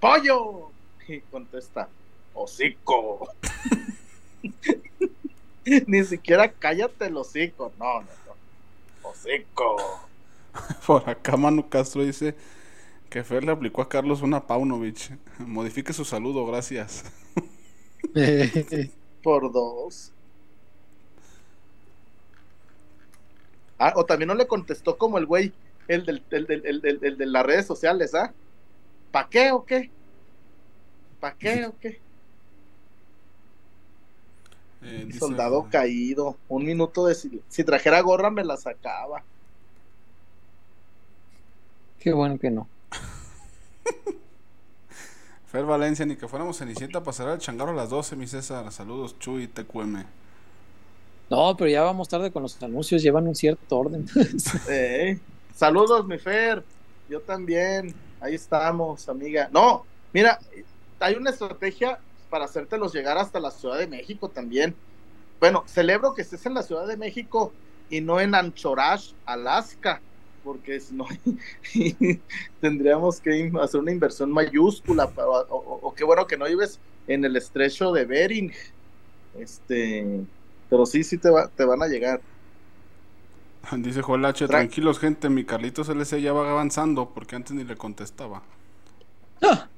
¡Pollo! 0.00 0.70
Y 1.08 1.20
contesta, 1.20 1.88
¡Hocico! 2.34 3.28
Ni 5.86 6.04
siquiera 6.04 6.50
cállate 6.50 7.06
el 7.06 7.16
hocico, 7.16 7.72
no, 7.78 8.00
no, 8.00 8.06
no. 8.26 9.08
¡Hocico! 9.08 9.76
Por 10.86 11.08
acá 11.08 11.36
Manu 11.36 11.68
Castro 11.68 12.04
dice 12.04 12.34
que 13.10 13.22
Fer 13.24 13.44
le 13.44 13.52
aplicó 13.52 13.82
a 13.82 13.88
Carlos 13.88 14.22
una 14.22 14.46
Paunovic. 14.46 15.16
Modifique 15.38 15.92
su 15.92 16.04
saludo, 16.04 16.46
gracias. 16.46 17.04
Por 19.22 19.52
dos. 19.52 20.12
Ah, 23.78 23.92
o 23.96 24.04
también 24.04 24.28
no 24.28 24.34
le 24.34 24.46
contestó 24.46 24.96
como 24.96 25.18
el 25.18 25.26
güey, 25.26 25.52
el, 25.88 26.06
del, 26.06 26.22
el, 26.30 26.46
del- 26.46 26.66
el 26.66 26.80
del- 26.80 27.04
el 27.04 27.18
de 27.18 27.26
las 27.26 27.44
redes 27.44 27.66
sociales, 27.66 28.14
¿ah? 28.14 28.32
¿Pa' 29.10 29.28
qué 29.28 29.52
o 29.52 29.64
qué? 29.64 29.90
¿Pa' 31.20 31.34
qué 31.34 31.66
o 31.66 31.78
qué? 31.78 32.00
Eh, 34.82 35.04
dice- 35.06 35.18
Soldado 35.20 35.68
caído. 35.70 36.36
Un 36.48 36.64
minuto 36.64 37.06
de... 37.06 37.14
sil- 37.14 37.42
Si 37.48 37.62
trajera 37.64 38.00
gorra 38.00 38.30
me 38.30 38.44
la 38.44 38.56
sacaba. 38.56 39.22
Qué 42.00 42.12
bueno 42.12 42.38
que 42.38 42.50
no. 42.50 42.66
Fer 45.46 45.64
Valencia, 45.64 46.06
ni 46.06 46.16
que 46.16 46.26
fuéramos 46.26 46.58
Cenicienta 46.58 47.02
pasará 47.02 47.34
el 47.34 47.38
changarro 47.38 47.72
a 47.72 47.74
las 47.74 47.90
12, 47.90 48.16
mi 48.16 48.26
César. 48.26 48.70
Saludos, 48.72 49.16
Chuy, 49.18 49.46
TQM. 49.46 50.02
No, 51.30 51.56
pero 51.56 51.70
ya 51.70 51.82
vamos 51.82 52.08
tarde 52.08 52.30
con 52.32 52.42
los 52.42 52.60
anuncios, 52.62 53.02
llevan 53.02 53.28
un 53.28 53.34
cierto 53.34 53.78
orden. 53.78 54.06
Eh, 54.68 55.18
Saludos, 55.54 56.06
mi 56.06 56.18
Fer. 56.18 56.64
Yo 57.08 57.20
también. 57.20 57.94
Ahí 58.20 58.34
estamos, 58.34 59.08
amiga. 59.08 59.48
No, 59.52 59.84
mira, 60.12 60.38
hay 61.00 61.14
una 61.14 61.30
estrategia 61.30 61.98
para 62.30 62.44
hacértelos 62.46 62.92
llegar 62.94 63.18
hasta 63.18 63.40
la 63.40 63.50
Ciudad 63.50 63.78
de 63.78 63.86
México 63.86 64.30
también. 64.30 64.74
Bueno, 65.40 65.64
celebro 65.66 66.14
que 66.14 66.22
estés 66.22 66.46
en 66.46 66.54
la 66.54 66.62
Ciudad 66.62 66.86
de 66.86 66.96
México 66.96 67.52
y 67.90 68.00
no 68.00 68.20
en 68.20 68.34
Anchorage, 68.34 69.14
Alaska. 69.26 70.00
porque 70.42 70.80
si 70.80 70.94
no 70.94 71.06
tendríamos 72.60 73.20
que 73.20 73.52
hacer 73.60 73.80
una 73.80 73.92
inversión 73.92 74.30
mayúscula, 74.32 75.04
o- 75.16 75.78
o 75.82 75.94
qué 75.94 76.04
bueno 76.04 76.26
que 76.26 76.36
no 76.36 76.46
vives 76.46 76.80
en 77.06 77.24
el 77.24 77.36
estrecho 77.36 77.92
de 77.92 78.04
Bering, 78.06 78.52
este, 79.34 80.26
pero 80.68 80.86
sí, 80.86 81.04
sí 81.04 81.18
te, 81.18 81.30
va- 81.30 81.48
te 81.48 81.64
van 81.64 81.82
a 81.82 81.86
llegar. 81.88 82.20
Dice. 83.78 84.02
Tra- 84.02 84.46
Tranquilos, 84.46 84.98
gente. 84.98 85.28
Mi 85.30 85.44
Carlitos 85.44 85.88
LC 85.88 86.20
ya 86.20 86.32
va 86.32 86.50
avanzando 86.50 87.12
porque 87.14 87.36
antes 87.36 87.52
ni 87.54 87.64
le 87.64 87.76
contestaba. 87.76 88.42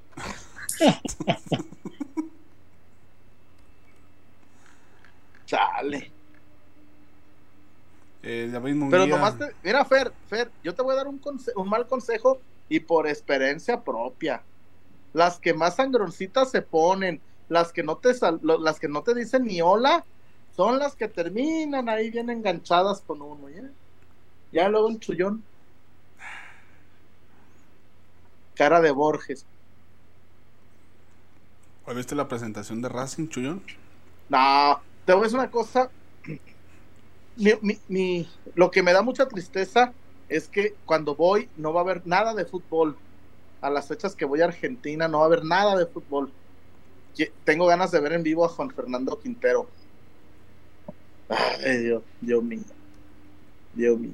Chale. 5.47 6.13
Eh, 8.23 8.49
David. 8.51 8.77
Pero 8.91 9.07
nomás, 9.07 9.37
te- 9.39 9.57
mira, 9.63 9.85
Fer, 9.85 10.15
Fer, 10.27 10.53
yo 10.63 10.75
te 10.75 10.83
voy 10.83 10.95
a 10.95 10.97
dar 10.97 11.09
un, 11.09 11.21
un 11.57 11.69
mal 11.69 11.87
consejo 11.87 12.41
y 12.69 12.81
por 12.81 13.07
experiencia 13.07 13.85
propia. 13.85 14.47
Las 15.13 15.39
que 15.39 15.55
más 15.55 15.77
sangroncitas 15.77 16.51
se 16.51 16.63
ponen, 16.63 17.23
las 17.49 17.73
que 17.73 17.83
no 17.83 17.99
te 17.99 18.13
las 18.43 18.81
que 18.81 18.89
no 18.89 19.03
te 19.03 19.15
dicen 19.15 19.45
ni 19.45 19.61
hola, 19.61 20.07
son 20.57 20.79
las 20.79 20.97
que 20.97 21.09
terminan 21.09 21.89
ahí 21.89 22.11
bien 22.11 22.31
enganchadas 22.31 23.03
con 23.03 23.23
uno, 23.23 23.49
¿ya? 23.51 23.63
Ya 24.53 24.69
luego 24.71 24.91
el 24.91 25.01
chullón. 25.01 25.49
Cara 28.55 28.81
de 28.81 28.91
Borges. 28.91 29.47
¿Hoy 31.85 31.95
¿Viste 31.97 32.15
la 32.15 32.29
presentación 32.29 32.83
de 32.83 32.89
Racing, 32.89 33.29
Chuyón? 33.29 33.63
No, 34.29 34.85
te 35.05 35.13
voy 35.13 35.23
a 35.23 35.25
decir 35.25 35.39
una 35.39 35.51
cosa. 35.51 35.93
Mi- 37.37 37.53
mi- 37.63 37.83
mi- 37.89 38.29
lo 38.55 38.71
que 38.71 38.83
me 38.83 38.93
da 38.93 39.03
mucha 39.03 39.29
tristeza 39.29 39.97
es 40.29 40.49
que 40.49 40.79
cuando 40.85 41.17
voy 41.17 41.51
no 41.57 41.73
va 41.73 41.81
a 41.81 41.85
haber 41.85 42.07
nada 42.07 42.35
de 42.35 42.47
fútbol. 42.47 43.01
A 43.61 43.71
las 43.71 43.89
fechas 43.89 44.17
que 44.17 44.25
voy 44.27 44.41
a 44.43 44.47
Argentina 44.47 45.09
no 45.09 45.19
va 45.19 45.25
a 45.25 45.29
haber 45.29 45.45
nada 45.45 45.77
de 45.77 45.87
fútbol. 45.87 46.37
Tengo 47.45 47.67
ganas 47.67 47.91
de 47.91 48.01
ver 48.01 48.13
en 48.13 48.23
vivo 48.23 48.45
a 48.45 48.49
Juan 48.49 48.71
Fernando 48.71 49.19
Quintero. 49.19 49.73
Ay, 51.65 51.79
Dios, 51.79 52.03
Dios 52.21 52.43
mío. 52.45 52.63
Dios 53.75 53.99
mío. 53.99 54.13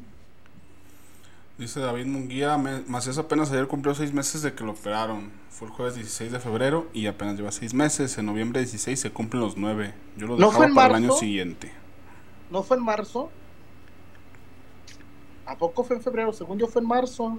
Dice 1.58 1.80
David 1.80 2.06
Munguía, 2.06 2.56
Macías 2.56 3.18
apenas 3.18 3.50
ayer 3.50 3.66
cumplió 3.66 3.94
seis 3.94 4.14
meses 4.14 4.40
de 4.42 4.54
que 4.54 4.64
lo 4.64 4.72
operaron. 4.72 5.30
Fue 5.50 5.68
el 5.68 5.74
jueves 5.74 5.94
16 5.94 6.32
de 6.32 6.40
febrero 6.40 6.88
y 6.94 7.06
apenas 7.06 7.36
lleva 7.36 7.52
seis 7.52 7.74
meses. 7.74 8.16
En 8.16 8.26
noviembre 8.26 8.60
16 8.60 8.98
se 8.98 9.10
cumplen 9.10 9.42
los 9.42 9.56
nueve. 9.58 9.92
Yo 10.16 10.26
lo 10.26 10.36
¿No 10.36 10.46
dejaba 10.46 10.56
fue 10.56 10.66
en 10.66 10.74
para 10.74 10.96
el 10.96 11.04
año 11.04 11.12
siguiente. 11.12 11.70
¿No 12.50 12.62
fue 12.62 12.78
en 12.78 12.84
marzo? 12.84 13.30
¿A 15.44 15.56
poco 15.56 15.84
fue 15.84 15.96
en 15.96 16.02
febrero? 16.02 16.32
Según 16.32 16.58
yo 16.58 16.66
fue 16.66 16.80
en 16.80 16.88
marzo. 16.88 17.38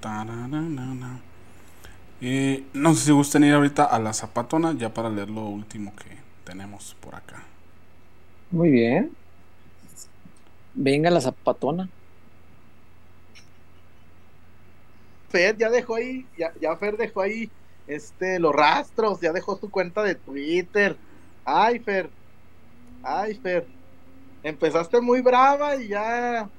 Tarararara. 0.00 1.29
Y 2.20 2.66
no 2.74 2.94
sé 2.94 3.06
si 3.06 3.12
gustan 3.12 3.44
ir 3.44 3.54
ahorita 3.54 3.84
a 3.84 3.98
la 3.98 4.12
zapatona 4.12 4.74
ya 4.76 4.92
para 4.92 5.08
leer 5.08 5.30
lo 5.30 5.42
último 5.46 5.94
que 5.96 6.18
tenemos 6.44 6.96
por 7.00 7.14
acá. 7.14 7.44
Muy 8.50 8.70
bien. 8.70 9.16
Venga 10.74 11.10
la 11.10 11.20
zapatona. 11.20 11.88
Fer 15.28 15.56
ya 15.56 15.70
dejó 15.70 15.94
ahí, 15.96 16.26
ya, 16.36 16.52
ya 16.60 16.76
Fer 16.76 16.96
dejó 16.96 17.22
ahí 17.22 17.50
este 17.86 18.38
los 18.40 18.54
rastros, 18.54 19.20
ya 19.20 19.32
dejó 19.32 19.58
su 19.58 19.70
cuenta 19.70 20.02
de 20.02 20.14
Twitter. 20.16 20.98
Ay, 21.44 21.78
Fer. 21.80 22.10
Ay, 23.02 23.34
Fer. 23.36 23.66
Empezaste 24.42 25.00
muy 25.00 25.20
brava 25.22 25.76
y 25.76 25.88
ya 25.88 26.50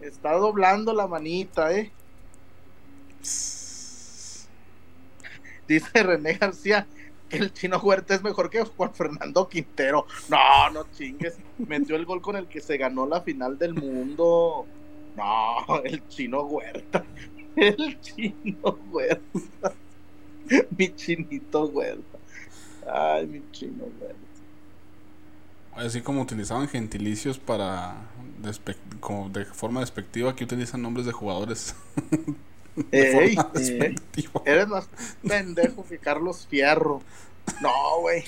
está 0.00 0.32
doblando 0.34 0.92
la 0.92 1.06
manita, 1.06 1.72
¿eh? 1.72 1.92
Dice 5.68 6.02
René 6.02 6.32
García 6.34 6.86
que 7.28 7.36
el 7.36 7.52
chino 7.52 7.78
Huerta 7.78 8.14
es 8.14 8.22
mejor 8.22 8.48
que 8.48 8.64
Juan 8.64 8.94
Fernando 8.94 9.48
Quintero. 9.48 10.06
No, 10.30 10.70
no 10.70 10.86
chingues. 10.96 11.36
Metió 11.58 11.94
el 11.94 12.06
gol 12.06 12.22
con 12.22 12.36
el 12.36 12.46
que 12.46 12.60
se 12.60 12.78
ganó 12.78 13.06
la 13.06 13.20
final 13.20 13.58
del 13.58 13.74
mundo. 13.74 14.66
No, 15.14 15.82
el 15.84 16.06
chino 16.08 16.42
Huerta. 16.42 17.04
El 17.56 18.00
chino 18.00 18.78
Huerta. 18.90 19.72
Mi 20.78 20.94
chinito 20.94 21.66
Huerta. 21.66 22.18
Ay, 22.86 23.26
mi 23.26 23.42
chino 23.50 23.84
Huerta. 24.00 24.16
Así 25.74 26.00
como 26.00 26.22
utilizaban 26.22 26.68
gentilicios 26.68 27.36
para 27.38 27.96
como 29.00 29.28
de 29.28 29.44
forma 29.44 29.80
despectiva, 29.80 30.30
aquí 30.30 30.44
utilizan 30.44 30.82
nombres 30.82 31.04
de 31.04 31.12
jugadores. 31.12 31.74
Ey, 32.92 33.36
eh, 33.56 33.94
eres 34.44 34.68
más 34.68 34.88
pendejo 35.26 35.84
que 35.86 35.98
Carlos 35.98 36.46
Fierro. 36.48 37.00
No, 37.60 37.72
güey. 38.00 38.22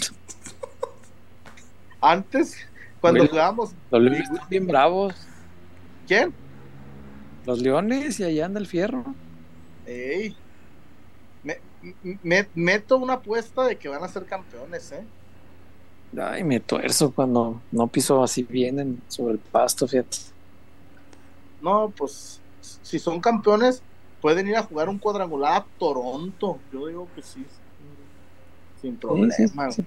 Antes, 2.01 2.57
cuando 3.01 3.21
Güey. 3.21 3.29
jugábamos. 3.31 3.71
Los 3.91 4.03
leones 4.03 4.31
están 4.31 4.49
bien 4.49 4.67
bravos. 4.67 5.15
¿Quién? 6.07 6.33
Los 7.47 7.61
leones 7.61 8.19
y 8.21 8.25
allá 8.25 8.47
anda 8.47 8.61
el 8.61 8.67
fierro. 8.67 9.05
Ey. 9.87 10.37
Me, 11.43 11.59
me- 12.23 12.49
meto 12.55 12.97
una 12.99 13.15
apuesta 13.15 13.65
de 13.65 13.77
que 13.77 13.89
van 13.89 14.03
a 14.05 14.09
ser 14.09 14.25
campeones, 14.27 14.93
¿eh? 14.93 15.05
Ay, 16.21 16.43
me 16.45 16.59
tuerzo 16.61 17.13
cuando 17.13 17.61
no 17.71 17.87
piso 17.87 18.23
así 18.23 18.43
bien 18.43 18.79
en- 18.81 19.03
sobre 19.09 19.35
el 19.35 19.39
pasto, 19.39 19.87
fíjate. 19.87 20.19
No, 21.63 21.93
pues 21.97 22.41
si 22.83 22.99
son 22.99 23.21
campeones, 23.21 23.83
pueden 24.21 24.49
ir 24.49 24.57
a 24.57 24.63
jugar 24.63 24.89
un 24.89 24.99
cuadrangular 24.99 25.63
a 25.63 25.67
Toronto. 25.79 26.59
Yo 26.73 26.87
digo 26.87 27.09
que 27.15 27.23
sí. 27.23 27.45
Sin 28.81 28.97
problema. 28.97 29.33
Sí, 29.33 29.49
sí, 29.49 29.55
sí. 29.71 29.85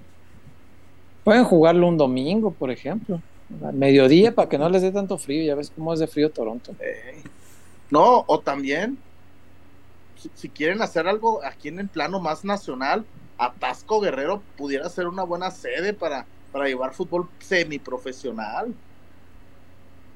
Pueden 1.24 1.44
jugarlo 1.44 1.88
un 1.88 1.96
domingo, 1.96 2.50
por 2.50 2.70
ejemplo. 2.70 3.20
A 3.62 3.72
mediodía 3.72 4.34
para 4.34 4.48
que 4.48 4.58
no 4.58 4.68
les 4.68 4.82
dé 4.82 4.92
tanto 4.92 5.18
frío. 5.18 5.44
Ya 5.44 5.54
ves 5.54 5.72
cómo 5.74 5.92
es 5.92 6.00
de 6.00 6.06
frío 6.06 6.30
Toronto. 6.30 6.74
No, 7.90 8.24
o 8.26 8.40
también, 8.40 8.98
si, 10.16 10.30
si 10.34 10.48
quieren 10.48 10.82
hacer 10.82 11.06
algo 11.06 11.44
aquí 11.44 11.68
en 11.68 11.78
el 11.78 11.88
plano 11.88 12.20
más 12.20 12.44
nacional, 12.44 13.04
Atasco 13.38 14.00
Guerrero 14.00 14.42
pudiera 14.56 14.88
ser 14.88 15.06
una 15.08 15.24
buena 15.24 15.50
sede 15.50 15.92
para, 15.92 16.26
para 16.52 16.66
llevar 16.66 16.94
fútbol 16.94 17.28
semiprofesional. 17.40 18.74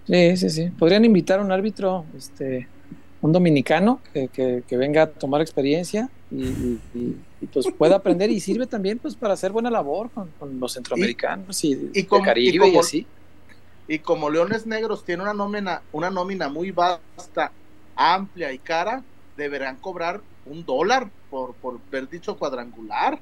Sí, 0.07 0.37
sí, 0.37 0.51
sí. 0.51 0.71
Podrían 0.71 1.05
invitar 1.05 1.39
a 1.39 1.43
un 1.43 1.53
árbitro, 1.53 2.07
este, 2.17 2.67
un 3.21 3.33
dominicano 3.33 4.01
que, 4.13 4.29
que- 4.29 4.63
que 4.67 4.77
venga 4.77 5.03
a 5.03 5.07
tomar 5.09 5.41
experiencia 5.41 6.09
y, 6.31 6.45
y- 6.45 6.81
y- 6.95 7.17
y, 7.41 7.47
pues 7.47 7.67
pueda 7.77 7.97
aprender 7.97 8.31
y 8.31 8.41
sirve 8.41 8.67
también 8.67 8.99
pues 8.99 9.15
para 9.17 9.35
hacer 9.35 9.53
buena 9.53 9.71
labor 9.71 10.11
con, 10.11 10.29
con 10.39 10.59
los 10.61 10.73
centroamericanos 10.75 11.65
y, 11.65 12.05
como- 12.05 12.25
Caribe 12.25 12.69
y, 12.69 12.77
así. 12.79 13.07
Y 13.89 14.01
como 14.01 14.29
Leones 14.29 14.67
Negros 14.67 15.05
tiene 15.05 15.23
una 15.23 15.33
nómina, 15.35 15.83
una 15.93 16.11
nómina 16.11 16.49
muy 16.49 16.71
vasta, 16.73 17.51
amplia 17.97 18.53
y 18.53 18.59
cara, 18.59 19.03
deberán 19.37 19.77
cobrar 19.77 20.21
un 20.47 20.65
dólar 20.65 21.09
por, 21.31 21.55
por 21.55 21.79
haber 21.89 22.09
dicho 22.09 22.37
cuadrangular. 22.37 23.19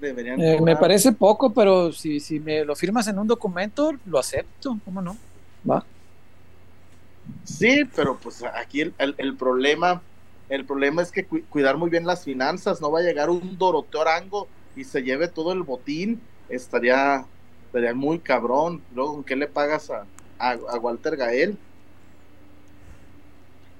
Deberían 0.00 0.38
Eh, 0.40 0.60
me 0.60 0.76
parece 0.76 1.12
poco, 1.12 1.50
pero 1.54 1.90
si, 1.92 2.20
si 2.20 2.38
me 2.38 2.64
lo 2.64 2.76
firmas 2.76 3.08
en 3.08 3.18
un 3.18 3.26
documento, 3.26 3.92
lo 4.04 4.18
acepto, 4.18 4.78
¿cómo 4.84 5.00
no? 5.00 5.16
Va. 5.68 5.84
Sí, 7.42 7.84
pero 7.94 8.20
pues 8.20 8.42
aquí 8.42 8.80
el, 8.80 8.94
el- 8.98 9.14
el 9.18 9.36
problema, 9.36 10.06
el 10.48 10.66
problema 10.66 11.02
es 11.02 11.12
que 11.12 11.26
cu- 11.26 11.46
cuidar 11.48 11.76
muy 11.76 11.90
bien 11.90 12.06
las 12.06 12.24
finanzas, 12.24 12.80
no 12.80 12.90
va 12.90 13.00
a 13.00 13.02
llegar 13.02 13.30
un 13.30 13.56
Doroteo 13.58 14.00
Arango 14.02 14.52
y 14.74 14.84
se 14.84 15.02
lleve 15.02 15.28
todo 15.28 15.52
el 15.52 15.62
botín, 15.62 16.28
estaría, 16.48 17.30
estaría 17.66 17.94
muy 17.94 18.20
cabrón. 18.22 18.86
Luego, 18.90 19.14
¿con 19.14 19.24
qué 19.24 19.36
le 19.36 19.48
pagas 19.48 19.90
a, 19.90 20.10
a, 20.38 20.52
a 20.52 20.78
Walter 20.80 21.16
Gael? 21.16 21.64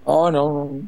Oh, 0.02 0.30
no, 0.30 0.86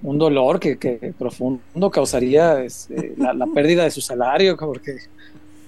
un- 0.00 0.18
dolor 0.18 0.60
que, 0.60 0.78
que 0.78 1.14
profundo 1.18 1.90
causaría 1.92 2.62
este, 2.64 3.14
la, 3.18 3.34
la 3.34 3.48
pérdida 3.48 3.84
de 3.84 3.90
su 3.90 4.00
salario, 4.00 4.56
porque 4.56 4.96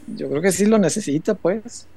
yo 0.07 0.29
creo 0.31 0.43
que 0.43 0.53
sí 0.53 0.67
lo 0.67 0.79
necesita, 0.79 1.35
pues. 1.37 1.91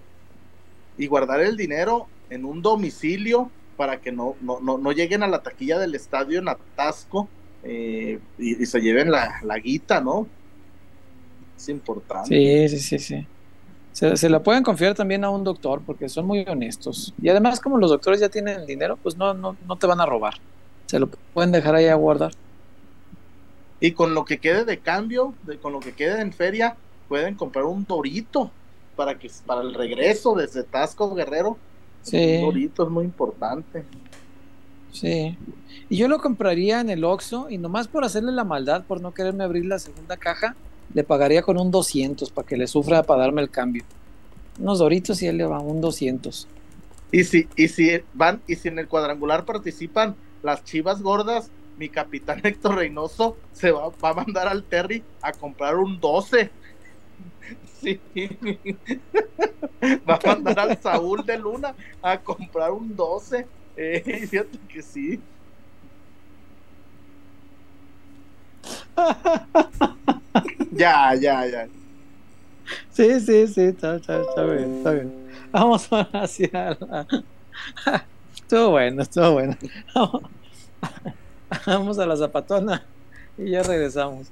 y 0.98 1.08
guardar 1.08 1.42
el 1.42 1.58
dinero 1.58 2.12
en 2.30 2.46
un 2.46 2.62
domicilio 2.62 3.56
para 3.76 4.02
que 4.02 4.12
no, 4.12 4.38
no, 4.42 4.60
no, 4.62 4.78
no 4.78 4.92
lleguen 4.92 5.24
a 5.24 5.28
la 5.28 5.44
taquilla 5.44 5.80
del 5.80 5.96
estadio 5.96 6.40
en 6.40 6.50
atasco 6.50 7.30
eh, 7.64 8.20
y, 8.38 8.64
y 8.64 8.66
se 8.66 8.82
lleven 8.82 9.12
la, 9.12 9.40
la 9.44 9.60
guita, 9.60 10.02
¿no? 10.02 10.32
Es 11.58 11.70
importante. 11.70 12.30
Sí, 12.30 12.70
sí, 12.70 12.80
sí, 12.80 13.00
sí. 13.00 13.28
Se, 13.92 14.18
se 14.18 14.30
la 14.30 14.44
pueden 14.44 14.64
confiar 14.64 14.96
también 14.96 15.24
a 15.24 15.30
un 15.30 15.44
doctor 15.44 15.84
porque 15.86 16.10
son 16.10 16.26
muy 16.28 16.46
honestos. 16.48 17.14
Y 17.22 17.30
además, 17.30 17.62
como 17.62 17.78
los 17.78 17.90
doctores 17.92 18.20
ya 18.20 18.30
tienen 18.30 18.62
el 18.62 18.66
dinero, 18.68 18.98
pues 18.98 19.18
no, 19.18 19.34
no, 19.34 19.58
no 19.66 19.78
te 19.78 19.88
van 19.88 20.02
a 20.02 20.06
robar. 20.06 20.36
Se 20.88 21.00
lo 21.00 21.10
pueden 21.34 21.52
dejar 21.52 21.76
ahí 21.76 21.88
a 21.88 21.96
guardar. 21.96 22.34
Y 23.80 23.94
con 23.94 24.14
lo 24.14 24.26
que 24.26 24.40
quede 24.40 24.66
de 24.66 24.82
cambio, 24.82 25.34
de, 25.44 25.60
con 25.60 25.74
lo 25.74 25.80
que 25.80 25.94
quede 25.94 26.22
en 26.22 26.34
feria, 26.34 26.78
pueden 27.08 27.36
comprar 27.36 27.66
un 27.66 27.86
dorito 27.86 28.52
para 28.96 29.18
que 29.20 29.30
para 29.46 29.62
el 29.62 29.74
regreso 29.74 30.36
desde 30.36 30.64
Tasco 30.64 31.14
Guerrero. 31.14 31.58
Sí. 32.06 32.38
Un 32.38 32.42
dorito 32.42 32.84
es 32.84 32.90
muy 32.90 33.04
importante. 33.04 33.84
Sí. 34.92 35.38
Y 35.90 35.98
yo 35.98 36.08
lo 36.08 36.20
compraría 36.20 36.80
en 36.80 36.90
el 36.90 37.04
Oxxo 37.04 37.50
y 37.50 37.58
nomás 37.58 37.88
por 37.88 38.06
hacerle 38.06 38.32
la 38.32 38.44
maldad, 38.44 38.84
por 38.84 39.02
no 39.02 39.14
quererme 39.14 39.44
abrir 39.44 39.66
la 39.66 39.80
segunda 39.80 40.16
caja, 40.16 40.56
le 40.94 41.04
pagaría 41.04 41.42
con 41.42 41.60
un 41.60 41.72
200 41.72 42.30
para 42.30 42.48
que 42.48 42.58
le 42.58 42.68
sufra 42.68 43.04
para 43.04 43.22
darme 43.22 43.42
el 43.42 43.50
cambio. 43.50 43.84
Unos 44.60 44.80
doritos 44.80 45.22
y 45.22 45.28
él 45.28 45.38
le 45.38 45.46
va 45.46 45.60
un 45.60 45.82
200. 45.82 46.48
Y 47.12 47.24
si, 47.24 47.48
y 47.56 47.68
si 47.68 47.90
van, 48.14 48.42
y 48.48 48.56
si 48.56 48.68
en 48.68 48.80
el 48.80 48.88
cuadrangular 48.88 49.46
participan 49.46 50.16
las 50.44 50.64
chivas 50.64 51.02
gordas, 51.02 51.50
mi 51.78 51.90
capitán 51.90 52.40
Héctor 52.44 52.76
Reynoso 52.76 53.36
se 53.52 53.72
va, 53.72 53.90
va 53.90 54.10
a 54.10 54.14
mandar 54.14 54.48
al 54.48 54.64
Terry 54.64 55.04
a 55.22 55.32
comprar 55.34 55.76
un 55.78 56.00
12. 56.00 56.52
Sí. 57.86 58.00
Va 60.10 60.16
a 60.16 60.36
mandar 60.36 60.60
al 60.60 60.82
Saúl 60.82 61.24
de 61.24 61.38
Luna 61.38 61.76
a 62.02 62.18
comprar 62.20 62.72
un 62.72 62.96
12. 62.96 63.46
Eh, 63.78 64.28
fíjate 64.30 64.58
que 64.68 64.82
sí. 64.82 65.22
ya, 70.72 71.14
ya, 71.14 71.46
ya. 71.46 71.68
Sí, 72.90 73.20
sí, 73.20 73.48
sí, 73.48 73.62
está, 73.62 73.98
bien, 73.98 74.78
está 74.78 74.92
bien. 74.92 75.14
Vamos 75.52 75.88
hacia 75.92 76.78
la... 76.80 77.06
Estuvo 78.36 78.72
bueno, 78.72 79.04
estuvo 79.04 79.34
bueno. 79.34 79.56
Vamos 81.68 82.00
a 82.00 82.06
la 82.08 82.18
zapatona 82.18 82.84
y 83.38 83.52
ya 83.52 83.62
regresamos. 83.62 84.32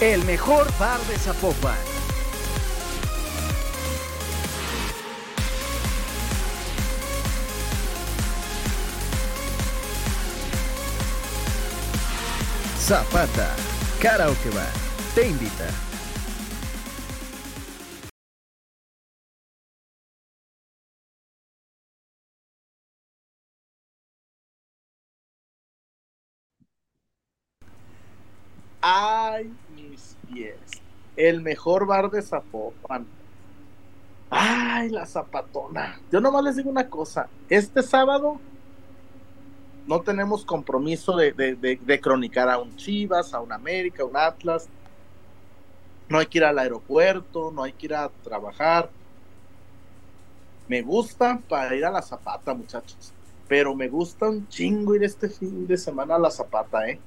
El 0.00 0.22
mejor 0.24 0.66
bar 0.78 1.00
de 1.06 1.16
Zapopan. 1.16 1.74
Zapata, 12.78 13.56
Karaoke 14.02 14.50
Bar, 14.50 14.70
te 15.14 15.28
invita. 15.28 15.66
Ay, 28.82 29.50
El 31.16 31.42
mejor 31.42 31.86
bar 31.86 32.10
de 32.10 32.22
Zapopan. 32.22 33.06
Ay, 34.30 34.90
la 34.90 35.06
zapatona. 35.06 36.00
Yo 36.10 36.20
nomás 36.20 36.44
les 36.44 36.56
digo 36.56 36.70
una 36.70 36.88
cosa. 36.88 37.28
Este 37.48 37.82
sábado 37.82 38.40
no 39.86 40.00
tenemos 40.00 40.44
compromiso 40.44 41.16
de, 41.16 41.32
de 41.32 42.00
cronicar 42.00 42.48
a 42.48 42.58
un 42.58 42.74
Chivas, 42.76 43.32
a 43.32 43.40
un 43.40 43.52
América, 43.52 44.02
a 44.02 44.06
un 44.06 44.16
Atlas. 44.16 44.68
No 46.08 46.18
hay 46.18 46.26
que 46.26 46.38
ir 46.38 46.44
al 46.44 46.58
aeropuerto, 46.58 47.50
no 47.52 47.62
hay 47.62 47.72
que 47.72 47.86
ir 47.86 47.94
a 47.94 48.10
trabajar. 48.22 48.90
Me 50.68 50.82
gusta 50.82 51.40
para 51.48 51.74
ir 51.74 51.84
a 51.84 51.90
la 51.90 52.02
Zapata, 52.02 52.52
muchachos. 52.54 53.14
Pero 53.48 53.74
me 53.74 53.88
gusta 53.88 54.28
un 54.28 54.48
chingo 54.48 54.94
ir 54.96 55.04
este 55.04 55.28
fin 55.28 55.66
de 55.66 55.76
semana 55.76 56.16
a 56.16 56.18
la 56.18 56.30
Zapata, 56.30 56.88
¿eh? 56.88 57.00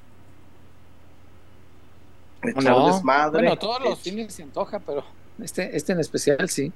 Echar 2.41 2.63
No, 2.63 2.93
desmadre. 2.93 3.41
Bueno, 3.41 3.57
todos 3.57 3.81
los 3.81 3.99
fines 3.99 4.33
se 4.33 4.43
antoja, 4.43 4.79
pero 4.79 5.03
este, 5.41 5.75
este 5.75 5.93
en 5.93 5.99
especial 5.99 6.49
sí. 6.49 6.71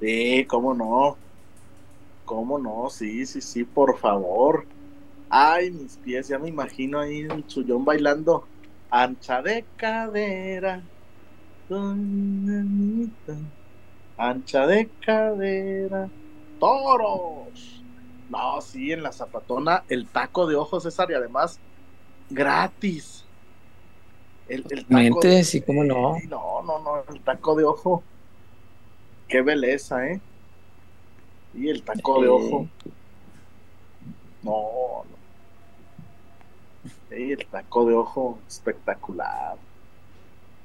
Sí, 0.00 0.44
cómo 0.46 0.74
no. 0.74 1.16
Cómo 2.24 2.58
no, 2.58 2.90
sí, 2.90 3.26
sí, 3.26 3.40
sí, 3.40 3.64
por 3.64 3.98
favor. 3.98 4.66
Ay, 5.30 5.70
mis 5.70 5.96
pies, 5.96 6.28
ya 6.28 6.38
me 6.38 6.48
imagino 6.48 7.00
ahí 7.00 7.20
el 7.20 7.46
chullón 7.46 7.84
bailando. 7.84 8.46
Ancha 8.90 9.42
de 9.42 9.66
cadera. 9.76 10.82
Ancha 14.16 14.66
de 14.66 14.90
cadera. 15.04 16.10
Toros. 16.58 17.84
No, 18.28 18.60
sí, 18.60 18.92
en 18.92 19.02
la 19.02 19.12
zapatona, 19.12 19.84
el 19.88 20.06
taco 20.08 20.46
de 20.46 20.56
ojos, 20.56 20.82
César, 20.82 21.10
y 21.10 21.14
además, 21.14 21.60
gratis. 22.28 23.27
El, 24.48 24.64
el 24.70 24.86
taco 24.86 25.20
de- 25.20 25.44
sí, 25.44 25.60
cómo 25.60 25.84
no. 25.84 26.16
No, 26.28 26.62
no, 26.62 26.78
no, 26.78 27.04
el 27.12 27.20
taco 27.20 27.54
de 27.54 27.64
ojo. 27.64 28.02
Qué 29.28 29.42
belleza, 29.42 30.06
¿eh? 30.08 30.20
Y 31.54 31.68
el 31.68 31.82
taco 31.82 32.20
de 32.22 32.28
ojo. 32.28 32.66
No, 34.42 35.04
no. 35.04 35.18
Sí, 37.10 37.32
el 37.32 37.46
taco 37.46 37.84
de 37.86 37.94
ojo 37.94 38.38
espectacular. 38.48 39.56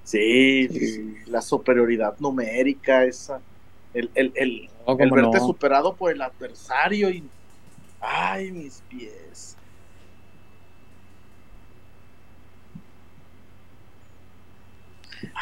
Sí, 0.03 1.15
la 1.27 1.41
superioridad 1.41 2.17
numérica, 2.19 3.05
esa. 3.05 3.41
El, 3.93 4.09
el, 4.15 4.31
el, 4.35 4.69
No, 4.87 4.97
el 4.97 5.11
verte 5.11 5.37
no. 5.39 5.45
superado 5.47 5.95
por 5.95 6.11
el 6.11 6.21
adversario 6.21 7.09
y. 7.09 7.23
Ay, 7.99 8.51
mis 8.51 8.81
pies. 8.89 9.55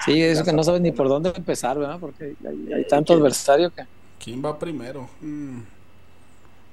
Sí, 0.05 0.21
eso 0.21 0.43
que 0.43 0.53
no 0.53 0.63
sabes 0.63 0.81
ni 0.81 0.91
por 0.91 1.07
dónde 1.07 1.33
empezar, 1.35 1.77
¿verdad? 1.77 1.97
Porque 1.99 2.35
hay, 2.47 2.73
hay 2.73 2.87
tanto 2.87 3.13
adversario 3.13 3.71
que. 3.71 3.85
¿Quién 4.19 4.43
va 4.43 4.57
primero? 4.57 5.09
Mm, 5.21 5.61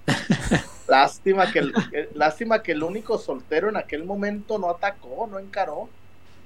Lástima 0.88 1.50
que, 1.52 1.58
el, 1.58 1.74
eh, 1.92 2.10
lástima 2.14 2.62
que 2.62 2.72
el 2.72 2.82
único 2.82 3.18
soltero 3.18 3.68
en 3.68 3.76
aquel 3.76 4.04
momento 4.04 4.58
no 4.58 4.70
atacó, 4.70 5.26
no 5.30 5.38
encaró. 5.38 5.88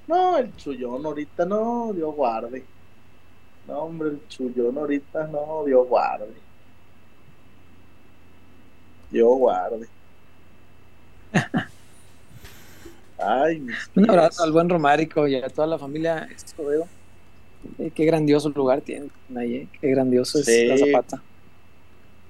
No, 0.07 0.37
el 0.37 0.55
chullón 0.57 1.05
ahorita 1.05 1.45
no, 1.45 1.93
Dios 1.93 2.13
guarde. 2.13 2.65
No, 3.67 3.79
hombre, 3.79 4.09
el 4.09 4.27
chullón 4.27 4.77
ahorita 4.77 5.27
no, 5.27 5.63
Dios 5.65 5.87
guarde. 5.87 6.33
Dios 9.09 9.29
guarde. 9.37 9.87
Ay, 13.25 13.65
Un 13.95 14.09
abrazo 14.09 14.43
al 14.43 14.51
buen 14.51 14.69
Romárico 14.69 15.27
y 15.27 15.35
a 15.35 15.47
toda 15.49 15.67
la 15.67 15.77
familia 15.79 16.27
Escobedo. 16.35 16.87
Eh, 17.79 17.91
qué 17.95 18.05
grandioso 18.05 18.49
lugar 18.49 18.81
tienen 18.81 19.09
ahí, 19.35 19.55
eh, 19.55 19.67
qué 19.79 19.89
grandioso 19.89 20.39
es 20.39 20.45
Sí. 20.45 20.65
la 20.65 20.77
Zapata. 20.77 21.21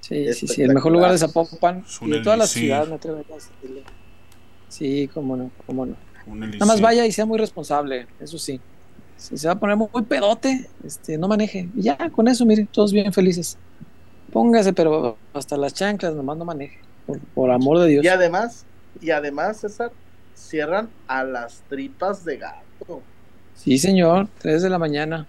Sí, 0.02 0.34
sí, 0.34 0.48
sí, 0.48 0.62
el 0.62 0.74
mejor 0.74 0.92
lugar 0.92 1.12
de 1.12 1.18
Zapopan 1.18 1.84
y 2.02 2.10
de 2.12 2.20
toda 2.22 2.36
la 2.38 2.46
ciudad, 2.46 2.88
me 2.88 2.96
atrevo 2.96 3.18
a 3.30 3.34
decirle. 3.34 3.84
Sí, 4.68 5.10
cómo 5.14 5.38
no, 5.38 5.50
cómo 5.66 5.86
no. 5.86 5.96
Nada 6.28 6.66
más 6.66 6.82
vaya 6.82 7.06
y 7.06 7.12
sea 7.12 7.26
muy 7.26 7.38
responsable, 7.38 8.08
eso 8.20 8.38
sí. 8.38 8.60
Si 9.18 9.38
se 9.38 9.48
va 9.48 9.54
a 9.54 9.60
poner 9.60 9.78
muy 9.78 10.02
pedote, 10.04 10.68
este, 10.86 11.18
no 11.18 11.28
maneje. 11.28 11.70
Y 11.76 11.84
ya, 11.84 11.98
con 12.10 12.28
eso, 12.28 12.46
miren, 12.46 12.68
todos 12.68 12.92
bien 12.92 13.14
felices. 13.14 13.58
Póngase, 14.32 14.74
pero 14.74 15.18
hasta 15.34 15.56
las 15.56 15.74
chanclas, 15.74 16.14
nomás 16.16 16.38
no 16.38 16.46
maneje. 16.46 16.80
Por, 17.06 17.20
por 17.20 17.52
amor 17.52 17.80
de 17.80 17.88
Dios. 17.88 18.04
Y 18.06 18.08
además, 18.10 18.66
y 19.00 19.12
además, 19.12 19.62
César, 19.62 19.92
cierran 20.36 20.90
a 21.08 21.24
las 21.24 21.62
tripas 21.70 22.24
de 22.26 22.38
gato. 22.38 23.02
Sí, 23.56 23.78
señor, 23.78 24.28
3 24.40 24.64
de 24.64 24.70
la 24.70 24.78
mañana. 24.80 25.28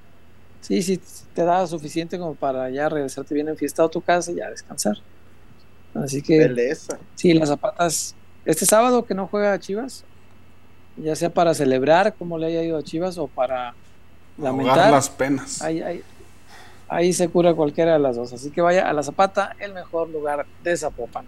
Sí, 0.60 0.82
sí, 0.82 1.01
te 1.35 1.44
da 1.44 1.66
suficiente 1.66 2.18
como 2.18 2.35
para 2.35 2.70
ya 2.70 2.89
regresarte 2.89 3.35
bien 3.35 3.48
enfiestado 3.48 3.89
a 3.89 3.90
tu 3.90 4.01
casa 4.01 4.32
y 4.32 4.36
ya 4.36 4.48
descansar. 4.51 4.97
Así 5.94 6.22
que, 6.22 6.39
Belleza. 6.39 6.98
sí, 7.14 7.35
las 7.35 7.51
zapatas. 7.51 8.14
Este 8.44 8.66
sábado 8.66 9.05
que 9.05 9.14
no 9.14 9.26
juega 9.26 9.59
Chivas, 9.59 10.05
ya 10.97 11.14
sea 11.16 11.31
para 11.31 11.55
celebrar 11.55 12.14
cómo 12.14 12.39
le 12.39 12.47
haya 12.47 12.62
ido 12.62 12.78
a 12.78 12.82
Chivas 12.82 13.18
o 13.18 13.26
para 13.26 13.68
Ahogar 14.39 14.55
lamentar. 14.56 14.90
las 14.90 15.09
penas. 15.10 15.62
Hay, 15.62 15.82
hay, 15.82 16.02
ahí 16.89 17.12
se 17.12 17.28
cura 17.28 17.55
cualquiera 17.55 17.93
de 17.93 17.98
las 18.01 18.16
dos. 18.16 18.32
Así 18.32 18.51
que 18.51 18.60
vaya 18.60 18.89
a 18.89 18.93
la 18.93 19.02
Zapata, 19.02 19.55
el 19.60 19.72
mejor 19.74 20.09
lugar 20.09 20.47
de 20.62 20.76
Zapopan. 20.76 21.26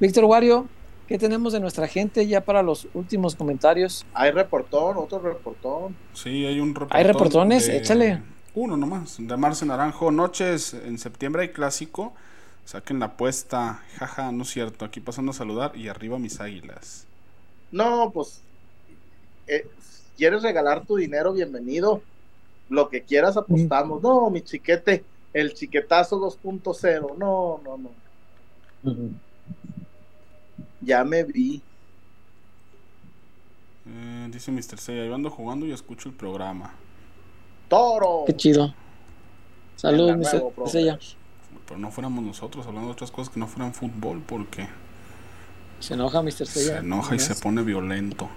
Víctor 0.00 0.24
Wario, 0.24 0.66
¿qué 1.08 1.18
tenemos 1.18 1.52
de 1.52 1.60
nuestra 1.60 1.88
gente 1.88 2.26
ya 2.26 2.42
para 2.42 2.62
los 2.62 2.86
últimos 2.94 3.34
comentarios? 3.34 4.06
Hay 4.14 4.30
reportón, 4.30 4.96
otro 4.98 5.18
reportón. 5.18 5.96
Sí, 6.12 6.46
hay 6.46 6.60
un 6.60 6.74
reportón. 6.74 6.96
¿Hay 6.96 7.04
reportones? 7.04 7.66
de- 7.66 7.78
Échale. 7.78 8.22
Uno 8.54 8.76
nomás, 8.76 9.16
de 9.18 9.36
Marce 9.36 9.66
Naranjo. 9.66 10.10
Noches, 10.10 10.74
en 10.74 10.98
septiembre 10.98 11.42
hay 11.42 11.48
clásico. 11.50 12.12
Saquen 12.64 12.98
la 12.98 13.06
apuesta. 13.06 13.82
Jaja, 13.98 14.30
no 14.32 14.42
es 14.42 14.50
cierto. 14.50 14.84
Aquí 14.84 15.00
pasando 15.00 15.30
a 15.30 15.34
saludar 15.34 15.76
y 15.76 15.88
arriba 15.88 16.18
mis 16.18 16.40
águilas. 16.40 17.06
No, 17.70 18.10
pues, 18.12 18.40
eh, 19.46 19.66
¿quieres 20.16 20.42
regalar 20.42 20.84
tu 20.84 20.96
dinero? 20.96 21.32
Bienvenido. 21.32 22.02
Lo 22.68 22.88
que 22.90 23.02
quieras 23.02 23.36
apostamos. 23.36 24.02
No, 24.02 24.28
mi 24.28 24.42
chiquete, 24.42 25.04
el 25.32 25.54
chiquetazo 25.54 26.18
2.0. 26.18 27.16
No, 27.16 27.60
no, 27.64 27.78
no. 27.78 27.90
Ya 30.80 31.04
me 31.04 31.24
vi. 31.24 31.62
Eh, 33.86 34.28
dice 34.30 34.50
Mr. 34.52 34.78
Seiya, 34.78 35.04
yo 35.06 35.14
ando 35.14 35.30
jugando 35.30 35.66
y 35.66 35.72
escucho 35.72 36.08
el 36.08 36.14
programa. 36.14 36.72
Toro. 37.68 38.24
Qué 38.26 38.36
chido. 38.36 38.74
Saludos, 39.76 40.16
Mr. 40.16 40.68
Sella. 40.68 40.98
Pero 41.66 41.78
no 41.78 41.90
fuéramos 41.90 42.24
nosotros 42.24 42.66
hablando 42.66 42.88
de 42.88 42.92
otras 42.94 43.10
cosas 43.10 43.32
que 43.32 43.38
no 43.38 43.46
fueran 43.46 43.72
fútbol 43.74 44.22
porque 44.26 44.66
Se 45.80 45.94
enoja 45.94 46.22
Mr. 46.22 46.32
se 46.32 46.46
Sella. 46.46 46.78
enoja 46.78 47.14
y 47.14 47.18
se 47.18 47.34
pone 47.36 47.62
violento. 47.62 48.28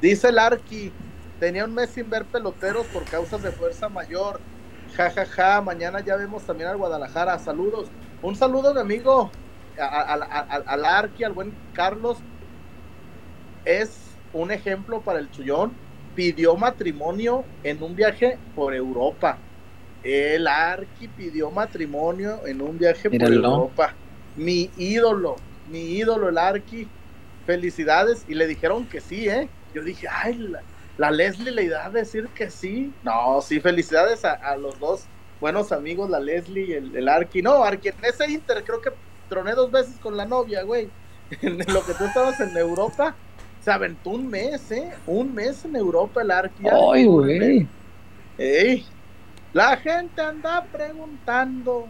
Dice 0.00 0.28
el 0.28 0.38
Arqui, 0.38 0.92
tenía 1.40 1.64
un 1.64 1.74
mes 1.74 1.90
sin 1.90 2.08
ver 2.10 2.24
peloteros 2.24 2.86
por 2.86 3.04
causas 3.04 3.42
de 3.42 3.52
fuerza 3.52 3.88
mayor. 3.88 4.40
Ja, 4.96 5.10
ja, 5.10 5.26
ja, 5.26 5.60
mañana 5.60 6.00
ya 6.00 6.16
vemos 6.16 6.42
también 6.42 6.70
al 6.70 6.76
Guadalajara. 6.76 7.38
Saludos. 7.38 7.88
Un 8.22 8.34
saludo, 8.34 8.72
mi 8.74 8.80
amigo, 8.80 9.30
a- 9.78 9.86
a- 9.86 10.14
a- 10.14 10.46
a- 10.56 10.64
al 10.66 10.84
Arqui, 10.84 11.24
al 11.24 11.32
buen 11.32 11.58
Carlos. 11.72 12.18
Es 13.64 14.18
un 14.32 14.50
ejemplo 14.50 15.02
para 15.02 15.18
el 15.18 15.30
Chullón. 15.30 15.78
Pidió 16.14 16.56
matrimonio 16.56 17.46
en 17.62 17.82
un 17.82 17.94
viaje 17.94 18.40
por 18.54 18.74
Europa. 18.74 19.42
El 20.02 20.46
Arqui 20.46 21.08
pidió 21.08 21.50
matrimonio 21.50 22.46
en 22.46 22.62
un 22.62 22.78
viaje 22.78 23.10
Míralo. 23.10 23.42
por 23.42 23.50
Europa. 23.52 23.98
Mi 24.34 24.70
ídolo, 24.76 25.36
mi 25.64 25.80
ídolo, 25.98 26.28
el 26.28 26.38
Arqui. 26.38 26.90
Felicidades. 27.44 28.24
Y 28.26 28.34
le 28.34 28.46
dijeron 28.46 28.88
que 28.88 29.00
sí, 29.00 29.28
¿eh? 29.28 29.50
Yo 29.74 29.82
dije, 29.82 30.06
ay, 30.10 30.38
la, 30.38 30.64
la 30.96 31.10
Leslie 31.10 31.52
le 31.52 31.64
iba 31.64 31.84
a 31.84 31.90
decir 31.90 32.32
que 32.34 32.50
sí. 32.50 32.94
No, 33.02 33.40
sí, 33.42 33.60
felicidades 33.60 34.24
a, 34.24 34.32
a 34.32 34.56
los 34.56 34.78
dos 34.78 35.10
buenos 35.38 35.70
amigos, 35.72 36.08
la 36.08 36.18
Leslie 36.20 36.64
y 36.66 36.72
el, 36.72 36.96
el 36.96 37.08
Arqui. 37.08 37.42
No, 37.42 37.62
Arqui, 37.62 37.88
en 37.88 38.04
ese 38.04 38.30
Inter 38.30 38.64
creo 38.64 38.80
que 38.80 38.90
troné 39.28 39.52
dos 39.52 39.70
veces 39.70 39.96
con 40.00 40.16
la 40.16 40.26
novia, 40.26 40.62
güey. 40.62 40.88
En 41.42 41.58
lo 41.58 41.84
que 41.84 41.94
tú 41.94 42.04
estabas 42.04 42.38
en 42.40 42.56
Europa, 42.56 43.14
se 43.60 43.72
aventó 43.72 44.10
un 44.10 44.28
mes, 44.28 44.70
¿eh? 44.70 44.92
Un 45.06 45.34
mes 45.34 45.64
en 45.64 45.74
Europa 45.74 46.22
el 46.22 46.30
Arqui. 46.30 46.64
Ay, 46.68 47.04
güey. 47.06 47.68
Ey, 48.38 48.86
la 49.52 49.76
gente 49.76 50.22
anda 50.22 50.64
preguntando 50.70 51.88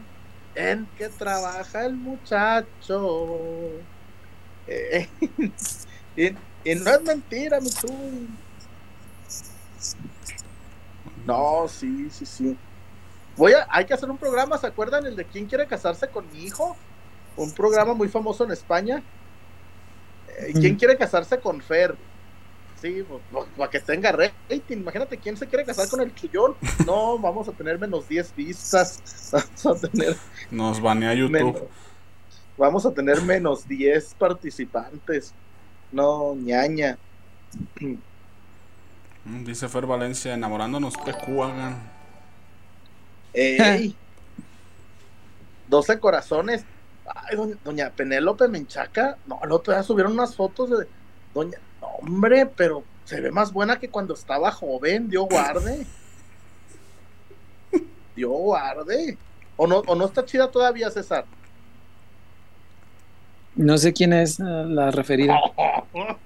en 0.54 0.88
qué 0.96 1.08
trabaja 1.10 1.84
el 1.84 1.96
muchacho. 1.96 3.28
Eh, 4.66 5.06
y, 6.16 6.28
y 6.64 6.74
no 6.76 6.90
es 6.90 7.02
mentira, 7.02 7.60
mi 7.60 7.70
tú. 7.70 7.88
No, 11.26 11.66
sí, 11.68 12.08
sí, 12.10 12.24
sí. 12.24 12.56
Voy 13.36 13.52
a, 13.52 13.66
hay 13.68 13.84
que 13.84 13.94
hacer 13.94 14.10
un 14.10 14.16
programa, 14.16 14.56
¿se 14.56 14.66
acuerdan? 14.66 15.06
El 15.06 15.16
de 15.16 15.26
quién 15.26 15.46
quiere 15.46 15.66
casarse 15.66 16.08
con 16.08 16.30
mi 16.32 16.44
hijo. 16.44 16.76
Un 17.36 17.52
programa 17.52 17.94
muy 17.94 18.08
famoso 18.08 18.44
en 18.44 18.50
España. 18.52 19.02
Eh, 20.38 20.52
¿Quién 20.54 20.74
Mm. 20.74 20.78
quiere 20.78 20.96
casarse 20.96 21.38
con 21.38 21.60
Fer? 21.60 21.94
Sí, 22.80 23.02
pues, 23.08 23.22
para 23.56 23.70
que 23.70 23.80
tenga 23.80 24.12
rating. 24.12 24.76
Imagínate 24.78 25.16
quién 25.16 25.36
se 25.36 25.46
quiere 25.46 25.64
casar 25.64 25.88
con 25.88 26.00
el 26.00 26.14
chullón. 26.14 26.54
No, 26.86 27.18
vamos 27.18 27.48
a 27.48 27.52
tener 27.52 27.78
menos 27.78 28.06
10 28.08 28.34
vistas. 28.36 29.00
Vamos 29.32 29.84
a 29.84 29.88
tener, 29.88 30.16
Nos 30.50 30.80
banea 30.80 31.12
YouTube. 31.14 31.32
menos, 31.32 31.62
vamos 32.56 32.86
a 32.86 32.92
tener 32.92 33.20
menos 33.22 33.66
10 33.66 34.14
participantes. 34.14 35.34
No, 35.92 36.34
ñaña. 36.36 36.96
Mm, 37.80 39.44
Dice 39.44 39.68
Fer 39.68 39.86
Valencia, 39.86 40.34
enamorándonos 40.34 40.96
PQ 40.98 41.42
hagan. 41.42 41.82
Ey. 43.32 43.96
12 45.68 45.98
corazones. 45.98 46.64
Ay, 47.14 47.36
doña, 47.36 47.56
doña 47.64 47.90
Penélope 47.90 48.48
Menchaca. 48.48 49.18
No, 49.26 49.40
el 49.42 49.52
otro 49.52 49.72
día 49.72 49.82
subieron 49.82 50.12
unas 50.12 50.34
fotos 50.34 50.70
de 50.70 50.86
doña. 51.34 51.58
no, 51.80 51.86
hombre, 51.88 52.46
pero 52.46 52.84
se 53.04 53.20
ve 53.20 53.30
más 53.30 53.52
buena 53.52 53.78
que 53.78 53.88
cuando 53.88 54.14
estaba 54.14 54.50
joven. 54.50 55.08
Dio 55.08 55.24
guarde. 55.24 55.86
Dio 58.16 58.30
guarde. 58.30 59.16
¿O 59.56 59.66
no, 59.66 59.78
¿O 59.86 59.94
no 59.94 60.06
está 60.06 60.24
chida 60.24 60.50
todavía, 60.50 60.90
César? 60.90 61.24
No 63.54 63.78
sé 63.78 63.92
quién 63.92 64.12
es 64.12 64.38
eh, 64.38 64.42
la 64.44 64.90
referida. 64.90 65.38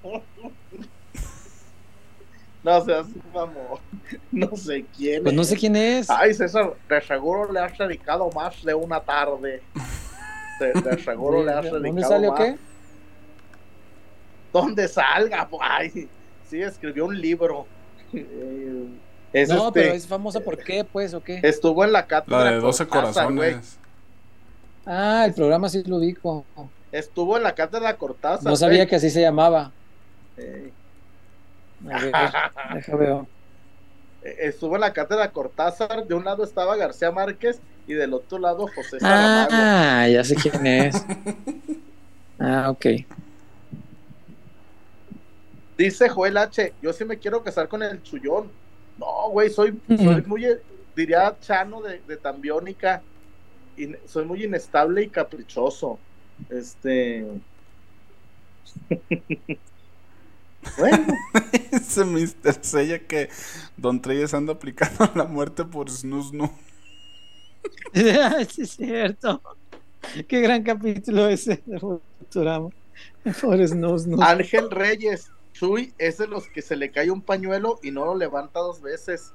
No 2.63 2.85
seas 2.85 3.07
mamón. 3.33 3.79
No 4.31 4.55
sé 4.55 4.85
quién. 4.95 5.23
Pues 5.23 5.35
no 5.35 5.45
sé 5.45 5.57
quién 5.57 5.77
es. 5.77 6.11
Ay, 6.11 6.35
César, 6.35 6.75
de 6.89 7.01
seguro 7.01 7.51
le 7.51 7.59
has 7.59 7.77
dedicado 7.79 8.31
más 8.33 8.63
de 8.63 8.75
una 8.75 9.01
tarde. 9.01 9.63
De, 10.61 10.73
de 10.81 10.99
seguro 11.03 11.45
le 11.45 11.53
has 11.53 11.63
dedicado 11.65 11.83
¿Dónde 11.83 12.03
sale 12.05 12.29
o 12.29 12.33
más. 12.33 12.41
qué? 12.41 12.57
Donde 14.53 14.89
salga, 14.89 15.49
ay, 15.61 16.09
sí, 16.49 16.61
escribió 16.63 17.07
un 17.07 17.21
libro. 17.21 17.67
Es 19.33 19.49
No, 19.49 19.69
este, 19.69 19.81
pero 19.81 19.95
es 19.95 20.07
famosa 20.07 20.41
por 20.41 20.59
qué, 20.59 20.85
pues, 20.85 21.15
o 21.15 21.23
qué. 21.23 21.41
Estuvo 21.43 21.85
en 21.85 21.93
la 21.93 22.01
La 22.01 22.07
cátedra. 22.07 22.45
de 22.51 22.57
12 22.61 22.87
Cortázar, 22.89 23.27
güey. 23.33 23.51
corazones. 23.53 23.79
Ah, 24.87 25.25
el 25.27 25.35
programa 25.35 25.69
sí 25.69 25.83
lo 25.85 25.97
ubico. 25.99 26.45
Estuvo 26.91 27.37
en 27.37 27.45
la 27.45 27.55
cátedra 27.55 27.97
Cortázar. 27.97 28.45
No 28.51 28.57
sabía 28.57 28.87
que 28.87 28.97
así 28.97 29.09
se 29.11 29.21
llamaba. 29.21 29.71
Eh, 30.37 30.73
A 31.89 31.99
ver, 32.01 32.13
deja 32.75 32.97
veo. 32.97 33.27
Estuvo 34.23 34.75
en 34.75 34.83
la 34.83 34.93
cátedra 34.93 35.31
Cortázar. 35.33 36.07
De 36.07 36.15
un 36.15 36.25
lado 36.25 36.45
estaba 36.45 36.77
García 36.77 37.11
Márquez 37.11 37.61
y 37.87 37.95
del 37.95 38.13
otro 38.15 38.39
lado 38.39 38.67
José 38.75 39.01
Saramago. 39.01 39.49
Ah, 39.53 40.09
ya 40.09 40.23
sé 40.25 40.35
quién 40.37 40.67
es. 40.67 41.05
Ah, 42.43 42.71
ok. 42.71 42.87
Dice 45.77 46.09
Joel 46.09 46.37
H. 46.39 46.73
Yo 46.83 46.93
sí 46.95 47.05
me 47.05 47.19
quiero 47.19 47.43
casar 47.43 47.69
con 47.69 47.83
el 47.83 48.03
chullón. 48.03 48.51
No, 48.99 49.29
güey, 49.31 49.51
soy, 49.51 49.79
soy 49.89 50.23
muy, 50.27 50.47
eh, 50.47 50.59
diría 50.97 51.37
Chano 51.41 51.83
de, 51.83 52.01
de 52.07 52.17
Tambiónica. 52.17 53.03
in- 53.77 53.99
soy 54.07 54.25
muy 54.25 54.43
inestable 54.45 55.03
y 55.03 55.09
caprichoso. 55.09 55.99
Este. 56.49 57.27
bueno, 60.79 61.15
Dice 61.73 62.05
Mr. 62.05 62.65
Sella 62.65 62.99
que 62.99 63.29
Don 63.77 64.01
Treyes 64.03 64.35
anda 64.35 64.53
aplicando 64.53 65.11
la 65.15 65.25
muerte 65.25 65.65
por 65.65 65.91
snus 65.91 66.33
no. 66.33 66.53
sí, 68.49 68.63
es 68.63 68.71
cierto. 68.71 69.41
Qué 70.29 70.41
gran 70.41 70.63
capítulo 70.63 71.29
ese 71.29 71.63
de 71.67 71.79
Futurama. 71.79 72.71
Pobres 73.41 73.75
nos, 73.75 74.07
nos. 74.07 74.21
Ángel 74.21 74.71
Reyes. 74.71 75.31
Chuy 75.53 75.93
es 75.99 76.19
de 76.19 76.27
los 76.27 76.47
que 76.47 76.63
se 76.63 76.77
le 76.77 76.91
cae 76.91 77.11
un 77.11 77.21
pañuelo 77.21 77.81
y 77.83 77.91
no 77.91 78.07
lo 78.07 78.15
levanta 78.15 78.61
dos 78.61 78.81
veces. 78.81 79.33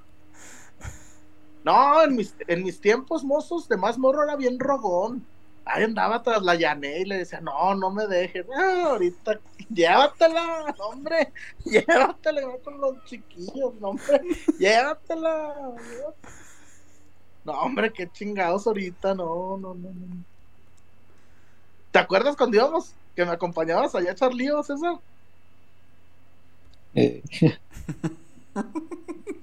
No, 1.63 2.03
en 2.03 2.15
mis, 2.15 2.35
en 2.47 2.63
mis 2.63 2.79
tiempos 2.79 3.23
mozos 3.23 3.67
de 3.67 3.77
más 3.77 3.97
morro 3.97 4.23
era 4.23 4.35
bien 4.35 4.59
rogón. 4.59 5.25
Ahí 5.65 5.83
andaba 5.83 6.21
tras 6.21 6.43
la 6.43 6.53
llané 6.53 6.99
y 6.99 7.05
le 7.05 7.17
decía, 7.17 7.41
no, 7.41 7.73
no 7.73 7.89
me 7.89 8.05
dejes. 8.05 8.45
Ah, 8.55 8.89
ahorita, 8.91 9.39
llévatela, 9.67 10.75
hombre, 10.77 11.33
llévatela, 11.65 12.47
va 12.47 12.59
con 12.59 12.79
los 12.79 13.03
chiquillos, 13.05 13.73
no, 13.81 13.89
hombre, 13.89 14.21
llévatela. 14.59 15.55
No, 17.43 17.53
hombre, 17.53 17.91
qué 17.91 18.07
chingados 18.11 18.67
ahorita, 18.67 19.15
no, 19.15 19.57
no, 19.57 19.73
no, 19.73 19.89
no. 19.89 20.23
¿Te 21.91 21.99
acuerdas 21.99 22.35
cuando 22.35 22.57
íbamos, 22.57 22.93
que 23.15 23.25
me 23.25 23.31
acompañabas 23.31 23.95
allá 23.95 24.11
a 24.11 24.13
echar 24.13 24.31
César? 24.63 24.99
Eh, 26.93 27.23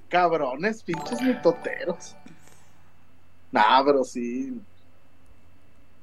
Cabrones, 0.08 0.84
pinches 0.84 1.20
mitoteros. 1.20 2.14
Nah, 3.50 3.82
pero 3.84 4.04
sí. 4.04 4.62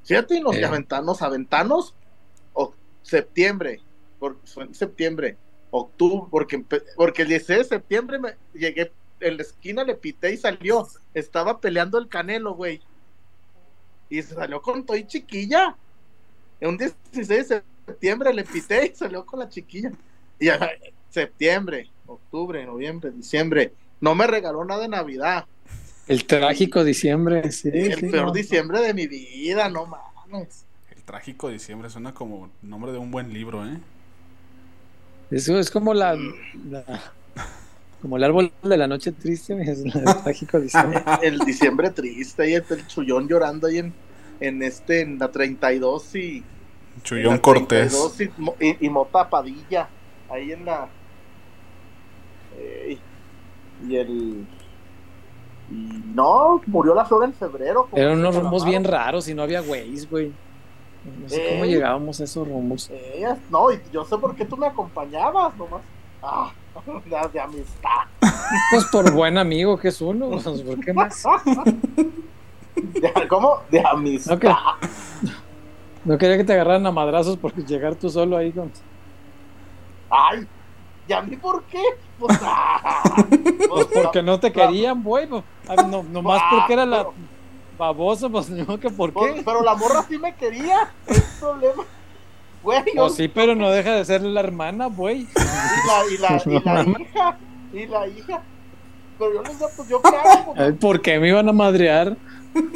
Fíjate, 0.10 0.38
y 0.38 0.42
nos 0.42 0.56
Eh. 0.56 0.66
aventanos, 0.66 1.22
aventanos, 1.22 1.94
o 2.54 2.74
septiembre, 3.04 3.80
por, 4.18 4.38
fue 4.44 4.64
en 4.64 4.74
septiembre, 4.74 5.38
octubre, 5.70 6.28
porque, 6.32 6.66
porque 6.96 7.22
el 7.22 7.28
16 7.28 7.60
de 7.60 7.66
septiembre 7.66 8.18
me 8.18 8.36
llegué 8.56 8.92
en 9.20 9.38
la 9.38 9.44
esquina 9.44 9.84
le 9.84 9.94
pité 9.94 10.34
y 10.34 10.38
salió. 10.38 10.88
Estaba 11.14 11.60
peleando 11.60 12.00
el 12.00 12.08
canelo, 12.08 12.56
güey. 12.56 12.82
Y 14.10 14.24
se 14.24 14.34
salió 14.34 14.64
con 14.64 14.84
todo 14.84 14.98
y 14.98 15.06
chiquilla. 15.06 15.76
En 16.60 16.70
un 16.70 16.78
16 16.78 17.28
de 17.28 17.64
septiembre 17.86 18.34
le 18.34 18.44
pité 18.46 18.88
y 18.88 18.96
salió 18.96 19.24
con 19.26 19.40
la 19.40 19.50
chiquilla. 19.50 19.92
Y 20.40 20.46
ya, 20.46 20.72
septiembre, 21.10 21.92
octubre, 22.08 22.66
noviembre, 22.66 23.12
diciembre. 23.12 23.74
No 24.02 24.16
me 24.16 24.26
regaló 24.26 24.66
nada 24.66 24.82
de 24.82 24.88
Navidad. 24.88 25.46
El 26.10 26.26
trágico 26.26 26.84
diciembre, 26.84 27.52
sí. 27.54 27.70
el 27.74 27.96
sí, 27.96 28.10
peor 28.10 28.26
no. 28.28 28.32
diciembre 28.34 28.82
de 28.82 28.94
mi 28.94 29.08
vida, 29.08 29.70
no 29.70 29.86
mames. 29.86 30.66
El 30.96 31.04
trágico 31.04 31.50
diciembre 31.50 31.90
suena 31.90 32.14
como 32.14 32.50
nombre 32.62 32.92
de 32.92 32.98
un 32.98 33.12
buen 33.12 33.32
libro, 33.34 33.66
¿eh? 33.66 33.80
Eso 35.32 35.60
es 35.60 35.70
como 35.72 35.94
la, 35.94 36.16
la- 36.70 37.14
como 38.02 38.18
el 38.18 38.24
árbol 38.24 38.52
de 38.64 38.78
la 38.78 38.88
noche 38.88 39.12
triste, 39.12 39.62
es 39.62 39.80
el 39.86 39.94
trágico 40.24 40.60
diciembre. 40.60 41.04
El 41.22 41.40
diciembre 41.40 41.92
triste, 41.92 42.44
ahí 42.44 42.54
está 42.56 42.74
el 42.76 42.88
chullón 42.88 43.28
llorando 43.28 43.68
ahí 43.68 43.78
en, 43.80 43.94
en 44.40 44.64
este, 44.64 45.02
en 45.02 45.20
la 45.20 45.32
32 45.32 46.16
y. 46.16 46.44
Chullón 47.04 47.38
Cortés. 47.40 47.92
32 47.94 48.22
Y, 48.60 48.66
y, 48.68 48.86
y 48.88 48.90
Mota 48.90 49.30
Padilla, 49.30 49.90
ahí 50.30 50.52
en 50.54 50.66
la. 50.66 50.90
Y 53.88 53.96
el. 53.96 54.48
Y 55.72 56.02
no, 56.16 56.62
murió 56.68 56.96
la 56.96 57.06
flor 57.06 57.24
en 57.26 57.34
febrero. 57.34 57.88
Eran 57.94 58.20
unos 58.20 58.36
rumbos 58.36 58.66
bien 58.66 58.84
raros 58.84 59.28
y 59.28 59.34
no 59.34 59.44
había 59.44 59.62
güeyes, 59.62 60.10
güey. 60.10 60.32
No 61.22 61.30
sé 61.30 61.48
cómo 61.52 61.66
Ey. 61.66 61.72
llegábamos 61.72 62.20
a 62.20 62.24
esos 62.24 62.48
rumbos. 62.48 62.90
Ellas, 62.90 63.38
no, 63.50 63.72
y 63.72 63.80
yo 63.92 64.04
sé 64.06 64.18
por 64.18 64.36
qué 64.36 64.46
tú 64.46 64.58
me 64.58 64.68
acompañabas, 64.68 65.56
nomás. 65.58 65.82
Ah, 66.22 66.52
de, 67.34 67.40
amistad. 67.40 67.90
Pues 68.72 68.86
por 68.92 69.12
buen 69.14 69.38
amigo 69.38 69.78
que 69.78 69.90
es 69.90 70.02
uno, 70.02 70.30
pues, 70.30 70.62
¿por 70.62 70.80
qué 70.80 70.94
más? 70.94 71.24
De- 72.76 73.28
¿Cómo? 73.28 73.60
De 73.70 73.82
amistad. 73.86 74.40
No 76.06 76.18
quería 76.18 76.38
que 76.38 76.44
te 76.44 76.54
agarraran 76.54 76.86
a 76.86 76.92
madrazos 76.92 77.38
por 77.38 77.54
llegar 77.54 77.96
tú 77.96 78.10
solo 78.10 78.38
ahí 78.38 78.52
con... 78.52 78.72
Ay, 80.10 80.48
¿y 81.10 81.14
a 81.14 81.22
mí 81.22 81.36
por 81.38 81.64
qué? 81.64 81.82
Pues, 82.20 82.38
ah, 82.44 83.26
Pues 83.70 83.88
porque 83.88 84.22
no 84.22 84.40
te 84.40 84.52
querían, 84.52 85.02
güey. 85.04 85.28
pues, 85.28 85.44
No, 85.88 86.04
nomás 86.04 86.42
Ah, 86.44 86.50
porque 86.52 86.74
era 86.74 86.86
la 86.86 86.98
pero- 87.00 87.14
babosa, 87.78 88.30
pues 88.30 88.50
no 88.50 88.80
que 88.80 88.90
por 88.90 89.12
Pues, 89.14 89.34
qué. 89.36 89.42
pero 89.44 89.64
la 89.64 89.74
morra 89.76 90.04
sí 90.08 90.18
me 90.18 90.36
quería. 90.36 90.92
Es 91.08 91.22
problema. 91.40 91.84
Güey, 92.62 92.84
yo- 92.94 93.04
Pues 93.04 93.16
sí, 93.16 93.28
pero 93.30 93.56
no 93.56 93.70
deja 93.72 93.92
de 93.96 94.06
ser 94.06 94.22
la 94.22 94.42
hermana, 94.42 94.88
güey. 94.88 95.22
y 95.22 95.28
la, 95.88 96.04
y 96.12 96.18
la, 96.18 96.44
y 96.46 96.60
la 96.64 96.84
No, 96.84 97.00
hija. 97.00 97.38
Y 97.74 97.86
la 97.88 98.08
hija. 98.08 98.42
Pero 99.18 99.34
yo 99.34 99.42
les 99.44 99.54
digo, 99.58 99.70
pues 99.76 99.90
yo 99.90 100.02
qué 100.02 100.16
hago, 100.16 100.54
pues, 100.56 100.74
¿Por 100.80 101.02
qué 101.02 101.20
me 101.20 101.30
iban 101.30 101.48
a 101.50 101.54
madrear? 101.54 102.16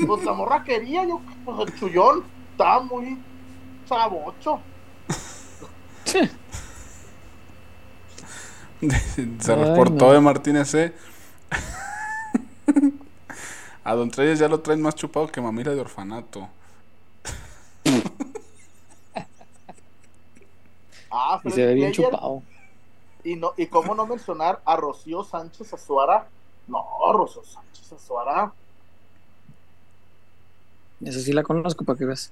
pues 0.08 0.24
la 0.24 0.34
morra 0.34 0.64
quería, 0.64 1.04
yo, 1.06 1.20
pues 1.46 1.60
el 1.68 1.80
chullón 1.80 2.24
estaba 2.52 2.82
muy 2.82 3.18
sabocho. 3.88 4.60
Se 9.40 9.54
Ay, 9.54 9.56
reportó 9.56 9.90
no. 9.90 10.14
de 10.14 10.20
Martínez 10.20 10.70
C. 10.70 10.94
A 13.86 13.96
Don 13.96 14.12
Treyes 14.12 14.40
ya 14.40 14.48
lo 14.50 14.60
traen 14.62 14.82
más 14.82 14.96
chupado 14.96 15.28
que 15.28 15.42
mamila 15.42 15.72
de 15.74 15.82
orfanato. 15.82 16.50
Ah, 21.12 21.40
Y 21.44 21.52
se 21.52 21.66
ve 21.66 21.74
bien 21.76 21.92
chupado. 21.92 22.42
Y, 23.24 23.36
no, 23.38 23.54
y 23.58 23.68
cómo 23.68 23.96
no 23.96 24.06
mencionar 24.06 24.62
a 24.66 24.76
Rocío 24.76 25.24
Sánchez 25.24 25.74
Azuara. 25.74 26.28
No, 26.68 26.84
Rocío 27.14 27.44
Sánchez 27.44 27.94
Azuara. 27.94 28.54
Esa 31.02 31.20
sí 31.20 31.34
la 31.34 31.44
conozco 31.44 31.86
para 31.86 31.98
que 32.00 32.06
veas. 32.06 32.32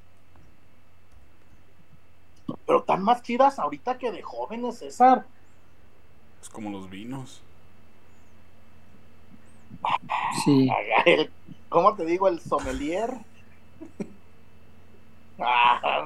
Pero 2.66 2.84
tan 2.84 3.04
más 3.04 3.22
chidas 3.24 3.60
ahorita 3.60 3.98
que 3.98 4.12
de 4.12 4.22
jóvenes, 4.22 4.80
César. 4.80 5.26
Es 6.42 6.50
como 6.50 6.70
los 6.70 6.90
vinos. 6.90 7.42
Sí. 10.44 10.70
El- 11.06 11.30
¿Cómo 11.70 11.96
te 11.96 12.06
digo? 12.06 12.28
El 12.28 12.40
sommelier. 12.40 13.14
Ah, 15.44 16.06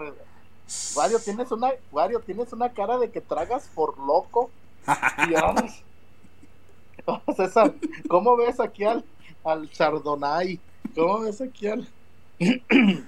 Wario, 0.96 1.20
tienes 1.20 1.52
una, 1.52 1.72
Wario, 1.92 2.22
tienes 2.22 2.54
una 2.54 2.70
cara 2.70 2.98
de 2.98 3.12
que 3.12 3.20
tragas 3.20 3.70
por 3.76 3.98
loco. 4.00 4.50
Dios. 5.28 5.84
César, 7.36 7.74
¿cómo 8.08 8.38
ves 8.38 8.62
aquí 8.62 8.86
al, 8.86 9.04
al 9.44 9.70
Chardonnay? 9.70 10.58
¿Cómo 10.96 11.20
ves 11.22 11.42
aquí 11.42 11.68
al... 11.68 11.86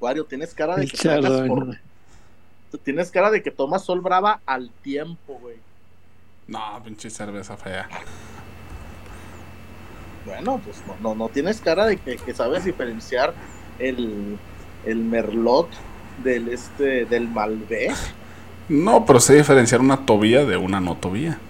Wario, 0.00 0.24
tienes 0.24 0.54
cara 0.54 0.76
de 0.76 0.86
que 0.86 0.96
tragas 0.96 1.42
por... 1.46 1.76
Tienes 2.82 3.10
cara 3.10 3.30
de 3.30 3.42
que 3.42 3.50
tomas 3.50 3.84
sol 3.84 4.00
brava 4.00 4.40
al 4.46 4.70
tiempo, 4.82 5.34
güey. 5.40 5.56
No, 6.54 6.82
pinche 6.84 7.08
cerveza 7.10 7.56
fea. 7.56 7.88
Bueno, 10.24 10.60
pues 10.64 10.82
no, 10.86 10.96
no, 11.00 11.14
no 11.14 11.28
tienes 11.30 11.60
cara 11.60 11.86
de 11.86 11.96
que, 11.98 12.18
que 12.18 12.34
sabes 12.34 12.64
diferenciar 12.64 13.34
el, 13.78 14.38
el 14.84 15.04
merlot 15.04 15.68
del 16.16 16.48
este 16.48 17.06
del 17.06 17.28
malbec. 17.28 17.96
No, 18.68 19.04
pero 19.06 19.20
sé 19.20 19.34
diferenciar 19.34 19.80
una 19.80 20.06
tobía 20.06 20.44
de 20.44 20.56
una 20.56 20.80
no 20.80 20.96
tobía. 20.96 21.40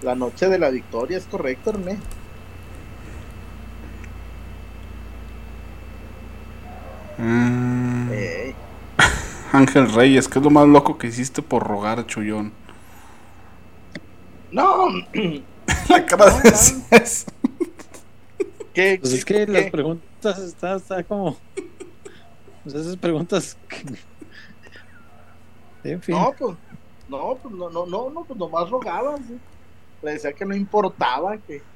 La 0.00 0.16
noche 0.16 0.48
de 0.48 0.58
la 0.58 0.70
victoria, 0.70 1.18
es 1.18 1.26
correcto, 1.26 1.72
René. 1.72 1.98
Mm, 7.18 8.10
Ey, 8.10 8.54
Ángel 9.52 9.92
Reyes, 9.92 10.28
¿qué 10.28 10.38
es 10.38 10.44
lo 10.44 10.50
más 10.50 10.66
loco 10.68 10.96
que 10.98 11.08
hiciste 11.08 11.42
por 11.42 11.66
rogar, 11.66 12.06
Chullón? 12.06 12.52
No, 14.50 14.88
La 15.88 16.04
cara 16.06 16.26
No, 16.26 16.42
de 16.42 16.50
no. 16.50 16.76
Cés. 16.90 17.26
que, 18.72 19.00
Pues 19.00 19.12
es 19.12 19.24
que 19.24 19.46
las 19.46 19.66
preguntas 19.66 20.38
está, 20.38 20.76
está 20.76 21.04
como. 21.04 21.42
Pues 22.62 22.74
esas 22.74 22.96
preguntas. 22.96 23.58
En 25.82 26.00
fin. 26.02 26.16
no, 26.16 26.34
pues, 26.38 26.58
no, 27.06 27.38
pues 27.42 27.54
no, 27.54 27.70
no, 27.70 27.86
no, 27.86 28.10
no, 28.10 28.24
pues 28.26 28.38
nomás 28.38 28.70
rogaba, 28.70 29.22
sí. 29.22 29.42
Le 30.02 30.12
decía 30.12 30.34
que 30.34 30.46
no 30.46 30.54
importaba, 30.56 31.38
que, 31.42 31.68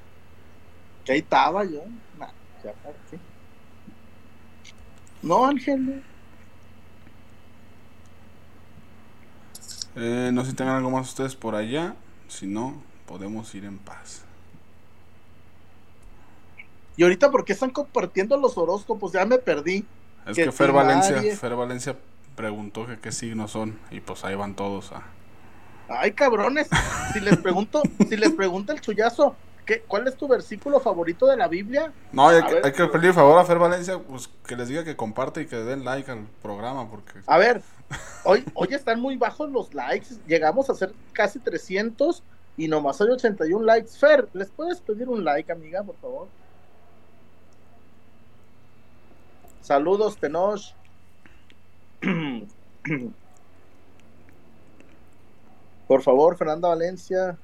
que 1.05 1.13
ahí 1.13 1.19
estaba 1.21 1.65
yo. 1.65 1.85
Nah, 2.13 2.33
ya, 2.63 2.75
¿para 2.83 2.99
qué? 3.11 3.23
No, 5.23 5.47
Ángel, 5.47 6.05
Eh, 9.97 10.31
no 10.33 10.45
sé 10.45 10.51
si 10.51 10.57
tengan 10.57 10.77
algo 10.77 10.91
más 10.91 11.09
ustedes 11.09 11.35
por 11.37 11.55
allá. 11.55 11.95
Si 12.29 12.47
no, 12.47 12.75
podemos 13.07 13.55
ir 13.55 13.65
en 13.65 13.79
paz. 13.79 14.25
Y 16.97 17.03
ahorita, 17.03 17.31
¿por 17.31 17.45
qué 17.45 17.53
están 17.55 17.71
compartiendo 17.71 18.37
los 18.37 18.57
horóscopos? 18.59 19.13
Ya 19.13 19.25
me 19.25 19.39
perdí. 19.39 19.85
Es 20.27 20.37
Que 20.37 20.45
que 20.45 20.53
Fer 20.53 20.73
Valencia, 20.73 21.17
nadie- 21.17 21.37
Fer 21.37 21.55
Valencia 21.57 21.97
preguntó 22.37 22.87
que 22.87 22.99
qué 22.99 23.13
signos 23.13 23.51
son. 23.51 23.79
Y 23.91 24.01
pues 24.01 24.25
ahí 24.25 24.35
van 24.35 24.55
todos 24.55 24.93
a. 24.93 25.03
Ay, 25.89 26.13
cabrones. 26.13 26.69
Si 27.13 27.21
les 27.21 27.37
pregunto, 27.39 27.83
si 28.09 28.17
les 28.17 28.31
pregunta 28.33 28.73
el 28.73 28.81
chullazo, 28.81 29.35
¿qué, 29.67 29.81
¿cuál 29.81 30.07
es 30.07 30.17
tu 30.17 30.29
versículo 30.29 30.81
favorito 30.81 31.27
de 31.27 31.37
la 31.37 31.49
Biblia? 31.49 31.93
No, 32.13 32.29
hay, 32.29 32.43
que- 32.45 32.55
ver, 32.55 32.67
hay 32.67 32.73
que 32.73 32.87
pedirle 32.87 33.13
favor 33.15 33.39
a 33.39 33.45
Fer 33.45 33.59
Valencia, 33.59 33.99
pues 33.99 34.29
que 34.47 34.55
les 34.57 34.69
diga 34.69 34.85
que 34.85 34.95
comparte 34.97 35.43
y 35.43 35.47
que 35.47 35.57
den 35.57 35.85
like 35.85 36.11
al 36.11 36.27
programa, 36.43 36.89
porque 36.89 37.21
A 37.27 37.39
ver, 37.39 37.63
hoy, 38.25 38.45
hoy 38.55 38.69
están 38.71 39.01
muy 39.01 39.17
bajos 39.17 39.51
los 39.51 39.73
likes. 39.75 40.17
Llegamos 40.27 40.71
a 40.71 40.75
ser 40.75 40.93
casi 41.13 41.39
300 41.39 42.23
y 42.57 42.69
nomás 42.69 43.01
hay 43.01 43.09
81 43.09 43.65
likes. 43.65 43.91
Fer, 43.99 44.29
¿les 44.33 44.51
puedes 44.51 44.81
pedir 44.81 45.09
un 45.09 45.25
like, 45.25 45.51
amiga, 45.51 45.83
por 45.83 45.97
favor? 45.97 46.29
Saludos, 49.61 50.17
Tenoch. 50.17 50.61
Por 55.87 56.03
favor, 56.03 56.37
Fernanda 56.37 56.69
Valencia. 56.69 57.39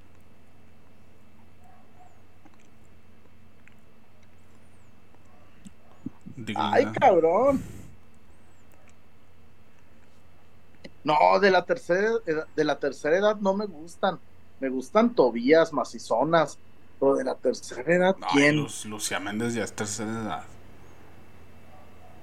dignidad. 6.35 6.73
Ay, 6.73 6.87
cabrón. 6.99 7.63
No, 11.09 11.41
de 11.41 11.51
la 11.51 11.65
tercera 11.65 12.11
edad, 12.27 12.47
de 12.55 12.65
la 12.65 12.79
tercera 12.79 13.17
edad 13.17 13.37
no 13.37 13.55
me 13.55 13.67
gustan. 13.67 14.19
Me 14.61 14.69
gustan 14.69 15.15
Tobías, 15.15 15.73
macizonas. 15.73 16.59
Pero 17.01 17.15
de 17.15 17.25
la 17.25 17.35
tercera 17.37 17.95
edad, 17.95 18.17
No, 18.19 18.27
¿quién? 18.33 18.57
Lu- 18.57 18.69
Lucia 18.87 19.21
Méndez 19.21 19.55
ya 19.55 19.63
es 19.65 19.73
tercera 19.73 20.11
edad. 20.11 20.43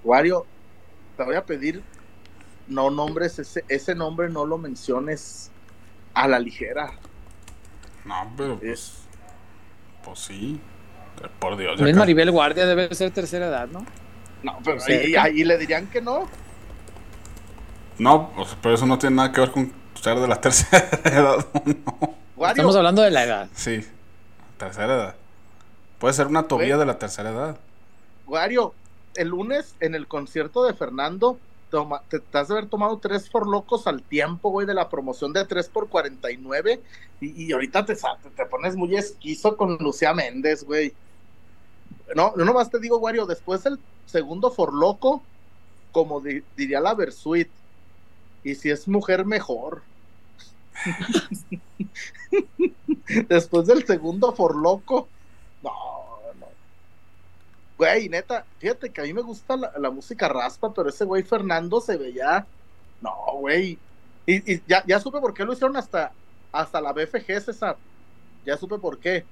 Wario, 0.04 0.46
te 1.18 1.24
voy 1.24 1.36
a 1.36 1.46
pedir, 1.46 1.82
no 2.68 2.90
nombres 2.90 3.40
ese, 3.40 3.64
ese 3.70 3.96
nombre, 3.96 4.30
no 4.30 4.46
lo 4.46 4.58
menciones 4.58 5.50
a 6.14 6.28
la 6.28 6.40
ligera. 6.40 6.92
No, 8.04 8.32
pero 8.38 8.60
pues. 8.60 9.00
Pues 10.04 10.20
sí. 10.20 10.60
Eh, 11.24 11.28
Por 11.40 11.58
Dios. 11.58 11.80
ca- 11.82 11.94
Maribel 11.98 12.30
Guardia 12.32 12.66
debe 12.66 12.94
ser 12.94 13.12
tercera 13.12 13.48
edad, 13.48 13.68
¿no? 13.70 13.86
No, 14.44 14.60
pero 14.64 14.78
ahí, 14.88 15.16
ahí 15.16 15.44
le 15.44 15.58
dirían 15.58 15.88
que 15.88 16.02
no. 16.02 16.28
No, 17.98 18.32
pero 18.62 18.76
eso 18.76 18.86
no 18.86 18.98
tiene 19.00 19.16
nada 19.16 19.32
que 19.32 19.42
ver 19.42 19.52
con 19.52 19.72
ser 20.02 20.20
de 20.20 20.28
la 20.28 20.36
tercera 20.42 20.90
edad. 21.06 21.46
no. 21.66 22.16
Wario, 22.36 22.52
Estamos 22.52 22.76
hablando 22.76 23.02
de 23.02 23.12
la 23.12 23.24
edad. 23.24 23.50
Sí, 23.56 23.86
tercera 24.58 24.94
edad. 24.94 25.16
Puede 26.00 26.14
ser 26.14 26.28
una 26.28 26.44
tobilla 26.48 26.76
Güey. 26.76 26.80
de 26.80 26.86
la 26.94 27.00
tercera 27.00 27.30
edad. 27.30 27.58
Wario, 28.28 28.74
el 29.16 29.30
lunes 29.30 29.76
en 29.80 29.96
el 29.96 30.08
concierto 30.08 30.66
de 30.66 30.74
Fernando, 30.74 31.38
toma- 31.72 32.02
te, 32.10 32.20
te 32.20 32.38
has 32.38 32.50
de 32.50 32.56
haber 32.56 32.68
tomado 32.70 32.98
tres 32.98 33.30
por 33.30 33.48
locos 33.48 33.88
al 33.88 34.02
tiempo, 34.04 34.50
güey, 34.50 34.68
de 34.68 34.74
la 34.74 34.90
promoción 34.90 35.32
de 35.32 35.46
3 35.46 35.70
por 35.70 35.88
49 35.88 36.82
y, 37.22 37.46
y 37.46 37.52
ahorita 37.54 37.86
te, 37.86 37.96
te, 37.96 38.02
te 38.36 38.46
pones 38.48 38.76
muy 38.76 38.96
esquizo 38.98 39.56
con 39.56 39.78
Lucía 39.78 40.14
Méndez, 40.14 40.64
güey. 40.66 40.94
No, 42.16 42.34
no 42.36 42.44
nomás 42.46 42.70
te 42.70 42.80
digo, 42.80 42.98
Wario, 42.98 43.26
después 43.26 43.64
del 43.64 43.80
segundo 44.06 44.52
for 44.52 44.74
loco, 44.74 45.24
como 45.92 46.20
di- 46.20 46.44
diría 46.58 46.82
la 46.82 46.94
Versuit, 46.94 47.48
y 48.46 48.56
si 48.56 48.70
es 48.70 48.88
mujer, 48.88 49.26
mejor. 49.26 49.82
después 53.28 53.66
del 53.66 53.86
segundo 53.86 54.34
for 54.34 54.56
loco, 54.56 55.10
no, 55.64 55.72
no. 56.40 56.48
Güey, 57.76 58.08
neta, 58.08 58.46
fíjate 58.60 58.92
que 58.92 59.02
a 59.02 59.04
mí 59.04 59.14
me 59.14 59.24
gusta 59.24 59.58
la, 59.58 59.90
música 59.90 60.30
raspa, 60.30 60.72
pero 60.72 60.90
ese 60.90 61.06
güey 61.06 61.24
Fernando 61.24 61.82
se 61.82 61.98
veía. 61.98 62.46
No, 63.02 63.16
güey. 63.40 63.80
Y, 64.28 64.54
y 64.54 64.62
ya, 64.68 64.84
ya 64.86 65.00
supe 65.00 65.20
por 65.20 65.34
qué 65.34 65.44
lo 65.44 65.54
hicieron 65.54 65.76
hasta, 65.76 66.12
hasta 66.52 66.80
la 66.80 66.94
BFG, 66.94 67.42
César. 67.42 67.78
Ya 68.46 68.58
supe 68.58 68.78
por 68.78 69.00
qué. 69.00 69.26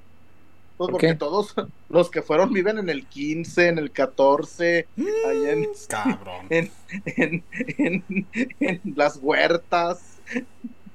Pues 0.77 0.89
¿Por 0.89 0.91
porque 0.91 1.13
qué? 1.13 1.15
todos 1.15 1.53
los 1.87 2.09
que 2.11 2.21
fueron 2.21 2.51
viven 2.53 2.77
en 2.79 2.89
el 2.89 3.07
15, 3.07 3.67
en 3.67 3.77
el 3.77 3.91
14, 3.91 4.89
ahí 5.21 5.45
en, 5.45 5.71
Cabrón. 5.87 6.47
en, 6.49 6.73
en, 7.05 7.47
en- 7.77 8.29
en 8.59 8.81
las 8.95 9.17
huertas. 9.21 10.21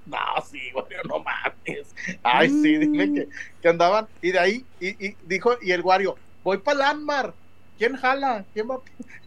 No, 0.04 0.18
sí, 0.48 0.58
güey, 0.72 0.86
no 1.06 1.22
mames. 1.22 1.94
Ay, 2.22 2.48
sí, 2.50 2.78
dime 2.78 3.12
que, 3.12 3.28
que 3.60 3.68
andaban. 3.68 4.08
Y 4.22 4.32
de 4.32 4.38
ahí, 4.38 4.70
y, 4.78 5.06
y 5.08 5.18
dijo, 5.22 5.52
y 5.60 5.72
el 5.72 5.82
Wario, 5.82 6.22
voy 6.42 6.58
para 6.58 6.78
Landmar. 6.78 7.36
¿Quién 7.76 7.94
jala? 7.96 8.48
¿Quién 8.52 8.68
va? 8.70 8.82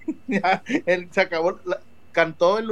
ya, 0.28 0.64
él 0.86 1.10
se 1.12 1.22
acabó, 1.22 1.62
la- 1.66 1.86
cantó 2.12 2.58
el, 2.60 2.70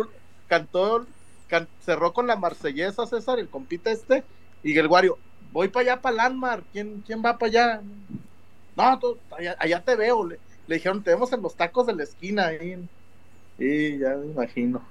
cantó, 0.48 1.08
can- 1.48 1.72
cerró 1.80 2.14
con 2.14 2.28
la 2.28 2.36
marsellesa, 2.36 3.06
César, 3.08 3.40
el 3.40 3.50
compita 3.50 3.92
este, 3.92 4.28
y 4.62 4.78
el 4.78 4.88
Wario, 4.88 5.22
voy 5.52 5.68
para 5.70 5.94
allá, 5.94 6.02
para 6.02 6.16
Landmar. 6.16 6.64
¿Quién, 6.72 7.04
¿Quién 7.06 7.24
va 7.24 7.38
para 7.38 7.50
allá? 7.50 7.82
No, 8.76 9.00
tú- 9.00 9.18
allá, 9.38 9.56
allá 9.60 9.84
te 9.84 9.96
veo. 9.96 10.26
Le, 10.26 10.40
le 10.68 10.76
dijeron, 10.76 11.04
te 11.04 11.12
vemos 11.12 11.32
en 11.34 11.42
los 11.42 11.56
tacos 11.56 11.88
de 11.88 11.96
la 11.96 12.04
esquina. 12.04 12.48
Ahí. 12.48 12.72
en- 12.74 12.90
Sí, 13.58 13.98
ya 14.00 14.16
me 14.16 14.28
imagino. 14.28 14.82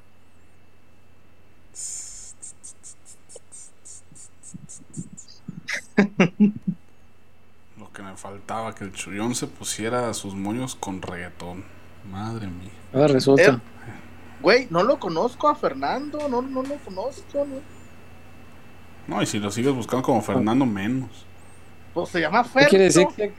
Lo 7.79 7.93
que 7.93 8.03
me 8.03 8.17
faltaba, 8.17 8.75
que 8.75 8.85
el 8.85 8.93
chullón 8.93 9.35
se 9.35 9.47
pusiera 9.47 10.13
sus 10.15 10.35
moños 10.35 10.75
con 10.75 11.03
reggaetón. 11.03 11.65
Madre 12.11 12.47
mía. 12.47 12.71
Ahora 12.93 13.09
resulta. 13.09 13.43
Eh, 13.53 13.59
Güey, 14.41 14.69
no 14.71 14.85
lo 14.85 15.01
conozco 15.01 15.49
a 15.49 15.57
Fernando, 15.57 16.29
no, 16.29 16.43
no 16.43 16.63
lo 16.63 16.77
conozco. 16.77 17.45
¿no? 17.45 17.78
No, 19.09 19.21
y 19.23 19.27
si 19.27 19.39
lo 19.41 19.51
sigues 19.51 19.73
buscando 19.75 20.03
como 20.05 20.23
Fernando, 20.23 20.65
menos. 20.65 21.09
Pues 21.95 22.11
se 22.11 22.21
llama 22.21 22.43
Eso 22.43 22.51
Ferto. 22.51 22.69
quiere 22.69 22.85
decir 22.85 23.07
que, 23.17 23.33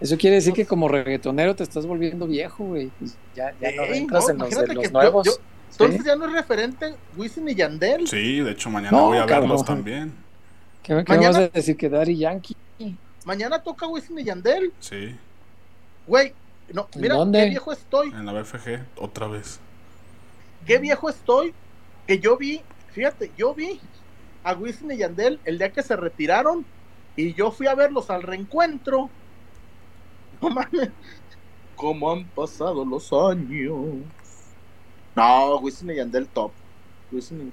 eso 0.00 0.16
quiere 0.16 0.36
decir 0.36 0.54
que 0.54 0.64
como 0.64 0.88
reggaetonero 0.88 1.54
te 1.54 1.62
estás 1.64 1.84
volviendo 1.84 2.26
viejo, 2.26 2.64
güey. 2.64 2.90
Ya, 3.34 3.52
ya 3.60 3.72
no 3.76 3.82
entras 3.84 4.24
no, 4.24 4.30
en 4.30 4.38
los, 4.38 4.48
de 4.50 4.54
imagínate 4.56 4.74
los 4.74 4.82
que 4.82 4.88
yo- 4.88 4.92
nuevos. 4.92 5.40
Entonces 5.72 6.04
ya 6.04 6.16
no 6.16 6.24
es 6.26 6.32
referente 6.32 6.94
Wisin 7.16 7.48
y 7.50 7.54
Yandel. 7.54 8.06
Sí, 8.06 8.38
de 8.40 8.52
hecho, 8.52 8.70
mañana 8.70 8.96
No, 8.96 9.06
voy 9.08 9.18
a 9.18 9.26
verlos 9.26 9.62
también. 9.64 10.14
¿Qué, 10.82 10.94
qué 11.04 11.12
Mañana- 11.12 11.38
vas 11.40 11.48
a 11.48 11.52
decir? 11.52 11.76
Que 11.76 11.88
Daddy 11.90 12.16
Yankee. 12.16 12.56
Mañana 13.26 13.58
toca 13.58 13.86
Wisin 13.88 14.18
y 14.20 14.24
Yandel. 14.24 14.72
Sí, 14.80 15.14
Güey, 16.06 16.32
no, 16.72 16.88
¿En 16.94 17.00
mira 17.02 17.16
dónde? 17.16 17.40
qué 17.40 17.48
viejo 17.50 17.72
estoy. 17.72 18.08
en 18.10 18.24
la 18.24 18.32
BFG, 18.32 18.84
otra 18.96 19.26
vez. 19.26 19.58
Qué 20.64 20.78
viejo 20.78 21.10
estoy. 21.10 21.52
Que 22.06 22.20
yo 22.20 22.36
vi, 22.36 22.60
fíjate, 22.92 23.32
yo 23.36 23.52
vi 23.52 23.80
a 24.46 24.54
Wisin 24.54 24.92
y 24.92 24.98
Yandel 24.98 25.40
el 25.44 25.58
día 25.58 25.72
que 25.72 25.82
se 25.82 25.96
retiraron 25.96 26.64
y 27.16 27.34
yo 27.34 27.50
fui 27.50 27.66
a 27.66 27.74
verlos 27.74 28.08
al 28.10 28.22
reencuentro. 28.22 29.10
No 30.40 30.50
mames. 30.50 30.90
¿Cómo 31.76 32.12
han 32.12 32.24
pasado 32.26 32.84
los 32.84 33.10
años? 33.12 34.04
No, 35.16 35.56
Wisin 35.58 35.90
y 35.90 35.96
Yandel 35.96 36.28
top. 36.28 36.52
Wisin 37.10 37.48
y- 37.48 37.52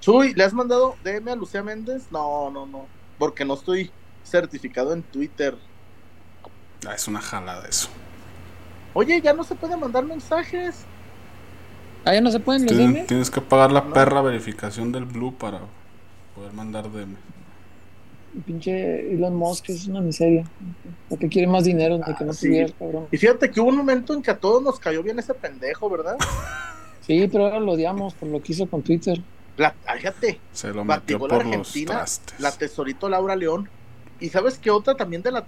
Chuy, 0.00 0.32
¿le 0.34 0.44
has 0.44 0.54
mandado 0.54 0.96
DM 1.04 1.30
a 1.30 1.36
Lucía 1.36 1.62
Méndez? 1.62 2.10
No, 2.10 2.50
no, 2.50 2.64
no. 2.66 2.86
Porque 3.18 3.44
no 3.44 3.54
estoy 3.54 3.90
certificado 4.24 4.92
en 4.94 5.02
Twitter. 5.02 5.56
Ah, 6.86 6.94
es 6.94 7.06
una 7.06 7.20
jalada 7.20 7.68
eso. 7.68 7.88
Oye, 8.94 9.20
ya 9.20 9.32
no 9.34 9.44
se 9.44 9.54
puede 9.54 9.76
mandar 9.76 10.04
mensajes. 10.04 10.86
Ah, 12.06 12.20
no 12.20 12.30
se 12.30 12.40
pueden 12.40 12.62
los 12.64 12.72
Tienes, 12.74 12.94
DM. 12.94 13.06
tienes 13.06 13.30
que 13.30 13.40
pagar 13.40 13.72
la 13.72 13.80
No. 13.82 13.92
perra 13.92 14.22
verificación 14.22 14.92
del 14.92 15.04
Blue 15.06 15.34
para 15.34 15.60
poder 16.34 16.52
mandar 16.52 16.90
DM. 16.90 17.16
Pinche 18.44 19.12
Elon 19.14 19.34
Musk 19.34 19.70
es 19.70 19.86
una 19.88 20.00
miseria. 20.00 20.44
Porque 21.08 21.28
quiere 21.28 21.48
más 21.48 21.64
dinero 21.64 21.98
de 21.98 22.14
que 22.14 22.24
no 22.24 22.30
Ah, 22.30 22.34
sí. 22.34 22.46
tuviera, 22.48 22.72
cabrón. 22.78 23.06
Y 23.10 23.16
fíjate 23.16 23.50
que 23.50 23.60
hubo 23.60 23.70
un 23.70 23.76
momento 23.78 24.14
en 24.14 24.22
que 24.22 24.30
a 24.30 24.38
todos 24.38 24.62
nos 24.62 24.78
cayó 24.78 25.02
bien 25.02 25.18
ese 25.18 25.34
pendejo, 25.34 25.88
¿verdad? 25.90 26.16
Sí, 27.06 27.28
pero 27.30 27.44
ahora 27.44 27.60
lo 27.60 27.70
odiamos 27.72 28.14
por 28.14 28.28
lo 28.28 28.42
que 28.42 28.52
hizo 28.52 28.66
con 28.66 28.82
Twitter. 28.82 29.22
La, 29.56 29.72
fíjate, 29.96 30.40
Se 30.52 30.68
lo 30.72 30.84
metió 30.84 31.18
batigó 31.20 31.28
la 31.28 31.34
por 31.36 31.46
los 31.46 31.72
trastes. 31.72 32.40
la 32.40 32.50
tesorito 32.50 33.08
Laura 33.08 33.36
León. 33.36 33.68
Y 34.18 34.28
sabes 34.28 34.58
qué 34.58 34.72
otra 34.72 34.96
también 34.96 35.22
de 35.22 35.30
la 35.30 35.44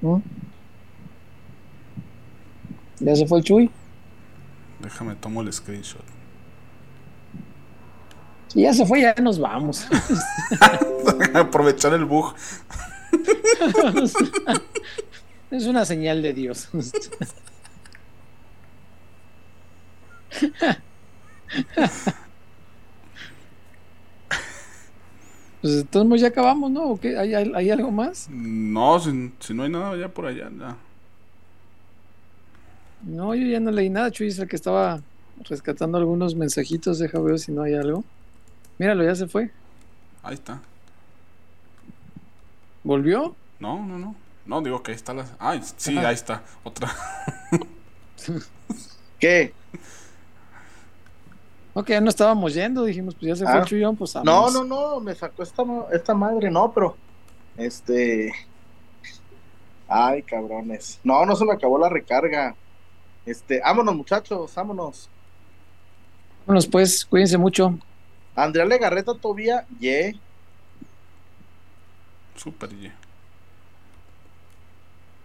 ¿no? 0.00 0.22
Ya 3.00 3.16
se 3.16 3.26
fue 3.26 3.38
el 3.38 3.44
Chuy. 3.44 3.70
Déjame 4.80 5.14
tomo 5.16 5.42
el 5.42 5.52
screenshot. 5.52 6.04
Si 8.48 8.62
ya 8.62 8.72
se 8.72 8.86
fue, 8.86 9.00
ya 9.00 9.14
nos 9.20 9.38
vamos. 9.38 9.86
Aprovechar 11.34 11.92
el 11.94 12.04
bug. 12.04 12.34
es 15.50 15.66
una 15.66 15.84
señal 15.84 16.22
de 16.22 16.32
Dios. 16.32 16.68
Pues 25.64 25.80
entonces 25.80 26.20
ya 26.20 26.28
acabamos, 26.28 26.70
¿no? 26.70 26.82
¿O 26.90 27.00
qué? 27.00 27.16
¿Hay, 27.16 27.32
hay, 27.34 27.50
hay 27.54 27.70
algo 27.70 27.90
más? 27.90 28.28
No, 28.28 29.00
si, 29.00 29.32
si 29.40 29.54
no 29.54 29.62
hay 29.62 29.70
nada 29.70 29.96
ya 29.96 30.08
por 30.12 30.26
allá, 30.26 30.50
ya. 30.58 30.76
No, 33.06 33.34
yo 33.34 33.46
ya 33.46 33.60
no 33.60 33.70
leí 33.70 33.90
nada. 33.90 34.10
Chuy 34.10 34.28
es 34.28 34.38
el 34.38 34.48
que 34.48 34.56
estaba 34.56 35.00
rescatando 35.48 35.98
algunos 35.98 36.34
mensajitos. 36.34 36.98
Deja 36.98 37.18
ver 37.20 37.38
si 37.38 37.52
no 37.52 37.62
hay 37.62 37.74
algo. 37.74 38.04
Míralo, 38.78 39.04
ya 39.04 39.14
se 39.14 39.26
fue. 39.28 39.50
Ahí 40.22 40.34
está. 40.34 40.60
¿Volvió? 42.82 43.34
No, 43.60 43.84
no, 43.84 43.98
no. 43.98 44.14
No, 44.46 44.60
digo 44.60 44.82
que 44.82 44.92
ahí 44.92 44.96
está 44.96 45.14
la. 45.14 45.26
Ay, 45.38 45.60
sí, 45.76 45.96
Ajá. 45.96 46.08
ahí 46.08 46.14
está. 46.14 46.42
Otra. 46.64 46.90
¿Qué? 49.18 49.52
Ok, 51.72 51.88
ya 51.88 52.00
no 52.00 52.08
estábamos 52.10 52.54
yendo. 52.54 52.84
Dijimos, 52.84 53.14
pues 53.14 53.26
ya 53.28 53.36
se 53.36 53.44
fue 53.44 53.52
Ah. 53.54 53.58
el 53.60 53.64
Chuyón, 53.64 53.96
pues 53.96 54.14
No, 54.16 54.22
vámonos. 54.24 54.66
no, 54.66 54.90
no, 54.94 55.00
me 55.00 55.14
sacó 55.14 55.42
esta, 55.42 55.62
esta 55.92 56.14
madre, 56.14 56.50
no, 56.50 56.72
pero 56.72 56.96
este 57.56 58.32
Ay, 59.88 60.22
cabrones. 60.22 61.00
No, 61.04 61.24
no 61.26 61.36
se 61.36 61.44
me 61.44 61.52
acabó 61.52 61.78
la 61.78 61.88
recarga. 61.88 62.54
Este, 63.26 63.60
vámonos, 63.60 63.94
muchachos, 63.94 64.54
vámonos. 64.54 65.08
Vámonos, 66.46 66.66
pues, 66.66 67.04
cuídense 67.04 67.38
mucho. 67.38 67.78
Andrea 68.36 68.64
Legarreta 68.66 69.14
Tobía, 69.14 69.64
ye. 69.78 70.18
Súper 72.36 72.70
yeah. 72.70 72.94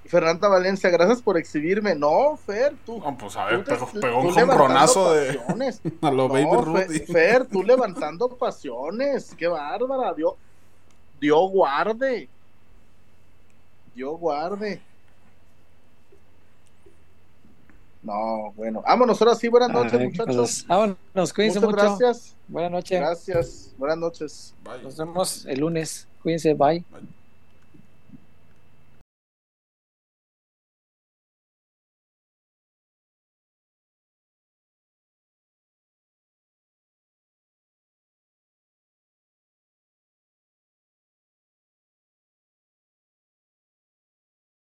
Fernanda 0.05 0.47
Valencia, 0.47 0.89
gracias 0.89 1.21
por 1.21 1.37
exhibirme. 1.37 1.93
No, 1.93 2.35
Fer, 2.37 2.75
tú. 2.85 2.99
No, 2.99 3.15
pues 3.15 3.35
a 3.35 3.45
ver, 3.45 3.63
tú 3.63 3.75
te- 3.93 3.99
pegó, 3.99 4.21
un 4.21 4.33
jonronazo 4.33 5.13
de. 5.13 5.33
pasiones. 5.35 5.81
A 6.01 6.09
lo 6.11 6.27
No, 6.27 6.29
Baby 6.29 6.45
Rudy. 6.63 6.99
Fer, 7.01 7.45
tú 7.45 7.63
levantando 7.63 8.27
pasiones. 8.29 9.35
Qué 9.37 9.47
bárbara. 9.47 10.13
Dios, 10.15 10.33
Dios 11.19 11.51
guarde. 11.51 12.27
Dios 13.93 14.19
guarde. 14.19 14.81
No, 18.01 18.53
bueno. 18.55 18.81
Vámonos 18.81 19.21
ahora 19.21 19.35
sí. 19.35 19.47
Buenas 19.49 19.71
noches, 19.71 19.93
Ay, 19.99 20.07
muchachos. 20.07 20.65
vámonos, 20.67 21.33
cuídense 21.33 21.59
Muchas 21.59 21.75
mucho. 21.75 21.97
gracias. 21.97 22.35
Buenas 22.47 22.71
noches. 22.71 22.99
Gracias. 22.99 23.73
Buenas 23.77 23.97
noches. 23.97 24.55
Bye. 24.63 24.83
Nos 24.83 24.97
vemos 24.97 25.45
el 25.45 25.59
lunes. 25.59 26.07
Cuídense, 26.23 26.53
bye. 26.53 26.83
Bye. 26.91 27.18